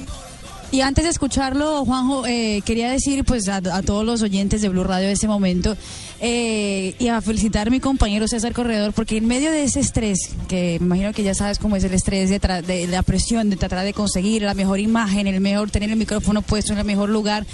Y 0.72 0.82
antes 0.82 1.02
de 1.02 1.10
escucharlo, 1.10 1.84
Juanjo, 1.84 2.26
eh, 2.28 2.62
quería 2.64 2.90
decir 2.90 3.24
pues 3.24 3.48
a, 3.48 3.60
todos 3.82 4.04
los 4.04 4.22
oyentes 4.22 4.62
de 4.62 4.68
Blue 4.68 4.84
Radio 4.84 5.08
de 5.08 5.14
este 5.14 5.26
momento 5.26 5.76
eh, 6.20 6.94
y 6.96 7.08
a 7.08 7.20
felicitar 7.20 7.66
a 7.66 7.70
mi 7.70 7.80
compañero 7.80 8.28
César 8.28 8.52
Corredor 8.52 8.92
porque 8.92 9.16
en 9.16 9.26
medio 9.26 9.50
de 9.50 9.64
ese 9.64 9.80
estrés, 9.80 10.30
que 10.46 10.78
me 10.78 10.86
imagino 10.86 11.12
que 11.12 11.24
ya 11.24 11.34
sabes 11.34 11.58
cómo 11.58 11.74
es 11.74 11.82
el 11.82 11.92
estrés 11.92 12.30
de, 12.30 12.38
de 12.38 12.86
la 12.86 13.02
presión 13.02 13.50
de 13.50 13.56
tratar 13.56 13.84
de 13.84 13.92
conseguir 13.92 14.42
la 14.42 14.54
mejor 14.54 14.78
imagen, 14.78 15.26
el 15.26 15.40
mejor 15.40 15.72
tener 15.72 15.90
el 15.90 15.96
micrófono 15.96 16.40
puesto 16.40 16.72
en 16.72 16.78
el 16.78 16.84
mejor 16.84 17.08
lugar. 17.08 17.44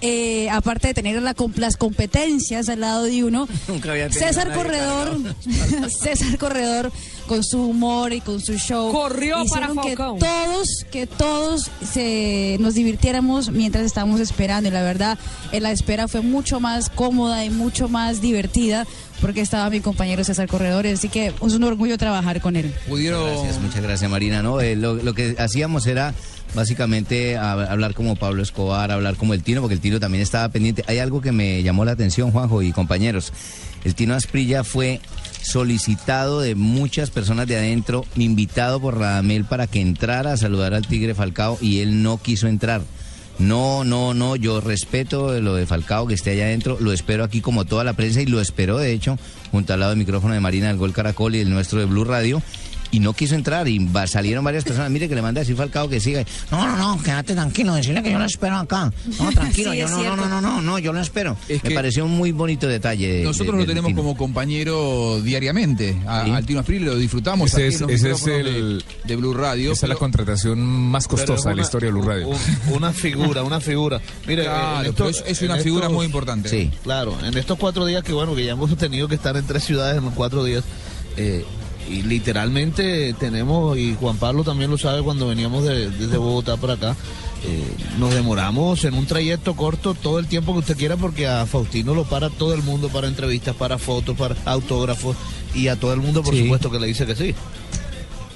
Eh, 0.00 0.48
aparte 0.50 0.88
de 0.88 0.94
tener 0.94 1.20
la 1.22 1.34
las 1.56 1.76
competencias 1.76 2.68
al 2.68 2.80
lado 2.80 3.04
de 3.04 3.24
uno, 3.24 3.48
Nunca 3.68 3.90
había 3.92 4.10
César 4.10 4.52
Corredor, 4.52 5.18
César 6.02 6.38
Corredor 6.38 6.92
con 7.26 7.44
su 7.44 7.62
humor 7.62 8.12
y 8.14 8.20
con 8.22 8.40
su 8.40 8.54
show 8.54 8.90
Corrió 8.90 9.42
hicieron 9.44 9.76
para 9.76 9.88
que 9.88 9.96
todos, 9.96 10.68
que 10.90 11.06
todos 11.06 11.70
se 11.84 12.56
nos 12.58 12.74
divirtiéramos 12.74 13.50
mientras 13.50 13.84
estábamos 13.84 14.20
esperando 14.20 14.70
y 14.70 14.72
la 14.72 14.82
verdad 14.82 15.18
eh, 15.52 15.60
la 15.60 15.70
espera 15.70 16.08
fue 16.08 16.22
mucho 16.22 16.58
más 16.58 16.88
cómoda 16.88 17.44
y 17.44 17.50
mucho 17.50 17.88
más 17.88 18.20
divertida 18.20 18.86
porque 19.20 19.40
estaba 19.40 19.68
mi 19.68 19.80
compañero 19.80 20.22
César 20.24 20.48
Corredor, 20.48 20.86
así 20.86 21.08
que 21.08 21.26
es 21.26 21.54
un 21.54 21.64
orgullo 21.64 21.98
trabajar 21.98 22.40
con 22.40 22.56
él. 22.56 22.72
Pudieron... 22.88 23.26
Gracias, 23.26 23.60
muchas 23.60 23.82
gracias 23.82 24.10
Marina. 24.10 24.42
No, 24.42 24.60
Eh, 24.60 24.76
lo, 24.76 24.94
lo 24.94 25.12
que 25.12 25.34
hacíamos 25.38 25.86
era 25.86 26.14
básicamente 26.54 27.36
hablar 27.36 27.94
como 27.94 28.16
Pablo 28.16 28.42
Escobar, 28.42 28.90
hablar 28.90 29.16
como 29.16 29.34
el 29.34 29.42
Tino, 29.42 29.60
porque 29.60 29.74
el 29.74 29.80
Tino 29.80 30.00
también 30.00 30.22
estaba 30.22 30.48
pendiente. 30.48 30.84
Hay 30.86 30.98
algo 30.98 31.20
que 31.20 31.32
me 31.32 31.62
llamó 31.62 31.84
la 31.84 31.92
atención, 31.92 32.30
Juanjo 32.30 32.62
y 32.62 32.72
compañeros. 32.72 33.32
El 33.84 33.94
Tino 33.94 34.14
Asprilla 34.14 34.64
fue 34.64 35.00
solicitado 35.42 36.40
de 36.40 36.54
muchas 36.54 37.10
personas 37.10 37.46
de 37.46 37.56
adentro, 37.56 38.04
invitado 38.16 38.80
por 38.80 38.98
Radamel 38.98 39.44
para 39.44 39.66
que 39.66 39.80
entrara 39.80 40.32
a 40.32 40.36
saludar 40.36 40.74
al 40.74 40.86
Tigre 40.86 41.14
Falcao 41.14 41.58
y 41.60 41.80
él 41.80 42.02
no 42.02 42.18
quiso 42.18 42.48
entrar. 42.48 42.82
No, 43.38 43.84
no, 43.84 44.14
no, 44.14 44.34
yo 44.34 44.60
respeto 44.60 45.40
lo 45.40 45.54
de 45.54 45.64
Falcao 45.64 46.08
que 46.08 46.14
esté 46.14 46.32
allá 46.32 46.46
adentro, 46.46 46.76
lo 46.80 46.92
espero 46.92 47.22
aquí 47.22 47.40
como 47.40 47.64
toda 47.64 47.84
la 47.84 47.92
prensa 47.92 48.20
y 48.20 48.26
lo 48.26 48.40
espero 48.40 48.78
de 48.78 48.92
hecho 48.92 49.16
junto 49.52 49.72
al 49.72 49.80
lado 49.80 49.90
del 49.90 49.98
micrófono 50.00 50.34
de 50.34 50.40
Marina 50.40 50.66
del 50.66 50.76
Gol 50.76 50.92
Caracol 50.92 51.36
y 51.36 51.40
el 51.40 51.50
nuestro 51.50 51.78
de 51.78 51.84
Blue 51.84 52.02
Radio 52.02 52.42
y 52.90 53.00
no 53.00 53.12
quiso 53.12 53.34
entrar 53.34 53.68
y 53.68 53.78
va- 53.84 54.06
salieron 54.06 54.44
varias 54.44 54.64
personas. 54.64 54.90
Mire 54.90 55.08
que 55.08 55.14
le 55.14 55.22
manda 55.22 55.40
a 55.40 55.42
decir 55.42 55.56
Falcao 55.56 55.88
que 55.88 56.00
siga. 56.00 56.24
No, 56.50 56.66
no, 56.66 56.76
no, 56.96 57.02
quédate 57.02 57.34
tranquilo, 57.34 57.74
decirle 57.74 58.02
que 58.02 58.10
yo 58.12 58.18
lo 58.18 58.24
espero 58.24 58.56
acá. 58.56 58.92
No, 59.18 59.30
tranquilo, 59.32 59.72
Sí, 59.72 59.78
yo 59.78 59.88
no, 59.88 60.02
no, 60.02 60.16
no, 60.16 60.28
no, 60.28 60.40
no, 60.40 60.60
no, 60.62 60.78
yo 60.78 60.92
lo 60.92 61.00
espero. 61.00 61.36
Es 61.48 61.62
Me 61.64 61.70
pareció 61.72 62.04
un 62.04 62.12
muy 62.16 62.32
bonito 62.32 62.66
detalle. 62.66 63.12
de- 63.18 63.24
Nosotros 63.24 63.56
de- 63.56 63.62
lo 63.62 63.66
tenemos 63.66 63.92
como 63.94 64.16
compañero 64.16 65.20
diariamente. 65.22 65.96
A, 66.06 66.24
Sí. 66.24 66.30
Al 66.30 66.46
Tino 66.46 66.60
Asprilla 66.60 66.86
lo 66.86 66.96
disfrutamos. 66.96 67.52
Ese 67.52 67.66
aquí 67.66 67.92
es, 67.92 68.04
ese 68.04 68.10
es 68.12 68.26
el, 68.26 68.78
de, 68.78 68.84
de 69.04 69.16
Blue 69.16 69.34
Radio. 69.34 69.72
Esa 69.72 69.86
es 69.86 69.90
la 69.90 69.96
contratación 69.96 70.60
más 70.60 71.06
costosa 71.08 71.50
de 71.50 71.56
la 71.56 71.62
historia 71.62 71.86
de 71.88 71.92
Blue 71.92 72.02
Radio. 72.08 72.28
un- 72.28 72.38
Una 72.74 72.92
figura, 72.92 73.42
una 73.42 73.60
figura. 73.60 74.00
Mire, 74.26 74.44
Claro, 74.44 74.88
esto- 74.90 75.04
pero 75.12 75.26
es- 75.26 75.42
una 75.42 75.56
figura 75.58 75.88
muy 75.88 76.06
importante. 76.06 76.48
Sí, 76.48 76.70
claro. 76.82 77.16
En 77.24 77.36
estos 77.36 77.58
cuatro 77.58 77.84
días 77.86 78.02
que 78.02 78.12
bueno, 78.12 78.34
que 78.34 78.44
ya 78.44 78.52
hemos 78.52 78.74
tenido 78.76 79.08
que 79.08 79.14
estar 79.14 79.36
en 79.36 79.44
tres 79.46 79.64
ciudades 79.64 79.98
en 79.98 80.04
los 80.04 80.14
cuatro 80.14 80.42
días. 80.44 80.64
eh, 81.16 81.44
y 81.90 82.02
literalmente 82.02 83.14
tenemos, 83.18 83.76
y 83.78 83.94
Juan 83.98 84.16
Pablo 84.16 84.44
también 84.44 84.70
lo 84.70 84.78
sabe 84.78 85.02
cuando 85.02 85.26
veníamos 85.28 85.64
de- 85.64 85.90
desde 85.90 86.16
Bogotá 86.18 86.56
para 86.56 86.74
acá, 86.74 86.96
eh, 87.44 87.64
nos 87.98 88.12
demoramos 88.14 88.84
en 88.84 88.94
un 88.94 89.06
trayecto 89.06 89.54
corto 89.54 89.94
todo 89.94 90.18
el 90.18 90.26
tiempo 90.26 90.52
que 90.52 90.58
usted 90.60 90.76
quiera 90.76 90.96
porque 90.96 91.26
a 91.26 91.46
Faustino 91.46 91.94
lo 91.94 92.04
para 92.04 92.30
todo 92.30 92.54
el 92.54 92.62
mundo 92.62 92.88
para 92.88 93.06
entrevistas, 93.08 93.54
para 93.54 93.78
fotos, 93.78 94.16
para 94.16 94.34
autógrafos 94.44 95.16
y 95.54 95.68
a 95.68 95.76
todo 95.76 95.92
el 95.92 96.00
mundo 96.00 96.22
por 96.22 96.34
Sí. 96.34 96.42
supuesto 96.42 96.70
que 96.70 96.78
le 96.80 96.86
dice 96.88 97.06
que 97.06 97.14
sí. 97.14 97.34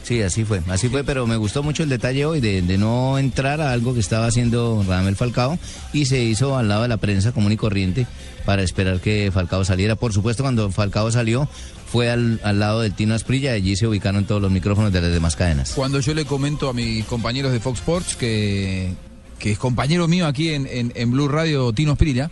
Sí, 0.04 0.20
así 0.20 0.44
fue, 0.44 0.60
así 0.68 0.88
fue, 0.88 1.04
pero 1.04 1.26
me 1.28 1.36
gustó 1.36 1.62
mucho 1.62 1.84
el 1.84 1.88
detalle 1.88 2.26
hoy 2.26 2.40
de, 2.40 2.60
de 2.62 2.76
no 2.76 3.18
entrar 3.18 3.60
a 3.60 3.70
algo 3.72 3.94
que 3.94 4.00
estaba 4.00 4.26
haciendo 4.26 4.84
Radamel 4.86 5.14
Falcao 5.14 5.58
y 5.92 6.06
se 6.06 6.22
hizo 6.22 6.56
al 6.56 6.68
lado 6.68 6.82
de 6.82 6.88
la 6.88 6.96
prensa 6.96 7.30
común 7.32 7.52
y 7.52 7.56
corriente 7.56 8.06
para 8.44 8.62
esperar 8.62 9.00
que 9.00 9.30
Falcao 9.32 9.64
saliera. 9.64 9.96
Por 9.96 10.12
supuesto, 10.12 10.42
cuando 10.42 10.70
Falcao 10.70 11.10
salió, 11.10 11.48
fue 11.90 12.10
al, 12.10 12.40
al 12.42 12.58
lado 12.58 12.80
del 12.80 12.92
Tino 12.94 13.14
Asprilla 13.14 13.52
y 13.52 13.56
allí 13.60 13.76
se 13.76 13.86
ubicaron 13.86 14.24
todos 14.24 14.40
los 14.40 14.50
micrófonos 14.50 14.92
de 14.92 15.00
las 15.00 15.12
demás 15.12 15.36
cadenas. 15.36 15.72
Cuando 15.74 16.00
yo 16.00 16.14
le 16.14 16.24
comento 16.24 16.68
a 16.68 16.72
mis 16.72 17.04
compañeros 17.04 17.52
de 17.52 17.60
Fox 17.60 17.80
Sports 17.80 18.16
que, 18.16 18.94
que 19.38 19.52
es 19.52 19.58
compañero 19.58 20.08
mío 20.08 20.26
aquí 20.26 20.50
en, 20.50 20.66
en- 20.66 20.92
en 20.94 21.10
Blue 21.10 21.28
Radio, 21.28 21.72
Tino 21.74 21.94
Sprilla, 21.94 22.30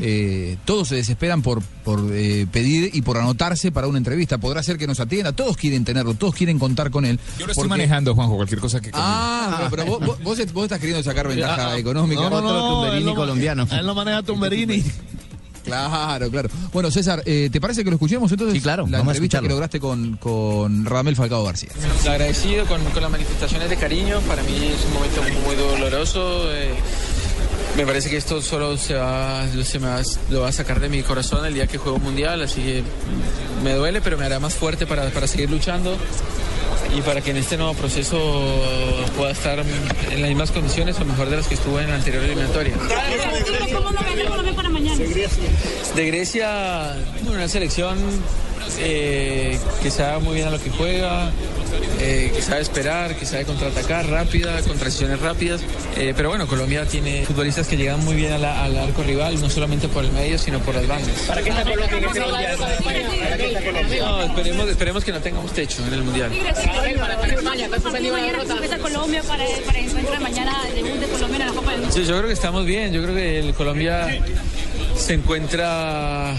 eh, 0.00 0.56
todos 0.64 0.88
se 0.88 0.94
desesperan 0.94 1.42
por, 1.42 1.60
por 1.62 2.08
eh, 2.12 2.46
pedir 2.52 2.90
y 2.92 3.02
por 3.02 3.16
anotarse 3.18 3.72
para 3.72 3.88
una 3.88 3.98
entrevista. 3.98 4.38
Podrá 4.38 4.62
ser 4.62 4.78
que 4.78 4.86
nos 4.86 5.00
atienda, 5.00 5.32
todos 5.32 5.56
quieren 5.56 5.84
tenerlo, 5.84 6.14
todos 6.14 6.34
quieren 6.34 6.58
contar 6.60 6.90
con 6.92 7.04
él. 7.04 7.18
Yo 7.38 7.46
lo 7.46 7.52
estoy 7.52 7.62
Porque- 7.62 7.68
manejando, 7.68 8.14
Juanjo, 8.14 8.36
cualquier 8.36 8.60
cosa 8.60 8.80
que... 8.80 8.90
Ah, 8.94 9.66
pero 9.70 9.86
vos, 9.86 10.00
vos- 10.06 10.22
vos 10.22 10.38
est- 10.38 10.52
vos 10.52 10.64
estás 10.64 10.78
queriendo 10.78 11.02
sacar 11.02 11.26
ventaja 11.26 11.72
Ah, 11.72 11.78
económica. 11.78 12.20
no, 12.20 12.30
no, 12.30 12.40
no, 12.86 12.92
él 12.92 13.04
lo- 13.04 13.14
colombiano. 13.16 13.66
Él 13.72 13.84
lo 13.86 13.94
maneja 13.94 14.22
Tumberini. 14.22 14.84
Claro, 15.70 16.30
claro. 16.30 16.48
Bueno, 16.72 16.90
César, 16.90 17.22
eh, 17.24 17.48
¿te 17.52 17.60
parece 17.60 17.84
que 17.84 17.90
lo 17.90 17.96
escuchemos 17.96 18.30
entonces? 18.30 18.54
Sí, 18.54 18.60
claro, 18.60 18.86
La 18.88 18.98
vamos 18.98 19.12
a 19.12 19.14
entrevista 19.16 19.40
que 19.40 19.48
lograste 19.48 19.78
con, 19.80 20.16
con 20.16 20.84
Radamel 20.84 21.14
Falcao 21.16 21.44
García. 21.44 21.70
Agradecido 22.08 22.66
con, 22.66 22.82
con 22.86 23.02
las 23.02 23.10
manifestaciones 23.10 23.70
de 23.70 23.76
cariño. 23.76 24.20
Para 24.22 24.42
mí 24.42 24.56
es 24.56 24.84
un 24.86 24.92
momento 24.94 25.22
muy 25.46 25.54
doloroso. 25.56 26.52
eh, 26.52 26.70
me 27.76 27.86
parece 27.86 28.10
que 28.10 28.16
esto 28.16 28.42
solo 28.42 28.76
se 28.76 28.94
va, 28.94 29.44
se 29.64 29.78
me 29.78 29.86
va, 29.86 30.02
lo 30.30 30.40
va 30.40 30.48
a 30.48 30.52
sacar 30.52 30.80
de 30.80 30.88
mi 30.88 31.02
corazón 31.02 31.46
el 31.46 31.54
día 31.54 31.66
que 31.68 31.78
juego 31.78 31.98
mundial. 31.98 32.42
Así 32.42 32.60
que 32.60 32.82
me 33.62 33.74
duele, 33.74 34.00
pero 34.00 34.18
me 34.18 34.24
hará 34.26 34.40
más 34.40 34.54
fuerte 34.54 34.86
para, 34.86 35.08
para 35.10 35.26
seguir 35.28 35.50
luchando 35.50 35.96
y 36.96 37.00
para 37.02 37.20
que 37.20 37.30
en 37.30 37.36
este 37.36 37.56
nuevo 37.56 37.74
proceso 37.74 38.18
pueda 39.16 39.30
estar 39.30 39.60
en 39.60 40.20
las 40.20 40.28
mismas 40.28 40.50
condiciones 40.50 40.98
o 40.98 41.04
mejor 41.04 41.30
de 41.30 41.36
las 41.36 41.46
que 41.46 41.54
estuve 41.54 41.82
en 41.82 41.90
la 41.90 41.94
anterior 41.96 42.24
eliminatoria. 42.24 42.74
De 45.94 46.06
Grecia, 46.06 46.96
una 47.26 47.48
selección 47.48 47.98
eh, 48.78 49.58
que 49.82 49.90
sabe 49.90 50.20
muy 50.20 50.34
bien 50.34 50.48
a 50.48 50.50
lo 50.50 50.60
que 50.62 50.70
juega, 50.70 51.30
eh, 52.00 52.30
que 52.34 52.42
sabe 52.42 52.60
esperar, 52.60 53.16
que 53.16 53.24
sabe 53.26 53.44
contraatacar 53.44 54.06
rápida, 54.08 54.60
con 54.62 54.76
transiciones 54.78 55.18
rápidas. 55.20 55.60
Eh, 55.96 56.12
pero 56.16 56.28
bueno, 56.28 56.46
Colombia 56.46 56.84
tiene 56.86 57.24
futbolistas 57.26 57.66
que 57.66 57.76
llegan 57.76 58.04
muy 58.04 58.14
bien 58.14 58.32
a 58.32 58.38
la- 58.38 58.62
al 58.64 58.76
arco 58.76 59.02
rival, 59.02 59.40
no 59.40 59.48
solamente 59.50 59.88
por 59.88 60.04
el 60.04 60.12
medio, 60.12 60.38
sino 60.38 60.58
por 60.60 60.74
las 60.74 60.86
bandas. 60.86 61.10
¿Para 61.26 61.42
qué 61.42 61.48
está 61.50 61.62
Colombia 61.64 61.96
en 61.98 62.04
este 62.04 62.20
mundial? 62.20 62.58
No, 64.00 64.22
esperemos, 64.22 64.68
esperemos 64.68 65.04
que 65.04 65.12
no 65.12 65.20
tengamos 65.20 65.52
techo 65.52 65.82
en 65.86 65.94
el 65.94 66.02
Mundial. 66.02 66.30
Para 66.30 67.14
España, 67.26 67.64
¿está 67.64 67.80
suspendido 67.80 68.16
la 68.16 68.22
derrota? 68.22 68.52
Empieza 68.54 68.78
Colombia 68.78 69.22
para, 69.22 69.44
para 69.66 69.78
el 69.78 69.86
encuentro 69.86 70.12
de 70.12 70.20
mañana, 70.20 70.52
debut 70.74 71.00
de 71.00 71.06
Colombia 71.08 71.40
en 71.40 71.46
la 71.46 71.52
Copa 71.52 71.70
del 71.72 71.80
Mundo. 71.80 71.94
Sí, 71.96 72.04
yo 72.04 72.16
creo 72.16 72.26
que 72.28 72.32
estamos 72.34 72.64
bien, 72.66 72.92
yo 72.92 73.02
creo 73.02 73.14
que 73.14 73.38
el 73.40 73.54
Colombia 73.54 74.06
se 75.00 75.14
encuentra 75.14 76.34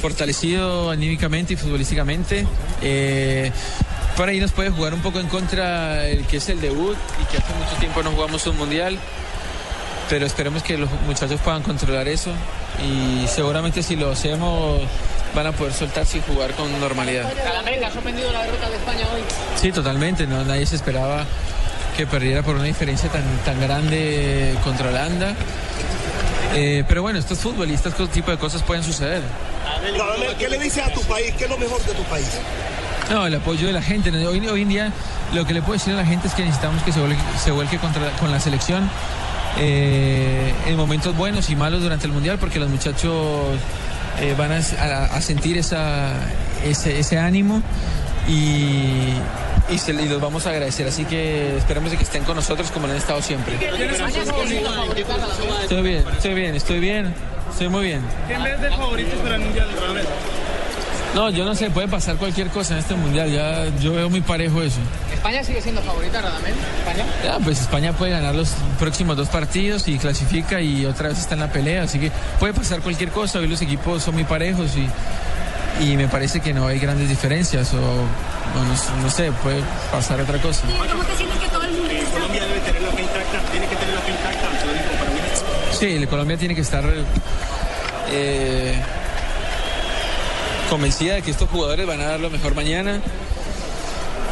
fortalecido 0.00 0.90
anímicamente 0.90 1.54
y 1.54 1.56
futbolísticamente. 1.56 2.46
Eh, 2.82 3.50
por 4.16 4.28
ahí 4.28 4.38
nos 4.38 4.52
puede 4.52 4.70
jugar 4.70 4.94
un 4.94 5.00
poco 5.00 5.18
en 5.18 5.28
contra 5.28 6.06
el 6.06 6.26
que 6.26 6.36
es 6.36 6.48
el 6.50 6.60
debut 6.60 6.96
y 7.22 7.24
que 7.30 7.38
hace 7.38 7.52
mucho 7.54 7.74
tiempo 7.80 8.02
no 8.02 8.10
jugamos 8.10 8.46
un 8.46 8.58
mundial. 8.58 8.98
Pero 10.10 10.26
esperemos 10.26 10.62
que 10.62 10.76
los 10.76 10.90
muchachos 11.06 11.40
puedan 11.40 11.62
controlar 11.62 12.06
eso 12.06 12.30
y 12.82 13.26
seguramente 13.26 13.82
si 13.82 13.96
lo 13.96 14.10
hacemos 14.10 14.82
van 15.34 15.46
a 15.46 15.52
poder 15.52 15.72
soltarse 15.72 16.18
y 16.18 16.20
jugar 16.20 16.52
con 16.52 16.78
normalidad. 16.78 17.32
Calamera, 17.42 17.88
ha 17.88 17.90
sorprendido 17.90 18.30
la 18.30 18.44
derrota 18.44 18.68
de 18.68 18.76
España 18.76 19.06
hoy. 19.14 19.22
Sí, 19.60 19.72
totalmente. 19.72 20.26
No, 20.26 20.44
nadie 20.44 20.66
se 20.66 20.76
esperaba 20.76 21.24
que 21.96 22.06
perdiera 22.06 22.42
por 22.42 22.54
una 22.56 22.64
diferencia 22.64 23.08
tan, 23.08 23.24
tan 23.44 23.58
grande 23.60 24.54
contra 24.62 24.90
Holanda. 24.90 25.34
Eh, 26.54 26.84
pero 26.86 27.02
bueno, 27.02 27.18
esto 27.18 27.34
es 27.34 27.40
fútbol 27.40 27.70
y 27.70 27.74
este 27.74 27.90
tipo 27.90 28.30
de 28.30 28.38
cosas 28.38 28.62
pueden 28.62 28.82
suceder. 28.84 29.22
¿qué 30.38 30.48
le 30.48 30.58
dices 30.58 30.84
a 30.84 30.90
tu 30.92 31.00
país? 31.02 31.32
¿Qué 31.36 31.44
es 31.44 31.50
lo 31.50 31.58
mejor 31.58 31.82
de 31.84 31.92
tu 31.94 32.02
país? 32.04 32.28
No, 33.10 33.26
el 33.26 33.34
apoyo 33.34 33.66
de 33.66 33.72
la 33.72 33.82
gente. 33.82 34.10
Hoy, 34.26 34.46
hoy 34.48 34.62
en 34.62 34.68
día 34.68 34.92
lo 35.34 35.44
que 35.46 35.52
le 35.52 35.60
puedo 35.62 35.74
decir 35.74 35.92
a 35.92 35.96
la 35.96 36.06
gente 36.06 36.28
es 36.28 36.34
que 36.34 36.42
necesitamos 36.44 36.82
que 36.82 36.92
se 36.92 37.00
vuelque, 37.00 37.20
se 37.42 37.50
vuelque 37.50 37.78
contra- 37.78 38.10
con 38.18 38.30
la 38.30 38.40
selección 38.40 38.88
eh, 39.58 40.52
en 40.66 40.76
momentos 40.76 41.16
buenos 41.16 41.50
y 41.50 41.56
malos 41.56 41.82
durante 41.82 42.06
el 42.06 42.12
Mundial 42.12 42.38
porque 42.38 42.58
los 42.58 42.68
muchachos 42.70 43.56
eh, 44.20 44.34
van 44.38 44.52
a, 44.52 44.56
a- 44.80 45.04
a 45.16 45.20
sentir 45.20 45.58
esa, 45.58 46.12
ese, 46.64 46.98
ese 46.98 47.18
ánimo 47.18 47.62
y, 48.28 49.12
y, 49.70 49.78
se, 49.78 49.92
y 49.92 50.08
los 50.08 50.20
vamos 50.20 50.46
a 50.46 50.50
agradecer. 50.50 50.86
Así 50.86 51.04
que 51.04 51.56
esperemos 51.56 51.90
de 51.90 51.96
que 51.96 52.04
estén 52.04 52.24
con 52.24 52.36
nosotros 52.36 52.70
como 52.70 52.86
lo 52.86 52.92
han 52.92 52.98
estado 52.98 53.22
siempre. 53.22 53.54
Estoy 55.62 55.82
bien, 55.82 56.04
estoy 56.16 56.34
bien, 56.34 56.54
estoy 56.54 56.80
bien, 56.80 57.14
estoy 57.50 57.68
muy 57.68 57.84
bien. 57.84 58.02
¿Quién 58.26 58.42
ves 58.42 58.60
de 58.60 58.70
favoritos 58.70 59.18
para 59.20 59.36
el 59.36 59.42
mundial? 59.42 59.68
No, 61.14 61.30
yo 61.30 61.44
no 61.44 61.54
sé, 61.54 61.70
puede 61.70 61.86
pasar 61.86 62.16
cualquier 62.16 62.48
cosa 62.48 62.74
en 62.74 62.80
este 62.80 62.96
mundial, 62.96 63.30
ya 63.30 63.66
yo 63.80 63.92
veo 63.92 64.10
muy 64.10 64.20
parejo 64.20 64.60
eso. 64.62 64.80
España 65.12 65.44
sigue 65.44 65.62
siendo 65.62 65.80
favorita, 65.82 66.20
Radamel. 66.20 66.52
España. 66.52 67.04
Ya, 67.24 67.38
pues 67.38 67.60
España 67.60 67.92
puede 67.92 68.10
ganar 68.10 68.34
los 68.34 68.50
próximos 68.80 69.16
dos 69.16 69.28
partidos 69.28 69.86
y 69.86 69.96
clasifica 69.98 70.60
y 70.60 70.86
otra 70.86 71.10
vez 71.10 71.20
está 71.20 71.34
en 71.34 71.40
la 71.40 71.52
pelea, 71.52 71.84
así 71.84 72.00
que 72.00 72.10
puede 72.40 72.52
pasar 72.52 72.80
cualquier 72.80 73.10
cosa, 73.10 73.38
hoy 73.38 73.46
los 73.46 73.62
equipos 73.62 74.02
son 74.02 74.14
muy 74.14 74.24
parejos 74.24 74.76
y, 74.76 74.88
y 75.80 75.96
me 75.96 76.08
parece 76.08 76.40
que 76.40 76.52
no 76.52 76.66
hay 76.66 76.78
grandes 76.78 77.08
diferencias 77.08 77.72
o, 77.74 77.78
o 77.78 77.80
no, 77.80 79.02
no 79.02 79.10
sé, 79.10 79.32
puede 79.42 79.62
pasar 79.90 80.20
otra 80.20 80.40
cosa. 80.40 80.62
¿Cómo 80.66 81.04
te 81.04 81.16
sientes 81.16 81.38
que 81.38 81.48
todo 81.48 81.62
el 81.62 81.72
mundo 81.72 81.90
está? 81.90 82.12
Colombia 82.12 82.44
debe 82.44 82.60
tener 82.60 82.82
la 82.82 82.90
fe 82.92 83.02
intacta, 83.02 83.38
tiene 83.50 83.66
que 83.66 83.76
tener 83.76 83.94
la 83.94 84.00
fe 84.00 84.10
intacta, 84.12 84.48
te 84.60 84.66
lo 84.66 84.72
digo 84.72 84.84
para 84.98 85.10
mí. 85.10 85.18
Sí, 85.78 86.06
Colombia 86.06 86.36
tiene 86.36 86.54
que 86.54 86.60
estar 86.60 86.84
eh, 88.10 88.74
convencida 90.70 91.14
de 91.14 91.22
que 91.22 91.30
estos 91.30 91.48
jugadores 91.50 91.86
van 91.86 92.00
a 92.00 92.04
dar 92.04 92.20
lo 92.20 92.30
mejor 92.30 92.54
mañana 92.54 93.00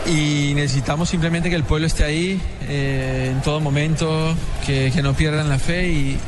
y 0.06 0.52
necesitamos 0.55 1.09
simplemente 1.09 1.51
que 1.51 1.56
el 1.56 1.64
pueblo 1.64 1.86
esté 1.86 2.05
ahí 2.05 2.40
eh, 2.69 3.31
en 3.32 3.43
todo 3.43 3.60
momento, 3.60 4.35
que, 4.66 4.90
que 4.94 5.02
no 5.02 5.14
pierdan 5.14 5.48
la 5.48 5.59
fe 5.59 5.89
y 5.89 6.19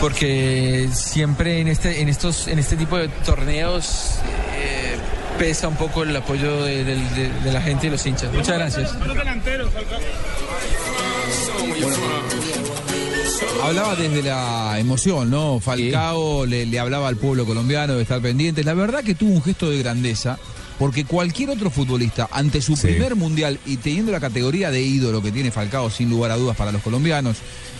porque 0.00 0.88
siempre 0.92 1.60
en 1.60 1.68
este 1.68 2.00
en 2.00 2.08
estos 2.08 2.48
en 2.48 2.58
este 2.58 2.76
tipo 2.76 2.96
de 2.96 3.08
torneos 3.08 4.16
eh, 4.56 4.96
pesa 5.38 5.68
un 5.68 5.76
poco 5.76 6.02
el 6.02 6.14
apoyo 6.16 6.62
de, 6.64 6.84
del- 6.84 7.14
de- 7.14 7.30
de 7.44 7.52
la 7.52 7.60
gente 7.60 7.86
y 7.86 7.90
los 7.90 8.04
hinchas. 8.06 8.32
Muchas 8.32 8.58
gracias. 8.58 8.90
Hablaba 13.62 13.96
desde 13.96 14.22
la 14.22 14.78
emoción, 14.78 15.30
¿no? 15.30 15.60
Falcao 15.60 16.46
le, 16.46 16.64
le 16.66 16.78
hablaba 16.78 17.08
al 17.08 17.16
pueblo 17.16 17.44
colombiano 17.44 17.94
de 17.94 18.02
estar 18.02 18.20
pendiente. 18.20 18.64
La 18.64 18.74
verdad 18.74 19.02
que 19.04 19.14
tuvo 19.14 19.32
un 19.32 19.42
gesto 19.42 19.68
de 19.70 19.78
grandeza, 19.78 20.38
porque 20.78 21.04
cualquier 21.04 21.50
otro 21.50 21.70
futbolista, 21.70 22.28
ante 22.30 22.60
su 22.62 22.76
primer 22.76 23.14
mundial 23.16 23.58
y 23.66 23.76
teniendo 23.78 24.12
la 24.12 24.20
categoría 24.20 24.70
de 24.70 24.80
ídolo 24.80 25.22
que 25.22 25.32
tiene 25.32 25.50
Falcao, 25.50 25.90
sin 25.90 26.08
lugar 26.08 26.30
a 26.30 26.36
dudas 26.36 26.56
para 26.56 26.72
los 26.72 26.82
colombianos, 26.82 27.36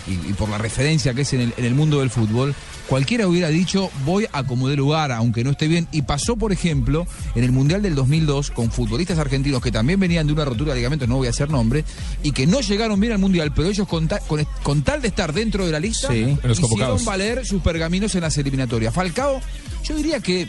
y, 0.09 0.29
y 0.29 0.33
por 0.33 0.49
la 0.49 0.57
referencia 0.57 1.13
que 1.13 1.21
es 1.21 1.33
en 1.33 1.41
el, 1.41 1.53
en 1.57 1.65
el 1.65 1.75
mundo 1.75 1.99
del 1.99 2.09
fútbol, 2.09 2.55
cualquiera 2.87 3.27
hubiera 3.27 3.49
dicho, 3.49 3.89
voy 4.05 4.25
a 4.31 4.43
como 4.43 4.67
de 4.67 4.75
lugar, 4.75 5.11
aunque 5.11 5.43
no 5.43 5.51
esté 5.51 5.67
bien. 5.67 5.87
Y 5.91 6.01
pasó, 6.01 6.35
por 6.35 6.51
ejemplo, 6.51 7.05
en 7.35 7.43
el 7.43 7.51
Mundial 7.51 7.81
del 7.81 7.95
2002 7.95 8.51
con 8.51 8.71
futbolistas 8.71 9.19
argentinos 9.19 9.61
que 9.61 9.71
también 9.71 9.99
venían 9.99 10.25
de 10.27 10.33
una 10.33 10.45
rotura 10.45 10.71
de 10.73 10.79
ligamentos, 10.79 11.07
no 11.07 11.17
voy 11.17 11.27
a 11.27 11.29
hacer 11.29 11.49
nombre, 11.49 11.83
y 12.23 12.31
que 12.31 12.47
no 12.47 12.61
llegaron 12.61 12.99
bien 12.99 13.13
al 13.13 13.19
Mundial, 13.19 13.51
pero 13.55 13.69
ellos 13.69 13.87
con, 13.87 14.07
ta- 14.07 14.19
con, 14.21 14.45
con 14.63 14.81
tal 14.81 15.01
de 15.01 15.09
estar 15.09 15.33
dentro 15.33 15.65
de 15.65 15.71
la 15.71 15.79
lista, 15.79 16.07
Sí, 16.11 16.37
los 16.43 16.59
hicieron 16.59 17.05
valer 17.05 17.45
sus 17.45 17.61
pergaminos 17.61 18.15
en 18.15 18.21
las 18.21 18.37
eliminatorias. 18.37 18.93
Falcao, 18.93 19.39
yo 19.83 19.95
diría 19.95 20.19
que 20.19 20.47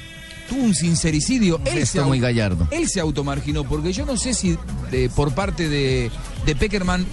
tuvo 0.48 0.62
un 0.64 0.74
sincericidio. 0.74 1.60
Él 1.64 1.86
se, 1.86 2.00
muy 2.02 2.18
gallardo. 2.20 2.66
Él 2.70 2.88
se 2.88 3.00
automarginó, 3.00 3.64
porque 3.64 3.92
yo 3.92 4.04
no 4.06 4.16
sé 4.16 4.34
si 4.34 4.56
de- 4.90 5.08
por 5.10 5.32
parte 5.34 5.68
de, 5.68 6.10
de 6.46 6.56
Peckerman 6.56 7.06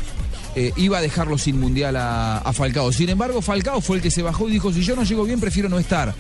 eh, 0.60 0.74
iba 0.76 0.98
a 0.98 1.02
dejarlo 1.02 1.38
sin 1.38 1.60
mundial 1.60 1.96
a, 1.96 2.40
a 2.40 2.52
Falcao. 2.54 2.92
Sin 2.92 3.10
embargo, 3.10 3.42
Falcao 3.42 3.80
fue 3.80 3.98
el 3.98 4.02
que 4.02 4.10
se 4.12 4.22
bajó 4.24 4.50
y 4.50 4.54
dijo, 4.54 4.74
si 4.74 4.82
yo 4.84 4.96
no 4.96 5.04
llego 5.04 5.24
bien, 5.24 5.40
prefiero 5.40 5.70
no 5.70 5.78
estar. 5.80 6.14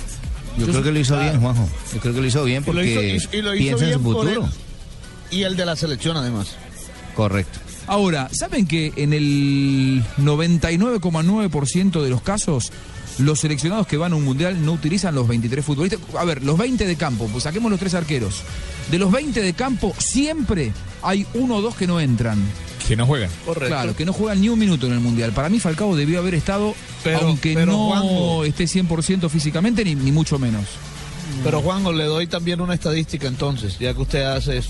Yo, 0.57 0.65
creo 0.68 0.84
que 0.84 0.91
lo 0.91 0.99
hizo 0.99 1.19
bien, 1.19 1.39
Juanjo. 1.41 1.68
Yo 1.93 1.99
creo 1.99 2.14
que 2.14 2.22
lo 2.22 2.27
hizo 2.27 2.43
bien 2.43 2.64
Y 2.65 2.72
lo 2.72 2.84
hizo- 2.84 2.95
porque 2.95 3.07
y- 3.34 3.38
y 3.38 3.41
lo 3.41 3.55
hizo 3.55 3.64
piensa 3.64 3.85
en 3.88 3.93
su 3.93 3.99
futuro. 3.99 4.49
Y 5.31 5.43
el 5.43 5.55
de 5.55 5.65
la 5.65 5.76
selección, 5.76 6.18
además. 6.18 6.55
Correcto. 7.15 7.59
Ahora, 7.88 8.30
¿saben 8.31 8.68
que 8.68 8.91
en 8.95 9.14
el 9.14 10.03
99,9% 10.18 12.01
de 12.03 12.09
los 12.09 12.22
casos 12.22 12.72
los 13.19 13.39
seleccionados 13.39 13.88
que 13.88 13.97
van 13.97 14.14
a 14.14 14.15
un 14.15 14.23
mundial 14.23 14.64
no 14.64 14.73
utilizan 14.73 15.15
los 15.15 15.27
23 15.27 15.65
futbolistas? 15.65 15.99
A 16.18 16.23
ver, 16.26 16.43
los 16.43 16.57
20 16.57 16.85
de 16.85 16.95
campo, 16.95 17.27
pues 17.31 17.43
saquemos 17.45 17.72
los 17.72 17.80
tres 17.80 17.93
arqueros. 17.93 18.41
De 18.91 18.99
los 18.99 19.11
20 19.11 19.41
de 19.41 19.53
campo, 19.53 19.93
siempre 19.97 20.72
hay 21.01 21.26
uno 21.34 21.55
o 21.57 21.61
dos 21.61 21.76
que 21.76 21.88
no 21.88 21.99
entran. 21.99 22.38
Que 22.88 22.95
no 22.95 23.05
juegan. 23.05 23.30
Claro, 23.68 23.95
que 23.95 24.05
no 24.05 24.14
juegan 24.14 24.39
ni 24.39 24.49
un 24.49 24.57
minuto 24.57 24.88
en 24.88 24.93
el 24.93 24.99
mundial. 24.99 25.34
Para 25.34 25.49
mí, 25.49 25.59
Falcao 25.59 25.95
debió 25.95 26.19
haber 26.19 26.35
estado, 26.35 26.73
Pero- 27.03 27.19
aunque 27.27 27.53
pero, 27.53 27.73
no 27.73 27.88
Juanjo. 27.88 28.45
esté 28.45 28.65
100% 28.68 29.30
físicamente, 29.30 29.84
ni, 29.84 29.95
ni 29.95 30.11
mucho 30.11 30.39
menos. 30.39 30.64
Pero 31.43 31.61
Juanjo, 31.61 31.91
le 31.91 32.05
doy 32.05 32.27
también 32.27 32.61
una 32.61 32.73
estadística 32.76 33.27
entonces, 33.27 33.77
ya 33.80 33.93
que 33.93 34.01
usted 34.01 34.23
hace 34.23 34.59
eso. 34.59 34.69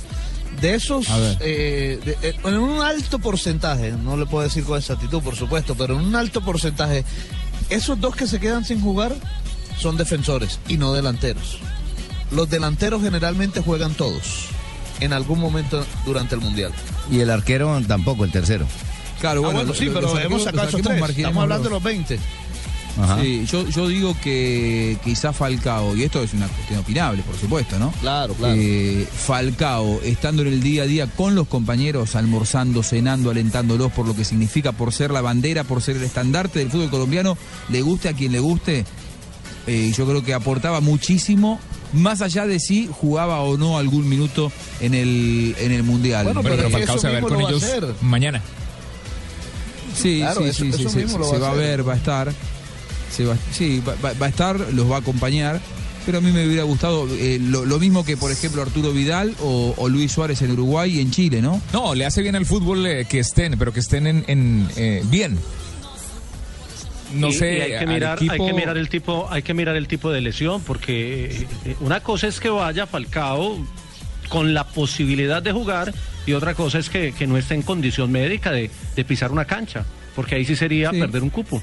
De 0.61 0.73
esos, 0.73 1.06
eh, 1.41 1.99
de- 2.03 2.18
eh, 2.30 2.35
en 2.44 2.56
un 2.57 2.81
alto 2.81 3.19
porcentaje, 3.19 3.91
no 3.91 4.18
le 4.18 4.26
puedo 4.26 4.44
decir 4.44 4.64
con 4.64 4.77
exactitud, 4.80 5.22
por 5.22 5.35
supuesto, 5.35 5.76
pero 5.76 5.94
en 5.99 6.02
un 6.06 6.15
alto 6.15 6.41
porcentaje, 6.41 7.03
esos 7.69 7.99
dos 8.02 8.15
que 8.15 8.26
se 8.26 8.39
quedan 8.39 8.65
sin 8.65 8.81
jugar 8.81 9.14
son 9.80 9.98
defensores 9.98 10.60
y 10.68 10.77
no 10.77 10.94
delanteros. 10.94 11.60
Los 12.31 12.49
delanteros 12.49 13.03
generalmente 13.03 13.61
juegan 13.61 13.94
todos 13.94 14.48
en 14.99 15.14
algún 15.14 15.40
momento 15.40 15.86
durante 16.06 16.36
el 16.36 16.41
Mundial. 16.41 16.72
Y 17.11 17.19
el 17.19 17.30
arquero 17.30 17.80
tampoco, 17.88 18.24
el 18.26 18.32
tercero. 18.32 18.65
Claro, 19.19 19.41
Ah, 19.48 19.52
bueno, 19.53 19.74
sí, 19.74 19.90
pero 19.94 20.18
hemos 20.19 20.44
sacado 20.44 20.68
esos 20.68 20.82
tres. 20.82 21.10
Estamos 21.10 21.41
hablando 21.44 21.64
de 21.64 21.69
los- 21.72 21.82
los 21.82 21.84
20. 21.84 22.19
Ajá. 22.99 23.22
Sí, 23.22 23.45
yo, 23.45 23.68
yo 23.69 23.88
digo 23.88 24.15
que 24.24 24.98
quizá 25.03 25.32
Falcao, 25.32 25.95
y 25.95 26.02
esto 26.02 26.24
es 26.24 26.34
una 26.34 26.48
cuestión 26.48 26.80
opinable, 26.80 27.22
por 27.22 27.36
supuesto, 27.38 27.78
¿no? 27.78 27.91
Claro, 28.02 28.34
claro. 28.34 28.56
Eh, 28.57 29.07
Falcao, 29.11 30.02
estando 30.03 30.41
en 30.41 30.48
el 30.48 30.61
día 30.64 30.82
a 30.82 30.86
día 30.88 31.06
con 31.06 31.36
los 31.36 31.48
compañeros, 31.48 32.15
almorzando, 32.15 32.82
cenando, 32.82 33.30
alentándolos 33.30 33.91
por 33.91 34.07
lo 34.07 34.15
que 34.15 34.26
significa, 34.26 34.72
por 34.72 34.94
ser 34.94 35.11
la 35.11 35.22
bandera, 35.22 35.64
por 35.64 35.84
ser 35.84 35.98
el 35.98 36.03
estandarte 36.03 36.57
del 36.57 36.72
fútbol 36.72 36.90
colombiano, 36.90 37.38
le 37.69 37.82
guste 37.84 38.10
a 38.10 38.14
quien 38.14 38.32
le 38.32 38.40
guste, 38.40 38.84
eh, 39.68 39.94
yo 39.95 40.06
creo 40.07 40.23
que 40.23 40.34
aportaba 40.34 40.81
muchísimo, 40.81 41.60
más 41.94 42.22
allá 42.22 42.45
de 42.48 42.60
si 42.60 42.88
jugaba 42.91 43.41
o 43.41 43.57
no 43.57 43.77
algún 43.77 44.07
minuto 44.10 44.52
en 44.81 44.94
el, 44.94 45.56
en 45.60 45.72
el 45.72 45.84
Mundial. 45.84 46.26
Bueno, 46.26 46.41
pero 46.41 46.56
pero 46.57 46.69
Falcao 46.72 46.98
se 46.98 47.07
va 47.07 47.11
a 47.11 47.15
ver 47.22 47.23
con 47.23 47.39
a 47.39 47.49
ellos 47.49 47.64
mañana. 48.02 48.41
Sí, 49.95 50.19
Claro, 50.19 50.41
sí, 50.41 50.48
eso- 50.49 50.64
sí, 50.64 50.72
sí, 50.73 50.99
eso 51.02 51.23
se, 51.23 51.38
va 51.38 51.38
a 51.38 51.39
va 51.39 51.48
a 51.48 51.52
hacer. 51.52 51.61
ver, 51.64 51.88
va 51.88 51.94
a 51.94 51.98
estar. 51.98 52.34
Se 53.15 53.26
va, 53.26 53.35
sí, 53.52 53.81
va, 53.88 53.95
va- 54.03 54.14
va 54.14 54.26
a 54.27 54.30
estar, 54.30 54.60
los 54.73 54.89
va 54.91 54.98
a 54.98 54.99
acompañar. 54.99 55.60
Pero 56.06 56.19
a 56.19 56.22
mí 56.22 56.31
me 56.31 56.45
hubiera 56.48 56.64
gustado 56.64 57.06
eh, 57.18 57.38
lo, 57.41 57.65
lo 57.65 57.80
mismo 57.80 58.06
que, 58.06 58.15
por 58.15 58.31
ejemplo, 58.31 58.61
Arturo 58.61 58.94
Vidal 58.94 59.35
o, 59.41 59.73
o 59.76 59.89
Luis 59.89 60.10
Suárez 60.14 60.41
en 60.41 60.52
Uruguay 60.52 60.98
y 60.98 61.02
en 61.02 61.11
Chile, 61.11 61.41
¿no? 61.41 61.61
No, 61.73 61.95
le 61.95 62.06
hace 62.06 62.22
bien 62.22 62.35
al 62.38 62.45
fútbol 62.45 62.85
eh, 62.88 63.06
que 63.10 63.19
estén, 63.19 63.57
pero 63.60 63.73
que 63.73 63.81
estén 63.81 64.07
en, 64.07 64.23
en, 64.27 64.69
eh, 64.77 65.03
bien. 65.07 65.38
No 67.13 67.29
Y- 67.29 67.34
sé, 67.34 67.57
y 67.57 67.61
hay 67.61 67.79
que 67.79 67.88
mirar, 67.88 68.19
hay 68.21 68.38
que 68.39 68.53
mirar 68.53 68.77
el 68.77 68.89
tipo, 68.89 69.27
hay 69.31 69.41
que 69.41 69.53
mirar 69.53 69.75
el 69.75 69.88
tipo 69.88 70.11
de 70.11 70.21
lesión, 70.21 70.61
porque 70.61 71.45
eh, 71.65 71.75
una 71.79 72.01
cosa 72.01 72.27
es 72.27 72.39
que 72.39 72.49
vaya 72.49 72.85
Falcao 72.85 73.57
con 74.29 74.53
la 74.53 74.65
posibilidad 74.67 75.41
de 75.41 75.51
jugar 75.53 75.93
y 76.25 76.34
otra 76.34 76.53
cosa 76.53 76.79
es 76.79 76.89
que, 76.89 77.13
que 77.13 77.25
no 77.27 77.38
esté 77.38 77.53
en 77.55 77.61
condición 77.61 78.11
médica 78.11 78.51
de, 78.51 78.69
de 78.95 79.05
pisar 79.05 79.31
una 79.31 79.45
cancha, 79.45 79.85
porque 80.15 80.35
ahí 80.35 80.43
sí 80.45 80.55
sería 80.55 80.91
Sí. 80.91 80.99
perder 80.99 81.23
un 81.23 81.29
cupo. 81.29 81.61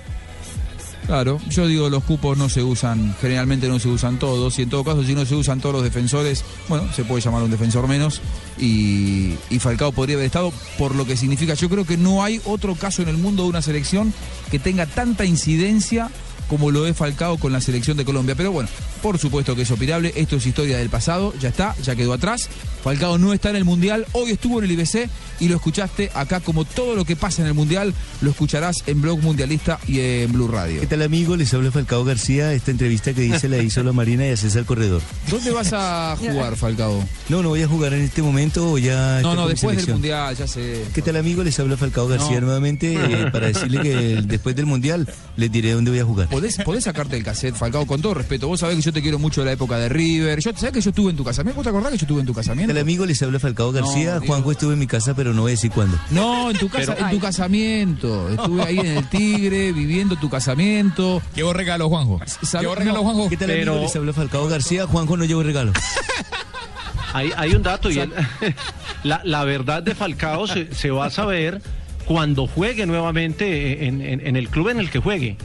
Claro, 1.06 1.38
yo 1.50 1.66
digo 1.66 1.90
los 1.90 2.02
cupos 2.02 2.38
no 2.38 2.48
se 2.48 2.62
usan, 2.62 3.14
generalmente 3.20 3.68
no 3.68 3.78
se 3.78 3.88
usan 3.88 4.18
todos, 4.18 4.58
y 4.58 4.62
en 4.62 4.70
todo 4.70 4.84
caso 4.84 5.04
si 5.04 5.14
no 5.14 5.26
se 5.26 5.34
usan 5.34 5.60
todos 5.60 5.74
los 5.74 5.84
defensores, 5.84 6.44
bueno, 6.66 6.90
se 6.94 7.04
puede 7.04 7.20
llamar 7.20 7.42
un 7.42 7.50
defensor 7.50 7.86
menos, 7.86 8.22
y, 8.58 9.34
y 9.50 9.58
Falcao 9.58 9.92
podría 9.92 10.16
haber 10.16 10.26
estado 10.26 10.50
por 10.78 10.94
lo 10.94 11.06
que 11.06 11.16
significa. 11.16 11.52
Yo 11.54 11.68
creo 11.68 11.84
que 11.84 11.98
no 11.98 12.24
hay 12.24 12.40
otro 12.46 12.74
caso 12.74 13.02
en 13.02 13.08
el 13.08 13.18
mundo 13.18 13.42
de 13.42 13.50
una 13.50 13.60
selección 13.60 14.14
que 14.50 14.58
tenga 14.58 14.86
tanta 14.86 15.26
incidencia 15.26 16.10
como 16.48 16.70
lo 16.70 16.86
es 16.86 16.96
Falcao 16.96 17.38
con 17.38 17.52
la 17.52 17.60
selección 17.60 17.96
de 17.96 18.04
Colombia. 18.04 18.34
Pero 18.34 18.52
bueno, 18.52 18.68
por 19.02 19.18
supuesto 19.18 19.54
que 19.56 19.62
es 19.62 19.70
opinable, 19.70 20.12
esto 20.16 20.36
es 20.36 20.46
historia 20.46 20.78
del 20.78 20.88
pasado, 20.90 21.34
ya 21.40 21.48
está, 21.48 21.74
ya 21.82 21.94
quedó 21.96 22.12
atrás. 22.12 22.48
Falcao 22.82 23.16
no 23.18 23.32
está 23.32 23.50
en 23.50 23.56
el 23.56 23.64
Mundial, 23.64 24.06
hoy 24.12 24.32
estuvo 24.32 24.58
en 24.58 24.66
el 24.66 24.72
IBC 24.72 25.08
y 25.40 25.48
lo 25.48 25.56
escuchaste 25.56 26.10
acá 26.14 26.40
como 26.40 26.64
todo 26.64 26.94
lo 26.94 27.04
que 27.06 27.16
pasa 27.16 27.40
en 27.42 27.48
el 27.48 27.54
Mundial, 27.54 27.94
lo 28.20 28.30
escucharás 28.30 28.76
en 28.86 29.00
Blog 29.00 29.20
Mundialista 29.22 29.78
y 29.88 30.00
en 30.00 30.32
Blue 30.32 30.48
Radio. 30.48 30.80
¿Qué 30.80 30.86
tal 30.86 31.00
amigo? 31.02 31.34
Les 31.36 31.52
habla 31.54 31.70
Falcao 31.70 32.04
García. 32.04 32.52
Esta 32.52 32.70
entrevista 32.70 33.12
que 33.14 33.22
dice 33.22 33.48
la 33.48 33.58
hizo 33.58 33.82
la 33.82 33.92
Marina 33.92 34.26
y 34.26 34.30
a 34.30 34.36
César 34.36 34.64
Corredor. 34.64 35.00
¿Dónde 35.30 35.50
vas 35.50 35.70
a 35.72 36.14
jugar, 36.18 36.56
Falcao? 36.56 37.02
No, 37.30 37.42
no 37.42 37.48
voy 37.50 37.62
a 37.62 37.68
jugar 37.68 37.94
en 37.94 38.02
este 38.02 38.20
momento, 38.22 38.66
voy 38.66 38.88
a... 38.90 39.20
No, 39.22 39.34
no, 39.34 39.48
después 39.48 39.76
del. 39.76 39.94
Mundial, 39.94 40.36
ya 40.36 40.46
sé. 40.46 40.84
¿Qué 40.94 41.00
tal 41.02 41.16
amigo? 41.16 41.42
Les 41.42 41.58
habla 41.58 41.76
Falcao 41.76 42.06
García 42.08 42.40
No. 42.40 42.46
nuevamente 42.46 42.94
eh, 42.94 43.30
para 43.32 43.46
decirle 43.48 43.80
que 43.80 43.94
después 44.26 44.54
del 44.56 44.66
Mundial 44.66 45.08
les 45.36 45.50
diré 45.50 45.72
dónde 45.72 45.90
voy 45.90 46.00
a 46.00 46.04
jugar. 46.04 46.28
¿Podés, 46.34 46.56
podés 46.64 46.84
sacarte 46.84 47.16
el 47.16 47.22
cassette, 47.24 47.54
Falcao, 47.54 47.86
con 47.86 48.02
todo 48.02 48.14
respeto. 48.14 48.48
Vos 48.48 48.60
sabés 48.60 48.76
que 48.76 48.82
yo 48.82 48.92
te 48.92 49.00
quiero 49.02 49.18
mucho 49.18 49.40
de 49.42 49.46
la 49.46 49.52
época 49.52 49.78
de 49.78 49.88
River. 49.88 50.40
Yo, 50.40 50.50
¿Sabés 50.54 50.72
que 50.72 50.80
yo 50.80 50.90
estuve 50.90 51.10
en 51.10 51.16
tu 51.16 51.24
casamiento? 51.24 51.56
¿Vos 51.56 51.62
te 51.64 51.70
acordás 51.70 51.92
que 51.92 51.98
yo 51.98 52.04
estuve 52.04 52.20
en 52.20 52.26
tu 52.26 52.32
¿Qué 52.32 52.40
casamiento? 52.40 52.72
tal 52.74 52.82
amigo? 52.82 53.06
Les 53.06 53.22
habla 53.22 53.38
Falcao 53.38 53.72
García. 53.72 54.16
No. 54.20 54.26
Juanjo 54.26 54.52
estuvo 54.52 54.72
en 54.72 54.78
mi 54.78 54.86
casa, 54.86 55.14
pero 55.14 55.32
no 55.32 55.42
voy 55.42 55.50
a 55.50 55.54
decir 55.54 55.70
cuándo. 55.70 55.98
No, 56.10 56.50
en 56.50 56.58
tu 56.58 56.68
casa, 56.68 56.94
Pero- 56.94 57.06
en 57.08 57.14
tu 57.14 57.20
casamiento. 57.20 58.28
Estuve 58.30 58.62
ahí 58.62 58.78
en 58.78 58.86
el 58.86 59.08
Tigre, 59.08 59.72
viviendo 59.74 60.16
tu 60.16 60.28
casamiento. 60.28 61.22
Llevó 61.34 61.52
regalo, 61.52 61.88
Juanjo. 61.88 62.20
¿Sabe- 62.42 62.74
regalo, 62.74 62.98
no, 62.98 63.02
Juanjo? 63.04 63.28
¿Qué 63.28 63.36
tal 63.36 63.46
Pero- 63.48 63.72
amigo? 63.72 63.86
Les 63.86 63.96
habla 63.96 64.12
Falcao 64.12 64.48
García. 64.48 64.86
Juanjo 64.86 65.16
no 65.16 65.24
llevo 65.24 65.42
regalo. 65.42 65.72
Hay, 67.12 67.30
hay 67.36 67.54
un 67.54 67.62
dato 67.62 67.90
y 67.92 67.98
él- 68.00 68.12
la, 69.04 69.20
la 69.24 69.44
verdad 69.44 69.84
de 69.84 69.94
Falcao 69.94 70.48
se, 70.48 70.74
se 70.74 70.90
va 70.90 71.06
a 71.06 71.10
saber 71.10 71.62
cuando 72.06 72.48
juegue 72.48 72.86
nuevamente 72.86 73.86
en, 73.86 74.02
en- 74.02 74.26
en 74.26 74.34
el 74.36 74.48
club 74.48 74.70
en 74.70 74.80
el 74.80 74.90
que 74.90 74.98
juegue. 74.98 75.36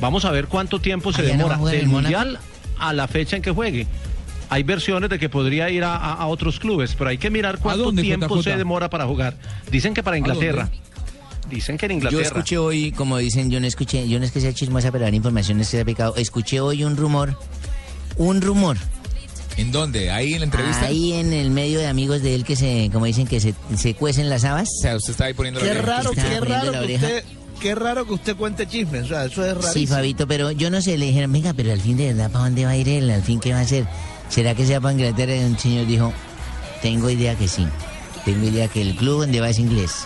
Vamos 0.00 0.24
a 0.24 0.30
ver 0.30 0.46
cuánto 0.46 0.80
tiempo 0.80 1.12
se 1.12 1.22
no 1.22 1.28
demora 1.28 1.56
jugar 1.56 1.74
del. 1.74 1.86
Mundial 1.88 2.38
a 2.78 2.92
la 2.92 3.06
fecha 3.08 3.36
en 3.36 3.42
que 3.42 3.50
juegue. 3.50 3.86
Hay 4.48 4.62
versiones 4.64 5.10
de 5.10 5.18
que 5.18 5.28
podría 5.28 5.70
ir 5.70 5.84
a, 5.84 5.94
a- 5.96 6.14
a 6.14 6.26
otros 6.26 6.58
clubes, 6.58 6.94
pero 6.96 7.10
hay 7.10 7.18
que 7.18 7.30
mirar 7.30 7.58
cuánto 7.58 7.84
dónde, 7.84 8.02
tiempo 8.02 8.42
se 8.42 8.56
demora 8.56 8.90
para 8.90 9.06
jugar. 9.06 9.36
Dicen 9.70 9.94
que 9.94 10.02
para 10.02 10.18
Inglaterra. 10.18 10.68
Dicen 11.48 11.76
que 11.78 11.86
en 11.86 11.92
Yo 11.92 11.96
Inglaterra. 11.98 12.22
escuché 12.26 12.58
hoy, 12.58 12.92
como 12.92 13.18
dicen, 13.18 13.50
yo 13.50 13.60
no 13.60 13.66
escuché, 13.66 14.08
yo 14.08 14.18
no 14.18 14.24
es 14.24 14.30
que 14.32 14.40
sea 14.40 14.52
chismosa, 14.52 14.90
pero 14.92 15.08
la 15.08 15.14
información 15.14 15.60
es 15.60 15.68
que 15.68 15.76
sea 15.78 15.84
pecado. 15.84 16.14
Escuché 16.16 16.60
hoy 16.60 16.84
un 16.84 16.96
rumor, 16.96 17.36
un 18.16 18.40
rumor, 18.40 18.76
¿En 19.56 19.72
dónde? 19.72 20.10
¿Ahí 20.10 20.32
en 20.34 20.40
la 20.40 20.44
entrevista? 20.46 20.86
ahí 20.86 21.12
en 21.12 21.32
el 21.32 21.50
medio 21.50 21.80
de 21.80 21.86
amigos 21.88 22.22
de 22.22 22.34
él 22.34 22.44
que 22.44 22.56
se, 22.56 22.88
como 22.92 23.04
dicen, 23.04 23.26
que 23.26 23.40
se, 23.40 23.54
se 23.76 23.94
cuecen 23.94 24.30
las 24.30 24.44
habas. 24.44 24.68
O 24.78 24.82
sea, 24.82 24.96
usted 24.96 25.10
está 25.10 25.24
ahí 25.26 25.34
poniendo 25.34 25.60
Qué 25.60 25.74
la 25.74 25.82
raro, 25.82 26.12
qué 26.12 26.40
raro 26.40 26.72
que 26.86 26.94
usted, 26.94 27.24
qué 27.60 27.74
raro 27.74 28.06
que 28.06 28.14
usted 28.14 28.36
cuente 28.36 28.66
chismes, 28.66 29.04
o 29.04 29.08
sea, 29.08 29.24
eso 29.26 29.44
es 29.44 29.52
rarísimo. 29.54 29.72
Sí, 29.74 29.86
Fabito, 29.86 30.26
pero 30.26 30.50
yo 30.50 30.70
no 30.70 30.80
sé, 30.82 30.96
le 30.98 31.06
dijeron, 31.06 31.30
venga, 31.32 31.52
pero 31.52 31.72
al 31.72 31.80
fin 31.80 31.96
de 31.96 32.08
verdad, 32.08 32.30
¿para 32.30 32.44
dónde 32.44 32.64
va 32.64 32.70
a 32.72 32.76
ir 32.76 32.88
él? 32.88 33.10
¿Al 33.10 33.22
fin 33.22 33.38
qué 33.40 33.52
va 33.52 33.58
a 33.60 33.62
hacer? 33.62 33.86
¿Será 34.28 34.54
que 34.54 34.66
sea 34.66 34.80
para 34.80 34.92
Inglaterra? 34.94 35.36
Y 35.36 35.44
un 35.44 35.58
señor 35.58 35.86
dijo, 35.86 36.12
tengo 36.82 37.10
idea 37.10 37.34
que 37.36 37.46
sí. 37.48 37.66
Tengo 38.24 38.46
idea 38.48 38.68
que 38.68 38.82
el 38.82 38.96
club 38.96 39.20
donde 39.20 39.40
va 39.40 39.48
es 39.50 39.58
inglés. 39.58 40.04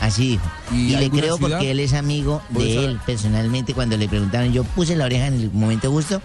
Así 0.00 0.28
dijo. 0.30 0.44
¿Y 0.72 0.92
Y, 0.92 0.96
le 0.96 1.10
creo 1.10 1.36
ciudad? 1.36 1.52
porque 1.58 1.70
él 1.70 1.80
es 1.80 1.94
amigo 1.94 2.42
¿Puede 2.52 2.68
de 2.68 2.74
saber? 2.74 2.90
él 2.90 3.00
personalmente. 3.06 3.72
Cuando 3.74 3.96
le 3.96 4.08
preguntaron, 4.08 4.52
yo 4.52 4.62
puse 4.64 4.94
la 4.94 5.04
oreja 5.06 5.26
en 5.28 5.34
el 5.34 5.50
momento 5.52 5.90
justo 5.90 6.20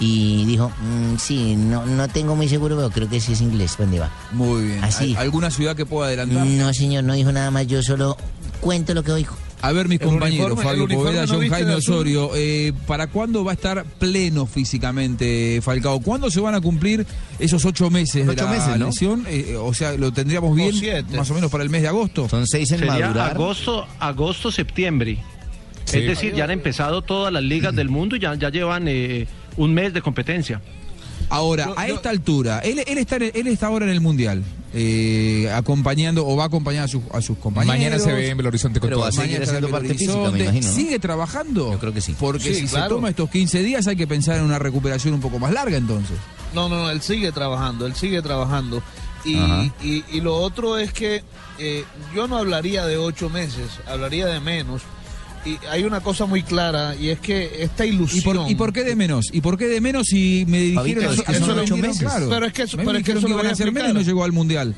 y 0.00 0.44
dijo, 0.44 0.70
"Mm, 0.80 1.16
sí, 1.18 1.56
no, 1.56 1.84
no 1.84 2.06
tengo 2.06 2.36
muy 2.36 2.48
seguro, 2.48 2.76
pero 2.76 2.90
creo 2.90 3.08
que 3.08 3.20
sí 3.20 3.32
es 3.32 3.40
inglés. 3.40 3.74
¿Dónde 3.76 3.98
va? 3.98 4.10
Muy 4.32 4.66
bien. 4.66 4.84
Así. 4.84 5.14
¿Al- 5.16 5.22
¿Alguna 5.24 5.50
ciudad 5.50 5.74
que 5.74 5.84
pueda 5.84 6.06
adelantar? 6.08 6.46
No, 6.46 6.72
señor, 6.72 7.02
no 7.04 7.14
dijo 7.14 7.32
nada 7.32 7.50
más. 7.50 7.66
Yo 7.66 7.82
solo 7.82 8.16
cuento 8.60 8.94
lo 8.94 9.02
que 9.02 9.10
oigo. 9.12 9.34
A 9.60 9.72
ver, 9.72 9.88
mis 9.88 10.00
El 10.00 10.06
compañeros, 10.06 10.52
uniforme- 10.52 10.62
Fabio 10.62 10.88
Poveda, 10.88 11.26
no 11.26 11.32
John 11.34 11.48
Jaime. 11.48 11.74
Osorio, 11.74 12.30
eh, 12.36 12.72
¿para 12.86 13.08
cuándo 13.08 13.42
va 13.42 13.50
a 13.50 13.54
estar 13.54 13.84
pleno 13.98 14.46
físicamente 14.46 15.60
Falcao? 15.62 16.00
¿Cuándo 16.00 16.30
se 16.30 16.38
van 16.40 16.54
a 16.54 16.60
cumplir 16.60 17.04
esos 17.40 17.64
ocho 17.64 17.90
meses 17.90 18.24
de 18.26 18.36
la 18.36 18.46
meses, 18.46 18.78
¿no? 18.78 18.86
lesión? 18.86 19.24
Eh, 19.28 19.56
o 19.60 19.74
sea, 19.74 19.94
¿lo 19.96 20.12
tendríamos 20.12 20.54
bien 20.54 20.72
siete. 20.72 21.16
más 21.16 21.28
o 21.30 21.34
menos 21.34 21.50
para 21.50 21.64
el 21.64 21.70
mes 21.70 21.82
de 21.82 21.88
agosto? 21.88 22.28
Son 22.28 22.46
seis 22.46 22.70
en 22.70 22.78
Sería 22.78 23.00
madurar. 23.06 23.32
agosto, 23.32 23.86
agosto, 23.98 24.52
septiembre. 24.52 25.18
Sí. 25.84 25.98
Es 25.98 26.06
decir, 26.06 26.34
ya 26.34 26.44
han 26.44 26.50
empezado 26.52 27.02
todas 27.02 27.32
las 27.32 27.42
ligas 27.42 27.74
del 27.74 27.88
mundo 27.88 28.14
y 28.14 28.20
ya, 28.20 28.34
ya 28.36 28.50
llevan 28.50 28.86
eh, 28.86 29.26
un 29.56 29.74
mes 29.74 29.92
de 29.92 30.02
competencia. 30.02 30.60
Ahora, 31.30 31.66
Yo- 31.66 31.78
a 31.78 31.88
yo- 31.88 31.94
esta 31.96 32.10
altura, 32.10 32.60
él, 32.60 32.82
él 32.86 32.98
está, 32.98 33.16
en- 33.16 33.32
él 33.34 33.46
está 33.48 33.66
ahora 33.66 33.86
en 33.86 33.90
el 33.92 34.00
Mundial, 34.00 34.44
eh, 34.74 35.50
acompañando 35.54 36.26
o 36.26 36.36
va 36.36 36.44
a 36.44 36.46
acompañar 36.46 36.84
a, 36.84 36.88
sus- 36.88 37.02
a 37.12 37.20
sus 37.22 37.38
compañeros. 37.38 37.78
Mañana 37.78 37.98
se 37.98 38.12
ve 38.12 38.28
en 38.30 38.36
Belo 38.36 38.48
Horizonte 38.50 38.80
con 38.80 38.88
Pero 38.88 39.00
va 39.00 39.08
a 39.08 39.10
todo. 39.10 39.22
seguir 39.22 39.38
Mañana 39.38 39.44
estará 39.44 39.58
haciendo 39.58 39.76
en 39.78 39.82
Belo 39.82 39.88
parte 39.88 39.98
física, 39.98 40.12
me 40.12 40.20
Horizonte. 40.28 40.44
imagino, 40.44 40.68
¿no? 40.68 40.74
¿Sigue 40.74 40.98
trabajando? 40.98 41.72
Yo 41.72 41.78
creo 41.78 41.94
que 41.94 42.00
sí. 42.00 42.14
Porque 42.18 42.54
Sí, 42.54 42.60
si 42.62 42.66
claro. 42.66 42.84
se 42.84 42.94
toma 42.94 43.08
estos 43.10 43.30
15 43.30 43.62
días 43.62 43.86
hay 43.86 43.96
que 43.96 44.06
pensar 44.06 44.36
en 44.36 44.44
una 44.44 44.58
recuperación 44.58 45.14
un 45.14 45.20
poco 45.20 45.38
más 45.38 45.52
larga 45.52 45.76
entonces. 45.76 46.16
No, 46.54 46.68
no, 46.68 46.76
no, 46.84 46.90
él 46.90 47.00
sigue 47.02 47.32
trabajando, 47.32 47.86
él 47.86 47.94
sigue 47.94 48.22
trabajando. 48.22 48.82
Y, 49.24 49.36
y 50.10 50.20
lo 50.22 50.36
otro 50.36 50.78
es 50.78 50.92
que 50.92 51.22
eh, 51.58 51.84
yo 52.14 52.28
no 52.28 52.38
hablaría 52.38 52.86
de 52.86 52.96
ocho 52.96 53.28
meses, 53.28 53.66
hablaría 53.86 54.26
de 54.26 54.40
menos. 54.40 54.82
Y 55.44 55.58
hay 55.70 55.84
una 55.84 56.00
cosa 56.00 56.26
muy 56.26 56.42
clara 56.42 56.94
y 56.96 57.08
es 57.10 57.20
que 57.20 57.62
esta 57.62 57.86
¿Y 57.86 57.90
ilusión. 57.90 58.36
por, 58.36 58.50
¿Y 58.50 58.54
por 58.54 58.72
qué 58.72 58.84
de 58.84 58.96
menos? 58.96 59.26
¿Y 59.32 59.40
por 59.40 59.56
qué 59.56 59.66
de 59.68 59.80
menos 59.80 60.08
si 60.08 60.44
me 60.48 60.58
dijeron 60.58 61.16
que 61.24 61.32
eso 61.32 61.46
son 61.46 61.56
lo 61.56 61.62
ocho 61.62 61.76
meses. 61.76 61.98
claro? 62.02 62.28
Pero 62.28 62.46
es 62.46 62.52
que 62.52 62.64
mí 62.64 62.70
pero 62.76 62.92
me 62.92 62.98
es 62.98 63.04
que 63.04 63.12
eso 63.12 63.20
que 63.22 63.28
lo 63.28 63.34
iban 63.34 63.46
a 63.46 63.50
hacer 63.52 63.72
menos 63.72 63.90
y 63.90 63.94
no 63.94 64.00
llegó 64.00 64.24
al 64.24 64.32
mundial. 64.32 64.74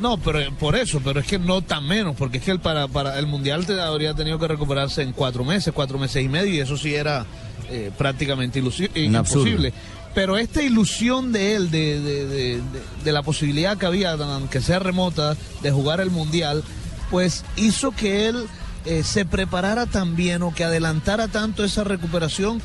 No, 0.00 0.16
pero 0.18 0.40
por 0.56 0.76
eso, 0.76 1.00
pero 1.04 1.20
es 1.20 1.26
que 1.26 1.38
no 1.38 1.60
tan 1.62 1.86
menos, 1.86 2.16
porque 2.16 2.38
es 2.38 2.44
que 2.44 2.50
el 2.50 2.58
para, 2.60 2.88
para 2.88 3.18
el 3.18 3.26
mundial 3.26 3.66
te 3.66 3.78
habría 3.80 4.14
tenido 4.14 4.38
que 4.38 4.48
recuperarse 4.48 5.02
en 5.02 5.12
cuatro 5.12 5.44
meses, 5.44 5.72
cuatro 5.74 5.98
meses 5.98 6.24
y 6.24 6.28
medio, 6.28 6.54
y 6.54 6.60
eso 6.60 6.76
sí 6.78 6.94
era 6.94 7.26
eh, 7.70 7.90
prácticamente 7.98 8.58
imposible. 8.58 9.72
Pero 10.14 10.36
esta 10.38 10.62
ilusión 10.62 11.32
de 11.32 11.54
él, 11.54 11.70
de, 11.70 12.00
de- 12.00 12.26
de- 12.26 12.56
de- 12.56 12.62
de 13.04 13.12
la 13.12 13.22
posibilidad 13.22 13.76
que 13.78 13.86
había, 13.86 14.12
aunque 14.12 14.60
sea 14.60 14.78
remota, 14.80 15.36
de 15.62 15.70
jugar 15.70 16.00
el 16.00 16.10
mundial, 16.10 16.64
pues 17.10 17.44
hizo 17.56 17.90
que 17.92 18.26
él 18.26 18.46
eh, 18.84 19.02
se 19.02 19.24
preparara 19.24 19.86
tan 19.86 20.16
bien 20.16 20.42
o 20.42 20.54
que 20.54 20.64
adelantara 20.64 21.28
tanto 21.28 21.64
esa 21.64 21.84
recuperación, 21.84 22.60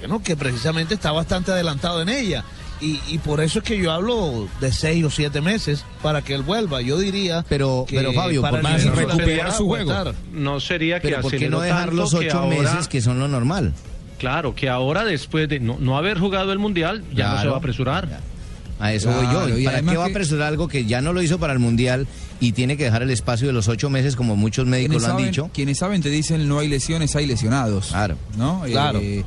bueno, 0.00 0.22
que 0.22 0.36
precisamente 0.36 0.94
está 0.94 1.12
bastante 1.12 1.52
adelantado 1.52 2.02
en 2.02 2.08
ella. 2.08 2.44
Y, 2.80 3.00
y 3.08 3.18
por 3.18 3.40
eso 3.40 3.60
es 3.60 3.64
que 3.64 3.78
yo 3.78 3.92
hablo 3.92 4.48
de 4.60 4.72
seis 4.72 5.04
o 5.04 5.10
siete 5.10 5.40
meses 5.40 5.84
para 6.02 6.22
que 6.22 6.34
él 6.34 6.42
vuelva. 6.42 6.82
Yo 6.82 6.98
diría 6.98 7.44
Pero, 7.48 7.86
que 7.88 7.96
pero 7.96 8.12
Fabio, 8.12 8.42
para 8.42 8.50
¿por 8.50 8.60
el 8.60 8.66
qué 8.66 8.72
inicio 8.72 8.90
no 8.90 8.96
de 8.96 9.06
la 9.06 9.14
recuperar 9.14 9.52
su 9.52 9.66
juego? 9.66 10.12
No 10.32 10.60
sería 10.60 11.00
que 11.00 11.08
Pero 11.08 11.22
¿por 11.22 11.30
qué 11.30 11.48
no 11.48 11.60
dejar 11.60 11.92
los 11.94 12.10
que 12.10 12.26
ocho 12.28 12.38
ahora- 12.40 12.58
meses, 12.72 12.88
que 12.88 13.00
son 13.00 13.18
lo 13.20 13.28
normal? 13.28 13.72
Claro, 14.18 14.54
que 14.54 14.68
ahora 14.68 15.04
después 15.04 15.48
de 15.48 15.60
no, 15.60 15.76
no 15.80 15.96
haber 15.96 16.18
jugado 16.18 16.52
el 16.52 16.58
Mundial, 16.58 17.04
ya 17.14 17.34
no 17.34 17.40
se 17.40 17.46
va 17.48 17.54
a 17.54 17.58
apresurar. 17.58 18.20
A 18.80 18.92
eso 18.92 19.08
Claro, 19.08 19.40
voy 19.40 19.50
yo. 19.50 19.58
y 19.58 19.62
¿Y 19.62 19.64
¿Para 19.64 19.82
qué 19.82 19.96
va 19.96 20.04
a 20.04 20.08
apresurar 20.08 20.48
algo 20.48 20.66
que 20.68 20.84
ya 20.84 21.00
no 21.00 21.12
lo 21.12 21.22
hizo 21.22 21.38
para 21.38 21.52
el 21.52 21.58
Mundial 21.60 22.06
y 22.40 22.52
tiene 22.52 22.76
que 22.76 22.84
dejar 22.84 23.02
el 23.02 23.10
espacio 23.10 23.46
de 23.46 23.52
los 23.52 23.68
ocho 23.68 23.88
meses, 23.88 24.16
como 24.16 24.34
muchos 24.36 24.66
médicos 24.66 24.96
lo 25.02 25.06
han 25.06 25.12
saben, 25.12 25.26
dicho? 25.26 25.50
quienes 25.54 25.78
saben 25.78 26.02
te 26.02 26.10
dicen 26.10 26.48
no 26.48 26.58
hay 26.58 26.68
lesiones, 26.68 27.14
hay 27.16 27.26
lesionados. 27.26 27.88
Claro. 27.88 28.16
¿No? 28.36 28.62
Claro. 28.66 28.98
Eh, 29.00 29.24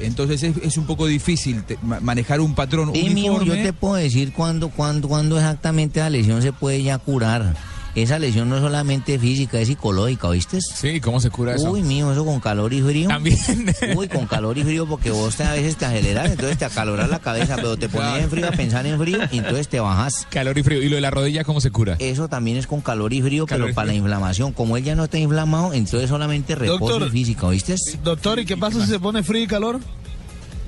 entonces 0.00 0.42
es, 0.42 0.56
es 0.62 0.76
un 0.76 0.84
poco 0.86 1.06
difícil 1.06 1.62
te- 1.64 1.78
ma- 1.82 2.00
manejar 2.00 2.40
un 2.40 2.54
patrón 2.54 2.90
Sí, 2.92 3.08
uniforme. 3.08 3.46
yo 3.46 3.54
te 3.54 3.72
puedo 3.72 3.94
decir 3.94 4.32
cuándo, 4.32 4.68
cuándo, 4.68 5.08
cuándo 5.08 5.36
exactamente 5.38 6.00
esa 6.00 6.10
lesión 6.10 6.42
se 6.42 6.52
puede 6.52 6.82
ya 6.82 6.98
curar. 6.98 7.54
Esa 7.94 8.18
lesión 8.18 8.48
no 8.48 8.56
es 8.56 8.62
solamente 8.62 9.18
física, 9.18 9.60
es 9.60 9.68
psicológica, 9.68 10.28
¿oíste? 10.28 10.60
Sí, 10.62 10.98
¿cómo 11.00 11.20
se 11.20 11.28
cura 11.28 11.54
eso? 11.54 11.70
Uy, 11.70 11.82
mijo, 11.82 12.10
eso 12.10 12.24
con 12.24 12.40
calor 12.40 12.72
y 12.72 12.80
frío. 12.80 13.08
También. 13.08 13.36
Uy, 13.96 14.08
con 14.08 14.26
calor 14.26 14.56
y 14.56 14.64
frío, 14.64 14.86
porque 14.86 15.10
vos 15.10 15.36
te, 15.36 15.44
a 15.44 15.52
veces 15.52 15.76
te 15.76 15.84
aceleras, 15.84 16.30
entonces 16.30 16.56
te 16.56 16.64
acaloras 16.64 17.10
la 17.10 17.18
cabeza, 17.18 17.56
pero 17.56 17.76
te 17.76 17.88
pones 17.90 18.24
en 18.24 18.30
frío 18.30 18.48
a 18.48 18.52
pensar 18.52 18.86
en 18.86 18.98
frío 18.98 19.18
y 19.30 19.38
entonces 19.38 19.68
te 19.68 19.78
bajas. 19.78 20.26
Calor 20.30 20.56
y 20.56 20.62
frío. 20.62 20.82
¿Y 20.82 20.88
lo 20.88 20.96
de 20.96 21.02
la 21.02 21.10
rodilla 21.10 21.44
cómo 21.44 21.60
se 21.60 21.70
cura? 21.70 21.96
Eso 21.98 22.28
también 22.28 22.56
es 22.56 22.66
con 22.66 22.80
calor 22.80 23.12
y 23.12 23.20
frío, 23.20 23.46
Calor 23.46 23.66
pero 23.66 23.72
y 23.72 23.74
para 23.74 23.86
la 23.88 23.94
inflamación. 23.94 24.52
Como 24.52 24.76
él 24.78 24.84
ya 24.84 24.94
no 24.94 25.04
está 25.04 25.18
inflamado, 25.18 25.74
entonces 25.74 26.08
solamente 26.08 26.54
reposo 26.54 26.88
Doctor. 26.94 27.08
y 27.08 27.10
física, 27.10 27.46
¿oíste? 27.46 27.76
Doctor, 28.02 28.38
¿y 28.38 28.46
qué 28.46 28.56
pasa 28.56 28.80
si 28.80 28.90
se 28.90 28.98
pone 29.00 29.22
frío 29.22 29.42
y 29.42 29.46
calor? 29.46 29.80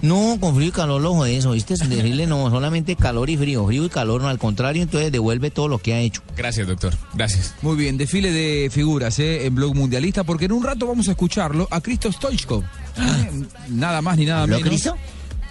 No, 0.05 0.37
con 0.39 0.55
frío 0.55 0.69
y 0.69 0.71
calor 0.71 1.01
lo 1.01 1.15
jodés, 1.15 1.47
¿oíste? 1.47 1.75
Decirle 1.77 2.27
no, 2.27 2.51
solamente 2.51 2.95
calor 2.95 3.31
y 3.31 3.37
frío, 3.39 3.67
frío 3.67 3.85
y 3.87 3.89
calor, 3.89 4.21
no, 4.21 4.29
al 4.29 4.39
contrario, 4.39 4.83
entonces 4.83 5.11
devuelve 5.11 5.51
todo 5.51 5.67
lo 5.67 5.79
que 5.79 5.95
ha 5.95 6.01
hecho. 6.01 6.21
Gracias, 6.37 6.67
doctor. 6.69 6.95
Gracias. 7.15 7.55
Muy 7.63 7.77
bien, 7.77 7.97
desfile 7.97 8.31
de 8.31 8.69
figuras 8.71 9.19
¿eh? 9.19 9.47
en 9.47 9.55
Blog 9.55 9.75
Mundialista, 9.75 10.23
porque 10.23 10.45
en 10.45 10.53
un 10.53 10.63
rato 10.63 10.87
vamos 10.87 11.09
a 11.09 11.13
escucharlo 11.13 11.67
a 11.71 11.81
Cristo 11.81 12.13
Stoichkov. 12.13 12.63
¿eh? 12.63 13.31
Nada 13.71 14.03
más 14.03 14.19
ni 14.19 14.27
nada 14.27 14.43
¿Habló 14.43 14.57
menos. 14.57 14.69
Cristo? 14.69 14.97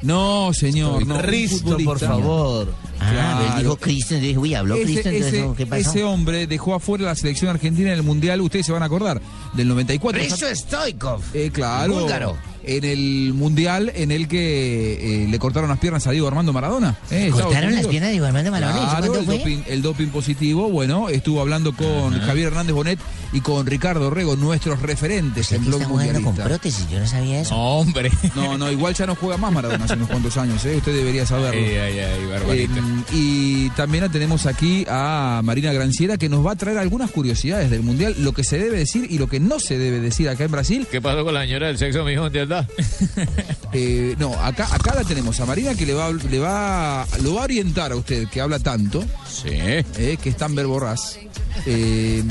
No, 0.04 0.52
señor, 0.54 1.08
no. 1.08 1.18
Cristo, 1.20 1.78
por 1.84 1.98
favor. 1.98 2.76
Ah, 3.00 3.10
Claro. 3.12 3.46
él 3.58 3.64
dijo 3.64 3.78
Cristo, 3.78 4.14
entonces, 4.16 4.38
uy, 4.38 4.54
habló 4.54 4.76
Ese, 4.76 4.84
Cristo, 4.86 5.10
entonces, 5.10 5.34
ese- 5.34 5.54
¿qué 5.58 5.66
pasó? 5.66 5.90
ese 5.90 6.04
hombre 6.04 6.46
dejó 6.48 6.76
afuera 6.76 7.06
la 7.06 7.16
selección 7.16 7.50
argentina 7.50 7.90
en 7.92 7.96
el 7.98 8.04
Mundial, 8.04 8.40
ustedes 8.42 8.66
se 8.66 8.72
van 8.72 8.84
a 8.84 8.86
acordar, 8.86 9.20
del 9.54 9.68
94. 9.68 10.22
Cristo 10.22 10.46
Stoikov. 10.54 11.22
Eh, 11.34 11.50
claro. 11.52 11.94
Búlgaro. 12.02 12.38
En 12.66 12.84
el 12.86 13.34
mundial 13.34 13.92
en 13.96 14.12
el 14.12 14.28
que 14.28 15.24
eh, 15.24 15.28
le 15.28 15.40
cortaron 15.40 15.70
las 15.70 15.80
piernas 15.80 16.08
a 16.08 16.12
Diego 16.12 16.28
Armando 16.28 16.54
Maradona. 16.54 16.96
eh, 17.12 17.26
Estados 17.28 17.46
¿Cortaron 17.46 17.72
las 17.72 17.74
Unidos. 17.74 17.90
piernas 17.92 18.08
de 18.10 18.12
Diego 18.14 18.26
Armando 18.26 18.52
Maradona? 18.52 18.80
¿Eso 18.88 18.90
Claro, 18.98 19.16
el 19.20 19.26
doping, 19.26 19.58
el 19.68 19.82
doping 19.82 20.08
positivo, 20.08 20.70
bueno, 20.70 21.10
estuvo 21.10 21.42
hablando 21.42 21.74
con 21.76 22.18
Javier 22.22 22.48
Hernández 22.48 22.74
Bonet 22.76 23.00
y 23.34 23.42
con 23.42 23.66
Ricardo 23.66 24.10
Rego, 24.12 24.36
nuestros 24.36 24.82
referentes 24.82 25.52
en 25.52 25.66
Blog 25.66 25.84
jugando 25.84 26.14
con 26.14 26.24
Mundialista. 26.24 26.44
prótesis, 26.46 26.88
yo 26.90 27.00
no 27.00 27.08
sabía 27.08 27.42
eso. 27.42 27.54
No, 27.56 27.80
hombre. 27.80 28.12
No, 28.36 28.58
no, 28.58 28.72
igual 28.72 28.94
ya 28.94 29.06
no 29.06 29.16
juega 29.16 29.38
más 29.38 29.52
Maradona 29.52 29.86
hace 29.86 29.94
unos 29.96 30.10
cuantos 30.10 30.38
años, 30.38 30.64
¿eh? 30.66 30.76
usted 30.78 30.94
debería 30.96 31.26
saberlo. 31.26 31.60
Ay, 31.62 31.76
ay, 31.76 32.00
ay, 32.00 32.26
barbarita. 32.28 32.80
Eh, 32.80 33.04
y 33.12 33.70
también 33.72 34.10
tenemos 34.12 34.46
aquí 34.46 34.86
a 34.90 35.42
Marina 35.44 35.72
Granciera 35.74 36.18
que 36.18 36.30
nos 36.30 36.46
va 36.46 36.52
a 36.54 36.56
traer 36.56 36.78
algunas 36.78 37.12
curiosidades 37.12 37.70
del 37.70 37.84
Mundial, 37.84 38.16
lo 38.20 38.32
que 38.34 38.44
se 38.44 38.58
debe 38.58 38.78
decir 38.78 39.08
y 39.10 39.18
lo 39.18 39.28
que 39.28 39.40
no 39.40 39.60
se 39.60 39.78
debe 39.78 40.00
decir 40.00 40.30
acá 40.30 40.44
en 40.46 40.52
Brasil. 40.52 40.88
¿Qué 40.90 41.02
pasó 41.02 41.24
con 41.24 41.34
la 41.34 41.42
señora 41.42 41.68
del 41.68 41.78
sexo, 41.78 42.04
mijo? 42.04 42.26
¿Entiendes? 42.28 42.53
Eh, 43.76 44.16
no, 44.20 44.32
acá, 44.40 44.68
acá 44.72 44.94
la 44.94 45.04
tenemos 45.04 45.40
a 45.40 45.48
Marina 45.48 45.74
que 45.74 45.88
le 45.88 45.96
va, 45.96 46.12
le 46.12 46.38
va, 46.38 47.08
lo 47.24 47.34
va 47.34 47.42
a 47.42 47.44
orientar 47.46 47.92
a 47.92 47.96
usted, 47.96 48.28
que 48.28 48.40
habla 48.40 48.60
tanto, 48.60 49.04
Sí. 49.28 49.50
eh, 49.50 50.18
que 50.22 50.30
es 50.30 50.38
tan 50.38 50.54
verborraz, 50.54 51.18
eh, 51.66 52.24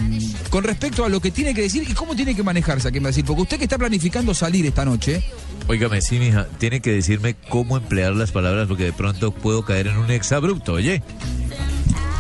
con 0.51 0.63
respecto 0.63 1.05
a 1.05 1.09
lo 1.09 1.21
que 1.21 1.33
tiene 1.33 1.53
que 1.53 1.63
decir 1.63 1.85
y 1.89 1.95
cómo 1.95 2.15
tiene 2.15 2.37
que 2.37 2.45
manejarse 2.45 2.87
aquí 2.87 2.99
en 2.99 3.03
Brasil. 3.03 3.25
Porque 3.27 3.43
usted 3.43 3.59
que 3.59 3.65
está 3.65 3.77
planificando 3.77 4.35
salir 4.35 4.65
esta 4.67 4.85
noche, 4.85 5.25
Óigame, 5.69 6.01
sí, 6.01 6.19
mija, 6.19 6.47
tiene 6.59 6.81
que 6.81 6.91
decirme 6.93 7.35
cómo 7.49 7.77
emplear 7.77 8.15
las 8.15 8.31
palabras 8.33 8.67
porque 8.69 8.85
de 8.85 8.93
pronto 8.93 9.33
puedo 9.33 9.65
caer 9.65 9.87
en 9.89 9.97
un 9.97 10.11
exabrupto, 10.13 10.75
oye. 10.75 11.03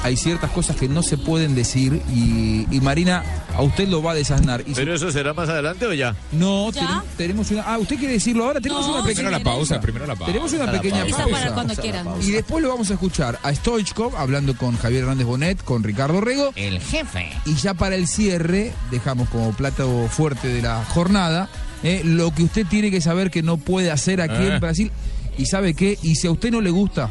Hay 0.03 0.17
ciertas 0.17 0.51
cosas 0.51 0.77
que 0.77 0.89
no 0.89 1.03
se 1.03 1.17
pueden 1.17 1.55
decir 1.55 2.03
y, 2.13 2.67
y 2.71 2.81
Marina 2.81 3.23
a 3.57 3.63
usted 3.63 3.87
lo 3.89 4.03
va 4.03 4.13
a 4.13 4.15
desasnar. 4.15 4.65
Y 4.67 4.75
¿Pero 4.75 4.95
eso 4.95 5.11
será 5.13 5.33
más 5.35 5.49
adelante 5.49 5.87
o 5.87 5.93
ya? 5.93 6.17
No, 6.33 6.71
¿Ya? 6.73 6.81
ten- 6.81 7.17
tenemos 7.29 7.51
una. 7.51 7.63
Ah, 7.63 7.79
¿usted 7.79 7.97
quiere 7.97 8.15
decirlo 8.15 8.45
ahora? 8.47 8.61
Tenemos 8.61 8.87
No, 8.87 8.95
una 8.95 9.03
pequeña 9.05 9.15
primero 9.29 9.39
la 9.39 9.45
pausa, 9.45 9.81
primero 9.81 10.07
la 10.07 10.15
pausa. 10.17 10.27
Tenemos 10.33 10.53
una 10.53 10.67
La 10.67 10.73
pequeña 10.73 11.01
pausa. 11.03 11.09
Esa 11.09 11.25
pausa. 11.25 11.39
para 11.41 11.55
cuando 11.55 11.75
quieran. 11.77 12.07
Y 12.23 12.31
después 12.33 12.63
lo 12.63 12.69
vamos 12.71 12.91
a 12.91 12.95
escuchar 12.95 13.39
a 13.43 13.55
Stoichkov 13.55 14.17
hablando 14.17 14.57
con 14.57 14.77
Javier 14.77 15.03
Hernández 15.03 15.27
Bonet, 15.27 15.63
con 15.63 15.83
Ricardo 15.83 16.21
Rego. 16.21 16.53
El 16.57 16.81
jefe. 16.81 17.29
Y 17.47 17.55
ya 17.55 17.75
para 17.75 17.95
el 17.95 18.09
cierre, 18.09 18.73
dejamos 18.91 19.29
como 19.29 19.53
plato 19.53 20.09
fuerte 20.11 20.49
de 20.49 20.63
la 20.63 20.85
jornada 20.87 21.49
eh, 21.85 22.03
lo 22.05 22.33
que 22.33 22.45
usted 22.45 22.67
tiene 22.67 22.91
que 22.91 23.01
saber 23.01 23.31
que 23.31 23.43
no 23.43 23.57
puede 23.57 23.91
hacer 23.91 24.21
aquí 24.21 24.35
Eh. 24.43 24.55
en 24.55 24.61
Brasil. 24.61 24.91
Y 25.39 25.47
sabe 25.47 25.75
qué, 25.75 25.99
y 26.03 26.15
si 26.17 26.27
a 26.27 26.31
usted 26.31 26.51
no 26.51 26.61
le 26.61 26.71
gusta, 26.71 27.11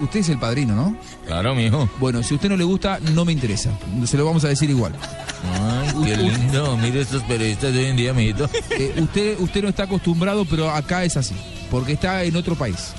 usted 0.00 0.20
es 0.20 0.28
el 0.28 0.38
padrino, 0.38 0.74
¿no? 0.74 0.96
Claro, 1.26 1.54
mijo. 1.54 1.88
Bueno, 1.98 2.22
si 2.22 2.34
a 2.34 2.36
usted 2.36 2.48
no 2.48 2.56
le 2.56 2.64
gusta, 2.64 2.98
no 3.14 3.24
me 3.24 3.32
interesa. 3.32 3.70
Se 4.04 4.16
lo 4.16 4.24
vamos 4.24 4.44
a 4.44 4.48
decir 4.48 4.68
igual. 4.70 4.92
Ay, 5.60 5.88
qué 6.04 6.16
lindo. 6.16 6.76
Mire 6.78 7.00
estos 7.00 7.22
periodistas 7.24 7.72
de 7.72 7.78
hoy 7.80 7.86
en 7.86 7.96
día, 7.96 8.12
mijito. 8.12 8.48
Eh, 8.70 8.94
usted, 8.98 9.38
usted 9.40 9.62
no 9.62 9.68
está 9.68 9.84
acostumbrado, 9.84 10.44
pero 10.44 10.70
acá 10.70 11.04
es 11.04 11.16
así, 11.16 11.34
porque 11.70 11.92
está 11.92 12.24
en 12.24 12.36
otro 12.36 12.54
país. 12.54 12.92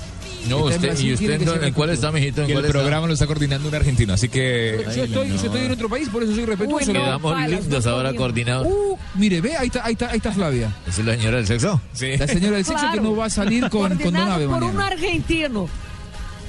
No, 0.48 0.64
usted, 0.64 0.80
Brasil, 0.80 1.10
¿y 1.10 1.12
usted 1.12 1.38
que 1.38 1.66
en, 1.66 1.74
cuál 1.74 1.90
está, 1.90 2.10
mijito? 2.10 2.40
¿En 2.40 2.46
Que 2.46 2.54
el 2.54 2.60
está? 2.60 2.70
programa 2.70 3.06
lo 3.06 3.12
está 3.12 3.26
coordinando 3.26 3.68
un 3.68 3.74
argentino, 3.74 4.14
así 4.14 4.30
que... 4.30 4.82
Yo 4.96 5.04
estoy, 5.04 5.28
yo 5.28 5.34
estoy 5.34 5.60
en 5.66 5.70
otro 5.72 5.90
país, 5.90 6.08
por 6.08 6.22
eso 6.22 6.34
soy 6.34 6.46
respetuoso. 6.46 6.86
Uy, 6.90 6.94
no. 6.94 7.04
Quedamos 7.04 7.32
falas, 7.34 7.60
lindos 7.60 7.84
no 7.84 7.90
ahora 7.90 8.14
coordinados. 8.14 8.66
Uh, 8.66 8.96
mire, 9.16 9.42
ve, 9.42 9.54
ahí 9.58 9.66
está, 9.66 9.84
ahí 9.84 9.92
está, 9.92 10.10
ahí 10.10 10.16
está 10.16 10.32
Flavia. 10.32 10.74
¿Esa 10.88 11.02
es 11.02 11.06
la 11.06 11.14
señora 11.16 11.36
del 11.36 11.46
sexo? 11.46 11.78
Sí. 11.92 12.16
La 12.16 12.26
señora 12.26 12.56
del 12.56 12.64
sexo 12.64 12.86
que 12.90 13.00
no 13.02 13.14
va 13.14 13.26
a 13.26 13.30
salir 13.30 13.68
con, 13.68 13.70
con 13.70 13.98
Coordenado 13.98 14.40
Donave 14.40 14.48
por 14.48 14.64
un 14.64 14.80
argentino. 14.80 15.68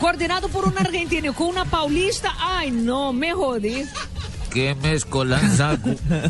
Coordenado 0.01 0.49
por 0.49 0.65
un 0.65 0.75
argentino 0.79 1.31
con 1.31 1.49
una 1.49 1.63
paulista. 1.63 2.33
Ay, 2.39 2.71
no, 2.71 3.13
me 3.13 3.33
jodí. 3.33 3.83
¿Qué 4.51 4.73
mezcolanza? 4.73 5.77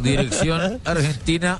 Dirección 0.03 0.81
Argentina 0.83 1.59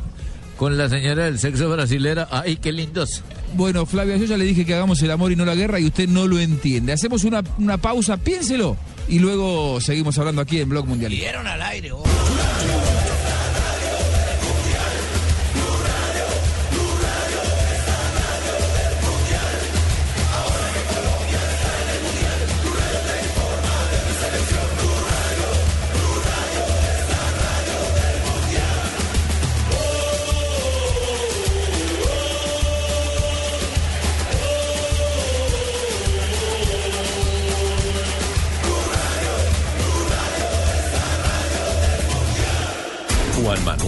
con 0.58 0.78
la 0.78 0.90
señora 0.90 1.24
del 1.24 1.40
sexo 1.40 1.70
brasilera. 1.70 2.28
Ay, 2.30 2.58
qué 2.58 2.74
lindos. 2.74 3.24
Bueno, 3.54 3.86
Flavia, 3.86 4.18
yo 4.18 4.26
ya 4.26 4.36
le 4.36 4.44
dije 4.44 4.66
que 4.66 4.74
hagamos 4.74 5.02
el 5.02 5.12
amor 5.12 5.32
y 5.32 5.38
no 5.38 5.46
la 5.46 5.56
guerra 5.56 5.80
y 5.80 5.86
usted 5.86 6.10
no 6.10 6.28
lo 6.28 6.38
entiende. 6.38 6.92
Hacemos 6.92 7.24
una, 7.24 7.44
una 7.58 7.78
pausa, 7.78 8.18
piénselo 8.18 8.76
y 9.08 9.20
luego 9.20 9.80
seguimos 9.80 10.18
hablando 10.18 10.42
aquí 10.42 10.60
en 10.60 10.68
Blog 10.68 10.86
Mundial. 10.88 11.12
Dieron 11.12 11.48
al 11.48 11.62
aire. 11.62 11.94
oh. 11.94 12.04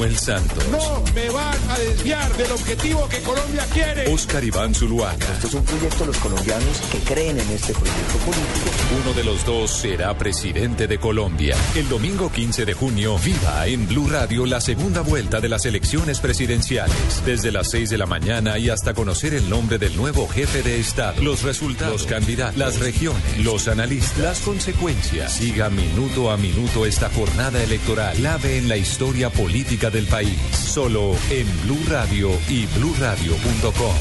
Manuel 0.04 0.20
Santos. 0.20 0.68
No 0.70 1.02
me 1.16 1.30
van 1.30 1.58
a 1.70 1.80
desviar 1.80 2.36
del 2.36 2.52
objetivo 2.52 3.08
que 3.08 3.20
Colombia 3.20 3.66
quiere. 3.72 4.14
Oscar 4.14 4.44
Iván 4.44 4.76
Zuluaga. 4.76 5.16
Esto 5.34 5.48
es 5.48 5.54
un 5.54 5.64
proyecto 5.64 6.00
de 6.00 6.06
los 6.08 6.18
colombianos 6.18 6.82
que 6.92 6.98
creen 7.00 7.40
en 7.40 7.50
este 7.50 7.72
proyecto 7.72 8.18
político. 8.18 8.70
Uno 9.02 9.14
de 9.14 9.24
los 9.24 9.46
dos 9.46 9.72
será 9.72 10.18
presidente 10.18 10.88
de 10.88 10.98
Colombia. 10.98 11.56
El 11.76 11.88
domingo 11.88 12.30
15 12.30 12.66
de 12.66 12.74
junio, 12.74 13.18
viva 13.20 13.66
en 13.66 13.88
Blue 13.88 14.10
Radio 14.10 14.46
la 14.46 14.60
segunda 14.60 15.00
vuelta 15.00 15.40
de 15.40 15.48
las 15.48 15.66
elecciones 15.66 16.20
presidenciales. 16.20 17.24
Desde 17.26 17.54
las 17.54 17.70
6 17.72 17.90
de 17.90 17.98
la 17.98 18.06
mañana 18.06 18.58
y 18.58 18.70
hasta 18.70 18.94
conocer 18.94 19.34
el 19.34 19.50
nombre 19.50 19.78
del 19.78 19.96
nuevo 19.96 20.28
jefe 20.28 20.64
de 20.64 20.82
Estado, 20.82 21.22
los 21.22 21.44
resultados, 21.44 21.94
los 21.94 22.06
candidatos, 22.08 22.58
las 22.58 22.80
regiones, 22.80 23.38
los 23.38 23.70
analistas, 23.70 24.18
las 24.18 24.40
consecuencias. 24.42 25.32
Siga 25.32 25.70
minuto 25.70 26.30
a 26.30 26.36
minuto 26.36 26.86
esta 26.86 27.10
jornada 27.10 27.64
electoral, 27.64 28.18
clave 28.18 28.58
en 28.58 28.68
la 28.68 28.76
historia 28.76 29.30
política 29.30 29.92
del 29.94 30.08
país. 30.08 30.36
Solo 30.52 31.16
en 31.30 31.48
Blue 31.62 31.80
Radio 31.88 32.32
y 32.50 32.66
bluradio.com. 32.66 33.96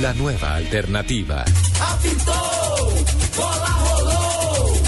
La 0.00 0.14
nueva 0.14 0.54
alternativa. 0.54 1.44
Apitou, 1.80 3.04
bola 3.36 3.66
rolou, 3.66 4.80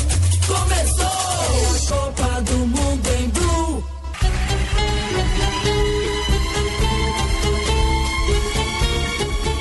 começou 0.46 1.88
Copa 1.88 2.40
do 2.42 2.58
Mundo 2.58 3.08
em 3.18 3.28
Blue. 3.28 3.84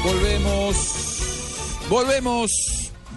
Volvemos. 0.03 0.77
Volvemos. 1.89 2.51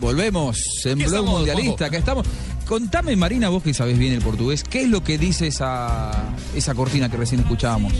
Volvemos. 0.01 0.87
En 0.87 1.01
estamos, 1.03 1.31
Mundialista. 1.31 1.87
Acá 1.87 1.99
estamos. 1.99 2.27
Contame, 2.67 3.15
Marina, 3.15 3.49
vos 3.49 3.63
que 3.63 3.73
sabés 3.73 3.97
bien 3.97 4.13
el 4.13 4.21
portugués, 4.23 4.65
¿qué 4.65 4.83
es 4.83 4.89
lo 4.89 5.05
que 5.05 5.19
dice 5.19 5.47
esa, 5.47 6.11
esa 6.55 6.75
cortina 6.75 7.09
que 7.09 7.17
recién 7.17 7.41
escuchábamos? 7.41 7.93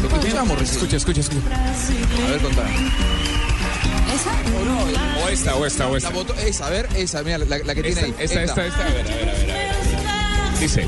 Lo 0.00 0.08
que 0.08 0.14
escuchábamos 0.14 0.58
recién. 0.60 0.76
Escucha, 0.78 0.96
escucha, 0.96 1.20
escucha. 1.20 1.46
A 2.26 2.30
ver, 2.30 2.40
contame. 2.40 2.70
O 5.24 5.28
esta, 5.28 5.56
o 5.56 5.66
esta, 5.66 5.88
o 5.88 5.92
La 5.92 5.98
esta. 5.98 6.10
botó- 6.10 6.34
esa, 6.34 6.66
a 6.66 6.70
ver, 6.70 6.88
esa, 6.96 7.22
mira, 7.24 7.38
la, 7.38 7.58
la 7.58 7.74
que 7.74 7.82
tiene 7.82 7.88
Esta, 8.00 8.04
ahí. 8.04 8.14
esta, 8.18 8.42
esta, 8.44 8.66
esta. 8.66 8.80
A 8.80 8.88
ver, 8.90 9.00
a 9.00 9.14
ver, 9.16 9.28
a 9.28 9.32
ver. 9.32 9.50
a 9.50 9.54
ver. 10.50 10.58
Dice. 10.60 10.86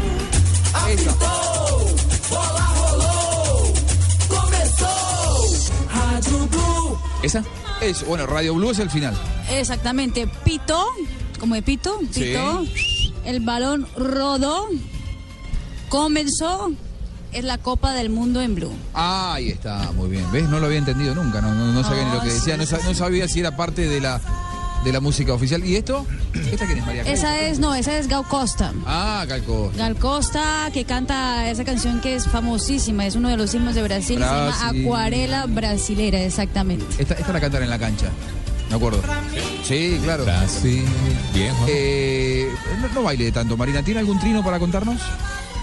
Apitou, 0.74 1.96
bola 2.30 2.72
rolou, 2.76 3.74
começou. 4.28 5.72
Rádio 5.92 6.46
Blue. 6.48 6.98
¿Esa? 7.22 7.42
Es, 7.80 8.06
bueno, 8.06 8.26
Radio 8.26 8.54
Blue 8.54 8.70
es 8.70 8.78
el 8.78 8.90
final. 8.90 9.14
Exactamente. 9.50 10.28
Pito, 10.44 10.86
como 11.44 11.54
de 11.54 11.62
pito, 11.62 11.98
Sí. 12.10 12.34
El 13.24 13.40
balón 13.40 13.86
rodó. 13.96 14.66
Comenzó. 15.88 16.72
Es 17.32 17.42
la 17.44 17.58
Copa 17.58 17.92
del 17.94 18.10
Mundo 18.10 18.40
en 18.40 18.54
Blue. 18.54 18.70
Ah, 18.94 19.34
ahí 19.34 19.48
está, 19.50 19.90
muy 19.96 20.08
bien. 20.08 20.24
¿Ves? 20.30 20.48
No 20.48 20.60
lo 20.60 20.66
había 20.66 20.78
entendido 20.78 21.14
nunca, 21.16 21.40
no, 21.40 21.52
no, 21.52 21.72
no 21.72 21.82
sabía 21.82 22.04
ni 22.04 22.12
lo 22.12 22.20
que 22.22 22.30
Ah, 22.30 22.32
decía, 22.32 22.56
no, 22.56 22.64
sa- 22.64 22.78
no 22.84 22.94
sabía 22.94 23.26
si 23.26 23.40
era 23.40 23.56
parte 23.56 23.88
de 23.88 24.00
la, 24.00 24.20
de 24.84 24.92
la 24.92 25.00
música 25.00 25.32
oficial. 25.34 25.64
¿Y 25.64 25.74
esto? 25.74 26.06
¿Esta 26.52 26.64
quién 26.66 26.78
es, 26.78 26.86
María? 26.86 27.02
Esa 27.02 27.40
es, 27.40 27.58
no, 27.58 27.74
esa 27.74 27.98
es 27.98 28.06
Gal 28.06 28.22
Costa. 28.28 28.72
Ah, 28.86 29.24
Calco. 29.26 29.72
Gal 29.76 29.96
Costa, 29.96 30.70
que 30.72 30.84
canta 30.84 31.50
esa 31.50 31.64
canción 31.64 32.00
que 32.00 32.14
es 32.14 32.28
famosísima, 32.28 33.04
es 33.04 33.16
uno 33.16 33.28
de 33.30 33.36
los 33.36 33.52
himnos 33.52 33.74
de 33.74 33.82
Brasil, 33.82 34.18
se 34.20 34.24
llama. 34.24 34.54
Acuarela 34.68 35.46
Brasilera, 35.46 36.20
exactamente. 36.20 36.84
Esta, 36.98 37.14
esta 37.14 37.32
la 37.32 37.40
cantan 37.40 37.64
en 37.64 37.70
la 37.70 37.78
cancha, 37.80 38.06
me 38.78 38.86
acuerdo. 38.86 39.02
Sí, 39.62 39.98
claro. 40.02 40.24
Sí, 40.48 40.84
bien, 41.32 41.54
Juan. 41.54 41.68
Eh, 41.72 42.48
no, 42.80 42.88
no 42.88 43.02
baile 43.02 43.30
tanto, 43.32 43.56
Marina. 43.56 43.82
¿Tiene 43.82 44.00
algún 44.00 44.18
trino 44.18 44.42
para 44.42 44.58
contarnos? 44.58 45.00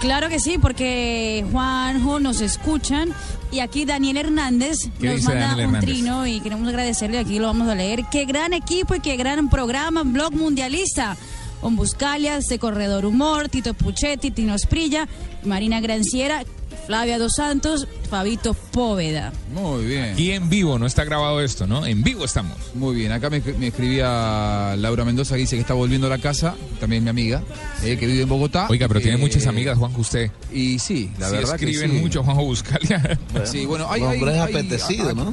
Claro 0.00 0.28
que 0.28 0.40
sí, 0.40 0.58
porque 0.58 1.44
Juanjo 1.52 2.18
nos 2.18 2.40
escuchan 2.40 3.10
y 3.52 3.60
aquí 3.60 3.84
Daniel 3.84 4.16
Hernández 4.16 4.88
¿Qué 4.98 5.12
nos 5.12 5.22
manda 5.22 5.40
Daniel 5.42 5.68
un 5.68 5.74
Hernández? 5.76 5.90
trino 5.90 6.26
y 6.26 6.40
queremos 6.40 6.66
agradecerle, 6.68 7.18
aquí 7.18 7.38
lo 7.38 7.46
vamos 7.46 7.68
a 7.68 7.74
leer. 7.76 8.04
Qué 8.10 8.24
gran 8.24 8.52
equipo 8.52 8.96
y 8.96 9.00
qué 9.00 9.16
gran 9.16 9.48
programa, 9.48 10.02
Blog 10.02 10.32
Mundialista. 10.32 11.16
Con 11.62 11.76
Buscalias, 11.76 12.46
de 12.48 12.58
Corredor 12.58 13.06
Humor, 13.06 13.48
Tito 13.48 13.72
Puchetti, 13.72 14.30
Tino 14.32 14.54
Esprilla, 14.54 15.08
Marina 15.44 15.80
Granciera, 15.80 16.42
Flavia 16.86 17.18
Dos 17.20 17.34
Santos, 17.36 17.86
Fabito 18.10 18.52
Póveda. 18.54 19.32
Muy 19.54 19.84
bien. 19.86 20.14
Y 20.18 20.32
en 20.32 20.50
vivo, 20.50 20.76
no 20.80 20.86
está 20.86 21.04
grabado 21.04 21.40
esto, 21.40 21.68
¿no? 21.68 21.86
En 21.86 22.02
vivo 22.02 22.24
estamos. 22.24 22.56
Muy 22.74 22.96
bien, 22.96 23.12
acá 23.12 23.30
me, 23.30 23.38
me 23.40 23.68
escribía 23.68 24.74
Laura 24.76 25.04
Mendoza 25.04 25.36
que 25.36 25.42
dice 25.42 25.54
que 25.54 25.60
está 25.60 25.74
volviendo 25.74 26.08
a 26.08 26.10
la 26.10 26.18
casa, 26.18 26.56
también 26.80 27.04
mi 27.04 27.10
amiga, 27.10 27.42
eh, 27.84 27.96
que 27.96 28.06
vive 28.08 28.22
en 28.22 28.28
Bogotá. 28.28 28.66
Oiga, 28.68 28.88
pero 28.88 29.00
tiene 29.00 29.16
Eh, 29.16 29.20
muchas 29.20 29.46
amigas, 29.46 29.78
Juanjo, 29.78 30.00
usted. 30.00 30.32
Y 30.52 30.80
sí, 30.80 31.12
la 31.20 31.28
Sí, 31.28 31.36
verdad 31.36 31.56
que 31.56 31.64
escriben 31.66 31.92
sí. 31.92 31.96
mucho, 31.98 32.24
Juanjo 32.24 32.42
Buscalia. 32.44 33.18
Sí, 33.44 33.64
bueno, 33.66 33.86
hay, 33.88 34.02
hay- 34.02 34.16
hombre 34.18 34.34
es 34.34 34.40
apetecido, 34.40 35.10
hay- 35.10 35.14
¿no? 35.14 35.32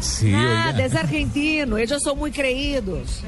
Sí, 0.00 0.26
Nada, 0.32 0.72
oiga. 0.74 0.84
es 0.86 0.94
argentino, 0.94 1.78
ellos 1.78 2.02
son 2.02 2.18
muy 2.18 2.32
creídos. 2.32 3.20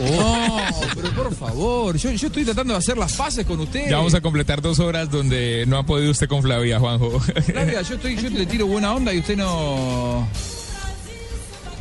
No, 0.00 0.56
pero 0.94 1.10
por 1.14 1.34
favor, 1.34 1.96
yo, 1.96 2.10
yo 2.12 2.26
estoy 2.28 2.44
tratando 2.44 2.72
de 2.74 2.78
hacer 2.78 2.96
las 2.96 3.12
paces 3.14 3.44
con 3.46 3.60
usted. 3.60 3.88
Ya 3.90 3.96
vamos 3.98 4.14
a 4.14 4.20
completar 4.20 4.60
dos 4.62 4.78
horas 4.80 5.10
donde 5.10 5.64
no 5.66 5.78
ha 5.78 5.82
podido 5.84 6.10
usted 6.10 6.28
con 6.28 6.42
Flavia, 6.42 6.78
Juanjo. 6.78 7.20
Flavia, 7.20 7.82
yo, 7.82 7.94
estoy, 7.96 8.16
yo 8.16 8.30
le 8.30 8.46
tiro 8.46 8.66
buena 8.66 8.94
onda 8.94 9.12
y 9.12 9.18
usted 9.18 9.36
no... 9.36 10.26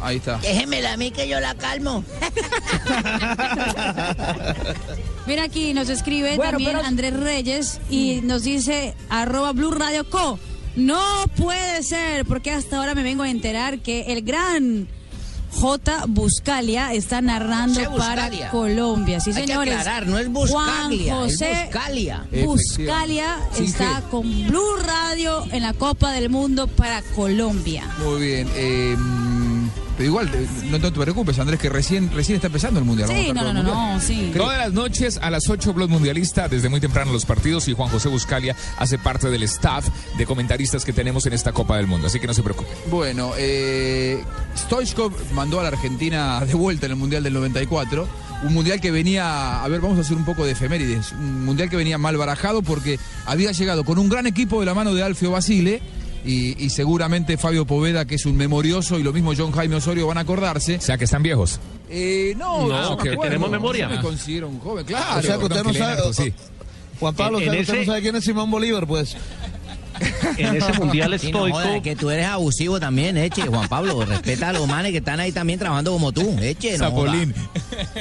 Ahí 0.04 0.18
está. 0.18 0.38
Déjemela 0.40 0.94
a 0.94 0.98
mí 0.98 1.12
que 1.12 1.28
yo 1.28 1.40
la 1.40 1.54
calmo. 1.56 2.04
Mira 5.28 5.44
aquí, 5.44 5.74
nos 5.76 5.90
escribe 5.90 6.36
Bueno, 6.36 6.52
también 6.52 6.72
pero- 6.74 6.86
Andrés 6.88 7.14
Reyes 7.14 7.80
y 7.90 8.20
nos 8.24 8.44
dice 8.44 8.96
arroba 9.10 9.54
Blue 9.54 9.72
Radio 9.72 10.10
Co. 10.10 10.38
No 10.76 11.00
puede 11.38 11.84
ser, 11.84 12.26
porque 12.26 12.52
hasta 12.52 12.78
ahora 12.78 12.96
me 12.96 13.04
vengo 13.04 13.22
a 13.24 13.30
enterar 13.30 13.80
que 13.80 14.02
el 14.08 14.24
gran 14.24 14.88
J. 15.54 16.06
Buscalia 16.08 16.94
está 16.94 17.22
narrando 17.22 17.80
José 17.80 17.98
para 17.98 18.24
Buscalia. 18.24 18.50
Colombia. 18.52 19.20
Sí, 19.20 19.32
Hay 19.32 19.36
que 19.36 19.48
señores. 19.48 19.76
aclarar, 19.76 20.08
no 20.08 20.18
es 20.18 20.30
Buscaglia, 20.30 21.14
Juan 21.14 21.30
es 21.30 21.34
José 21.36 21.64
Buscalia. 21.66 22.26
Buscalia 22.46 23.38
está 23.60 24.02
con 24.10 24.24
Blue 24.48 24.76
Radio 24.86 25.46
en 25.52 25.64
la 25.64 25.74
Copa 25.74 26.12
del 26.14 26.30
Mundo 26.30 26.68
para 26.68 27.02
Colombia. 27.16 27.84
Muy 28.00 28.22
bien. 28.22 28.50
eh, 28.56 28.96
pero 30.02 30.10
igual, 30.10 30.32
eh, 30.34 30.48
no, 30.72 30.80
no 30.80 30.92
te 30.92 31.00
preocupes, 31.00 31.38
Andrés, 31.38 31.60
que 31.60 31.70
recién, 31.70 32.10
recién 32.12 32.38
está 32.38 32.48
empezando 32.48 32.80
el 32.80 32.86
Mundial. 32.86 33.08
Vamos 33.08 33.22
a 33.22 33.28
Sí, 33.28 33.34
no, 33.34 33.44
no, 33.44 33.54
no, 33.54 33.64
Mundial. 33.64 33.94
no, 33.94 34.00
sí. 34.02 34.32
Todas 34.36 34.58
las 34.58 34.74
noches 34.74 35.20
a 35.22 35.30
las 35.30 35.48
8 35.48 35.74
Blog 35.76 35.92
Mundialista, 35.92 36.48
desde 36.48 36.70
muy 36.70 36.80
temprano 36.80 37.12
los 37.14 37.26
partidos 37.26 37.68
y 37.68 37.74
Juan 37.74 37.88
José 37.90 38.10
Buscalia 38.10 38.56
hace 38.80 38.98
parte 38.98 39.30
del 39.30 39.44
staff 39.44 39.88
de 40.18 40.26
comentaristas 40.26 40.86
que 40.86 40.92
tenemos 40.92 41.28
en 41.28 41.34
esta 41.34 41.52
Copa 41.52 41.78
del 41.78 41.86
Mundo, 41.86 42.08
así 42.08 42.20
que 42.20 42.26
no 42.26 42.34
se 42.34 42.42
preocupe. 42.42 42.72
Bueno, 42.90 43.34
eh, 43.38 44.24
Stoichkov 44.58 45.14
mandó 45.36 45.60
a 45.60 45.64
la 45.64 45.70
Argentina 45.70 46.44
de 46.46 46.56
vuelta 46.56 46.88
en 46.88 46.94
el 46.94 46.98
Mundial 46.98 47.22
del 47.22 47.34
94. 47.34 48.08
Un 48.42 48.56
mundial 48.56 48.82
que 48.82 48.90
venía, 48.90 49.64
a 49.64 49.68
ver, 49.68 49.82
vamos 49.82 50.00
a 50.00 50.02
hacer 50.02 50.18
un 50.18 50.26
poco 50.26 50.46
de 50.46 50.54
efemérides. 50.54 51.12
Un 51.12 51.46
mundial 51.46 51.70
que 51.70 51.76
venía 51.76 52.00
mal 52.00 52.18
barajado 52.18 52.64
porque 52.64 52.98
había 53.28 53.52
llegado 53.52 53.84
con 53.84 54.00
un 54.00 54.10
gran 54.10 54.26
equipo 54.26 54.60
de 54.62 54.66
la 54.66 54.74
mano 54.74 54.96
de 54.96 55.04
Alfio 55.04 55.30
Basile. 55.30 55.80
Y, 56.26 56.64
y 56.64 56.70
seguramente 56.70 57.36
Fabio 57.38 57.66
Poveda, 57.66 58.06
que 58.06 58.16
es 58.16 58.26
un 58.26 58.38
memorioso, 58.38 59.00
y 59.00 59.04
lo 59.04 59.12
mismo 59.12 59.34
John 59.36 59.52
Jaime 59.52 59.76
Osorio 59.78 60.06
van 60.08 60.18
a 60.18 60.22
acordarse. 60.22 60.76
O 60.78 60.82
sea, 60.82 60.98
que 60.98 61.06
están 61.06 61.24
viejos. 61.24 61.60
Eh, 61.90 62.36
no, 62.38 62.68
No, 62.68 62.98
que 62.98 63.10
acuerdo. 63.10 63.22
tenemos 63.24 63.50
memoria. 63.50 63.90
Yo 63.90 63.96
me 63.96 64.02
considero 64.02 64.48
un 64.48 64.60
joven, 64.60 64.86
claro. 64.86 65.20
o 65.20 65.22
sea 65.24 65.38
que 65.38 65.46
usted 65.46 65.64
no 65.64 65.74
sabe. 65.74 66.14
sí. 66.14 66.34
Juan 67.00 67.16
Pablo, 67.16 67.40
En- 67.40 67.44
o 67.44 67.46
sea, 67.46 67.54
en 67.56 67.62
usted 67.62 67.80
no 67.80 67.86
sabe 67.86 68.02
quién 68.04 68.16
es 68.16 68.24
Simón 68.24 68.52
Bolívar, 68.52 68.86
pues. 68.86 69.18
En 70.38 70.56
ese 70.56 70.74
mundial 70.80 71.20
Sí, 71.20 71.32
no 71.32 71.46
estoico. 71.48 71.58
joda, 71.60 71.82
que 71.82 71.96
tú 71.96 72.10
eres 72.10 72.26
abusivo 72.28 72.80
también, 72.80 73.18
Eche, 73.18 73.44
Juan 73.44 73.68
Pablo. 73.68 74.04
Respeta 74.06 74.50
a 74.50 74.54
los 74.54 74.68
manes 74.68 74.92
que 74.92 74.98
están 75.00 75.20
ahí 75.20 75.32
también 75.32 75.60
trabajando 75.60 75.92
como 75.92 76.12
tú, 76.12 76.36
Eche. 76.42 76.78
No. 76.78 76.86
Zapolín. 76.86 77.34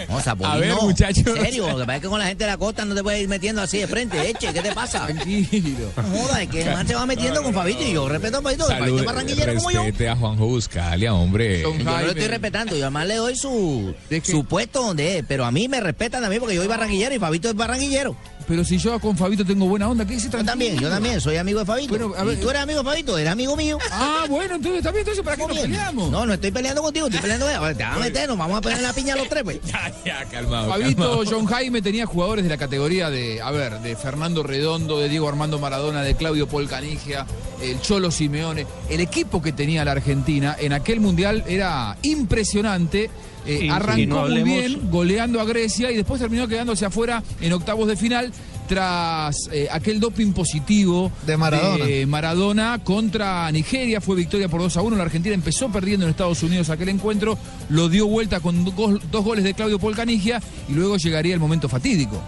No, 0.08 0.20
Zapolín 0.22 0.52
A 0.52 0.56
ver, 0.56 0.68
no. 0.70 0.82
muchachos. 0.82 1.24
En 1.26 1.44
serio, 1.44 1.68
lo 1.70 1.78
que 1.78 1.84
pasa 1.84 1.96
es 1.96 2.02
que 2.02 2.08
con 2.08 2.18
la 2.18 2.26
gente 2.26 2.44
de 2.44 2.50
la 2.50 2.56
costa 2.56 2.84
no 2.84 2.94
te 2.94 3.02
puedes 3.02 3.20
ir 3.20 3.28
metiendo 3.28 3.62
así 3.62 3.78
de 3.78 3.86
frente, 3.86 4.30
Eche. 4.30 4.52
¿Qué 4.52 4.60
te 4.62 4.72
pasa? 4.72 5.06
Tranquilo. 5.06 5.90
No 5.96 6.02
joda, 6.18 6.42
es 6.42 6.48
que 6.48 6.62
el 6.62 6.72
man 6.72 6.86
se 6.86 6.94
va 6.94 7.06
metiendo 7.06 7.42
con 7.42 7.52
Fabito 7.54 7.82
y 7.82 7.92
yo 7.92 8.08
respeto 8.08 8.38
a 8.38 8.42
Fabito, 8.42 8.66
Fabito 8.66 8.98
es 8.98 9.04
barranquillero 9.04 9.54
como 9.56 9.70
yo. 9.70 9.82
respete 9.82 10.08
a 10.08 10.16
Juanjo 10.16 10.46
Buscalia, 10.46 11.14
hombre. 11.14 11.62
Yo 11.62 11.74
no 11.84 12.00
lo 12.02 12.08
estoy 12.10 12.26
respetando, 12.28 12.76
yo 12.76 12.82
además 12.84 13.06
le 13.06 13.16
doy 13.16 13.36
su, 13.36 13.94
su 14.22 14.44
puesto 14.44 14.82
donde 14.82 15.18
es, 15.18 15.24
pero 15.26 15.44
a 15.44 15.50
mí 15.50 15.68
me 15.68 15.80
respetan 15.80 16.22
también 16.22 16.40
porque 16.40 16.54
yo 16.54 16.60
soy 16.62 16.68
barranquillero 16.68 17.14
y 17.14 17.18
Fabito 17.18 17.48
es 17.48 17.54
barranquillero. 17.54 18.16
Pero 18.50 18.64
si 18.64 18.78
yo 18.78 18.98
con 18.98 19.16
Fabito 19.16 19.44
tengo 19.44 19.66
buena 19.66 19.88
onda, 19.88 20.04
¿qué 20.04 20.14
dice 20.14 20.28
Yo 20.28 20.44
también, 20.44 20.76
yo 20.76 20.90
también, 20.90 21.20
soy 21.20 21.36
amigo 21.36 21.60
de 21.60 21.66
Fabito. 21.66 21.90
Bueno, 21.90 22.12
a 22.18 22.24
ver, 22.24 22.36
y 22.36 22.40
tú 22.40 22.50
eres 22.50 22.62
amigo 22.62 22.80
de 22.80 22.84
Fabito, 22.84 23.16
eres 23.16 23.30
amigo 23.30 23.56
mío. 23.56 23.78
Ah, 23.92 24.24
bueno, 24.28 24.56
entonces 24.56 24.82
también, 24.82 25.02
entonces 25.02 25.24
¿para 25.24 25.36
qué 25.36 25.46
nos 25.46 25.56
peleamos? 25.56 26.10
No, 26.10 26.26
no 26.26 26.32
estoy 26.32 26.50
peleando 26.50 26.82
contigo, 26.82 27.06
estoy 27.06 27.20
peleando 27.20 27.46
con 27.46 27.54
él. 27.54 27.60
Ahora 27.60 27.74
Te 27.76 27.84
vas 27.84 27.96
a 27.96 28.00
meter, 28.00 28.28
nos 28.28 28.36
vamos 28.36 28.58
a 28.58 28.60
poner 28.60 28.80
la 28.82 28.92
piña 28.92 29.14
los 29.14 29.28
tres, 29.28 29.44
pues. 29.44 29.60
Ya, 29.66 29.92
ya, 30.04 30.24
calmado. 30.24 30.68
Fabito, 30.68 31.00
calmado. 31.00 31.22
John 31.30 31.46
Jaime 31.46 31.80
tenía 31.80 32.06
jugadores 32.06 32.42
de 32.42 32.50
la 32.50 32.56
categoría 32.56 33.08
de, 33.08 33.40
a 33.40 33.52
ver, 33.52 33.78
de 33.82 33.94
Fernando 33.94 34.42
Redondo, 34.42 34.98
de 34.98 35.08
Diego 35.08 35.28
Armando 35.28 35.60
Maradona, 35.60 36.02
de 36.02 36.16
Claudio 36.16 36.48
Paul 36.48 36.68
Canigia, 36.68 37.26
el 37.62 37.80
Cholo 37.80 38.10
Simeone. 38.10 38.66
El 38.88 39.00
equipo 39.00 39.40
que 39.40 39.52
tenía 39.52 39.84
la 39.84 39.92
Argentina 39.92 40.56
en 40.58 40.72
aquel 40.72 40.98
mundial 40.98 41.44
era 41.46 41.96
impresionante. 42.02 43.10
Eh, 43.46 43.68
arrancó 43.70 44.06
no 44.06 44.28
muy 44.28 44.42
bien, 44.42 44.90
goleando 44.90 45.40
a 45.40 45.44
Grecia 45.44 45.90
y 45.90 45.96
después 45.96 46.20
terminó 46.20 46.46
quedándose 46.46 46.84
afuera 46.84 47.22
en 47.40 47.52
octavos 47.52 47.88
de 47.88 47.96
final. 47.96 48.32
tras 48.68 49.48
eh, 49.50 49.66
aquel 49.68 49.98
doping 49.98 50.32
positivo 50.32 51.10
De 51.26 51.36
Maradona. 51.36 51.84
de 51.84 52.06
Maradona 52.06 52.78
contra 52.84 53.50
Nigeria. 53.50 54.00
Fue 54.00 54.14
victoria 54.14 54.48
por 54.48 54.60
2 54.60 54.76
a 54.76 54.82
1. 54.82 54.96
La 54.96 55.02
Argentina 55.02 55.34
empezó 55.34 55.70
perdiendo 55.72 56.06
en 56.06 56.10
Estados 56.10 56.40
Unidos 56.44 56.70
aquel 56.70 56.88
encuentro, 56.90 57.36
lo 57.68 57.88
dio 57.88 58.06
vuelta 58.06 58.38
con 58.38 58.64
dos 58.64 59.24
goles 59.24 59.42
de 59.42 59.54
Claudio 59.54 59.80
Polcanigia 59.80 60.40
y 60.68 60.72
luego 60.74 60.98
llegaría 60.98 61.34
el 61.34 61.40
momento 61.40 61.68
fatídico. 61.68 62.22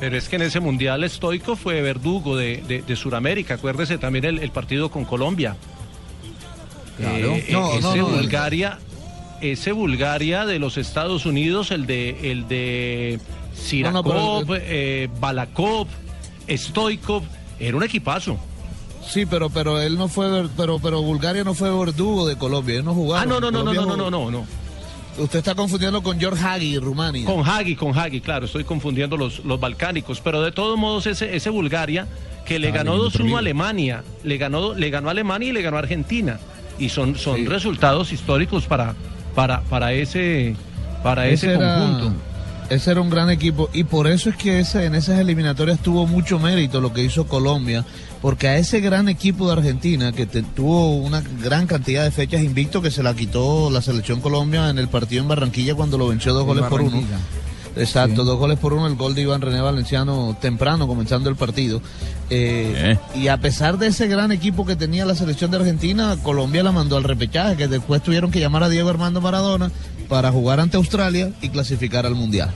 Pero 0.00 0.16
es 0.16 0.28
que 0.30 0.36
en 0.36 0.42
ese 0.42 0.60
mundial 0.60 1.04
estoico 1.04 1.56
fue 1.56 1.82
verdugo 1.82 2.36
de, 2.36 2.62
de, 2.66 2.80
de 2.80 2.96
Sudamérica. 2.96 3.54
Acuérdese 3.54 3.98
también 3.98 4.24
el, 4.24 4.38
el 4.38 4.50
partido 4.50 4.90
con 4.90 5.04
Colombia. 5.04 5.56
Claro. 6.96 7.34
Eh, 7.34 7.48
No, 7.50 7.72
ese 7.74 7.80
no, 7.82 7.96
no, 7.96 8.06
Bulgaria, 8.08 8.78
ese 9.42 9.72
Bulgaria 9.72 10.46
de 10.46 10.58
los 10.58 10.78
Estados 10.78 11.26
Unidos, 11.26 11.70
el 11.70 11.86
de 11.86 12.30
el 12.32 12.48
de 12.48 13.20
Sirakov, 13.54 14.14
No, 14.14 14.40
no, 14.40 14.46
pero- 14.46 14.62
eh, 14.66 15.08
Balakov, 15.20 15.86
Stoikov, 16.48 17.22
era 17.58 17.76
un 17.76 17.82
equipazo. 17.82 18.38
Sí, 19.06 19.26
pero 19.26 19.50
pero 19.50 19.80
él 19.80 19.98
no 19.98 20.08
fue 20.08 20.46
pero 20.56 20.78
pero 20.78 21.02
Bulgaria 21.02 21.42
no 21.44 21.54
fue 21.54 21.70
verdugo 21.76 22.26
de 22.26 22.36
Colombia, 22.36 22.74
ellos 22.74 22.84
no 22.84 22.94
jugaron. 22.94 23.24
Ah, 23.32 23.34
no, 23.34 23.40
no, 23.40 23.50
no, 23.50 23.64
no, 23.64 23.72
no, 23.86 23.96
no, 23.96 24.10
no, 24.10 24.30
no. 24.30 24.46
Usted 25.18 25.40
está 25.40 25.54
confundiendo 25.54 26.02
con 26.02 26.18
George 26.18 26.42
Hagi, 26.42 26.78
Rumania. 26.78 27.26
Con 27.26 27.46
Hagi, 27.46 27.76
con 27.76 27.98
Hagi, 27.98 28.22
claro, 28.22 28.46
estoy 28.46 28.64
confundiendo 28.64 29.18
los, 29.18 29.44
los 29.44 29.60
balcánicos, 29.60 30.20
pero 30.22 30.40
de 30.40 30.52
todos 30.52 30.78
modos 30.78 31.06
ese, 31.06 31.36
ese 31.36 31.50
Bulgaria 31.50 32.06
que 32.46 32.58
le 32.58 32.68
Ah, 32.68 32.72
ganó 32.72 32.92
ningún 32.92 33.08
2-1 33.10 33.20
amigo. 33.20 33.36
a 33.36 33.40
Alemania, 33.40 34.04
le 34.24 34.38
ganó, 34.38 34.72
le 34.74 34.88
ganó 34.88 35.08
a 35.08 35.10
Alemania 35.10 35.50
y 35.50 35.52
le 35.52 35.60
ganó 35.62 35.76
a 35.76 35.80
Argentina. 35.80 36.38
Y 36.78 36.88
son, 36.88 37.16
son 37.16 37.36
Sí. 37.36 37.46
resultados 37.46 38.10
históricos 38.12 38.64
para, 38.64 38.94
para, 39.34 39.60
para 39.62 39.92
ese, 39.92 40.54
para 41.02 41.26
ese, 41.28 41.52
era, 41.54 41.76
conjunto. 41.78 42.12
ese 42.70 42.90
era 42.90 43.00
un 43.00 43.10
gran 43.10 43.30
equipo 43.30 43.68
y 43.72 43.84
por 43.84 44.06
eso 44.06 44.30
es 44.30 44.36
que 44.36 44.60
ese, 44.60 44.84
en 44.84 44.94
esas 44.94 45.18
eliminatorias 45.18 45.78
tuvo 45.80 46.06
mucho 46.06 46.38
mérito 46.38 46.80
lo 46.80 46.92
que 46.92 47.02
hizo 47.02 47.26
Colombia, 47.26 47.84
porque 48.20 48.48
a 48.48 48.56
ese 48.58 48.80
gran 48.80 49.08
equipo 49.08 49.46
de 49.46 49.52
Argentina 49.54 50.12
que 50.12 50.26
te- 50.26 50.42
tuvo 50.42 50.96
una 50.96 51.22
gran 51.42 51.66
cantidad 51.66 52.04
de 52.04 52.10
fechas 52.10 52.42
invicto 52.42 52.80
que 52.82 52.90
se 52.90 53.02
la 53.02 53.14
quitó 53.14 53.70
la 53.70 53.82
selección 53.82 54.20
Colombia 54.20 54.68
en 54.70 54.78
el 54.78 54.88
partido 54.88 55.22
en 55.22 55.28
Barranquilla 55.28 55.74
cuando 55.74 55.98
lo 55.98 56.08
venció 56.08 56.32
dos 56.32 56.42
En 56.42 56.48
goles 56.48 56.64
por 56.66 56.80
uno. 56.82 57.02
Exacto, 57.76 58.24
dos 58.24 58.38
goles 58.38 58.58
por 58.58 58.72
uno, 58.74 58.86
el 58.86 58.96
gol 58.96 59.14
de 59.14 59.22
Iván 59.22 59.40
René 59.40 59.60
Valenciano 59.60 60.36
temprano, 60.40 60.86
comenzando 60.86 61.30
el 61.30 61.36
partido. 61.36 61.80
Eh, 62.30 62.96
Y 63.14 63.28
a 63.28 63.38
pesar 63.38 63.78
de 63.78 63.88
ese 63.88 64.08
gran 64.08 64.32
equipo 64.32 64.66
que 64.66 64.76
tenía 64.76 65.04
la 65.04 65.14
selección 65.14 65.50
de 65.50 65.58
Argentina, 65.58 66.16
Colombia 66.22 66.62
la 66.62 66.72
mandó 66.72 66.96
al 66.96 67.04
repechaje, 67.04 67.56
que 67.56 67.68
después 67.68 68.02
tuvieron 68.02 68.30
que 68.30 68.40
llamar 68.40 68.62
a 68.62 68.68
Diego 68.68 68.88
Armando 68.88 69.20
Maradona 69.20 69.70
para 70.08 70.30
jugar 70.30 70.60
ante 70.60 70.76
Australia 70.76 71.30
y 71.40 71.48
clasificar 71.48 72.04
al 72.06 72.14
Mundial. 72.14 72.50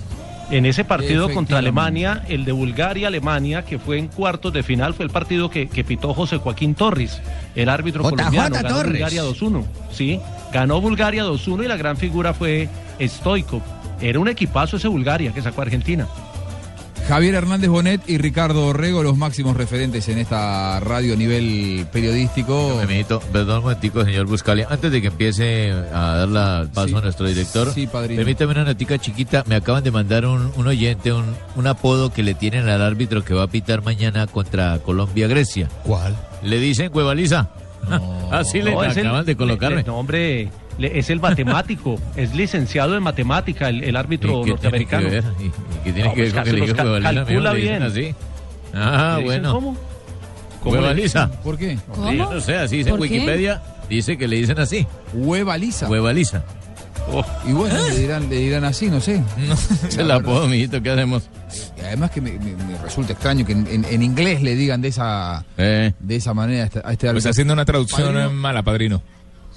En 0.50 0.64
ese 0.64 0.84
partido 0.84 1.28
contra. 1.32 1.58
Alemania, 1.58 2.22
el 2.28 2.44
de 2.44 2.52
Bulgaria-Alemania, 2.52 3.64
que 3.64 3.78
fue 3.80 3.98
en 3.98 4.06
cuartos 4.06 4.52
de 4.52 4.62
final, 4.62 4.94
fue 4.94 5.04
el 5.04 5.10
partido 5.10 5.50
que, 5.50 5.66
que 5.68 5.82
pitó 5.82 6.14
José 6.14 6.36
Joaquín 6.36 6.74
Torres, 6.76 7.20
el 7.56 7.68
árbitro 7.68 8.04
colombiano. 8.04 8.54
Ganó 8.54 8.68
Torres. 8.68 8.92
Bulgaria 8.92 9.24
2-1. 9.24 9.64
Sí, 9.90 10.20
ganó 10.52 10.80
Bulgaria 10.80 11.24
2-1 11.24 11.64
y 11.64 11.68
la 11.68 11.76
gran 11.76 11.96
figura 11.96 12.32
fue 12.32 12.68
Stoikov. 13.00 13.62
Era 14.00 14.18
un 14.18 14.28
equipazo 14.28 14.76
ese 14.76 14.88
Bulgaria 14.88 15.32
que 15.32 15.42
sacó 15.42 15.62
a 15.62 15.64
Argentina. 15.64 16.06
Javier 17.08 17.36
Hernández 17.36 17.70
Bonet 17.70 18.00
y 18.08 18.18
Ricardo 18.18 18.66
Orrego, 18.66 19.04
los 19.04 19.16
máximos 19.16 19.56
referentes 19.56 20.08
en 20.08 20.18
esta 20.18 20.80
radio 20.80 21.14
a 21.14 21.16
nivel 21.16 21.86
periodístico. 21.92 22.80
Perdón 23.32 23.58
un 23.58 23.62
momentico, 23.62 24.04
señor 24.04 24.26
Buscalia. 24.26 24.66
Antes 24.68 24.90
de 24.90 25.00
que 25.00 25.06
empiece 25.06 25.70
a 25.70 26.16
dar 26.16 26.28
la 26.28 26.66
paso 26.74 26.98
a 26.98 27.02
nuestro 27.02 27.28
director, 27.28 27.72
sí, 27.72 27.86
permítame 27.86 28.52
una 28.52 28.64
notica 28.64 28.98
chiquita. 28.98 29.44
Me 29.46 29.54
acaban 29.54 29.84
de 29.84 29.92
mandar 29.92 30.26
un, 30.26 30.50
un 30.56 30.66
oyente, 30.66 31.12
un, 31.12 31.36
un 31.54 31.66
apodo 31.68 32.12
que 32.12 32.24
le 32.24 32.34
tienen 32.34 32.68
al 32.68 32.82
árbitro 32.82 33.24
que 33.24 33.34
va 33.34 33.44
a 33.44 33.48
pitar 33.48 33.84
mañana 33.84 34.26
contra 34.26 34.80
Colombia-Grecia. 34.80 35.68
¿Cuál? 35.84 36.16
Le 36.42 36.58
dicen 36.58 36.90
Cuevaliza. 36.90 37.50
Así 38.32 38.62
le 38.62 38.72
No, 38.72 38.82
es 38.84 38.96
el- 38.96 39.06
acaban 39.06 39.24
de 39.26 39.36
colocarme. 39.36 39.76
le- 39.78 39.84
no, 39.84 39.96
hombre, 39.98 40.48
le- 40.78 40.98
es 40.98 41.10
el 41.10 41.20
matemático, 41.20 41.98
es 42.16 42.34
licenciado 42.34 42.96
en 42.96 43.02
matemática, 43.02 43.68
el, 43.68 43.84
el 43.84 43.96
árbitro 43.96 44.40
¿Y 44.40 44.44
qué 44.44 44.50
norteamericano. 44.50 45.08
tiene 45.08 45.22
que 45.22 45.28
ver? 45.28 45.34
¿Y- 45.40 45.46
y 45.46 45.50
qué 45.84 45.92
tiene 45.92 46.08
No, 46.08 46.14
que 46.14 46.22
ver 46.22 46.30
pues, 46.32 46.34
con 46.34 46.44
que 46.44 46.52
le 46.52 46.58
los 46.58 46.66
diga 46.68 46.76
ca- 46.76 46.82
Cuevaliza? 46.82 47.08
Amigo, 47.10 47.26
calcula 47.26 47.52
bien. 47.52 47.82
así. 47.82 48.14
Ah, 48.74 49.14
¿Le 49.18 49.22
dicen 49.24 49.42
bueno. 49.42 49.54
cómo? 49.54 49.76
¿Cómo? 50.62 50.76
¿Por 51.44 51.56
qué? 51.58 51.76
Sí, 51.76 52.16
yo 52.16 52.32
no 52.34 52.40
sé, 52.40 52.56
así 52.56 52.78
dice 52.78 52.90
en 52.90 52.96
¿Por 52.96 53.06
qué? 53.06 53.14
Wikipedia. 53.14 53.62
Dice 53.88 54.18
que 54.18 54.26
le 54.26 54.34
dicen 54.36 54.58
así. 54.58 54.84
Huevaliza. 55.14 55.88
Y 57.46 57.52
bueno, 57.52 57.76
le 57.88 57.96
dirán, 57.98 58.28
le 58.28 58.36
dirán 58.36 58.64
así, 58.64 58.88
no 58.90 59.00
sé. 59.00 59.22
Se 59.88 60.02
la 60.02 60.20
puedo, 60.20 60.48
mijito, 60.48 60.82
¿qué 60.82 60.90
hacemos? 60.90 61.24
Y 61.78 61.80
además 61.82 62.10
que 62.10 62.20
me, 62.20 62.32
me- 62.32 62.56
me 62.56 62.78
resulta 62.82 63.12
extraño 63.12 63.46
que 63.46 63.52
en, 63.52 63.66
en- 63.68 63.84
en 63.84 64.02
inglés 64.02 64.42
le 64.42 64.54
digan 64.56 64.80
de 64.82 64.88
esa, 64.88 65.44
de 65.56 65.94
esa 66.08 66.34
manera 66.34 66.64
a 66.64 66.66
este, 66.66 66.78
a 66.78 66.80
este 66.92 66.96
Pues 67.06 67.10
árbitro. 67.10 67.30
haciendo 67.30 67.52
una 67.54 67.64
traducción 67.64 68.08
Padrino, 68.14 68.30
eh, 68.30 68.32
mala, 68.32 68.62
padrino. 68.62 69.02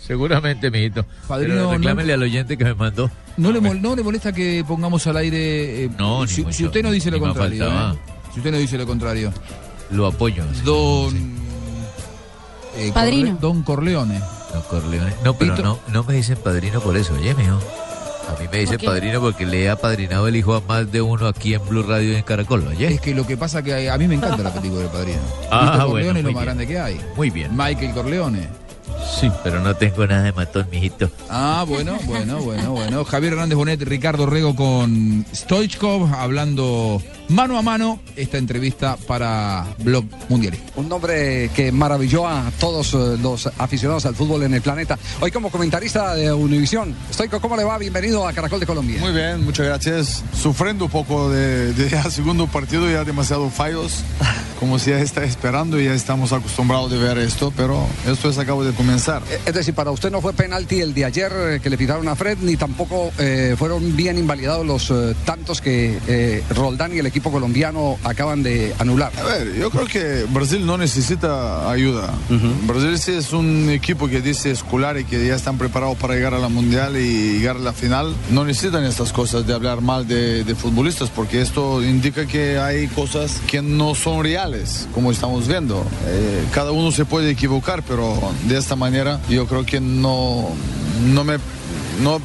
Seguramente, 0.06 0.72
mijito. 0.72 1.06
Padrino, 1.28 1.54
Pero 1.72 1.96
no- 1.96 2.14
al 2.14 2.24
oyente 2.24 2.58
que 2.58 2.64
me 2.66 2.74
mandó. 2.74 3.10
¿no, 3.38 3.52
le, 3.52 3.60
mol- 3.62 3.80
¿No 3.82 3.96
le 3.96 4.04
molesta 4.04 4.32
que 4.32 4.64
pongamos 4.68 5.06
al 5.08 5.18
aire? 5.18 5.86
eh, 5.86 5.90
No, 5.98 6.26
si, 6.28 6.42
mucho. 6.44 6.54
si 6.56 6.66
usted 6.66 6.84
no 6.84 6.92
dice 6.92 7.12
lo 7.12 7.20
contrario. 7.20 7.68
¿eh? 7.68 7.98
Si 8.34 8.40
usted 8.40 8.52
no 8.52 8.58
dice 8.58 8.78
lo 8.78 8.86
contrario. 8.86 9.32
Lo 9.92 10.06
apoyo. 10.08 10.44
Don. 10.64 11.16
eh, 12.78 12.92
Padrino. 12.94 13.30
Corle- 13.32 13.40
Don 13.40 13.64
Corleone. 13.64 14.20
No, 14.54 14.62
Corleone. 14.64 15.14
No, 15.24 15.34
pero 15.36 15.56
no, 15.58 15.80
no 15.90 16.04
me 16.04 16.14
dicen 16.16 16.38
padrino 16.44 16.80
por 16.82 16.98
eso, 16.98 17.14
oye, 17.14 17.34
mijo. 17.36 17.60
A 18.28 18.40
mí 18.40 18.48
me 18.52 18.60
dicen 18.60 18.78
padrino 18.84 19.20
porque 19.22 19.46
le 19.46 19.64
he 19.64 19.70
apadrinado 19.70 20.28
el 20.28 20.36
hijo 20.36 20.54
a 20.54 20.62
más 20.62 20.92
de 20.92 21.02
uno 21.02 21.28
aquí 21.28 21.56
en 21.56 21.68
Blue 21.68 21.82
Radio 21.84 22.14
y 22.14 22.16
en 22.16 22.22
Caracol, 22.24 22.66
oye. 22.68 22.88
Es 22.94 23.02
que 23.02 23.14
lo 23.16 23.26
que 23.26 23.38
pasa 23.38 23.64
que 23.64 23.90
a 23.90 23.98
mí 23.98 24.08
me 24.08 24.16
encanta 24.16 24.44
la 24.44 24.54
película 24.54 24.82
del 24.82 24.92
Padrino. 24.92 25.20
Ah, 25.50 25.62
Vito 25.74 25.90
bueno, 25.90 25.90
Corleone 25.90 26.20
es 26.20 26.26
lo 26.26 26.30
muy 26.32 26.36
más 26.36 26.44
bien. 26.44 26.46
grande 26.58 26.68
que 26.68 26.80
hay. 26.80 27.02
Muy 27.16 27.30
bien. 27.32 27.52
Michael 27.58 27.92
Corleone. 27.92 28.48
Sí, 29.20 29.32
pero 29.44 29.62
no 29.62 29.76
tengo 29.76 30.06
nada 30.06 30.24
de 30.24 30.32
matón, 30.34 30.68
mijito. 30.72 31.10
Ah, 31.30 31.64
bueno, 31.68 31.98
bueno, 32.06 32.38
bueno, 32.40 32.72
bueno. 32.72 33.04
Javier 33.06 33.34
Hernández 33.34 33.58
Bonet, 33.58 33.82
Ricardo 33.82 34.26
Rego 34.28 34.56
con 34.56 35.26
Stoichkov 35.34 36.14
hablando 36.14 37.02
mano 37.30 37.57
a 37.57 37.61
mano 37.61 37.99
esta 38.15 38.38
entrevista 38.38 38.97
para 39.07 39.65
Blog 39.80 40.06
Mundialista. 40.30 40.72
Un 40.76 40.89
nombre 40.89 41.49
que 41.56 41.72
maravilló 41.72 42.27
a 42.27 42.51
todos 42.60 42.93
eh, 42.93 43.18
los 43.22 43.49
aficionados 43.57 44.06
al 44.06 44.15
fútbol 44.15 44.43
en 44.43 44.53
el 44.56 44.61
planeta. 44.61 44.97
Hoy 45.22 45.31
como 45.31 45.51
comentarista 45.51 46.15
de 46.15 46.34
Univisión, 46.34 46.95
Stoico, 47.14 47.39
¿cómo 47.39 47.56
le 47.56 47.64
va? 47.64 47.77
Bienvenido 47.77 48.27
a 48.27 48.34
Caracol 48.34 48.60
de 48.60 48.65
Colombia. 48.65 48.99
Muy 48.99 49.11
bien, 49.14 49.43
muchas 49.43 49.65
gracias. 49.68 50.23
Sufriendo 50.34 50.85
un 50.85 50.91
poco 50.91 51.30
de, 51.30 51.73
de 51.73 51.89
ya 51.89 52.03
segundo 52.10 52.47
partido, 52.47 52.89
ya 52.89 53.03
demasiado 53.03 53.49
fallos, 53.49 54.03
como 54.60 54.80
si 54.80 54.89
ya 54.89 54.99
está 54.99 55.23
esperando 55.23 55.80
y 55.80 55.85
ya 55.85 55.93
estamos 55.93 56.34
acostumbrados 56.34 56.91
de 56.91 56.97
ver 56.97 57.18
esto, 57.19 57.53
pero 57.56 57.85
esto 58.07 58.30
es 58.30 58.38
acabo 58.39 58.64
de 58.65 58.73
comenzar. 58.73 59.22
Eh, 59.30 59.39
Es 59.45 59.53
decir, 59.53 59.73
para 59.76 59.91
usted 59.91 60.11
no 60.11 60.19
fue 60.22 60.34
penalti 60.34 60.81
el 60.81 60.93
de 60.93 61.06
ayer 61.06 61.31
eh, 61.35 61.60
que 61.61 61.69
le 61.69 61.77
pitaron 61.77 62.07
a 62.07 62.15
Fred, 62.15 62.39
ni 62.41 62.57
tampoco 62.57 63.11
eh, 63.19 63.56
fueron 63.57 63.95
bien 63.95 64.18
invalidados 64.18 64.65
los 64.65 64.89
eh, 64.89 65.15
tantos 65.26 65.61
que 65.61 65.97
eh, 66.07 66.43
Roldán 66.56 66.95
y 66.95 66.99
el 66.99 67.06
equipo 67.06 67.19
colombiano 67.22 67.98
acaban 68.04 68.44
de 68.44 68.74
anular. 68.80 69.12
A 69.20 69.24
ver, 69.24 69.56
yo 69.56 69.70
creo 69.70 69.86
que 69.86 70.26
Brasil 70.30 70.66
no 70.66 70.78
necesita 70.78 71.70
ayuda. 71.70 72.14
Brasil 72.66 72.98
sí 72.98 73.12
es 73.12 73.34
un 73.34 73.70
equipo 73.70 74.08
que 74.08 74.22
dice 74.22 74.52
escolar 74.52 74.98
y 74.98 75.06
que 75.06 75.28
ya 75.28 75.36
están 75.36 75.58
preparados 75.58 75.98
para 75.98 76.16
llegar 76.16 76.34
a 76.34 76.40
la 76.40 76.50
mundial 76.50 76.98
y 76.98 77.40
llegar 77.40 77.58
a 77.58 77.60
la 77.60 77.74
final. 77.74 78.16
No 78.32 78.46
necesitan 78.46 78.84
estas 78.84 79.12
cosas 79.12 79.46
de 79.46 79.54
hablar 79.54 79.82
mal 79.82 80.08
de, 80.08 80.44
de 80.44 80.56
futbolistas 80.56 81.10
porque 81.10 81.41
esto 81.41 81.84
indica 81.84 82.26
que 82.26 82.58
hay 82.58 82.88
cosas 82.88 83.41
que 83.48 83.62
no 83.62 83.96
son 83.96 84.24
reales, 84.24 84.88
como 84.94 85.12
estamos 85.12 85.48
viendo. 85.48 85.86
Eh, 86.08 86.44
cada 86.54 86.72
uno 86.72 86.91
se 86.91 87.06
puede 87.06 87.32
equivocar, 87.32 87.84
pero 87.84 88.18
de 88.48 88.58
esta 88.58 88.76
manera 88.76 89.20
yo 89.30 89.46
creo 89.48 89.66
que 89.66 89.80
no, 89.80 90.50
no 91.14 91.24
me... 91.24 91.38
No, 92.02 92.22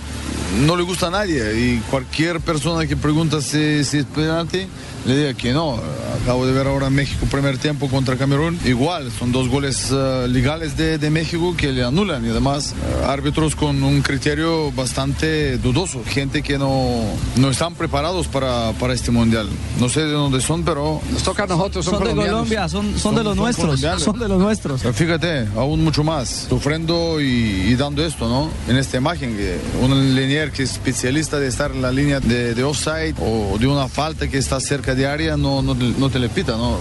no 0.61 0.77
le 0.77 0.83
gusta 0.83 1.09
a 1.09 1.11
nadie 1.11 1.43
y 1.59 1.83
cualquier 1.91 2.41
persona 2.41 2.87
que 2.87 2.97
pregunta 2.97 3.41
si, 3.41 3.85
si 3.85 3.99
es 3.99 4.05
penalti 4.05 4.67
le 5.07 5.17
diga 5.17 5.35
que 5.35 5.53
no. 5.53 5.79
Acabo 6.23 6.47
de 6.47 6.53
ver 6.53 6.67
ahora 6.67 6.89
México 6.89 7.27
primer 7.31 7.59
tiempo 7.59 7.89
contra 7.89 8.17
Camerún. 8.17 8.59
Igual, 8.65 9.11
son 9.13 9.33
dos 9.33 9.49
goles 9.49 9.89
eh, 9.93 10.27
legales 10.29 10.77
de, 10.77 10.97
de 10.97 11.11
México 11.11 11.55
que 11.57 11.73
le 11.73 11.85
anulan 11.85 12.25
y 12.25 12.31
además 12.31 12.73
eh, 12.73 13.05
árbitros 13.07 13.55
con 13.55 13.83
un 13.83 14.01
criterio 14.01 14.73
bastante 14.73 15.59
dudoso. 15.59 16.03
Gente 16.07 16.43
que 16.43 16.57
no, 16.57 17.03
no 17.37 17.51
están 17.51 17.75
preparados 17.75 18.29
para, 18.29 18.73
para 18.73 18.95
este 18.95 19.11
mundial. 19.11 19.49
No 19.79 19.91
sé 19.91 20.01
de 20.01 20.13
dónde 20.13 20.41
son, 20.41 20.63
pero... 20.63 21.03
Nos 21.13 21.23
toca 21.23 21.43
a 21.43 21.47
nosotros, 21.47 21.85
Son 21.85 22.03
de 22.03 22.15
Colombia, 22.15 22.69
son, 22.69 22.99
son, 22.99 23.15
de 23.15 23.25
los 23.25 23.37
nuestros. 23.37 23.81
Son 23.99 24.19
de 24.19 24.29
los 24.29 24.39
nuestros. 24.39 24.81
Pero 24.81 24.95
fíjate, 24.95 25.49
aún 25.57 25.85
mucho 25.85 26.03
más, 26.03 26.47
sufriendo 26.49 27.21
y, 27.21 27.25
y 27.25 27.75
dando 27.75 28.05
esto, 28.05 28.29
¿no? 28.29 28.51
En 28.69 28.77
esta 28.79 28.97
imagen, 28.97 29.37
que 29.37 29.59
un 29.83 30.15
que 30.51 30.63
es 30.65 30.73
especialista 30.73 31.39
de 31.39 31.49
estar 31.49 31.71
en 31.71 31.83
la 31.83 31.91
línea 31.93 32.21
de, 32.21 32.55
de 32.55 32.65
offside 32.65 33.15
o 33.21 33.57
de 33.59 33.67
una 33.67 33.89
falta 33.89 34.29
que 34.29 34.39
está 34.39 34.61
cerca 34.61 34.95
de 34.95 35.07
área, 35.07 35.37
no, 35.37 35.63
no, 35.63 35.75
te- 35.75 35.95
no 35.99 36.09
te 36.11 36.19
le 36.19 36.29
pita, 36.29 36.53
¿no? 36.57 36.79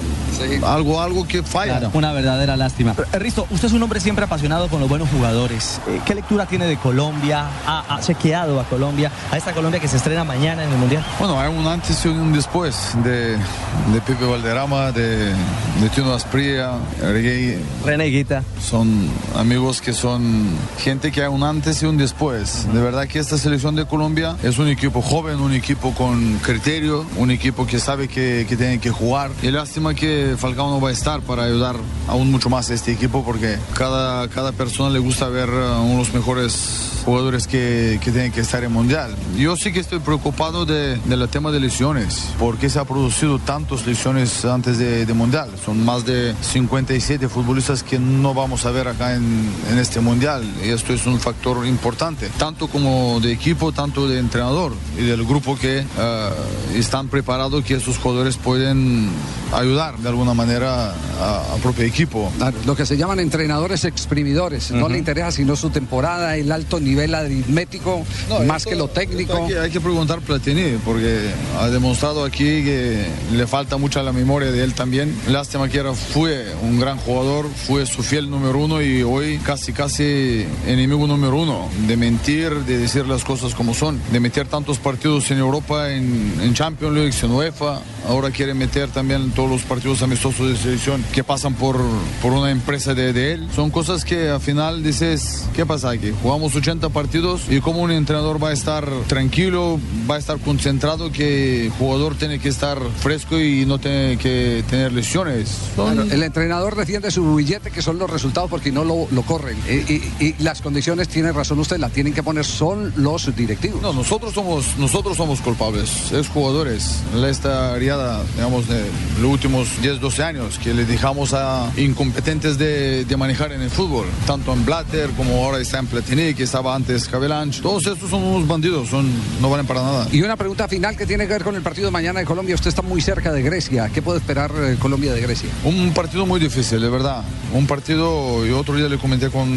Algo, 0.66 1.02
algo 1.02 1.28
que 1.28 1.44
falla. 1.44 1.80
Claro, 1.80 1.92
una 1.94 2.12
verdadera 2.14 2.58
lástima. 2.58 2.96
Eh, 3.14 3.20
Risto, 3.20 3.48
usted 3.50 3.68
es 3.68 3.74
un 3.74 3.82
hombre 3.84 4.00
siempre 4.00 4.26
apasionado 4.26 4.68
con 4.68 4.80
los 4.80 4.90
buenos 4.90 5.10
jugadores. 5.10 5.80
Eh, 5.88 6.00
¿Qué 6.06 6.16
lectura 6.16 6.46
tiene 6.46 6.66
de 6.66 6.78
Colombia? 6.78 7.46
¿Ha, 7.66 7.96
ha 7.96 8.00
chequeado 8.02 8.60
a 8.60 8.64
Colombia? 8.66 9.12
A 9.32 9.38
esta 9.38 9.54
Colombia 9.54 9.80
que 9.80 9.88
se 9.88 9.98
estrena 9.98 10.24
mañana 10.24 10.64
en 10.64 10.72
el 10.72 10.78
Mundial. 10.78 11.06
Bueno, 11.20 11.40
hay 11.40 11.50
un 11.54 11.66
antes 11.68 12.04
y 12.06 12.08
un 12.10 12.34
después 12.34 12.76
de, 13.04 13.32
de 13.38 14.02
Pepe 14.06 14.26
Valderrama, 14.26 14.92
de, 14.92 15.28
de 15.34 15.90
Tino 15.94 16.14
Asprilla, 16.14 16.72
Reggae. 17.02 17.60
Reneguita. 17.86 18.44
Son 18.62 19.10
amigos 19.38 19.82
que 19.82 19.94
son 19.94 20.48
gente 20.80 21.12
que 21.12 21.22
hay 21.22 21.28
un 21.28 21.44
antes 21.44 21.82
y 21.84 21.86
un 21.86 21.98
después. 21.98 22.68
De 22.74 22.82
verdad 22.82 23.08
que 23.08 23.20
esta 23.20 23.38
selección 23.44 23.76
de 23.76 23.86
Colombia 23.86 24.38
es 24.42 24.58
un 24.58 24.70
equipo 24.70 25.02
joven, 25.02 25.42
un 25.42 25.52
equipo 25.52 25.94
con 25.94 26.38
criterio, 26.38 27.06
un 27.18 27.30
equipo 27.30 27.68
que 27.68 27.78
sabe 27.78 28.08
que, 28.08 28.46
que 28.48 28.56
tiene 28.56 28.80
que 28.80 28.90
jugar. 28.90 29.32
Y 29.42 29.52
lástima 29.52 29.94
que 29.94 30.36
Falcao 30.38 30.70
no 30.70 30.80
va 30.80 30.90
a 30.90 30.92
estar 30.94 31.20
para 31.20 31.44
ayudar 31.44 31.76
aún 32.08 32.32
mucho 32.32 32.50
más 32.50 32.70
a 32.70 32.74
este 32.74 32.94
equipo 32.94 33.22
porque 33.26 33.58
cada, 33.74 34.30
cada 34.30 34.54
persona 34.54 34.90
le 34.92 35.00
gusta 35.00 35.28
ver 35.28 35.50
uh, 35.50 35.82
unos 35.82 36.14
mejores 36.14 36.94
jugadores 37.04 37.48
que, 37.48 38.00
que 38.02 38.12
tienen 38.12 38.32
que 38.32 38.40
estar 38.40 38.64
en 38.64 38.72
Mundial. 38.72 39.14
Yo 39.36 39.58
sí 39.58 39.74
que 39.74 39.82
estoy 39.82 40.00
preocupado 40.00 40.66
de, 40.66 40.96
del 41.00 41.28
tema 41.28 41.52
de 41.52 41.60
lesiones, 41.60 42.30
porque 42.40 42.70
se 42.70 42.80
ha 42.80 42.86
producido 42.86 43.40
tantas 43.40 43.86
lesiones 43.86 44.46
antes 44.46 44.78
de, 44.78 45.06
de 45.06 45.14
Mundial. 45.14 45.50
Son 45.66 45.84
más 45.84 46.06
de 46.06 46.34
57 46.40 47.28
futbolistas 47.28 47.84
que 47.84 48.00
no 48.00 48.34
vamos 48.34 48.66
a 48.66 48.72
ver 48.72 48.88
acá 48.88 49.16
en, 49.16 49.50
en 49.70 49.80
este 49.80 50.00
Mundial. 50.00 50.44
Y 50.64 50.70
esto 50.70 50.94
es 50.94 51.06
un 51.06 51.20
factor 51.20 51.68
importante, 51.68 52.30
tanto 52.38 52.68
como 52.68 53.20
de 53.20 53.33
equipo, 53.34 53.72
tanto 53.72 54.08
de 54.08 54.20
entrenador 54.20 54.74
y 54.98 55.04
del 55.04 55.26
grupo 55.26 55.58
que 55.58 55.80
eh, 55.80 56.30
están 56.76 57.08
preparados 57.08 57.64
que 57.64 57.76
esos 57.76 57.98
jugadores 57.98 58.38
pueden 58.38 59.10
ayudar 59.54 59.98
de 59.98 60.10
alguna 60.10 60.34
manera 60.34 60.92
al 60.92 61.60
propio 61.62 61.86
equipo. 61.86 62.32
Lo 62.66 62.76
que 62.76 62.86
se 62.86 62.98
llaman 62.98 63.20
entrenadores 63.20 63.86
exprimidores. 63.86 64.72
No 64.72 64.90
le 64.90 64.98
interesa 64.98 65.32
sino 65.32 65.56
su 65.56 65.70
temporada, 65.70 66.36
el 66.36 66.52
alto 66.52 66.80
nivel 66.80 67.16
aritmético, 67.16 68.04
más 68.46 68.66
que 68.66 68.76
lo 68.76 68.88
técnico. 68.88 69.44
Hay 69.44 69.48
que, 69.48 69.60
hay 69.60 69.72
que 69.72 69.82
preguntar 69.82 70.20
a 70.20 70.22
Platini, 70.22 70.78
porque 70.84 71.30
ha 71.60 71.70
demostrado 71.70 72.24
aquí 72.24 72.64
que 72.64 73.06
le 73.32 73.48
falta 73.48 73.78
mucho 73.78 74.00
a 74.00 74.04
la 74.04 74.12
memoria 74.12 74.52
de 74.52 74.64
él 74.64 74.74
también. 74.74 75.16
Lástima 75.28 75.70
que 75.70 75.80
era, 75.80 75.94
fue 75.94 76.54
un 76.62 76.80
gran 76.80 76.98
jugador, 76.98 77.48
fue 77.50 77.86
su 77.86 78.04
fiel 78.04 78.30
número 78.30 78.60
uno 78.60 78.82
y 78.82 79.04
hoy 79.04 79.38
casi, 79.40 79.74
casi 79.74 80.46
enemigo 80.68 81.08
número 81.08 81.36
uno. 81.38 81.70
De 81.88 81.98
mentir, 81.98 82.54
de 82.66 82.78
decir 82.78 83.08
las 83.08 83.23
cosas 83.24 83.54
como 83.56 83.74
son, 83.74 84.00
de 84.12 84.20
meter 84.20 84.48
tantos 84.48 84.78
partidos 84.80 85.30
en 85.32 85.38
Europa, 85.40 85.92
en, 85.92 86.34
en 86.42 86.54
Champions 86.54 86.94
League, 86.96 87.14
en 87.22 87.32
UEFA. 87.32 87.82
Ahora 88.08 88.32
quiere 88.32 88.54
meter 88.54 88.90
también 88.90 89.32
todos 89.32 89.50
los 89.50 89.62
partidos 89.62 90.02
amistosos 90.02 90.50
de 90.50 90.56
selección 90.58 91.04
que 91.14 91.24
pasan 91.24 91.54
por, 91.54 91.78
por 92.22 92.34
una 92.34 92.52
empresa 92.52 92.94
de, 92.94 93.14
de 93.14 93.34
él. 93.34 93.48
Son 93.56 93.70
cosas 93.72 94.04
que 94.04 94.30
al 94.30 94.42
final 94.42 94.84
dices, 94.84 95.48
¿qué 95.56 95.66
pasa 95.66 95.90
aquí? 95.92 96.12
Jugamos 96.22 96.54
80 96.56 96.90
partidos 96.90 97.44
y 97.50 97.62
como 97.62 97.82
un 97.82 97.92
entrenador 97.92 98.44
va 98.44 98.50
a 98.50 98.54
estar 98.54 98.86
tranquilo, 99.08 99.80
va 100.10 100.16
a 100.16 100.20
estar 100.20 100.38
concentrado, 100.40 101.12
que 101.12 101.66
el 101.68 101.72
jugador 101.72 102.16
tiene 102.16 102.40
que 102.40 102.50
estar 102.50 102.78
fresco 103.00 103.40
y 103.40 103.66
no 103.66 103.80
tiene 103.80 104.18
que 104.18 104.64
tener 104.70 104.92
lesiones. 104.92 105.50
Claro, 105.76 106.02
el 106.04 106.24
entrenador 106.24 106.76
defiende 106.76 107.10
su 107.12 107.36
billete, 107.36 107.72
que 107.72 107.82
son 107.82 107.98
los 108.00 108.10
resultados, 108.10 108.50
porque 108.50 108.72
no 108.72 108.84
lo, 108.84 109.08
lo 109.12 109.22
corren. 109.22 109.58
Y, 109.70 109.94
y- 109.94 110.04
y 110.20 110.36
las 110.40 110.62
condiciones, 110.62 111.08
tiene 111.08 111.32
razón 111.32 111.60
usted, 111.60 111.78
las 111.78 111.92
tienen 111.92 112.14
que 112.14 112.24
poner 112.24 112.44
son 112.44 112.92
los 112.98 113.13
directivos. 113.36 113.82
No, 113.82 113.94
nosotros 113.94 114.34
somos, 114.34 114.78
nosotros 114.78 115.18
somos 115.18 115.40
culpables, 115.42 116.12
es 116.12 116.28
jugadores. 116.28 117.02
Esta 117.26 117.76
riada, 117.76 118.22
digamos, 118.36 118.68
de 118.68 118.84
los 119.22 119.32
últimos 119.32 119.82
10, 119.82 120.00
12 120.00 120.24
años, 120.24 120.60
que 120.60 120.74
le 120.74 120.86
dejamos 120.86 121.34
a 121.34 121.72
incompetentes 121.78 122.58
de, 122.58 123.06
de 123.06 123.18
manejar 123.18 123.52
en 123.52 123.62
el 123.62 123.70
fútbol, 123.70 124.06
tanto 124.26 124.54
en 124.54 124.66
Blatter 124.66 125.10
como 125.12 125.44
ahora 125.44 125.60
está 125.60 125.80
en 125.80 125.88
Platini, 125.88 126.34
que 126.34 126.44
estaba 126.44 126.76
antes 126.76 127.08
Cabelanch. 127.08 127.62
Todos 127.62 127.86
estos 127.86 128.10
son 128.10 128.24
unos 128.24 128.48
bandidos, 128.48 128.90
son, 128.90 129.10
no 129.42 129.50
valen 129.50 129.66
para 129.66 129.82
nada. 129.82 130.08
Y 130.12 130.22
una 130.22 130.36
pregunta 130.36 130.68
final 130.68 130.96
que 130.96 131.06
tiene 131.06 131.26
que 131.28 131.34
ver 131.34 131.44
con 131.44 131.56
el 131.56 131.62
partido 131.62 131.88
de 131.88 131.92
mañana 131.92 132.20
de 132.20 132.26
Colombia. 132.26 132.56
Usted 132.56 132.70
está 132.70 132.82
muy 132.82 133.02
cerca 133.02 133.32
de 133.32 133.42
Grecia. 133.42 133.90
¿Qué 133.94 134.02
puede 134.02 134.20
esperar 134.20 134.52
eh, 134.58 134.78
Colombia 134.80 135.14
de 135.14 135.22
Grecia? 135.22 135.50
Un 135.64 135.94
partido 135.94 136.26
muy 136.26 136.40
difícil, 136.40 136.82
de 136.82 136.90
verdad. 136.90 137.24
Un 137.54 137.68
partido, 137.68 138.46
y 138.46 138.52
otro 138.52 138.76
día 138.76 138.90
le 138.90 138.98
comenté 138.98 139.30
con 139.30 139.50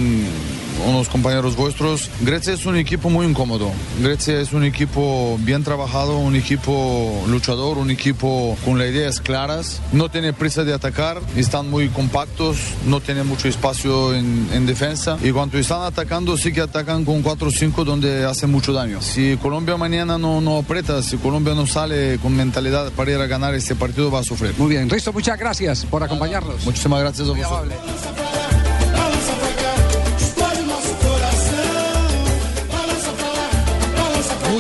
unos 0.87 1.09
compañeros 1.09 1.57
vuestros, 1.57 2.11
Grecia 2.21 2.53
es 2.53 2.67
un 2.67 2.77
equipo 2.77 3.11
muy 3.11 3.27
incómodo. 3.27 3.71
Grecia 4.01 4.41
es 4.41 4.53
un 4.53 4.65
equipo 4.65 5.39
bien 5.41 5.65
trabajado, 5.65 6.19
un 6.19 6.37
equipo 6.37 7.25
luchador, 7.29 7.79
un 7.79 7.91
equipo 7.91 8.57
con 8.65 8.79
las 8.79 8.89
ideas 8.89 9.21
claras. 9.21 9.81
No 9.93 10.09
tiene 10.11 10.33
prisa 10.33 10.65
de 10.65 10.75
atacar, 10.75 11.21
están 11.37 11.71
muy 11.71 11.89
compactos, 11.89 12.59
no 12.87 13.01
tiene 13.01 13.23
mucho 13.23 13.49
espacio 13.49 14.15
en, 14.15 14.49
en 14.53 14.67
defensa. 14.67 15.19
Y 15.23 15.31
cuando 15.31 15.59
están 15.59 15.83
atacando, 15.83 16.37
sí 16.37 16.53
que 16.53 16.61
atacan 16.61 17.05
con 17.05 17.23
4 17.23 17.49
o 17.49 17.51
5 17.51 17.85
donde 17.85 18.25
hacen 18.25 18.51
mucho 18.51 18.73
daño. 18.73 19.01
Si 19.01 19.37
Colombia 19.37 19.77
mañana 19.77 20.19
no, 20.19 20.41
no 20.41 20.59
aprieta, 20.59 21.03
si 21.03 21.17
Colombia 21.17 21.55
no 21.55 21.67
sale 21.67 22.19
con 22.19 22.35
mentalidad 22.35 22.91
para 22.93 23.13
ir 23.13 23.21
a 23.21 23.27
ganar 23.27 23.55
este 23.55 23.75
partido, 23.75 24.11
va 24.11 24.21
a 24.21 24.25
sufrir. 24.25 24.55
Muy 24.59 24.69
bien, 24.69 24.89
Risto, 24.89 25.13
muchas 25.13 25.39
gracias 25.39 25.85
por 25.85 26.03
acompañarnos. 26.03 26.65
Muchísimas 26.65 27.01
gracias 27.01 27.29
a 27.29 27.33
vosotros. 27.33 28.46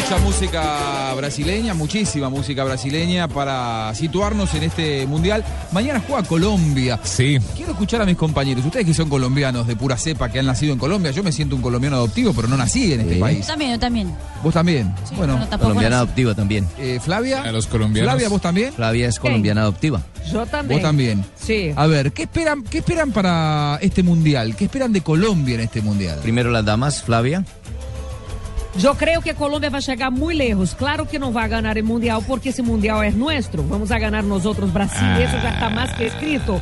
Mucha 0.08 0.22
música 0.22 1.14
brasileña, 1.16 1.74
muchísima 1.74 2.28
música 2.30 2.62
brasileña 2.62 3.26
para 3.26 3.92
situarnos 3.92 4.54
en 4.54 4.62
este 4.62 5.04
mundial. 5.04 5.44
Mañana 5.72 6.00
juega 6.06 6.22
Colombia. 6.22 7.00
Sí. 7.02 7.38
Quiero 7.56 7.72
escuchar 7.72 8.02
a 8.02 8.06
mis 8.06 8.14
compañeros, 8.16 8.64
ustedes 8.64 8.86
que 8.86 8.94
son 8.94 9.08
colombianos 9.08 9.66
de 9.66 9.74
pura 9.74 9.96
cepa, 9.96 10.28
que 10.30 10.38
han 10.38 10.46
nacido 10.46 10.72
en 10.74 10.78
Colombia. 10.78 11.10
Yo 11.10 11.24
me 11.24 11.32
siento 11.32 11.56
un 11.56 11.62
colombiano 11.62 11.96
adoptivo, 11.96 12.32
pero 12.32 12.46
no 12.46 12.56
nací 12.56 12.92
en 12.92 13.00
este 13.00 13.14
Yo 13.14 13.20
país. 13.20 13.48
también, 13.48 13.72
yo 13.72 13.78
también. 13.80 14.14
¿Vos 14.44 14.54
también? 14.54 14.94
bueno, 15.16 15.44
Colombiana 15.58 15.96
nací. 15.96 16.04
adoptiva 16.04 16.34
también. 16.36 16.68
Eh, 16.78 17.00
Flavia. 17.02 17.42
A 17.42 17.50
los 17.50 17.66
colombianos. 17.66 18.08
Flavia, 18.12 18.28
¿vos 18.28 18.40
también? 18.40 18.72
Flavia 18.74 19.08
es 19.08 19.18
colombiana 19.18 19.62
adoptiva. 19.62 20.02
Yo 20.32 20.46
también. 20.46 20.80
Vos 20.80 20.86
también. 20.88 21.24
Sí. 21.34 21.72
A 21.74 21.88
ver, 21.88 22.12
¿qué 22.12 22.22
esperan, 22.22 22.62
¿qué 22.62 22.78
esperan 22.78 23.10
para 23.10 23.80
este 23.82 24.04
mundial? 24.04 24.54
¿Qué 24.54 24.66
esperan 24.66 24.92
de 24.92 25.00
Colombia 25.00 25.56
en 25.56 25.62
este 25.62 25.82
mundial? 25.82 26.20
Primero 26.22 26.50
las 26.52 26.64
damas, 26.64 27.02
Flavia. 27.02 27.44
Eu 28.82 28.94
creio 28.94 29.23
que 29.23 29.31
a 29.31 29.35
Colômbia 29.35 29.70
vai 29.70 29.81
chegar 29.81 30.11
muito 30.11 30.39
lejos. 30.39 30.74
Claro 30.74 31.07
que 31.07 31.19
não 31.19 31.32
vai 31.32 31.48
ganhar 31.48 31.77
o 31.77 31.85
Mundial, 31.85 32.23
porque 32.23 32.51
esse 32.51 32.62
Mundial 32.62 33.03
é 33.03 33.11
nuestro. 33.11 33.62
Vamos 33.62 33.90
a 33.90 33.98
ganhar 33.98 34.23
nós 34.23 34.44
outros 34.44 34.70
Brasil, 34.70 35.09
isso 35.24 35.39
já 35.40 35.51
está 35.51 35.70
mais 35.70 35.93
que 35.93 36.05
escrito. 36.05 36.61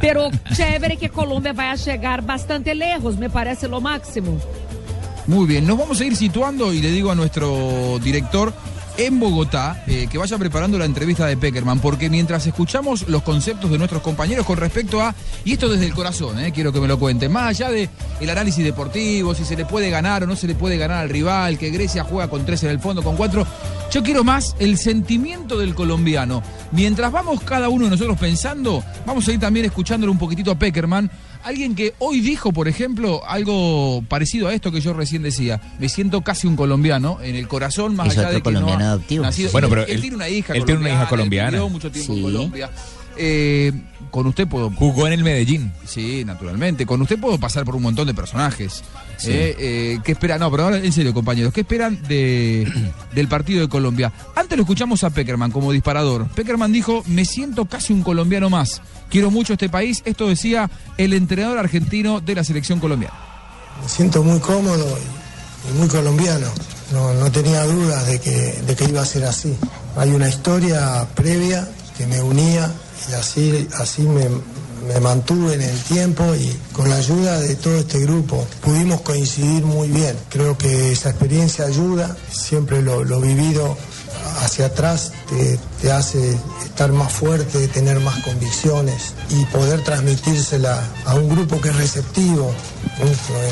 Pero 0.00 0.30
chévere 0.52 0.96
que 0.96 1.08
Colômbia 1.08 1.52
vai 1.52 1.76
chegar 1.78 2.20
bastante 2.20 2.74
lejos, 2.74 3.16
me 3.16 3.30
parece 3.30 3.68
lo 3.68 3.80
máximo. 3.80 4.38
Muy 5.26 5.46
bien, 5.46 5.64
nos 5.64 5.78
vamos 5.78 6.00
a 6.00 6.04
ir 6.04 6.16
situando 6.16 6.74
y 6.74 6.80
le 6.80 6.90
digo 6.90 7.12
a 7.12 7.14
nuestro 7.14 8.00
director 8.02 8.52
en 8.96 9.18
Bogotá 9.18 9.82
eh, 9.86 10.06
que 10.10 10.18
vaya 10.18 10.38
preparando 10.38 10.78
la 10.78 10.84
entrevista 10.84 11.26
de 11.26 11.36
Peckerman, 11.36 11.80
porque 11.80 12.10
mientras 12.10 12.46
escuchamos 12.46 13.08
los 13.08 13.22
conceptos 13.22 13.70
de 13.70 13.78
nuestros 13.78 14.02
compañeros 14.02 14.46
con 14.46 14.58
respecto 14.58 15.00
a, 15.00 15.14
y 15.44 15.52
esto 15.52 15.68
desde 15.68 15.86
el 15.86 15.94
corazón, 15.94 16.38
eh, 16.40 16.52
quiero 16.52 16.72
que 16.72 16.80
me 16.80 16.88
lo 16.88 16.98
cuenten, 16.98 17.32
más 17.32 17.48
allá 17.48 17.70
de 17.70 17.88
el 18.20 18.30
análisis 18.30 18.64
deportivo, 18.64 19.34
si 19.34 19.44
se 19.44 19.56
le 19.56 19.64
puede 19.64 19.90
ganar 19.90 20.24
o 20.24 20.26
no 20.26 20.36
se 20.36 20.46
le 20.46 20.54
puede 20.54 20.76
ganar 20.76 20.98
al 20.98 21.08
rival, 21.08 21.58
que 21.58 21.70
Grecia 21.70 22.04
juega 22.04 22.28
con 22.28 22.44
tres 22.44 22.62
en 22.64 22.70
el 22.70 22.80
fondo, 22.80 23.02
con 23.02 23.16
cuatro, 23.16 23.46
yo 23.90 24.02
quiero 24.02 24.24
más 24.24 24.56
el 24.58 24.78
sentimiento 24.78 25.58
del 25.58 25.74
colombiano. 25.74 26.42
Mientras 26.70 27.12
vamos 27.12 27.42
cada 27.42 27.68
uno 27.68 27.84
de 27.84 27.90
nosotros 27.90 28.18
pensando, 28.18 28.82
vamos 29.06 29.26
a 29.28 29.32
ir 29.32 29.40
también 29.40 29.66
escuchándole 29.66 30.10
un 30.10 30.18
poquitito 30.18 30.50
a 30.50 30.54
Peckerman, 30.54 31.10
Alguien 31.44 31.74
que 31.74 31.94
hoy 31.98 32.20
dijo, 32.20 32.52
por 32.52 32.68
ejemplo, 32.68 33.22
algo 33.26 34.02
parecido 34.08 34.48
a 34.48 34.54
esto 34.54 34.70
que 34.70 34.80
yo 34.80 34.92
recién 34.92 35.22
decía. 35.22 35.60
Me 35.78 35.88
siento 35.88 36.20
casi 36.22 36.46
un 36.46 36.56
colombiano 36.56 37.18
en 37.22 37.34
el 37.36 37.48
corazón, 37.48 37.96
más 37.96 38.08
Es 38.08 38.18
allá 38.18 38.28
otro 38.28 38.36
de 38.36 38.42
que 38.42 38.50
no 38.52 38.60
colombiano 38.60 38.84
ha 38.84 38.88
adoptivo. 38.92 39.24
nacido- 39.24 39.50
Bueno, 39.52 39.68
pero 39.68 39.82
él, 39.82 39.90
él- 39.90 40.00
tiene 40.00 40.16
una 40.16 40.28
hija 40.28 40.54
él 40.54 40.64
tiene 40.64 40.80
una 40.80 40.90
hija 40.90 41.08
colombiana. 41.08 41.48
él 41.48 41.54
vivió 41.54 41.68
mucho 41.68 41.90
tiempo 41.90 42.12
en 42.12 42.18
Sí. 42.18 42.22
Colombia. 42.22 42.70
Eh, 43.16 43.72
con 44.12 44.26
usted 44.26 44.46
puedo. 44.46 44.70
Jugó 44.70 45.06
en 45.06 45.14
el 45.14 45.24
Medellín. 45.24 45.72
Sí, 45.86 46.22
naturalmente. 46.24 46.84
Con 46.86 47.00
usted 47.00 47.18
puedo 47.18 47.40
pasar 47.40 47.64
por 47.64 47.74
un 47.74 47.82
montón 47.82 48.06
de 48.06 48.14
personajes. 48.14 48.84
Sí. 49.16 49.30
Eh, 49.30 49.56
eh, 49.58 49.98
¿Qué 50.04 50.12
esperan? 50.12 50.40
No, 50.40 50.50
pero 50.50 50.64
ahora 50.64 50.76
en 50.76 50.92
serio, 50.92 51.14
compañeros. 51.14 51.52
¿Qué 51.52 51.62
esperan 51.62 51.98
de, 52.06 52.70
del 53.14 53.28
partido 53.28 53.62
de 53.62 53.68
Colombia? 53.68 54.12
Antes 54.36 54.56
lo 54.56 54.62
escuchamos 54.62 55.02
a 55.02 55.10
Peckerman 55.10 55.50
como 55.50 55.72
disparador. 55.72 56.28
Peckerman 56.28 56.72
dijo: 56.72 57.02
Me 57.06 57.24
siento 57.24 57.64
casi 57.64 57.92
un 57.92 58.02
colombiano 58.02 58.50
más. 58.50 58.82
Quiero 59.08 59.30
mucho 59.30 59.54
este 59.54 59.70
país. 59.70 60.02
Esto 60.04 60.28
decía 60.28 60.70
el 60.98 61.14
entrenador 61.14 61.58
argentino 61.58 62.20
de 62.20 62.34
la 62.34 62.44
selección 62.44 62.80
colombiana. 62.80 63.16
Me 63.82 63.88
siento 63.88 64.22
muy 64.22 64.38
cómodo 64.40 64.98
y, 65.70 65.78
muy 65.78 65.88
colombiano. 65.88 66.48
No, 66.92 67.14
no 67.14 67.32
tenía 67.32 67.64
dudas 67.64 68.06
de 68.06 68.20
que, 68.20 68.60
de 68.66 68.76
que 68.76 68.84
iba 68.84 69.00
a 69.00 69.06
ser 69.06 69.24
así. 69.24 69.56
Hay 69.96 70.10
una 70.10 70.28
historia 70.28 71.06
previa 71.14 71.66
que 71.96 72.06
me 72.06 72.20
unía 72.20 72.70
y 73.10 73.14
así, 73.14 73.68
así 73.78 74.02
me, 74.02 74.28
me 74.86 75.00
mantuve 75.00 75.54
en 75.54 75.62
el 75.62 75.78
tiempo 75.82 76.24
y 76.34 76.56
con 76.72 76.88
la 76.88 76.96
ayuda 76.96 77.38
de 77.40 77.54
todo 77.56 77.76
este 77.76 78.00
grupo 78.00 78.46
pudimos 78.60 79.00
coincidir 79.02 79.64
muy 79.64 79.88
bien. 79.88 80.16
Creo 80.28 80.56
que 80.58 80.92
esa 80.92 81.10
experiencia 81.10 81.64
ayuda, 81.66 82.16
siempre 82.30 82.82
lo, 82.82 83.04
lo 83.04 83.20
vivido 83.20 83.76
hacia 84.40 84.66
atrás 84.66 85.12
te, 85.80 85.92
hace 85.92 86.36
estar 86.64 86.92
más 86.92 87.12
fuerte, 87.12 87.68
tener 87.68 88.00
más 88.00 88.18
convicciones 88.20 89.14
y 89.30 89.44
poder 89.46 89.82
transmitírsela 89.82 90.82
a 91.04 91.14
un 91.14 91.28
grupo 91.28 91.60
que 91.60 91.68
es 91.68 91.76
receptivo. 91.76 92.52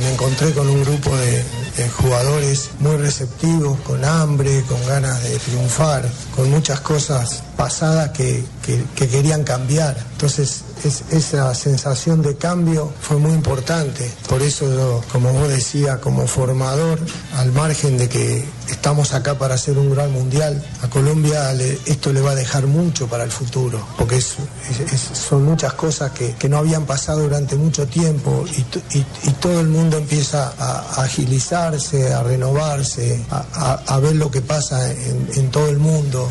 Me 0.01 0.12
encontré 0.12 0.52
con 0.52 0.68
un 0.68 0.82
grupo 0.82 1.16
de 1.16 1.43
jugadores 1.89 2.70
muy 2.81 2.97
receptivos, 2.97 3.78
con 3.81 4.05
hambre, 4.05 4.62
con 4.68 4.85
ganas 4.86 5.22
de 5.22 5.39
triunfar, 5.39 6.09
con 6.36 6.51
muchas 6.51 6.81
cosas 6.81 7.43
pasadas 7.56 8.10
que, 8.10 8.44
que- 8.65 8.85
que 8.95 9.09
querían 9.09 9.45
cambiar. 9.45 9.97
Entonces 10.12 10.62
es- 10.85 11.03
esa 11.11 11.55
sensación 11.55 12.23
de 12.23 12.37
cambio 12.37 12.93
fue 13.01 13.16
muy 13.19 13.32
importante. 13.32 14.11
Por 14.28 14.43
eso 14.43 14.66
yo, 14.73 15.03
como 15.12 15.32
vos 15.32 15.49
decía, 15.49 16.01
como 16.01 16.27
formador, 16.27 16.99
al 17.37 17.53
margen 17.53 17.97
de 17.99 18.09
que 18.09 18.45
estamos 18.69 19.12
acá 19.15 19.37
para 19.39 19.55
hacer 19.57 19.77
un 19.78 19.91
gran 19.95 20.12
mundial, 20.12 20.65
a 20.82 20.89
Colombia 20.89 21.53
le- 21.53 21.78
esto 21.87 22.12
le 22.12 22.20
va 22.20 22.32
a 22.32 22.35
dejar 22.35 22.66
mucho 22.66 23.09
para 23.09 23.24
el 23.24 23.31
futuro, 23.31 23.85
porque 23.99 24.20
son 24.20 25.45
muchas 25.45 25.73
cosas 25.74 26.12
que, 26.12 26.49
no 26.49 26.59
habían 26.59 26.85
pasado 26.85 27.20
durante 27.20 27.55
mucho 27.57 27.87
tiempo 27.87 28.45
y, 28.57 29.01
todo 29.41 29.61
el 29.61 29.69
mundo 29.69 29.97
empieza 29.99 30.53
a, 30.59 31.03
agilizarse, 31.03 32.12
a 32.12 32.23
renovarse, 32.23 33.24
a, 33.31 33.99
ver 34.01 34.16
lo 34.16 34.31
que 34.31 34.41
pasa 34.43 34.91
en, 34.93 35.51
todo 35.51 35.69
el 35.69 35.78
mundo, 35.78 36.28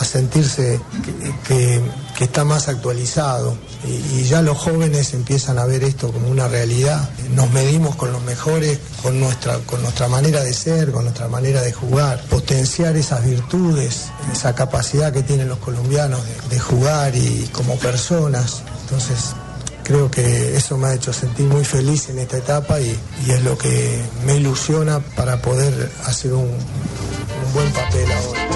a 0.00 0.04
sentirse 0.04 0.80
que, 1.04 1.34
que- 1.46 2.04
está 2.24 2.44
más 2.44 2.68
actualizado. 2.68 3.56
Y, 3.86 4.22
ya 4.24 4.40
los 4.40 4.56
jóvenes 4.56 5.12
empiezan 5.14 5.58
a 5.58 5.66
ver 5.66 5.84
esto 5.84 6.10
como 6.12 6.28
una 6.28 6.48
realidad. 6.48 7.08
Nos 7.34 7.50
medimos 7.50 7.96
con 7.96 8.12
los 8.12 8.22
mejores, 8.22 8.78
con 9.02 9.20
nuestra, 9.20 9.58
con 9.66 9.82
nuestra 9.82 10.08
manera 10.08 10.42
de 10.42 10.54
ser, 10.54 10.90
con 10.92 11.04
nuestra 11.04 11.28
manera 11.28 11.60
de 11.60 11.72
jugar, 11.72 12.22
potenciar 12.30 12.96
esas 12.96 13.24
virtudes, 13.24 14.06
esa 14.32 14.54
capacidad 14.54 15.12
que 15.12 15.22
tienen 15.22 15.48
los 15.48 15.58
colombianos 15.58 16.20
de, 16.48 16.58
jugar 16.58 17.14
y 17.14 17.48
como 17.52 17.76
personas. 17.78 18.62
Entonces, 18.82 19.34
creo 19.82 20.10
que 20.10 20.56
eso 20.56 20.78
me 20.78 20.88
ha 20.88 20.94
hecho 20.94 21.12
sentir 21.12 21.46
muy 21.46 21.64
feliz 21.64 22.08
en 22.08 22.18
esta 22.20 22.38
etapa 22.38 22.80
y, 22.80 22.98
y 23.26 23.30
es 23.32 23.42
lo 23.42 23.58
que 23.58 24.00
me 24.24 24.36
ilusiona 24.36 25.00
para 25.00 25.42
poder 25.42 25.90
hacer 26.06 26.32
un, 26.32 26.44
un 26.48 27.52
buen 27.52 27.70
papel 27.72 28.10
ahora. 28.12 28.53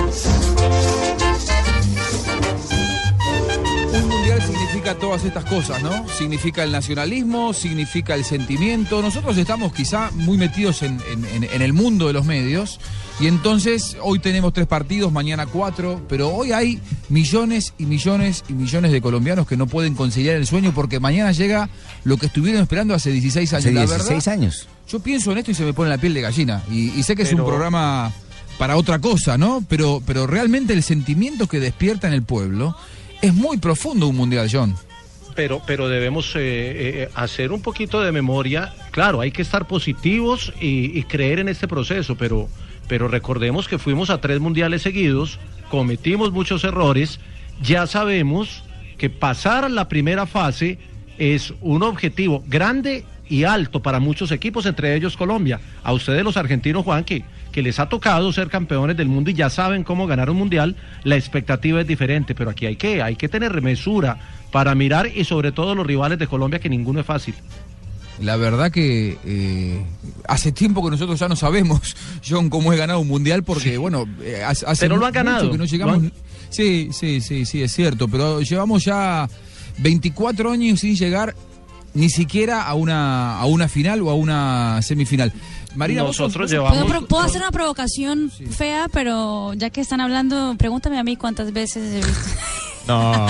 Significa 4.88 4.94
todas 4.94 5.24
estas 5.24 5.44
cosas, 5.44 5.82
¿no? 5.82 6.08
Significa 6.08 6.62
el 6.64 6.72
nacionalismo, 6.72 7.52
significa 7.52 8.14
el 8.14 8.24
sentimiento. 8.24 9.02
Nosotros 9.02 9.36
estamos 9.36 9.72
quizá 9.72 10.10
muy 10.14 10.38
metidos 10.38 10.82
en, 10.82 10.98
en- 11.12 11.24
en- 11.26 11.44
en 11.44 11.62
el 11.62 11.72
mundo 11.72 12.06
de 12.06 12.12
los 12.12 12.24
medios 12.24 12.80
y 13.20 13.26
entonces 13.26 13.96
hoy 14.02 14.18
tenemos 14.18 14.52
tres 14.52 14.66
partidos, 14.66 15.12
mañana 15.12 15.46
cuatro, 15.46 16.00
pero 16.08 16.28
hoy 16.30 16.52
hay 16.52 16.80
millones 17.08 17.74
y 17.78 17.84
millones 17.86 18.44
y 18.48 18.52
millones 18.54 18.92
de 18.92 19.00
colombianos 19.00 19.46
que 19.46 19.56
no 19.56 19.66
pueden 19.66 19.94
conciliar 19.94 20.36
el 20.36 20.46
sueño 20.46 20.72
porque 20.74 21.00
mañana 21.00 21.32
llega 21.32 21.68
lo 22.04 22.16
que 22.16 22.26
estuvieron 22.26 22.62
esperando 22.62 22.94
hace 22.94 23.10
16 23.10 23.52
años. 23.52 23.64
Hace 23.66 23.74
La 23.74 23.80
16 23.82 24.08
verdad, 24.08 24.32
años. 24.32 24.68
Yo 24.88 25.00
pienso 25.00 25.32
en 25.32 25.38
esto 25.38 25.50
y 25.50 25.54
se 25.54 25.64
me 25.64 25.74
pone 25.74 25.90
la 25.90 25.98
piel 25.98 26.14
de 26.14 26.22
gallina. 26.22 26.62
Y, 26.70 26.90
y 26.98 27.02
sé 27.02 27.14
que 27.14 27.22
es 27.22 27.32
un 27.32 27.44
programa 27.44 28.10
para 28.56 28.76
otra 28.76 28.98
cosa, 29.00 29.36
¿no? 29.36 29.62
Pero, 29.68 30.02
pero 30.06 30.26
realmente 30.26 30.72
el 30.72 30.82
sentimiento 30.82 31.46
que 31.46 31.60
despierta 31.60 32.06
en 32.08 32.14
el 32.14 32.22
pueblo 32.22 32.74
es 33.22 33.34
muy 33.34 33.58
profundo 33.58 34.08
un 34.08 34.16
mundial, 34.16 34.48
John. 34.50 34.74
pero, 35.34 35.62
pero 35.66 35.88
debemos 35.88 36.34
eh, 36.34 36.40
eh, 36.40 37.08
hacer 37.14 37.52
un 37.52 37.62
poquito 37.62 38.00
de 38.00 38.12
memoria. 38.12 38.74
Claro, 38.90 39.20
hay 39.20 39.30
que 39.30 39.42
estar 39.42 39.66
positivos 39.66 40.52
y, 40.60 41.02
creer 41.04 41.38
en 41.38 41.48
este 41.48 41.68
proceso, 41.68 42.16
pero, 42.16 42.48
pero 42.88 43.08
recordemos 43.08 43.68
que 43.68 43.78
fuimos 43.78 44.10
a 44.10 44.20
tres 44.20 44.40
mundiales 44.40 44.82
seguidos, 44.82 45.38
cometimos 45.70 46.32
muchos 46.32 46.64
errores, 46.64 47.20
ya 47.62 47.86
sabemos 47.86 48.64
que 48.96 49.10
pasar 49.10 49.70
la 49.70 49.88
primera 49.88 50.26
fase 50.26 50.78
es 51.18 51.54
un 51.60 51.82
objetivo 51.82 52.42
grande 52.46 53.04
y 53.28 53.44
alto 53.44 53.80
para 53.80 54.00
muchos 54.00 54.32
equipos, 54.32 54.66
entre 54.66 54.94
ellos 54.94 55.16
Colombia. 55.16 55.60
A 55.84 55.92
ustedes 55.92 56.24
los 56.24 56.36
argentinos, 56.36 56.84
Juan, 56.84 57.04
que, 57.04 57.24
que 57.52 57.62
les 57.62 57.78
ha 57.78 57.88
tocado 57.88 58.32
ser 58.32 58.48
campeones 58.48 58.96
del 58.96 59.08
mundo 59.08 59.30
y 59.30 59.34
ya 59.34 59.50
saben 59.50 59.84
cómo 59.84 60.06
ganar 60.06 60.30
un 60.30 60.36
mundial, 60.36 60.76
la 61.04 61.16
expectativa 61.16 61.80
es 61.80 61.86
diferente, 61.86 62.34
pero 62.34 62.50
aquí 62.50 62.66
hay 62.66 62.76
que, 62.76 63.02
hay 63.02 63.16
que 63.16 63.28
tener 63.28 63.60
mesura 63.62 64.18
para 64.52 64.74
mirar 64.74 65.08
y 65.14 65.24
sobre 65.24 65.52
todo 65.52 65.74
los 65.74 65.86
rivales 65.86 66.18
de 66.18 66.26
Colombia, 66.26 66.58
que 66.60 66.68
ninguno 66.68 67.00
es 67.00 67.06
fácil. 67.06 67.34
La 68.20 68.36
verdad 68.36 68.72
que 68.72 69.16
eh, 69.24 69.80
hace 70.26 70.50
tiempo 70.50 70.84
que 70.84 70.90
nosotros 70.90 71.18
ya 71.20 71.28
no 71.28 71.36
sabemos, 71.36 71.80
John, 72.28 72.50
cómo 72.50 72.72
es 72.72 72.78
ganar 72.78 72.96
un 72.96 73.06
mundial, 73.06 73.44
porque, 73.44 73.78
bueno, 73.78 74.06
eh, 74.22 74.42
hace 74.44 74.64
Pero 74.80 74.96
lo 74.96 75.06
han 75.06 75.12
ganado, 75.12 75.50
que 75.52 75.58
no 75.58 75.64
llegamos. 75.64 75.98
lo 75.98 76.02
han- 76.08 76.12
Sí, 76.50 76.88
sí, 76.92 77.20
sí, 77.20 77.44
sí, 77.44 77.62
es 77.62 77.72
cierto, 77.72 78.08
pero 78.08 78.40
llevamos 78.40 78.82
ya 78.84 79.28
24 79.78 80.50
años 80.50 80.80
sin 80.80 80.96
llegar 80.96 81.34
ni 81.94 82.08
siquiera 82.10 82.62
a 82.62 82.74
una, 82.74 83.38
a 83.38 83.46
una 83.46 83.68
final 83.68 84.02
o 84.02 84.10
a 84.10 84.14
una 84.14 84.80
semifinal. 84.82 85.32
Marina, 85.78 86.02
Nosotros 86.02 86.50
llevamos- 86.50 86.72
¿Puedo, 86.76 86.86
pro- 86.88 87.06
puedo 87.06 87.22
hacer 87.22 87.40
una 87.40 87.52
provocación 87.52 88.30
fea, 88.50 88.88
pero 88.92 89.54
ya 89.54 89.70
que 89.70 89.80
están 89.80 90.00
hablando, 90.00 90.56
pregúntame 90.58 90.98
a 90.98 91.04
mí 91.04 91.16
cuántas 91.16 91.52
veces 91.52 91.94
he 91.94 92.06
visto. 92.06 92.28
No. 92.88 93.26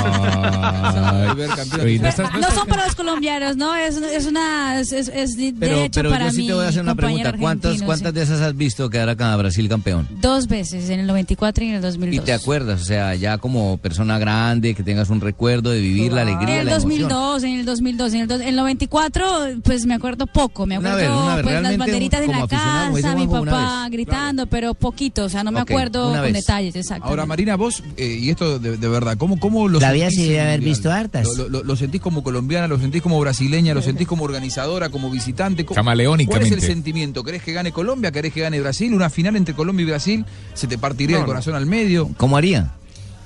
No 2.40 2.50
son 2.54 2.66
para 2.68 2.86
los 2.86 2.94
colombianos, 2.94 3.56
¿no? 3.56 3.74
Es, 3.74 3.96
es 3.96 4.26
una. 4.26 4.78
Es, 4.80 4.92
es- 4.92 5.36
de 5.36 5.54
Pero, 5.58 5.76
hecho 5.84 5.90
pero 5.94 6.10
para 6.10 6.26
yo 6.26 6.30
sí 6.32 6.46
te 6.46 6.54
voy 6.54 6.64
a 6.64 6.68
hacer 6.68 6.82
una 6.82 6.94
pregunta. 6.94 7.32
¿Cuántas, 7.38 7.82
¿cuántas 7.82 8.14
de 8.14 8.22
esas 8.22 8.40
has 8.40 8.56
visto 8.56 8.88
quedar 8.90 9.08
acá 9.08 9.34
Brasil 9.36 9.68
campeón? 9.68 10.06
Dos 10.20 10.46
veces, 10.48 10.88
en 10.90 11.00
el 11.00 11.06
94 11.06 11.64
y 11.64 11.68
en 11.68 11.74
el 11.74 11.80
¿Y 11.80 11.82
2002. 11.82 12.24
te 12.24 12.32
acuerdas? 12.32 12.80
O 12.80 12.84
sea, 12.84 13.14
ya 13.14 13.38
como 13.38 13.76
persona 13.78 14.18
grande, 14.18 14.74
que 14.74 14.82
tengas 14.82 15.10
un 15.10 15.20
recuerdo 15.20 15.70
de 15.70 15.80
vivir 15.80 16.12
la 16.12 16.22
En 16.22 16.28
alegría, 16.28 16.60
el 16.60 16.66
la 16.66 16.76
emoción. 16.76 17.08
2002, 17.08 17.42
en 17.44 17.58
el 17.60 17.64
2002, 17.66 18.14
en 18.14 18.20
el, 18.20 18.30
en 18.42 18.48
el 18.48 18.56
94, 18.56 19.26
pues 19.62 19.86
me 19.86 19.94
acuerdo 19.94 20.26
poco. 20.26 20.66
Me 20.66 20.78
Una 20.78 20.90
acuerdo 20.92 21.10
vez, 21.16 21.22
una 21.24 21.34
vez, 21.36 21.44
pues 21.44 21.62
las 21.62 21.78
banderitas 21.78 22.22
en 22.22 22.30
la 22.30 22.46
casa, 22.46 22.90
mi 23.16 23.24
una 23.26 23.50
papá 23.50 23.88
gritando, 23.90 24.46
pero 24.46 24.74
poquito, 24.74 25.24
o 25.24 25.28
sea, 25.28 25.42
no 25.44 25.50
me 25.52 25.62
Ok, 25.62 25.70
acuerdo 25.70 26.10
una 26.10 26.22
con 26.22 26.32
detalles, 26.32 26.76
exacto. 26.76 27.06
Ahora, 27.08 27.26
Marina, 27.26 27.56
vos, 27.56 27.82
eh, 27.96 28.18
y 28.20 28.30
esto 28.30 28.58
de, 28.58 28.76
de 28.76 28.88
verdad, 28.88 29.16
¿cómo, 29.16 29.38
cómo 29.38 29.47
lo 29.68 29.80
La 29.80 29.92
vida 29.92 30.06
sentís 30.10 30.20
sí 30.24 30.28
debe 30.30 30.40
haber 30.42 30.60
visto 30.60 30.90
hartas. 30.92 31.26
Lo, 31.36 31.48
lo- 31.48 31.62
lo 31.64 31.76
sentís 31.76 32.00
como 32.00 32.22
colombiana, 32.22 32.68
lo 32.68 32.78
sentís 32.78 33.02
como 33.02 33.18
brasileña, 33.20 33.74
lo 33.74 33.82
sentís 33.82 34.06
como 34.06 34.24
organizadora, 34.24 34.88
como 34.90 35.10
visitante? 35.10 35.64
¿Cómo- 35.64 35.74
Camaleónicamente. 35.76 36.48
¿Cuál 36.50 36.58
es 36.60 36.64
el 36.64 36.68
sentimiento? 36.74 37.24
¿Querés 37.24 37.42
que 37.42 37.52
gane 37.52 37.72
Colombia? 37.72 38.10
¿Querés 38.12 38.32
que 38.32 38.40
gane 38.42 38.60
Brasil? 38.60 38.92
¿Una 38.94 39.10
final 39.10 39.36
entre 39.36 39.54
Colombia 39.54 39.82
y 39.82 39.86
Brasil? 39.86 40.24
¿Se 40.54 40.66
te 40.66 40.78
partiría 40.78 41.16
No, 41.16 41.20
el 41.20 41.22
no. 41.22 41.26
corazón 41.28 41.54
al 41.54 41.66
medio? 41.66 42.10
¿Cómo 42.16 42.36
haría? 42.36 42.72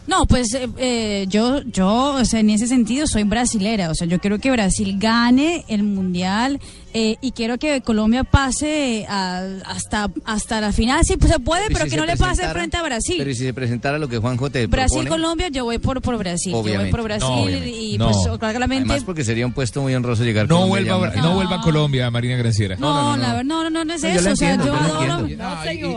No, 0.06 0.26
pues 0.26 0.52
eh, 0.54 0.68
eh, 0.78 1.26
yo, 1.28 1.62
yo, 1.62 2.14
o 2.14 2.24
sea, 2.24 2.40
en 2.40 2.50
ese 2.50 2.66
sentido 2.66 3.06
soy 3.06 3.22
brasilera, 3.22 3.90
o 3.90 3.94
sea, 3.94 4.06
yo 4.06 4.18
quiero 4.18 4.38
que 4.38 4.50
Brasil 4.50 4.96
gane 4.98 5.64
el 5.68 5.84
mundial 5.84 6.60
eh, 6.94 7.16
y 7.22 7.30
quiero 7.30 7.56
que 7.56 7.80
Colombia 7.80 8.22
pase 8.24 9.06
a- 9.08 9.46
hasta 9.64 10.10
hasta 10.26 10.60
la 10.60 10.72
final, 10.72 11.04
sí, 11.04 11.16
pues 11.16 11.32
se 11.32 11.38
puede, 11.38 11.66
¿Y 11.70 11.72
pero 11.72 11.84
si 11.84 11.90
que 11.92 11.96
no 11.96 12.04
le 12.04 12.16
pase 12.16 12.46
frente 12.48 12.76
a 12.76 12.82
Brasil. 12.82 13.14
Pero 13.16 13.30
¿y 13.30 13.34
si 13.34 13.44
se 13.44 13.54
presentara 13.54 13.98
lo 13.98 14.08
que 14.08 14.18
Juanjo 14.18 14.50
te 14.50 14.68
propone? 14.68 14.82
Brasil-Colombia, 14.88 15.48
yo 15.48 15.64
voy 15.64 15.78
por, 15.78 16.02
por 16.02 16.18
Brasil, 16.18 16.52
yo 16.52 16.58
voy 16.58 16.66
Obviamente. 16.72 16.90
por 16.90 17.02
Brasil 17.04 17.28
No, 17.28 17.42
obviamente. 17.42 17.70
y 17.70 17.96
No. 17.96 18.10
pues 18.10 18.38
claramente... 18.38 18.90
Además 18.90 19.04
porque 19.04 19.24
sería 19.24 19.46
un 19.46 19.52
puesto 19.52 19.80
muy 19.82 19.94
honroso 19.94 20.24
llegar 20.24 20.48
No 20.48 20.62
Colombia 20.68 20.94
vuelva, 20.96 21.14
ya- 21.14 21.22
no 21.22 21.34
vuelva 21.34 21.56
a 21.56 21.60
Colombia, 21.62 22.10
Marina 22.10 22.36
Granciera. 22.36 22.76
No, 22.76 23.16
la 23.16 23.28
verdad, 23.28 23.44
no, 23.44 23.62
no, 23.64 23.70
no, 23.70 23.84
no 23.84 23.94
es 23.94 24.02
No, 24.02 24.08
eso. 24.08 24.32
o 24.32 24.36
sea, 24.36 24.54
entiendo, 24.54 24.64
yo 24.66 24.74
adoro. 24.76 25.28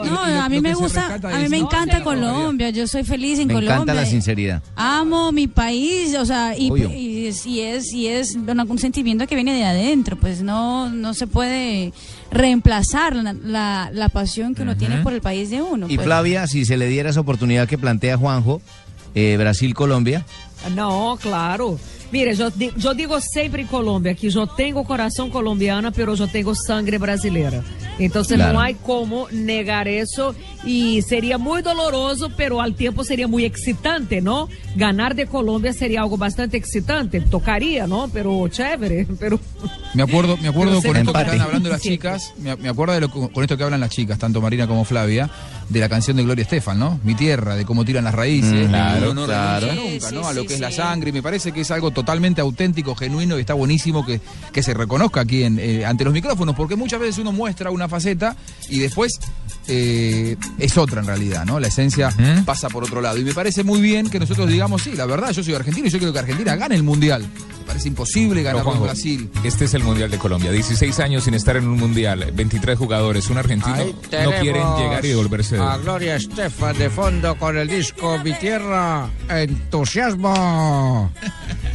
No, 0.06 0.22
a 0.44 0.48
mí 0.50 0.62
me 0.62 0.74
gusta, 0.76 1.16
a 1.16 1.38
mí 1.40 1.44
es- 1.46 1.50
me 1.50 1.60
No, 1.60 1.66
encanta 1.66 1.98
no, 2.00 2.04
Colombia. 2.06 2.70
Yo 2.70 2.88
soy 2.88 3.04
feliz 3.04 3.40
en 3.40 3.48
Me 3.48 3.56
Colombia. 3.56 3.95
La 3.96 4.06
sinceridad. 4.06 4.62
Amo 4.76 5.32
mi 5.32 5.48
país, 5.48 6.16
o 6.16 6.26
sea, 6.26 6.56
y, 6.58 6.72
y 6.72 7.28
es, 7.28 7.46
y 7.46 7.62
es, 7.62 7.94
y 7.94 8.08
es 8.08 8.36
un, 8.36 8.60
un 8.60 8.78
sentimiento 8.80 9.26
que 9.28 9.36
viene 9.36 9.54
de 9.54 9.64
adentro, 9.64 10.18
pues 10.18 10.42
no, 10.42 10.90
no 10.90 11.14
se 11.14 11.28
puede 11.28 11.94
reemplazar 12.32 13.16
la, 13.16 13.34
la, 13.34 13.90
la 13.94 14.10
pasión 14.10 14.56
que 14.56 14.62
uno 14.64 14.76
tiene 14.78 14.98
por 14.98 15.14
el 15.14 15.22
país 15.22 15.50
de 15.50 15.62
uno. 15.62 15.88
Y 15.90 15.96
pues. 15.96 16.06
Flavia, 16.06 16.48
si 16.48 16.66
se 16.66 16.78
le 16.78 16.88
diera 16.88 17.10
esa 17.10 17.22
oportunidad 17.22 17.68
que 17.68 17.78
plantea 17.78 18.18
Juanjo, 18.18 18.62
eh, 19.14 19.36
Brasil-Colombia, 19.38 20.26
Não, 20.74 21.16
claro. 21.18 21.80
Mira, 22.12 22.32
eu, 22.34 22.52
eu 22.84 22.94
digo 22.94 23.20
sempre 23.20 23.64
em 23.64 23.66
Colômbia 23.68 24.14
que 24.16 24.28
eu 24.28 24.48
tenho 24.48 24.84
coração 24.86 25.30
colombiano, 25.30 25.92
pero 25.92 26.16
eu 26.16 26.28
tenho 26.28 26.54
sangue 26.56 26.98
brasileira. 26.98 27.64
Então 28.00 28.24
Claro. 28.24 28.54
não 28.54 28.60
há 28.60 28.74
como 28.74 29.28
negar 29.32 29.88
isso 29.88 30.36
e 30.66 31.02
seria 31.04 31.38
muito 31.38 31.66
doloroso, 31.66 32.30
pero 32.36 32.60
al 32.60 32.74
tempo 32.74 33.04
seria 33.06 33.28
muito 33.28 33.56
excitante, 33.56 34.20
não? 34.20 34.50
Ganar 34.76 35.14
de 35.14 35.26
Colômbia 35.26 35.72
seria 35.72 36.02
algo 36.02 36.18
bastante 36.18 36.58
excitante. 36.58 37.22
Tocaria, 37.22 37.88
não? 37.88 38.10
Pero 38.10 38.48
chévere, 38.50 39.06
pero 39.20 39.40
Me 39.94 40.04
acuerdo, 40.04 40.36
me 40.38 40.50
acuerdo 40.50 40.82
con 40.82 40.96
esto 40.98 41.14
que 41.14 41.20
Empate. 41.20 41.32
están 41.32 41.42
hablando 41.42 41.70
las 41.70 41.82
chicas, 41.82 42.34
me, 42.38 42.56
me 42.58 42.68
acuerdo 42.70 42.94
de 42.96 43.00
lo, 43.02 43.10
con 43.10 43.44
esto 43.44 43.56
que 43.58 43.64
hablan 43.64 43.80
las 43.80 43.90
chicas, 43.92 44.18
tanto 44.20 44.42
Marina 44.42 44.68
como 44.68 44.84
Flavia, 44.84 45.30
de 45.70 45.80
la 45.80 45.90
canción 45.90 46.18
de 46.18 46.24
Gloria 46.24 46.44
Estefan, 46.44 46.78
¿no? 46.78 47.00
Mi 47.04 47.16
tierra, 47.16 47.56
de 47.56 47.66
cómo 47.66 47.84
tiran 47.84 48.04
las 48.04 48.14
raíces. 48.14 48.68
Mm, 48.68 48.70
claro, 48.70 49.14
no 49.14 49.26
claro. 49.26 49.68
nunca, 49.74 50.12
¿no? 50.12 50.28
A 50.28 50.34
lo 50.34 50.46
que 50.46 50.54
es 50.54 50.60
la 50.60 50.72
sangre. 50.72 51.10
Y 51.10 51.14
me 51.14 51.24
parece 51.24 51.52
que 51.52 51.62
es 51.62 51.72
algo 51.72 51.92
totalmente 51.92 52.42
auténtico, 52.42 52.96
genuino 52.96 53.38
y 53.38 53.42
está 53.42 53.54
buenísimo 53.54 54.06
que, 54.06 54.22
que 54.52 54.64
se 54.64 54.74
reconozca 54.74 55.22
aquí 55.22 55.44
en, 55.44 55.60
eh, 55.60 55.86
ante 55.86 56.04
los 56.04 56.14
micrófonos, 56.14 56.56
porque 56.56 56.76
muchas 56.76 57.00
veces 57.00 57.18
uno 57.20 57.32
muestra 57.32 57.72
una 57.72 57.90
faceta 57.90 58.36
y 58.70 58.80
después 58.80 59.20
eh, 59.68 60.36
es 60.60 60.78
otra 60.78 61.02
en 61.02 61.08
realidad, 61.08 61.46
¿no? 61.46 61.60
La 61.60 61.68
esencia 61.68 62.14
pasa 62.46 62.70
por 62.70 62.84
otro 62.84 63.02
lado. 63.02 63.18
Y 63.18 63.24
me 63.24 63.34
parece 63.34 63.64
muy 63.64 63.82
bien 63.82 64.10
que 64.10 64.20
nosotros 64.20 64.48
digamos, 64.48 64.84
sí, 64.84 64.94
la 64.94 65.06
verdad, 65.06 65.32
yo 65.32 65.44
soy 65.44 65.56
argentino 65.56 65.88
y 65.88 65.90
yo 65.90 66.00
creo 66.00 66.14
que 66.14 66.20
Argentina 66.20 66.56
gane 66.56 66.76
el 66.76 66.84
Mundial. 66.84 67.26
Parece 67.66 67.88
imposible 67.90 68.44
ganar 68.44 68.64
con 68.64 68.82
Brasil. 68.82 69.30
Este 69.44 69.66
es 69.66 69.74
el 69.74 69.84
Mundial 69.84 70.10
de 70.12 70.18
Colombia. 70.18 70.52
16 70.52 71.00
años 71.00 71.24
sin 71.24 71.34
estar 71.34 71.58
en 71.58 71.68
un 71.68 71.78
Mundial, 71.78 72.32
23 72.34 72.78
jugadores, 72.78 73.30
un 73.30 73.38
argentino. 73.38 73.76
No 73.76 74.32
quieren 74.40 74.64
llegar 74.78 75.04
y 75.04 75.10
devolverse 75.10 75.56
de 75.58 75.62
A 75.64 75.78
Gloria 75.78 76.16
Estefan 76.16 76.78
de 76.78 76.90
fondo 76.90 77.36
con 77.38 77.58
el 77.58 77.68
disco 77.68 78.18
Mi 78.24 78.34
Tierra, 78.34 79.10
entusiasmo. 79.30 81.12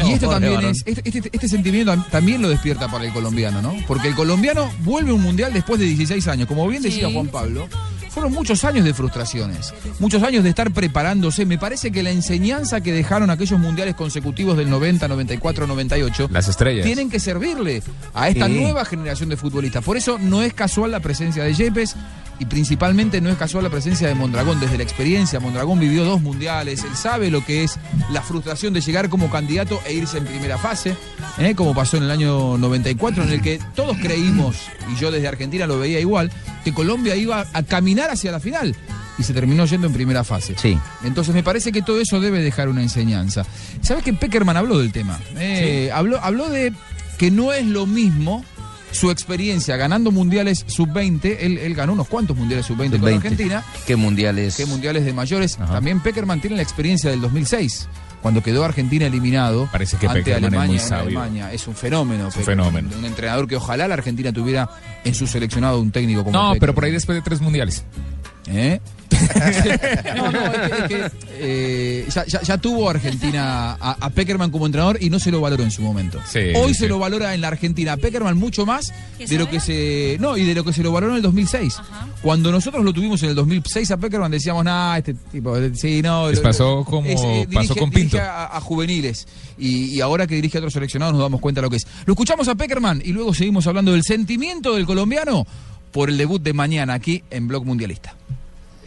Y 0.07 0.13
esto 0.13 0.29
también 0.31 0.61
es, 0.65 0.83
este, 0.87 1.03
este- 1.19 1.31
este 1.33 1.49
sentimiento 1.49 1.93
tam- 1.93 2.09
también 2.09 2.41
lo 2.41 2.49
despierta 2.49 2.89
para 2.89 3.05
el 3.05 3.13
colombiano, 3.13 3.61
¿no? 3.61 3.75
Porque 3.87 4.09
el 4.09 4.15
colombiano 4.15 4.71
vuelve 4.83 5.11
a 5.11 5.15
un 5.15 5.23
mundial 5.23 5.53
después 5.53 5.79
de 5.81 5.87
16 5.87 6.27
años. 6.29 6.49
Como 6.49 6.67
bien 6.69 6.83
decía 6.83 7.09
Sí. 7.09 7.15
Juan 7.15 7.27
Pablo, 7.29 7.69
fueron 8.11 8.33
muchos 8.33 8.65
años 8.65 8.85
de 8.85 8.93
frustraciones, 8.95 9.73
muchos 9.99 10.23
años 10.23 10.43
de 10.45 10.51
estar 10.51 10.71
preparándose. 10.73 11.47
Me 11.47 11.59
parece 11.59 11.91
que 11.93 12.03
la 12.03 12.11
enseñanza 12.11 12.81
que 12.81 12.93
dejaron 12.93 13.31
aquellos 13.31 13.59
mundiales 13.59 13.95
consecutivos 13.95 14.57
del 14.57 14.69
90, 14.69 15.09
94, 15.09 15.67
98, 15.67 16.29
Las 16.33 16.49
estrellas. 16.49 16.85
tienen 16.85 17.09
que 17.09 17.21
servirle 17.21 17.83
a 18.15 18.29
esta 18.29 18.47
Sí. 18.47 18.53
nueva 18.53 18.85
generación 18.85 19.29
de 19.29 19.37
futbolistas. 19.37 19.85
Por 19.85 19.97
eso 19.97 20.19
no 20.19 20.43
es 20.43 20.53
casual 20.55 20.91
la 20.91 21.01
presencia 21.01 21.45
de 21.45 21.55
Yepes. 21.55 21.97
Y 22.39 22.47
principalmente 22.47 23.21
no 23.21 23.29
es 23.29 23.37
casual 23.37 23.65
la 23.65 23.69
presencia 23.69 24.09
de 24.09 24.15
Mondragón. 24.15 24.59
Desde 24.61 24.79
la 24.79 24.83
experiencia, 24.83 25.41
Mondragón 25.41 25.79
vivió 25.79 26.05
dos 26.07 26.23
mundiales. 26.23 26.83
Él 26.85 26.97
sabe 26.97 27.31
lo 27.31 27.45
que 27.45 27.65
es 27.65 27.79
la 28.13 28.23
frustración 28.23 28.73
de 28.73 28.81
llegar 28.81 29.11
como 29.11 29.29
candidato 29.29 29.79
e 29.87 29.93
irse 29.93 30.17
en 30.17 30.25
primera 30.25 30.57
fase, 30.57 30.97
¿eh? 31.41 31.55
como 31.55 31.75
pasó 31.75 31.97
en 31.97 32.05
el 32.05 32.11
año 32.11 32.59
94, 32.59 33.25
en 33.25 33.31
el 33.31 33.43
que 33.43 33.61
todos 33.75 33.97
creímos, 33.99 34.57
y 34.93 35.01
yo 35.01 35.11
desde 35.11 35.29
Argentina 35.29 35.67
lo 35.67 35.79
veía 35.79 36.01
igual, 36.01 36.31
que 36.65 36.73
Colombia 36.73 37.17
iba 37.17 37.47
a 37.53 37.63
caminar 37.63 38.11
hacia 38.11 38.31
la 38.31 38.41
final. 38.41 38.77
Y 39.19 39.23
se 39.23 39.35
terminó 39.35 39.67
yendo 39.67 39.87
en 39.87 39.93
primera 39.93 40.25
fase. 40.25 40.55
Sí. 40.57 40.79
Entonces 41.05 41.35
me 41.35 41.43
parece 41.43 41.73
que 41.73 41.83
todo 41.83 42.01
eso 42.01 42.21
debe 42.21 42.41
dejar 42.41 42.71
una 42.71 42.81
enseñanza. 42.81 43.45
¿Sabes 43.83 44.03
que 44.03 44.15
Peckerman 44.15 44.57
habló 44.57 44.79
del 44.79 44.93
tema? 44.93 45.21
Eh, 45.37 45.91
habló, 45.93 46.19
habló 46.23 46.49
de 46.49 46.73
que 47.19 47.31
no 47.31 47.53
es 47.53 47.67
lo 47.67 47.87
mismo 47.87 48.43
su 48.93 49.11
experiencia 49.11 49.77
ganando 49.77 50.11
mundiales 50.11 50.65
sub-20. 50.67 51.37
Él, 51.41 51.59
él 51.59 51.75
ganó 51.75 51.93
unos 51.93 52.09
cuantos 52.09 52.37
mundiales 52.37 52.67
sub-20 52.67 52.91
con 52.93 53.01
20. 53.03 53.29
Argentina. 53.29 53.65
¿Qué 53.87 53.97
mundiales? 53.97 54.57
que 54.57 54.67
mundiales 54.67 55.05
de 55.05 55.13
mayores. 55.13 55.57
También 55.57 56.01
Peckerman 56.01 56.41
tiene 56.41 56.57
la 56.57 56.63
experiencia 56.63 57.11
del 57.11 57.21
2006, 57.21 57.89
cuando 58.23 58.43
quedó 58.43 58.65
Argentina 58.65 59.07
eliminado 59.07 59.69
Parece 59.73 59.97
que 59.97 60.07
ante 60.07 60.31
es 60.31 60.37
Alemania 60.37 60.67
muy 60.67 60.77
en 60.77 60.83
sabio. 60.83 61.21
Alemania. 61.21 61.53
Es 61.53 61.67
un 61.67 61.75
fenómeno. 61.75 62.29
Es 62.29 62.37
un 62.37 62.45
fenómeno. 62.45 62.89
Un 62.99 63.05
entrenador 63.05 63.47
que 63.49 63.57
ojalá 63.57 63.89
la 63.89 63.95
Argentina 63.95 64.33
tuviera 64.33 64.69
en 65.05 65.15
su 65.15 65.27
seleccionado 65.27 65.81
un 65.81 65.91
técnico 65.91 66.25
como 66.25 66.33
No, 66.33 66.39
Peckerman. 66.53 66.61
pero 66.61 66.75
por 66.75 66.85
ahí 66.85 66.93
después 66.93 67.17
de 67.17 67.23
tres 67.23 67.41
mundiales. 67.41 67.85
¿Eh? 68.49 68.81
no, 70.17 70.31
no, 70.33 70.41
es 70.47 70.61
que, 70.61 70.75
es 70.85 70.89
que, 70.89 71.11
eh, 71.35 72.07
ya, 72.15 72.25
ya- 72.27 72.43
ya 72.43 72.59
tuvo 72.59 72.89
Argentina 72.91 73.73
a, 73.81 73.97
a 74.01 74.11
Peckerman 74.11 74.51
como 74.51 74.67
entrenador 74.67 74.99
y 75.01 75.11
no 75.11 75.19
se 75.19 75.31
lo 75.31 75.41
valoró 75.41 75.63
en 75.65 75.71
su 75.71 75.83
momento. 75.83 76.21
Sí, 76.27 76.39
Hoy 76.57 76.75
sí. 76.75 76.81
se 76.81 76.89
lo 76.89 76.99
valora 76.99 77.35
en 77.35 77.41
la 77.41 77.49
Argentina 77.49 77.93
a 77.95 77.97
Peckerman 77.97 78.37
mucho 78.37 78.67
más 78.67 78.93
¿Que 79.19 79.27
de 79.27 79.39
lo 79.39 79.49
que 79.49 79.61
se 79.61 80.17
no 80.21 80.37
y 80.37 80.45
de 80.45 80.55
lo 80.55 80.65
que 80.65 80.73
se 80.73 80.83
lo 80.83 80.93
valoró 80.93 81.13
en 81.13 81.17
el 81.19 81.23
2006. 81.23 81.77
Cuando 82.23 82.53
nosotros 82.53 82.85
lo 82.85 82.93
tuvimos 82.93 83.23
en 83.23 83.31
el 83.31 83.35
2006 83.35 83.91
a 83.91 83.97
Peckerman 83.97 84.31
decíamos, 84.31 84.65
"Nah, 84.65 84.97
este 84.99 85.15
tipo, 85.15 85.57
eh, 85.57 85.73
sí, 85.75 86.03
no, 86.03 86.29
Les 86.29 86.39
lo- 86.39 86.43
pasó 86.43 86.85
como 86.85 87.09
dirige- 87.09 87.49
pasó 87.53 87.75
con 87.77 87.91
Pinto. 87.91 88.17
dirige 88.17 88.21
a, 88.21 88.57
a 88.57 88.61
juveniles 88.61 89.27
y, 89.59 89.87
y 89.95 90.01
ahora 90.01 90.27
que 90.27 90.35
dirige 90.35 90.59
a 90.59 90.61
otros 90.61 90.73
seleccionados 90.73 91.15
nos 91.15 91.23
damos 91.23 91.41
cuenta 91.41 91.61
de 91.61 91.67
lo 91.67 91.71
que 91.71 91.77
es. 91.77 91.87
Lo 92.07 92.13
escuchamos 92.15 92.49
a 92.49 92.55
Peckerman 92.55 93.03
y 93.05 93.13
luego 93.13 93.35
seguimos 93.35 93.67
hablando 93.67 93.93
del 93.93 94.03
sentimiento 94.03 94.75
del 94.75 94.87
colombiano 94.87 95.47
por 95.93 96.09
el 96.09 96.17
debut 96.19 96.41
de 96.43 96.53
mañana 96.53 96.95
aquí 96.95 97.23
en 97.31 97.49
Blog 97.49 97.65
Mundialista. 97.67 98.15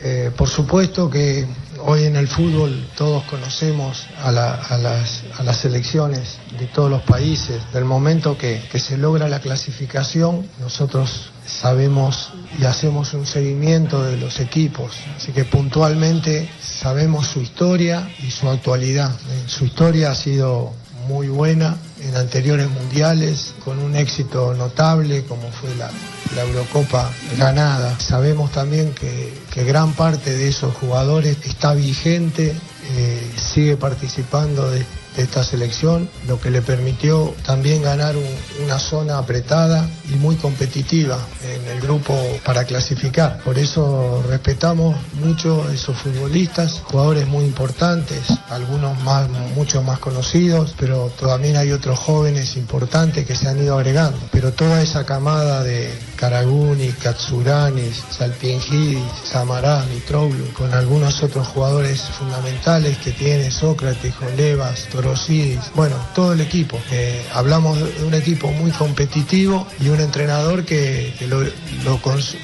Eh, 0.05 0.31
por 0.35 0.49
supuesto 0.49 1.09
que 1.09 1.45
hoy 1.85 2.03
en 2.03 2.17
el 2.17 2.27
fútbol 2.27 2.85
todos 2.97 3.23
conocemos 3.23 4.05
a, 4.21 4.31
la- 4.31 4.55
a 4.55 4.77
las, 4.77 5.23
a 5.37 5.43
las 5.43 5.57
selecciones 5.57 6.39
de 6.59 6.65
todos 6.67 6.89
los 6.89 7.01
países. 7.03 7.61
Del 7.71 7.85
momento 7.85 8.37
que, 8.37 8.61
que 8.71 8.79
se 8.79 8.97
logra 8.97 9.29
la 9.29 9.39
clasificación, 9.39 10.45
nosotros 10.59 11.31
sabemos 11.45 12.31
y 12.59 12.65
hacemos 12.65 13.13
un 13.13 13.25
seguimiento 13.25 14.03
de 14.03 14.17
los 14.17 14.39
equipos. 14.41 14.91
Así 15.15 15.31
que 15.31 15.45
puntualmente 15.45 16.49
sabemos 16.61 17.27
su 17.27 17.39
historia 17.41 18.09
y 18.21 18.29
su 18.31 18.49
actualidad. 18.49 19.11
Eh, 19.11 19.43
Su 19.47 19.63
historia 19.65 20.11
ha 20.11 20.15
sido 20.15 20.73
muy 21.07 21.27
buena 21.27 21.77
en 22.07 22.15
anteriores 22.15 22.69
mundiales, 22.69 23.53
con 23.63 23.79
un 23.79 23.95
éxito 23.95 24.53
notable 24.53 25.23
como 25.23 25.49
fue 25.51 25.73
la, 25.75 25.89
la 26.35 26.41
Eurocopa 26.43 27.11
ganada. 27.37 27.99
Sabemos 27.99 28.51
también 28.51 28.93
que, 28.93 29.33
que 29.51 29.63
gran 29.63 29.93
parte 29.93 30.35
de 30.37 30.47
esos 30.47 30.73
jugadores 30.75 31.37
está 31.45 31.73
vigente, 31.73 32.55
eh, 32.95 33.31
sigue 33.35 33.77
participando 33.77 34.69
de, 34.69 34.85
de 35.15 35.23
esta 35.23 35.43
selección, 35.43 36.09
lo 36.27 36.39
que 36.39 36.49
le 36.49 36.61
permitió 36.61 37.33
también 37.45 37.81
ganar 37.81 38.15
un- 38.17 38.63
una 38.63 38.79
zona 38.79 39.17
apretada 39.17 39.87
y 40.11 40.15
muy 40.15 40.35
competitiva 40.35 41.17
en 41.43 41.65
el 41.71 41.81
grupo 41.81 42.15
para 42.43 42.63
clasificar. 42.65 43.39
Por 43.43 43.57
eso 43.59 44.23
respetamos 44.29 44.95
mucho 45.13 45.63
a 45.67 45.73
esos 45.73 45.97
futbolistas, 45.97 46.81
jugadores 46.85 47.27
muy 47.27 47.45
importantes, 47.45 48.21
algunos 48.49 48.99
más, 49.03 49.29
mucho 49.55 49.81
más 49.83 49.99
conocidos, 49.99 50.73
pero 50.79 51.11
también 51.19 51.57
hay 51.57 51.71
otros 51.71 51.99
jóvenes 51.99 52.55
importantes 52.57 53.25
que 53.25 53.35
se 53.35 53.47
han 53.47 53.61
ido 53.61 53.77
agregando. 53.77 54.19
Pero 54.31 54.51
toda 54.53 54.81
esa 54.81 55.05
camada 55.05 55.63
de 55.63 55.91
Karaguni, 56.23 56.87
Katsurani, 56.93 57.91
Salpingidis, 57.91 59.03
Samará, 59.25 59.83
Mitroglou, 59.93 60.53
con 60.53 60.73
algunos 60.73 61.21
otros 61.21 61.45
jugadores 61.49 61.99
fundamentales 62.17 62.97
que 62.99 63.11
tiene 63.11 63.51
Sócrates, 63.51 64.15
Jolevas, 64.15 64.87
Torosidis, 64.89 65.59
bueno, 65.75 65.97
todo 66.15 66.31
el 66.31 66.39
equipo. 66.39 66.79
Eh, 66.91 67.27
hablamos 67.33 67.77
de 67.77 68.05
un 68.05 68.13
equipo 68.13 68.49
muy 68.53 68.71
competitivo 68.71 69.67
y 69.81 69.89
un 69.89 69.99
entrenador 69.99 70.63
que, 70.63 71.13
lo, 71.27 71.43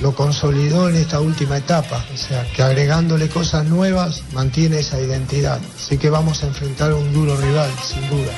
lo 0.01 0.13
consolidó 0.13 0.89
en 0.89 0.97
esta 0.97 1.21
última 1.21 1.55
etapa, 1.55 2.03
o 2.13 2.17
sea, 2.17 2.43
que 2.51 2.61
agregándole 2.61 3.29
cosas 3.29 3.63
nuevas 3.63 4.23
mantiene 4.33 4.79
esa 4.79 4.99
identidad. 4.99 5.57
Así 5.77 5.97
que 5.97 6.09
vamos 6.09 6.43
a 6.43 6.47
enfrentar 6.47 6.91
a 6.91 6.95
un 6.95 7.13
duro 7.13 7.37
rival, 7.37 7.71
sin 7.81 8.01
duda. 8.09 8.33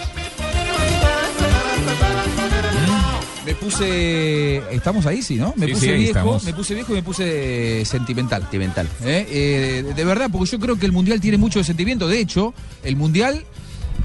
Puse. 3.61 4.57
Estamos 4.71 5.05
ahí, 5.05 5.21
sí, 5.21 5.35
¿no? 5.35 5.53
Me 5.55 5.67
Sí, 5.67 5.73
puse 5.73 5.85
sí, 5.85 5.91
viejo, 5.93 6.07
estamos. 6.09 6.43
me 6.43 6.53
puse 6.53 6.73
viejo 6.73 6.91
y 6.91 6.95
me 6.95 7.03
puse 7.03 7.83
sentimental. 7.85 8.41
Sentimental. 8.41 8.87
¿Eh? 9.03 9.25
Eh, 9.29 9.93
de 9.95 10.03
verdad, 10.05 10.29
porque 10.31 10.49
yo 10.51 10.59
creo 10.59 10.77
que 10.77 10.85
el 10.85 10.91
mundial 10.91 11.21
tiene 11.21 11.37
mucho 11.37 11.59
de 11.59 11.65
sentimiento. 11.65 12.07
De 12.07 12.19
hecho, 12.19 12.53
el 12.83 12.95
mundial 12.95 13.45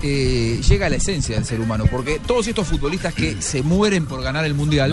eh, 0.08 0.60
llega 0.68 0.86
a 0.86 0.88
la 0.88 0.96
esencia 0.96 1.34
del 1.34 1.44
ser 1.44 1.60
humano, 1.60 1.84
porque 1.90 2.20
todos 2.24 2.46
estos 2.46 2.66
futbolistas 2.68 3.12
que 3.12 3.42
se 3.42 3.62
mueren 3.62 4.06
por 4.06 4.22
ganar 4.22 4.44
el 4.44 4.54
mundial 4.54 4.92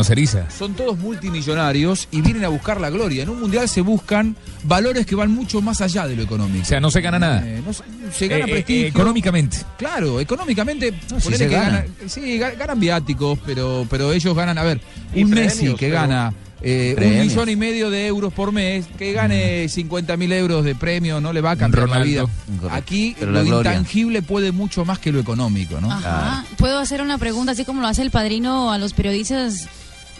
son 0.58 0.74
todos 0.74 0.98
multimillonarios 0.98 2.08
y 2.12 2.22
vienen 2.22 2.46
a 2.46 2.48
buscar 2.50 2.82
la 2.82 2.90
gloria. 2.90 3.24
En 3.24 3.30
un 3.30 3.40
mundial 3.40 3.70
se 3.70 3.82
buscan 3.82 4.36
valores 4.64 5.06
que 5.06 5.16
van 5.16 5.32
mucho 5.32 5.62
más 5.62 5.82
allá 5.82 6.08
de 6.08 6.16
lo 6.16 6.24
económico. 6.24 6.64
O 6.64 6.66
sea, 6.66 6.80
no 6.80 6.90
se 6.90 7.02
gana 7.02 7.20
nada. 7.20 7.44
Eh, 7.46 7.62
no 7.66 7.74
se, 7.74 7.84
se 8.12 8.28
gana 8.28 8.46
Eh, 8.46 8.48
eh, 8.50 8.52
prestigio. 8.52 8.88
económicamente. 8.88 9.58
Claro, 9.78 10.20
económicamente, 10.20 10.94
se 11.20 11.38
que 11.38 11.48
gana. 11.48 11.66
ganan, 11.70 11.86
sí, 12.08 12.22
ga- 12.40 12.58
ganan 12.58 12.80
viáticos, 12.80 13.38
pero, 13.46 13.86
pero 13.90 14.12
ellos 14.14 14.36
ganan, 14.36 14.58
a 14.58 14.64
ver, 14.64 14.82
Y 15.14 15.24
un 15.24 15.30
premios, 15.32 15.56
Messi 15.56 15.76
que 15.76 15.88
pero- 15.90 16.02
gana 16.02 16.34
eh, 16.64 16.96
un 16.98 17.28
millón 17.28 17.50
y 17.50 17.56
medio 17.56 17.90
de 17.90 18.08
euros 18.08 18.32
por 18.34 18.52
mes, 18.52 18.86
que 18.98 19.12
gane 19.14 19.68
50 19.68 20.16
mil 20.18 20.32
euros 20.32 20.64
de 20.64 20.76
premio, 20.76 21.20
no 21.20 21.34
le 21.34 21.42
va 21.42 21.52
a 21.52 21.56
cambiar 21.58 21.90
la 21.90 22.00
vida. 22.00 22.22
Correcto. 22.22 22.70
Aquí 22.72 23.16
Pero 23.20 23.32
lo 23.32 23.44
intangible 23.44 24.22
puede 24.22 24.52
mucho 24.52 24.86
más 24.86 24.98
que 25.00 25.12
lo 25.12 25.20
económico, 25.20 25.80
¿no? 25.82 25.92
Ajá. 25.92 26.46
¿Puedo 26.58 26.80
hacer 26.80 27.02
una 27.02 27.18
pregunta 27.18 27.52
así 27.52 27.66
como 27.66 27.82
lo 27.82 27.88
hace 27.88 28.02
el 28.02 28.12
padrino 28.12 28.72
a 28.72 28.78
los 28.78 28.94
periodistas? 28.94 29.68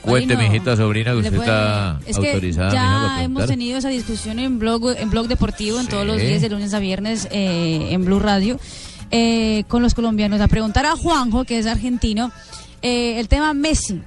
Cuente, 0.02 0.34
Padrino, 0.34 0.52
mijita 0.52 0.76
sobrina, 0.76 1.12
que 1.12 1.22
¿le 1.22 1.28
usted 1.30 1.36
puede- 1.38 1.50
está 1.50 2.00
es 2.06 2.20
que 2.20 2.28
autorizada, 2.32 2.74
Ya 2.74 3.24
hemos 3.24 3.46
tenido 3.46 3.78
esa 3.78 3.88
discusión 3.88 4.38
en 4.40 4.60
blog, 4.60 4.90
en 4.98 5.10
blog 5.10 5.30
deportivo 5.30 5.80
en 5.80 5.88
todos 5.88 6.06
los 6.06 6.18
días 6.18 6.42
de 6.42 6.50
lunes 6.50 6.74
a 6.74 6.80
viernes 6.80 7.30
eh, 7.32 7.88
en 7.92 8.04
Blue 8.04 8.20
Radio 8.20 8.60
eh, 9.12 9.64
con 9.70 9.82
los 9.82 9.94
colombianos. 9.94 10.42
A 10.42 10.50
preguntar 10.50 10.86
a 10.86 10.98
Juanjo, 10.98 11.46
que 11.46 11.58
es 11.58 11.68
argentino, 11.68 12.34
eh, 12.82 13.18
el 13.20 13.30
tema 13.30 13.54
Messi. 13.54 14.02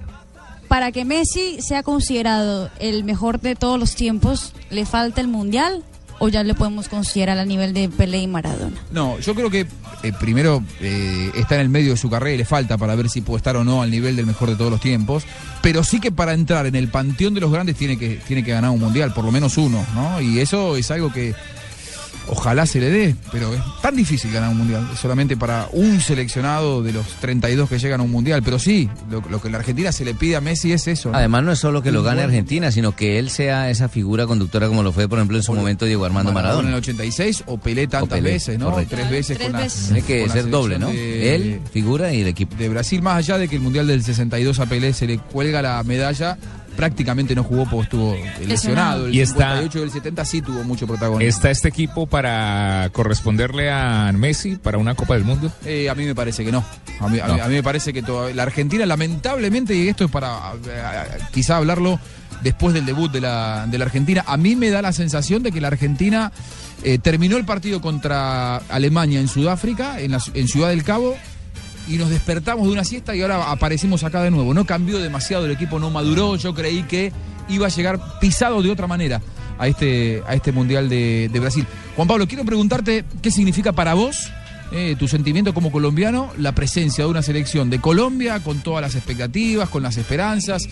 Para 0.69 0.93
que 0.93 1.05
Messi 1.05 1.59
sea 1.61 1.83
considerado 1.83 2.71
el 2.81 3.05
mejor 3.05 3.41
de 3.41 3.55
todos 3.55 3.79
los 3.79 3.95
tiempos, 3.95 4.53
¿le 4.71 4.85
falta 4.85 5.21
el 5.21 5.29
mundial 5.29 5.85
o 6.19 6.29
ya 6.29 6.43
le 6.43 6.55
podemos 6.55 6.89
considerar 6.89 7.39
al 7.39 7.49
nivel 7.49 7.73
de 7.73 7.89
Pelé 7.89 8.19
y 8.19 8.27
Maradona? 8.27 8.77
No, 8.91 9.19
yo 9.21 9.35
creo 9.35 9.51
que 9.51 9.67
eh, 10.03 10.13
primero 10.19 10.63
eh, 10.81 11.31
está 11.35 11.57
en 11.57 11.63
el 11.63 11.69
medio 11.69 11.93
de 11.93 11.97
su 11.97 12.11
carrera 12.11 12.35
y 12.35 12.39
le 12.39 12.45
falta 12.45 12.79
para 12.79 12.95
ver 12.95 13.09
si 13.09 13.21
puede 13.21 13.39
estar 13.39 13.57
o 13.57 13.65
no 13.65 13.83
al 13.83 13.91
nivel 13.91 14.17
del 14.17 14.27
mejor 14.27 14.51
de 14.51 14.57
todos 14.57 14.71
los 14.71 14.81
tiempos. 14.81 15.25
Pero 15.63 15.85
sí 15.85 16.01
que 16.01 16.13
para 16.13 16.33
entrar 16.33 16.67
en 16.67 16.75
el 16.75 16.89
panteón 16.89 17.35
de 17.35 17.41
los 17.41 17.53
grandes 17.53 17.77
tiene 17.77 17.99
que, 17.99 18.21
tiene 18.27 18.45
que 18.45 18.53
ganar 18.53 18.71
un 18.71 18.81
mundial, 18.81 19.13
por 19.13 19.25
lo 19.25 19.33
menos 19.33 19.57
uno, 19.59 19.85
¿no? 19.95 20.21
Y 20.21 20.41
eso 20.41 20.77
es 20.77 20.91
algo 20.91 21.13
que 21.13 21.35
ojalá 22.29 22.67
se 22.67 22.81
le 22.81 22.91
dé, 22.91 23.17
pero 23.33 23.53
es 23.55 23.61
tan 23.83 23.95
difícil 23.97 24.33
ganar 24.33 24.51
un 24.51 24.59
mundial, 24.59 24.89
solamente 25.01 25.37
para 25.37 25.69
un 25.73 26.01
seleccionado 26.01 26.83
de 26.83 26.93
los 26.93 27.07
32 27.21 27.69
que 27.69 27.79
llegan 27.79 28.01
a 28.01 28.03
un 28.03 28.11
mundial. 28.11 28.43
Pero 28.43 28.59
sí, 28.59 28.89
lo, 29.11 29.23
lo 29.31 29.41
que 29.41 29.51
la 29.51 29.59
Argentina 29.59 29.93
se 29.93 30.05
le 30.05 30.15
pide 30.15 30.37
a 30.37 30.41
Messi 30.41 30.73
es 30.73 30.87
eso. 30.89 31.11
¿no? 31.11 31.19
Además 31.19 31.45
no 31.45 31.53
es 31.53 31.59
solo 31.59 31.83
que 31.83 31.93
lo 31.93 32.03
gane 32.03 32.23
Argentina, 32.23 32.71
sino 32.73 32.95
que 32.97 33.19
él 33.19 33.31
sea 33.31 33.71
esa 33.71 33.89
figura 33.89 34.27
conductora 34.27 34.69
como 34.69 34.83
lo 34.83 34.93
fue, 34.93 35.09
por 35.09 35.19
ejemplo, 35.19 35.37
en 35.37 35.43
su 35.43 35.53
momento 35.53 35.85
Diego 35.85 36.05
Armando 36.05 36.31
en 36.31 36.37
el 36.37 36.43
Maradona. 36.43 36.77
86 36.77 37.45
o 37.47 37.59
Pelé 37.59 37.87
tantas 37.87 38.19
Pelé, 38.19 38.33
veces, 38.33 38.59
¿no? 38.59 38.71
correcto. 38.73 38.97
Tres 38.97 39.11
veces 39.11 39.39
Tres 39.39 39.51
con 39.51 39.61
veces. 39.61 39.81
la 39.83 39.87
Tiene 39.95 40.03
que 40.07 40.19
con 40.21 40.29
la 40.29 40.35
ser 40.35 40.51
doble, 40.51 40.79
¿no? 40.79 40.89
de- 40.89 41.35
Él, 41.35 41.61
figura 41.73 42.13
y 42.13 42.23
el 42.23 42.29
equipo. 42.29 42.57
De 42.57 42.69
Brasil, 42.69 43.03
más 43.03 43.17
allá 43.19 43.39
de 43.39 43.49
que 43.49 43.57
el 43.57 43.63
Mundial 43.63 43.87
del 43.87 44.03
62 44.03 44.59
a 44.61 44.67
Pelé 44.67 44.93
se 44.93 45.07
le 45.07 45.19
cuelga 45.19 45.63
la 45.63 45.83
medalla, 45.85 46.37
prácticamente 46.77 47.35
no 47.35 47.43
jugó 47.43 47.65
porque 47.69 47.85
estuvo 47.85 48.17
lesionado. 48.47 49.07
El 49.07 49.15
Y 49.15 49.21
está- 49.21 49.55
58 49.61 49.79
y 49.79 49.83
el 49.83 49.91
70 49.91 50.25
sí 50.25 50.43
tuvo 50.43 50.63
mucho 50.65 50.87
protagonismo. 50.87 51.29
¿Está 51.29 51.51
este 51.51 51.69
equipo 51.69 52.07
para 52.07 52.89
corresponderle 52.93 53.71
a 53.71 54.13
Messi 54.13 54.57
para 54.57 54.79
una 54.79 54.95
Copa 54.95 55.15
del 55.15 55.25
Mundo? 55.25 55.51
Eh, 55.65 55.89
a 55.89 55.95
mí 55.95 56.05
me 56.05 56.15
parece 56.15 56.45
que 56.45 56.53
no. 56.53 56.65
A 57.01 57.09
mí, 57.09 57.19
a 57.19 57.27
mí- 57.27 57.41
a 57.41 57.49
mí 57.49 57.55
me 57.55 57.63
parece 57.63 57.93
que 57.93 58.03
toda- 58.03 58.33
la 58.33 58.43
Argentina, 58.45 58.85
lamentablemente, 58.87 59.75
y 59.75 59.89
esto 59.89 60.05
es 60.05 60.11
para 60.11 60.53
eh, 60.69 61.19
quizá 61.33 61.57
hablarlo 61.57 61.99
después 62.43 62.75
del 62.75 62.85
debut 62.87 63.11
de 63.11 63.21
la, 63.23 63.67
de 63.69 63.79
la 63.79 63.87
Argentina, 63.87 64.23
a 64.27 64.37
mí 64.37 64.57
me 64.57 64.71
da 64.71 64.83
la 64.83 64.93
sensación 64.93 65.43
de 65.43 65.53
que 65.53 65.61
la 65.61 65.69
Argentina 65.69 66.31
eh, 66.83 66.99
terminó 66.99 67.37
el 67.39 67.45
partido 67.47 67.81
contra 67.81 68.57
Alemania 68.69 69.19
en 69.21 69.29
Sudáfrica, 69.29 69.99
en, 70.01 70.13
la- 70.13 70.23
en 70.35 70.47
Ciudad 70.47 70.69
del 70.69 70.85
Cabo, 70.85 71.17
y 71.89 71.97
nos 71.99 72.11
despertamos 72.11 72.67
de 72.67 72.73
una 72.73 72.85
siesta 72.85 73.15
y 73.15 73.23
ahora 73.23 73.51
aparecimos 73.51 74.03
acá 74.05 74.23
de 74.23 74.31
nuevo. 74.31 74.55
No 74.55 74.65
cambió 74.65 74.99
demasiado, 74.99 75.45
el 75.47 75.53
equipo 75.53 75.79
no 75.79 75.91
maduró, 75.91 76.37
yo 76.37 76.55
creí 76.55 76.83
que 76.85 77.13
iba 77.49 77.67
a 77.67 77.71
llegar 77.71 78.01
pisado 78.21 78.61
de 78.63 78.71
otra 78.71 78.87
manera 78.87 79.21
a 79.59 79.69
este, 79.69 80.23
a 80.27 80.35
este 80.35 80.53
Mundial 80.53 80.89
de, 80.89 81.31
Brasil. 81.41 81.67
Juan 81.95 82.09
Pablo, 82.09 82.27
quiero 82.27 82.45
preguntarte 82.45 83.05
qué 83.23 83.31
significa 83.31 83.73
para 83.73 83.95
vos, 83.95 84.31
eh, 84.73 84.97
tu 84.99 85.07
sentimiento 85.07 85.55
como 85.55 85.71
colombiano, 85.71 86.31
la 86.39 86.53
presencia 86.53 87.05
de 87.05 87.11
una 87.11 87.23
selección 87.23 87.71
de 87.71 87.81
Colombia 87.81 88.41
con 88.41 88.59
todas 88.61 88.83
las 88.83 88.97
expectativas, 88.97 89.69
con 89.69 89.83
las 89.85 89.97
esperanzas 89.97 90.65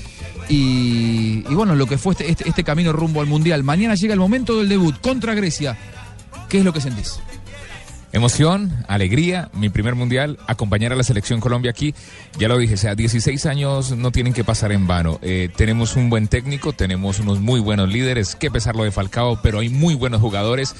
y, 0.48 1.44
y 1.48 1.54
bueno, 1.54 1.74
lo 1.76 1.86
que 1.86 1.96
fue 1.96 2.12
este, 2.14 2.30
este- 2.30 2.48
este 2.48 2.64
camino 2.64 2.92
rumbo 2.92 3.20
al 3.20 3.26
Mundial. 3.26 3.62
Mañana 3.62 3.94
llega 3.94 4.12
el 4.14 4.20
momento 4.20 4.58
del 4.58 4.68
debut 4.68 5.00
contra 5.00 5.34
Grecia. 5.34 5.76
¿Qué 6.48 6.58
es 6.58 6.64
lo 6.64 6.72
que 6.72 6.80
sentís? 6.80 7.20
Emoción, 8.14 8.72
alegría, 8.86 9.48
mi 9.54 9.70
primer 9.70 9.96
mundial, 9.96 10.38
acompañar 10.46 10.92
a 10.92 10.94
la 10.94 11.02
selección 11.02 11.40
Colombia 11.40 11.72
aquí. 11.72 11.96
Ya 12.38 12.46
lo 12.46 12.56
dije, 12.58 12.74
o 12.74 12.76
sea, 12.76 12.94
16 12.94 13.44
años 13.46 13.90
no 13.96 14.12
tienen 14.12 14.32
que 14.32 14.44
pasar 14.44 14.70
en 14.70 14.86
vano. 14.86 15.18
Eh, 15.20 15.48
tenemos 15.56 15.96
un 15.96 16.10
buen 16.10 16.28
técnico, 16.28 16.72
tenemos 16.72 17.18
unos 17.18 17.40
muy 17.40 17.58
buenos 17.58 17.88
líderes, 17.88 18.36
que 18.36 18.52
pesar 18.52 18.76
lo 18.76 18.84
de 18.84 18.92
Falcao, 18.92 19.40
pero 19.42 19.58
hay 19.58 19.68
muy 19.68 19.96
buenos 19.96 20.20
jugadores. 20.20 20.76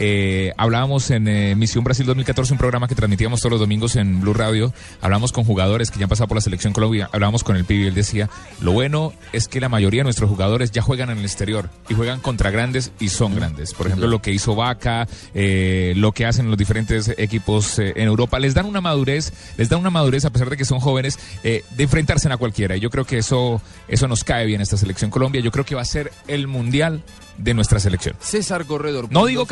Eh, 0.00 0.52
hablábamos 0.56 1.10
en 1.10 1.26
eh, 1.26 1.56
Misión 1.56 1.82
Brasil 1.82 2.06
2014, 2.06 2.52
un 2.52 2.58
programa 2.58 2.86
que 2.86 2.94
transmitíamos 2.94 3.40
todos 3.40 3.50
los 3.50 3.60
domingos 3.60 3.96
en 3.96 4.20
Blue 4.20 4.32
Radio. 4.32 4.72
Hablamos 5.00 5.32
con 5.32 5.42
jugadores 5.42 5.90
que 5.90 5.98
ya 5.98 6.04
han 6.04 6.08
pasado 6.08 6.28
por 6.28 6.36
la 6.36 6.40
selección 6.40 6.72
Colombia. 6.72 7.10
Hablábamos 7.12 7.42
con 7.42 7.56
el 7.56 7.64
pibe 7.64 7.84
y 7.84 7.86
él 7.88 7.94
decía: 7.94 8.30
Lo 8.60 8.70
bueno 8.70 9.12
es 9.32 9.48
que 9.48 9.60
la 9.60 9.68
mayoría 9.68 10.00
de 10.00 10.04
nuestros 10.04 10.30
jugadores 10.30 10.70
ya 10.70 10.82
juegan 10.82 11.10
en 11.10 11.18
el 11.18 11.24
exterior 11.24 11.68
y 11.88 11.94
juegan 11.94 12.20
contra 12.20 12.52
grandes 12.52 12.92
y 13.00 13.08
son 13.08 13.34
grandes. 13.34 13.74
Por 13.74 13.88
ejemplo, 13.88 14.06
lo 14.06 14.22
que 14.22 14.30
hizo 14.30 14.54
Vaca, 14.54 15.08
eh, 15.34 15.94
lo 15.96 16.12
que 16.12 16.26
hacen 16.26 16.48
los 16.48 16.56
diferentes 16.56 17.12
equipos 17.18 17.80
eh, 17.80 17.94
en 17.96 18.06
Europa, 18.06 18.38
les 18.38 18.54
dan 18.54 18.66
una 18.66 18.80
madurez, 18.80 19.32
les 19.56 19.68
dan 19.68 19.80
una 19.80 19.90
madurez 19.90 20.24
a 20.24 20.30
pesar 20.30 20.48
de 20.48 20.56
que 20.56 20.64
son 20.64 20.78
jóvenes, 20.78 21.18
de 21.42 21.64
enfrentarse 21.76 22.32
a 22.32 22.36
cualquiera. 22.36 22.76
Y 22.76 22.80
yo 22.80 22.90
creo 22.90 23.04
que 23.04 23.18
eso, 23.18 23.60
eso 23.88 24.06
nos 24.06 24.22
cae 24.22 24.46
bien 24.46 24.60
esta 24.60 24.76
selección 24.76 25.10
Colombia. 25.10 25.40
Yo 25.40 25.50
creo 25.50 25.64
que 25.64 25.74
va 25.74 25.82
a 25.82 25.86
ser 25.86 26.12
el 26.28 26.46
mundial 26.46 27.02
de 27.38 27.54
nuestra 27.54 27.78
selección. 27.80 28.16
César 28.20 28.66
Corredor. 28.66 29.10
No 29.10 29.24
digo 29.26 29.46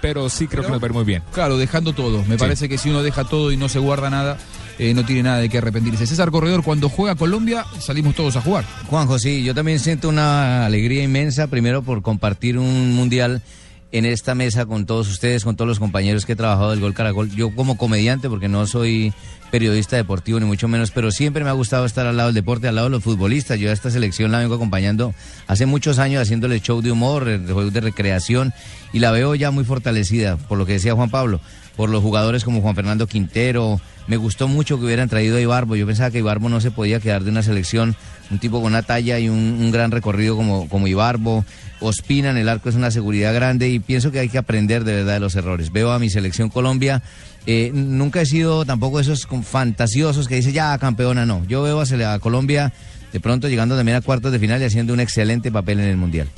pero 0.00 0.28
sí 0.28 0.46
creo 0.46 0.62
que 0.64 0.70
nos 0.70 0.80
va 0.80 0.84
a 0.84 0.88
ir 0.88 0.92
muy 0.94 1.04
bien. 1.04 1.22
Claro, 1.32 1.56
dejando 1.58 1.92
todo. 1.92 2.22
Me 2.24 2.34
Sí. 2.34 2.38
parece 2.38 2.68
que 2.68 2.78
si 2.78 2.90
uno 2.90 3.02
deja 3.02 3.24
todo 3.24 3.52
y 3.52 3.56
no 3.56 3.68
se 3.68 3.78
guarda 3.78 4.10
nada, 4.10 4.38
eh, 4.78 4.92
no 4.94 5.04
tiene 5.04 5.22
nada 5.24 5.38
de 5.38 5.48
qué 5.48 5.58
arrepentirse. 5.58 6.06
César 6.06 6.30
Corredor, 6.30 6.62
cuando 6.62 6.88
juega 6.88 7.14
Colombia, 7.14 7.64
salimos 7.80 8.14
todos 8.14 8.36
a 8.36 8.40
jugar. 8.42 8.64
Juanjo, 8.88 9.18
sí, 9.18 9.42
yo 9.42 9.54
también 9.54 9.78
siento 9.78 10.08
una 10.08 10.66
alegría 10.66 11.02
inmensa, 11.02 11.46
primero 11.46 11.82
por 11.82 12.02
compartir 12.02 12.58
un 12.58 12.94
mundial 12.94 13.42
en 13.92 14.04
esta 14.04 14.34
mesa 14.34 14.66
con 14.66 14.84
todos 14.86 15.08
ustedes, 15.08 15.44
con 15.44 15.56
todos 15.56 15.68
los 15.68 15.78
compañeros 15.78 16.26
que 16.26 16.32
he 16.32 16.36
trabajado 16.36 16.70
del 16.70 16.80
Gol 16.80 16.94
Caracol. 16.94 17.30
Yo 17.30 17.54
como 17.54 17.76
comediante, 17.76 18.28
porque 18.28 18.48
no 18.48 18.66
soy 18.66 19.12
periodista 19.50 19.96
deportivo 19.96 20.40
ni 20.40 20.46
mucho 20.46 20.68
menos, 20.68 20.90
pero 20.90 21.10
siempre 21.10 21.44
me 21.44 21.50
ha 21.50 21.54
gustado 21.54 21.86
estar 21.86 22.06
al 22.06 22.16
lado 22.16 22.28
del 22.28 22.34
deporte, 22.34 22.68
al 22.68 22.74
lado 22.74 22.88
de 22.88 22.92
los 22.92 23.02
futbolistas. 23.02 23.58
Yo 23.58 23.70
a 23.70 23.72
esta 23.72 23.90
selección 23.90 24.32
la 24.32 24.38
vengo 24.38 24.54
acompañando 24.54 25.14
hace 25.46 25.66
muchos 25.66 25.98
años 25.98 26.22
haciéndole 26.22 26.60
show 26.60 26.82
de 26.82 26.92
humor, 26.92 27.24
juegos 27.44 27.72
de 27.72 27.80
recreación, 27.80 28.52
y 28.92 28.98
la 28.98 29.12
veo 29.12 29.34
ya 29.34 29.50
muy 29.50 29.64
fortalecida, 29.64 30.36
por 30.36 30.58
lo 30.58 30.66
que 30.66 30.74
decía 30.74 30.94
Juan 30.94 31.10
Pablo, 31.10 31.40
por 31.76 31.88
los 31.88 32.02
jugadores 32.02 32.44
como 32.44 32.60
Juan 32.60 32.74
Fernando 32.74 33.06
Quintero. 33.06 33.80
Me 34.08 34.16
gustó 34.16 34.46
mucho 34.46 34.78
que 34.78 34.84
hubieran 34.84 35.08
traído 35.08 35.36
a 35.36 35.40
Ibarbo. 35.40 35.74
Yo 35.74 35.86
pensaba 35.86 36.10
que 36.10 36.18
Ibarbo 36.18 36.48
no 36.48 36.60
se 36.60 36.70
podía 36.70 37.00
quedar 37.00 37.24
de 37.24 37.30
una 37.30 37.42
selección, 37.42 37.96
un 38.30 38.38
tipo 38.38 38.58
con 38.58 38.72
una 38.72 38.82
talla 38.82 39.18
y 39.18 39.28
un, 39.28 39.38
un 39.38 39.70
gran 39.72 39.90
recorrido 39.90 40.36
como, 40.36 40.68
como 40.68 40.86
Ibarbo. 40.86 41.44
Ospina 41.80 42.30
en 42.30 42.36
el 42.38 42.48
arco 42.48 42.68
es 42.68 42.74
una 42.74 42.90
seguridad 42.90 43.34
grande 43.34 43.68
y 43.68 43.78
pienso 43.78 44.10
que 44.10 44.18
hay 44.18 44.28
que 44.28 44.38
aprender 44.38 44.84
de 44.84 44.94
verdad 44.94 45.14
de 45.14 45.20
los 45.20 45.34
errores. 45.36 45.72
Veo 45.72 45.92
a 45.92 45.98
mi 45.98 46.08
selección 46.10 46.48
Colombia. 46.48 47.02
eh, 47.46 47.70
nunca 47.72 48.20
he 48.22 48.26
sido 48.26 48.64
tampoco 48.64 48.98
esos 48.98 49.28
fantasiosos 49.44 50.26
que 50.26 50.36
dice 50.36 50.52
ya 50.52 50.76
campeona, 50.78 51.26
no. 51.26 51.44
Yo 51.46 51.62
veo 51.62 51.80
a 51.80 52.18
Colombia 52.18 52.72
de 53.12 53.20
pronto 53.20 53.48
llegando 53.48 53.76
también 53.76 53.96
a 53.96 54.00
cuartos 54.00 54.32
de 54.32 54.38
final 54.38 54.60
y 54.60 54.64
haciendo 54.64 54.92
un 54.92 55.00
excelente 55.00 55.52
papel 55.52 55.80
en 55.80 55.86
el 55.86 55.96
Mundial. 55.96 56.28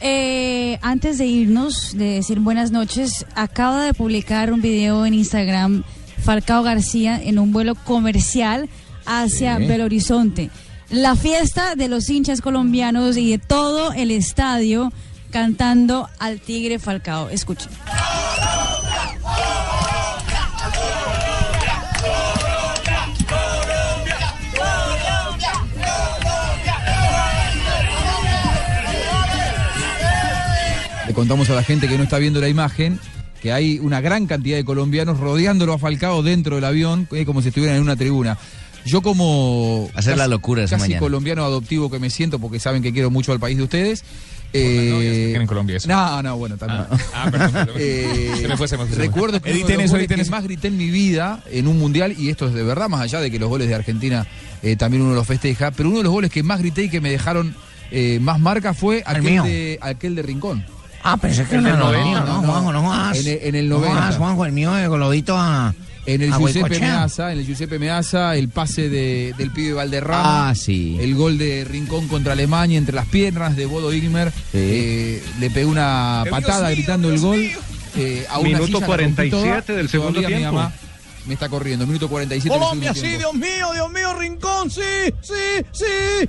Eh, 0.00 0.78
antes 0.82 1.18
de 1.18 1.26
irnos, 1.26 1.96
de 1.96 2.04
decir 2.16 2.40
buenas 2.40 2.70
noches, 2.70 3.26
acaba 3.34 3.84
de 3.84 3.94
publicar 3.94 4.52
un 4.52 4.60
video 4.60 5.06
en 5.06 5.14
Instagram 5.14 5.84
Falcao 6.22 6.62
García 6.62 7.20
en 7.22 7.38
un 7.38 7.52
vuelo 7.52 7.74
comercial 7.74 8.68
hacia 9.06 9.58
Sí. 9.58 9.66
Belo 9.66 9.84
Horizonte. 9.84 10.50
La 10.90 11.16
fiesta 11.16 11.74
de 11.74 11.88
los 11.88 12.08
hinchas 12.08 12.40
colombianos 12.40 13.16
y 13.16 13.30
de 13.30 13.38
todo 13.38 13.92
el 13.92 14.10
estadio 14.10 14.92
cantando 15.30 16.08
al 16.18 16.40
Tigre 16.40 16.78
Falcao. 16.78 17.28
Escuchen. 17.28 17.70
Le 31.06 31.14
contamos 31.14 31.50
a 31.50 31.54
la 31.54 31.62
gente 31.62 31.88
que 31.88 31.98
no 31.98 32.04
está 32.04 32.18
viendo 32.18 32.40
la 32.40 32.48
imagen 32.48 33.00
que 33.40 33.52
hay 33.52 33.78
una 33.78 34.00
gran 34.00 34.26
cantidad 34.26 34.56
de 34.56 34.64
colombianos 34.64 35.20
rodeándolo 35.20 35.72
a 35.72 35.78
Falcao 35.78 36.22
dentro 36.22 36.56
del 36.56 36.64
avión, 36.64 37.06
eh, 37.12 37.24
como 37.24 37.42
si 37.42 37.48
estuvieran 37.48 37.76
en 37.76 37.82
una 37.82 37.96
tribuna. 37.96 38.38
Yo 38.86 39.02
como 39.02 39.90
Hacer 39.94 40.16
la 40.16 40.26
locura 40.28 40.62
esa 40.64 40.76
casi 40.76 40.84
mañana. 40.88 41.00
colombiano 41.00 41.44
adoptivo 41.44 41.90
que 41.90 41.98
me 41.98 42.08
siento 42.08 42.38
porque 42.38 42.58
saben 42.60 42.82
que 42.82 42.92
quiero 42.92 43.10
mucho 43.10 43.32
al 43.32 43.40
país 43.40 43.56
de 43.56 43.64
ustedes. 43.64 44.04
que 44.52 45.34
en 45.34 45.46
Colombia 45.46 45.76
eso. 45.76 45.88
No, 45.88 46.22
no, 46.22 46.36
bueno, 46.36 46.56
también. 46.56 46.84
Ah, 47.14 47.28
perdón, 47.30 47.52
perdón. 47.52 47.76
Eh, 47.78 48.32
Se 48.40 48.48
me 48.48 48.56
fue, 48.56 48.68
se 48.68 48.76
me 48.76 48.84
fue, 48.84 48.94
se 48.94 48.96
me 48.96 48.96
fue. 48.96 49.06
recuerdo 49.06 49.40
que 49.42 49.50
uno 49.50 49.56
Editen 49.58 49.76
de 49.76 49.82
los 49.82 49.84
eso, 49.86 49.92
goles 49.92 50.02
editen 50.04 50.16
que 50.16 50.22
eso. 50.22 50.30
más 50.30 50.44
grité 50.44 50.68
en 50.68 50.76
mi 50.76 50.90
vida 50.90 51.42
en 51.50 51.68
un 51.68 51.78
mundial, 51.78 52.14
y 52.18 52.30
esto 52.30 52.46
es 52.48 52.54
de 52.54 52.62
verdad, 52.62 52.88
más 52.88 53.00
allá 53.02 53.20
de 53.20 53.30
que 53.30 53.38
los 53.38 53.48
goles 53.48 53.68
de 53.68 53.74
Argentina 53.74 54.26
eh, 54.62 54.76
también 54.76 55.02
uno 55.02 55.14
los 55.14 55.26
festeja, 55.26 55.70
pero 55.72 55.88
uno 55.88 55.98
de 55.98 56.04
los 56.04 56.12
goles 56.12 56.30
que 56.30 56.42
más 56.42 56.60
grité 56.60 56.84
y 56.84 56.88
que 56.88 57.00
me 57.00 57.10
dejaron 57.10 57.54
eh, 57.90 58.18
más 58.20 58.38
marca 58.40 58.72
fue 58.72 59.02
aquel 59.04 59.42
de, 59.42 59.78
aquel 59.82 60.14
de 60.14 60.22
Rincón. 60.22 60.64
Ah, 61.02 61.16
pensé 61.16 61.44
que 61.44 61.56
El 61.56 61.66
era 61.66 61.76
del 61.76 61.84
el 61.94 62.00
90, 62.00 62.20
no, 62.20 62.42
no, 62.42 62.48
Juanjo, 62.48 62.72
no. 62.72 63.14
En 63.14 63.26
el, 63.26 63.38
en 63.42 63.54
el 63.54 63.68
No 63.68 63.76
90. 63.78 63.94
jodas, 64.00 64.16
Juanjo, 64.16 64.44
el 64.46 64.52
mío 64.52 64.72
de 64.72 64.88
Globito 64.88 65.36
a. 65.36 65.74
En 66.06 66.22
el 66.22 66.32
Giuseppe. 66.32 66.78
Meazza, 66.80 67.32
en 67.32 67.38
el 67.38 67.46
Giuseppe 67.46 67.78
Meazza, 67.78 68.36
el 68.36 68.48
pase 68.48 68.88
de- 68.88 69.34
del 69.36 69.50
pibe 69.50 69.72
Valderrama. 69.74 70.50
Ah, 70.50 70.54
sí. 70.54 70.96
El 71.00 71.14
gol 71.16 71.36
de 71.38 71.64
Rincón 71.64 72.06
contra 72.08 72.32
Alemania 72.34 72.78
entre 72.78 72.94
las 72.94 73.06
piernas 73.06 73.56
de 73.56 73.66
Bodo 73.66 73.92
Igmer. 73.92 74.32
Eh, 74.52 75.22
le 75.40 75.50
pegó 75.50 75.70
una 75.70 76.24
patada 76.30 76.68
mío, 76.68 76.76
gritando 76.76 77.10
el 77.10 77.18
gol. 77.18 77.40
eh, 77.96 78.26
a 78.28 78.38
una 78.38 78.48
Minuto 78.50 78.66
silla 78.66 78.80
la 78.80 78.86
rompí 78.86 79.14
47 79.30 79.62
toda. 79.62 79.76
del 79.78 79.88
segundo 79.88 80.20
mi 80.20 80.26
tiempo. 80.26 80.52
mamá 80.52 80.72
me 81.26 81.34
está 81.34 81.48
corriendo. 81.48 81.86
Minuto 81.86 82.08
47 82.08 82.52
del 82.54 82.60
Colombia, 82.62 82.94
segundo 82.94 83.08
sí, 83.10 83.16
tiempo. 83.18 83.38
Dios 83.38 83.56
mío, 83.58 83.72
Dios 83.72 83.90
mío, 83.92 84.14
Rincón, 84.18 84.70
sí, 84.70 84.80
sí, 85.22 85.64
sí. 85.72 86.28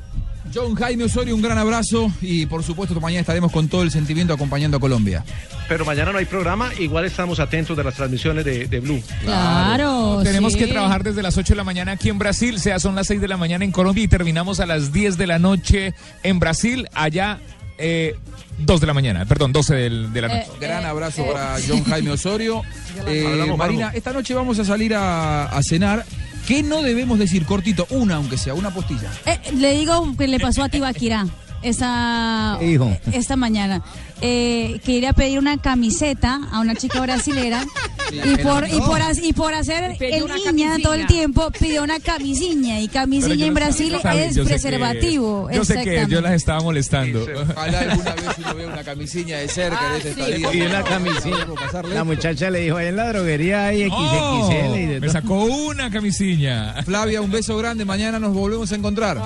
John 0.53 0.75
Jaime 0.75 1.03
Osorio, 1.05 1.35
un 1.35 1.41
gran 1.41 1.57
abrazo 1.57 2.11
y 2.21 2.45
por 2.45 2.63
supuesto 2.63 2.99
mañana 2.99 3.21
estaremos 3.21 3.51
con 3.51 3.67
todo 3.67 3.83
el 3.83 3.91
sentimiento 3.91 4.33
acompañando 4.33 4.77
a 4.77 4.79
Colombia. 4.79 5.23
Pero 5.67 5.83
mañana 5.85 6.11
no 6.11 6.17
hay 6.17 6.25
programa, 6.25 6.71
igual 6.79 7.05
estamos 7.05 7.39
atentos 7.39 7.75
de 7.75 7.83
las 7.83 7.95
transmisiones 7.95 8.45
de, 8.45 8.67
de 8.67 8.79
Blue. 8.79 9.01
Claro, 9.21 10.21
Tenemos 10.23 10.53
sí. 10.53 10.59
que 10.59 10.67
trabajar 10.67 11.03
desde 11.03 11.21
las 11.21 11.37
8 11.37 11.53
de 11.53 11.57
la 11.57 11.63
mañana 11.63 11.91
aquí 11.93 12.09
en 12.09 12.17
Brasil, 12.19 12.55
o 12.55 12.59
sea, 12.59 12.79
son 12.79 12.95
las 12.95 13.07
6 13.07 13.19
de 13.21 13.27
la 13.27 13.37
mañana 13.37 13.65
en 13.65 13.71
Colombia 13.71 14.03
y 14.03 14.07
terminamos 14.07 14.59
a 14.59 14.65
las 14.65 14.91
10 14.93 15.17
de 15.17 15.27
la 15.27 15.39
noche 15.39 15.93
en 16.23 16.39
Brasil. 16.39 16.87
Allá 16.93 17.39
eh, 17.77 18.15
2 18.59 18.81
de 18.81 18.87
la 18.87 18.93
mañana, 18.93 19.25
perdón, 19.25 19.51
12 19.51 19.75
del- 19.75 20.13
de 20.13 20.21
la 20.21 20.27
noche. 20.29 20.47
Gran 20.59 20.85
abrazo 20.85 21.25
para 21.25 21.57
John 21.67 21.83
Jaime 21.83 22.11
Osorio. 22.11 22.61
Eh, 23.05 23.23
Hablamos, 23.31 23.57
Marina, 23.59 23.91
esta 23.93 24.11
noche 24.11 24.33
vamos 24.33 24.57
a 24.57 24.65
salir 24.65 24.95
a, 24.95 25.45
a 25.45 25.61
cenar. 25.61 26.03
¿Qué 26.47 26.63
no 26.63 26.81
debemos 26.81 27.19
decir? 27.19 27.45
Cortito, 27.45 27.85
una 27.89 28.15
aunque 28.15 28.37
sea, 28.37 28.53
una 28.53 28.71
postilla. 28.73 29.11
Eh, 29.25 29.37
le 29.53 29.73
digo 29.73 30.15
que 30.17 30.27
le 30.27 30.39
pasó 30.39 30.63
a 30.63 30.69
Tibaquirá 30.69 31.25
esta, 31.61 32.55
¿Qué 32.59 32.67
dijo? 32.67 32.97
esta 33.11 33.35
mañana. 33.35 33.83
Eh, 34.19 34.79
que 34.83 34.93
iría 34.93 35.11
a 35.11 35.13
pedir 35.13 35.37
una 35.37 35.59
camiseta 35.59 36.39
a 36.51 36.59
una 36.59 36.73
chica 36.73 36.99
brasilera 37.01 37.63
y 38.11 38.37
por, 38.37 38.67
y 38.67 38.79
por, 38.79 38.99
y 39.21 39.31
por 39.33 39.53
hacer 39.53 39.95
el 39.99 40.25
niña 40.53 40.77
todo 40.81 40.93
el 40.95 41.01
camisinha. 41.01 41.07
tiempo 41.07 41.51
pidió 41.51 41.83
una 41.83 41.99
camisiña 41.99 42.79
y 42.81 42.87
camisinha 42.87 43.33
en 43.45 43.53
no 43.53 43.53
Brasil 43.53 43.93
es 43.93 44.35
yo 44.35 44.43
sé 44.43 44.49
que- 44.49 44.59
preservativo. 44.59 45.49
Yo 45.51 45.63
sé 45.63 45.83
que 45.83 46.05
yo 46.09 46.19
las 46.21 46.33
estaba 46.33 46.61
molestando. 46.61 47.27
Ojalá 47.51 47.79
alguna 47.79 48.15
vez 48.15 48.23
uno 48.39 48.55
vea 48.55 48.67
una 48.67 48.83
camisilla 48.83 49.37
de 49.37 49.47
cerca 49.49 49.79
Ah, 49.79 49.91
de 49.91 49.97
este 49.97 50.09
estadio. 50.09 50.53
Y 50.53 50.61
una 50.61 50.83
camisilla. 50.83 51.47
La 51.93 52.03
muchacha 52.03 52.49
le 52.49 52.59
dijo, 52.61 52.77
ahí 52.77 52.87
en 52.87 52.95
la 52.95 53.09
droguería 53.09 53.67
hay 53.67 53.87
XXL 53.87 54.75
y 54.79 54.85
de 54.87 54.99
me 54.99 55.07
todo". 55.07 55.11
sacó 55.11 55.43
una 55.43 55.91
camisilla. 55.91 56.81
Flavia, 56.85 57.21
un 57.21 57.29
beso 57.29 57.55
grande. 57.57 57.85
Mañana 57.85 58.17
nos 58.19 58.33
volvemos 58.33 58.71
a 58.71 58.75
encontrar. 58.75 59.17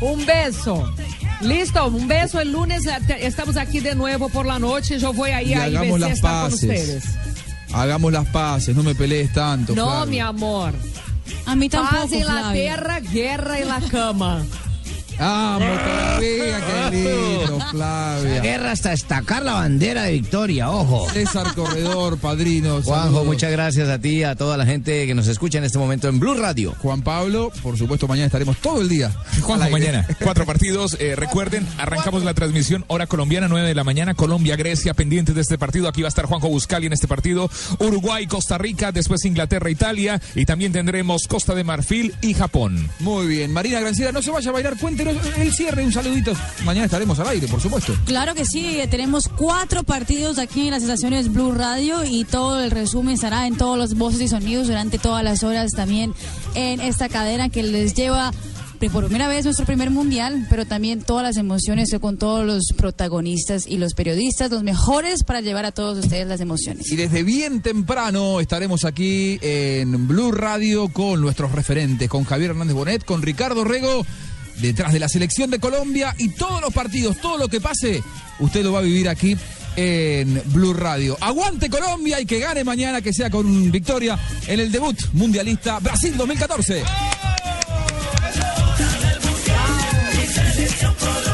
Un 0.00 0.24
beso. 0.26 0.92
Listo, 1.40 1.86
un 1.86 2.06
beso. 2.08 2.40
El 2.40 2.52
lunes 2.52 2.82
estamos 3.18 3.56
aquí 3.56 3.80
de 3.80 3.94
nuevo 3.94 4.28
por 4.28 4.46
la 4.46 4.58
noche. 4.58 4.98
Yo 4.98 5.12
voy 5.12 5.30
ahí 5.30 5.50
Y 5.50 5.54
a 5.54 5.64
hagamos 5.64 5.98
IBC 5.98 6.00
las 6.00 6.10
estar 6.12 6.42
con 6.42 6.50
paces. 6.50 6.62
ustedes. 6.70 7.04
Hagamos 7.72 8.12
las 8.12 8.26
paces, 8.28 8.74
no 8.74 8.82
me 8.82 8.94
pelees 8.94 9.32
tanto. 9.32 9.74
No, 9.74 9.86
Flavia. 9.86 10.06
mi 10.10 10.18
amor. 10.20 10.72
A 11.46 11.54
mí 11.54 11.68
tampoco, 11.68 12.02
Paz 12.02 12.12
en 12.12 12.26
la 12.26 12.52
tierra, 12.52 13.00
guerra 13.00 13.58
en 13.60 13.68
la 13.68 13.80
cama. 13.80 14.44
Vamos 15.20 15.78
todavía, 15.84 16.60
qué 16.90 16.96
lindo, 16.96 17.58
La 17.58 17.70
Flavia. 17.70 18.40
guerra 18.40 18.70
hasta 18.72 18.90
destacar 18.90 19.42
la 19.42 19.52
bandera 19.54 20.04
de 20.04 20.12
victoria, 20.12 20.70
ojo. 20.70 21.08
César 21.10 21.54
Corredor, 21.54 22.18
padrino. 22.18 22.80
Juanjo, 22.82 23.04
saludos. 23.04 23.26
muchas 23.26 23.50
gracias 23.52 23.88
a 23.88 23.98
ti, 23.98 24.24
a 24.24 24.34
toda 24.34 24.56
la 24.56 24.64
gente 24.66 25.06
que 25.06 25.14
nos 25.14 25.28
escucha 25.28 25.58
en 25.58 25.64
este 25.64 25.78
momento 25.78 26.08
en 26.08 26.18
Blue 26.18 26.34
Radio. 26.34 26.74
Juan 26.78 27.02
Pablo, 27.02 27.52
por 27.62 27.76
supuesto, 27.76 28.08
mañana 28.08 28.26
estaremos 28.26 28.56
todo 28.58 28.80
el 28.80 28.88
día. 28.88 29.12
Juanjo, 29.42 29.70
mañana, 29.70 30.06
cuatro 30.22 30.46
partidos. 30.46 30.96
eh, 30.98 31.14
recuerden, 31.16 31.66
arrancamos 31.78 32.24
la 32.24 32.32
transmisión, 32.34 32.84
hora 32.88 33.06
colombiana, 33.06 33.46
9 33.48 33.68
de 33.68 33.74
la 33.74 33.84
mañana, 33.84 34.14
Colombia, 34.14 34.56
Grecia, 34.56 34.94
pendientes 34.94 35.34
de 35.34 35.42
este 35.42 35.58
partido. 35.58 35.88
Aquí 35.88 36.00
va 36.02 36.08
a 36.08 36.10
estar 36.10 36.24
Juanjo 36.26 36.48
Buscali 36.48 36.86
en 36.86 36.92
este 36.94 37.08
partido. 37.08 37.50
Uruguay, 37.78 38.26
Costa 38.26 38.56
Rica, 38.58 38.90
después 38.90 39.24
Inglaterra, 39.24 39.70
Italia. 39.70 40.20
Y 40.34 40.46
también 40.46 40.72
tendremos 40.72 41.26
Costa 41.28 41.54
de 41.54 41.64
Marfil 41.64 42.14
y 42.22 42.32
Japón. 42.34 42.88
Muy 43.00 43.26
bien, 43.26 43.52
Marina 43.52 43.80
Granciera, 43.80 44.12
no 44.12 44.22
se 44.22 44.30
vaya 44.30 44.50
a 44.50 44.52
bailar, 44.52 44.76
cuéntenos 44.78 45.09
el 45.36 45.52
cierre, 45.52 45.84
un 45.84 45.92
saludito. 45.92 46.32
Mañana 46.64 46.86
estaremos 46.86 47.18
al 47.18 47.28
aire, 47.28 47.48
por 47.48 47.60
supuesto. 47.60 47.94
Claro 48.04 48.34
que 48.34 48.44
sí, 48.44 48.78
tenemos 48.90 49.28
cuatro 49.28 49.82
partidos 49.82 50.38
aquí 50.38 50.66
en 50.66 50.72
las 50.72 50.82
estaciones 50.82 51.32
Blue 51.32 51.52
Radio 51.52 52.04
y 52.04 52.24
todo 52.24 52.62
el 52.62 52.70
resumen 52.70 53.14
estará 53.14 53.46
en 53.46 53.56
todos 53.56 53.78
los 53.78 53.94
voces 53.94 54.20
y 54.20 54.28
sonidos 54.28 54.68
durante 54.68 54.98
todas 54.98 55.24
las 55.24 55.42
horas 55.42 55.72
también 55.72 56.14
en 56.54 56.80
esta 56.80 57.08
cadena 57.08 57.48
que 57.48 57.62
les 57.62 57.94
lleva 57.94 58.32
por 58.88 59.04
primera 59.04 59.28
vez 59.28 59.44
nuestro 59.44 59.66
primer 59.66 59.90
mundial, 59.90 60.46
pero 60.48 60.64
también 60.64 61.02
todas 61.02 61.22
las 61.22 61.36
emociones 61.36 61.90
con 62.00 62.16
todos 62.16 62.46
los 62.46 62.72
protagonistas 62.76 63.66
y 63.66 63.76
los 63.76 63.92
periodistas, 63.92 64.50
los 64.50 64.62
mejores 64.62 65.22
para 65.22 65.42
llevar 65.42 65.66
a 65.66 65.72
todos 65.72 65.98
ustedes 65.98 66.26
las 66.26 66.40
emociones. 66.40 66.90
Y 66.90 66.96
desde 66.96 67.22
bien 67.22 67.60
temprano 67.60 68.40
estaremos 68.40 68.86
aquí 68.86 69.38
en 69.42 70.08
Blue 70.08 70.32
Radio 70.32 70.88
con 70.88 71.20
nuestros 71.20 71.52
referentes, 71.52 72.08
con 72.08 72.24
Javier 72.24 72.52
Hernández 72.52 72.74
Bonet, 72.74 73.04
con 73.04 73.20
Ricardo 73.20 73.64
Rego, 73.64 74.06
detrás 74.60 74.92
de 74.92 74.98
la 74.98 75.08
selección 75.08 75.50
de 75.50 75.58
Colombia 75.58 76.14
y 76.18 76.30
todos 76.30 76.60
los 76.60 76.72
partidos, 76.72 77.18
todo 77.18 77.38
lo 77.38 77.48
que 77.48 77.60
pase, 77.60 78.02
usted 78.38 78.62
lo 78.62 78.72
va 78.72 78.80
a 78.80 78.82
vivir 78.82 79.08
aquí 79.08 79.36
en 79.76 80.42
Blue 80.46 80.74
Radio. 80.74 81.16
Aguante 81.20 81.70
Colombia 81.70 82.20
y 82.20 82.26
que 82.26 82.38
gane 82.38 82.64
mañana, 82.64 83.00
que 83.00 83.12
sea 83.12 83.30
con 83.30 83.70
victoria 83.70 84.18
en 84.46 84.60
el 84.60 84.70
debut 84.72 84.98
mundialista 85.12 85.78
Brasil 85.78 86.16
2014. 86.16 86.82
¡Oh! 91.02 91.29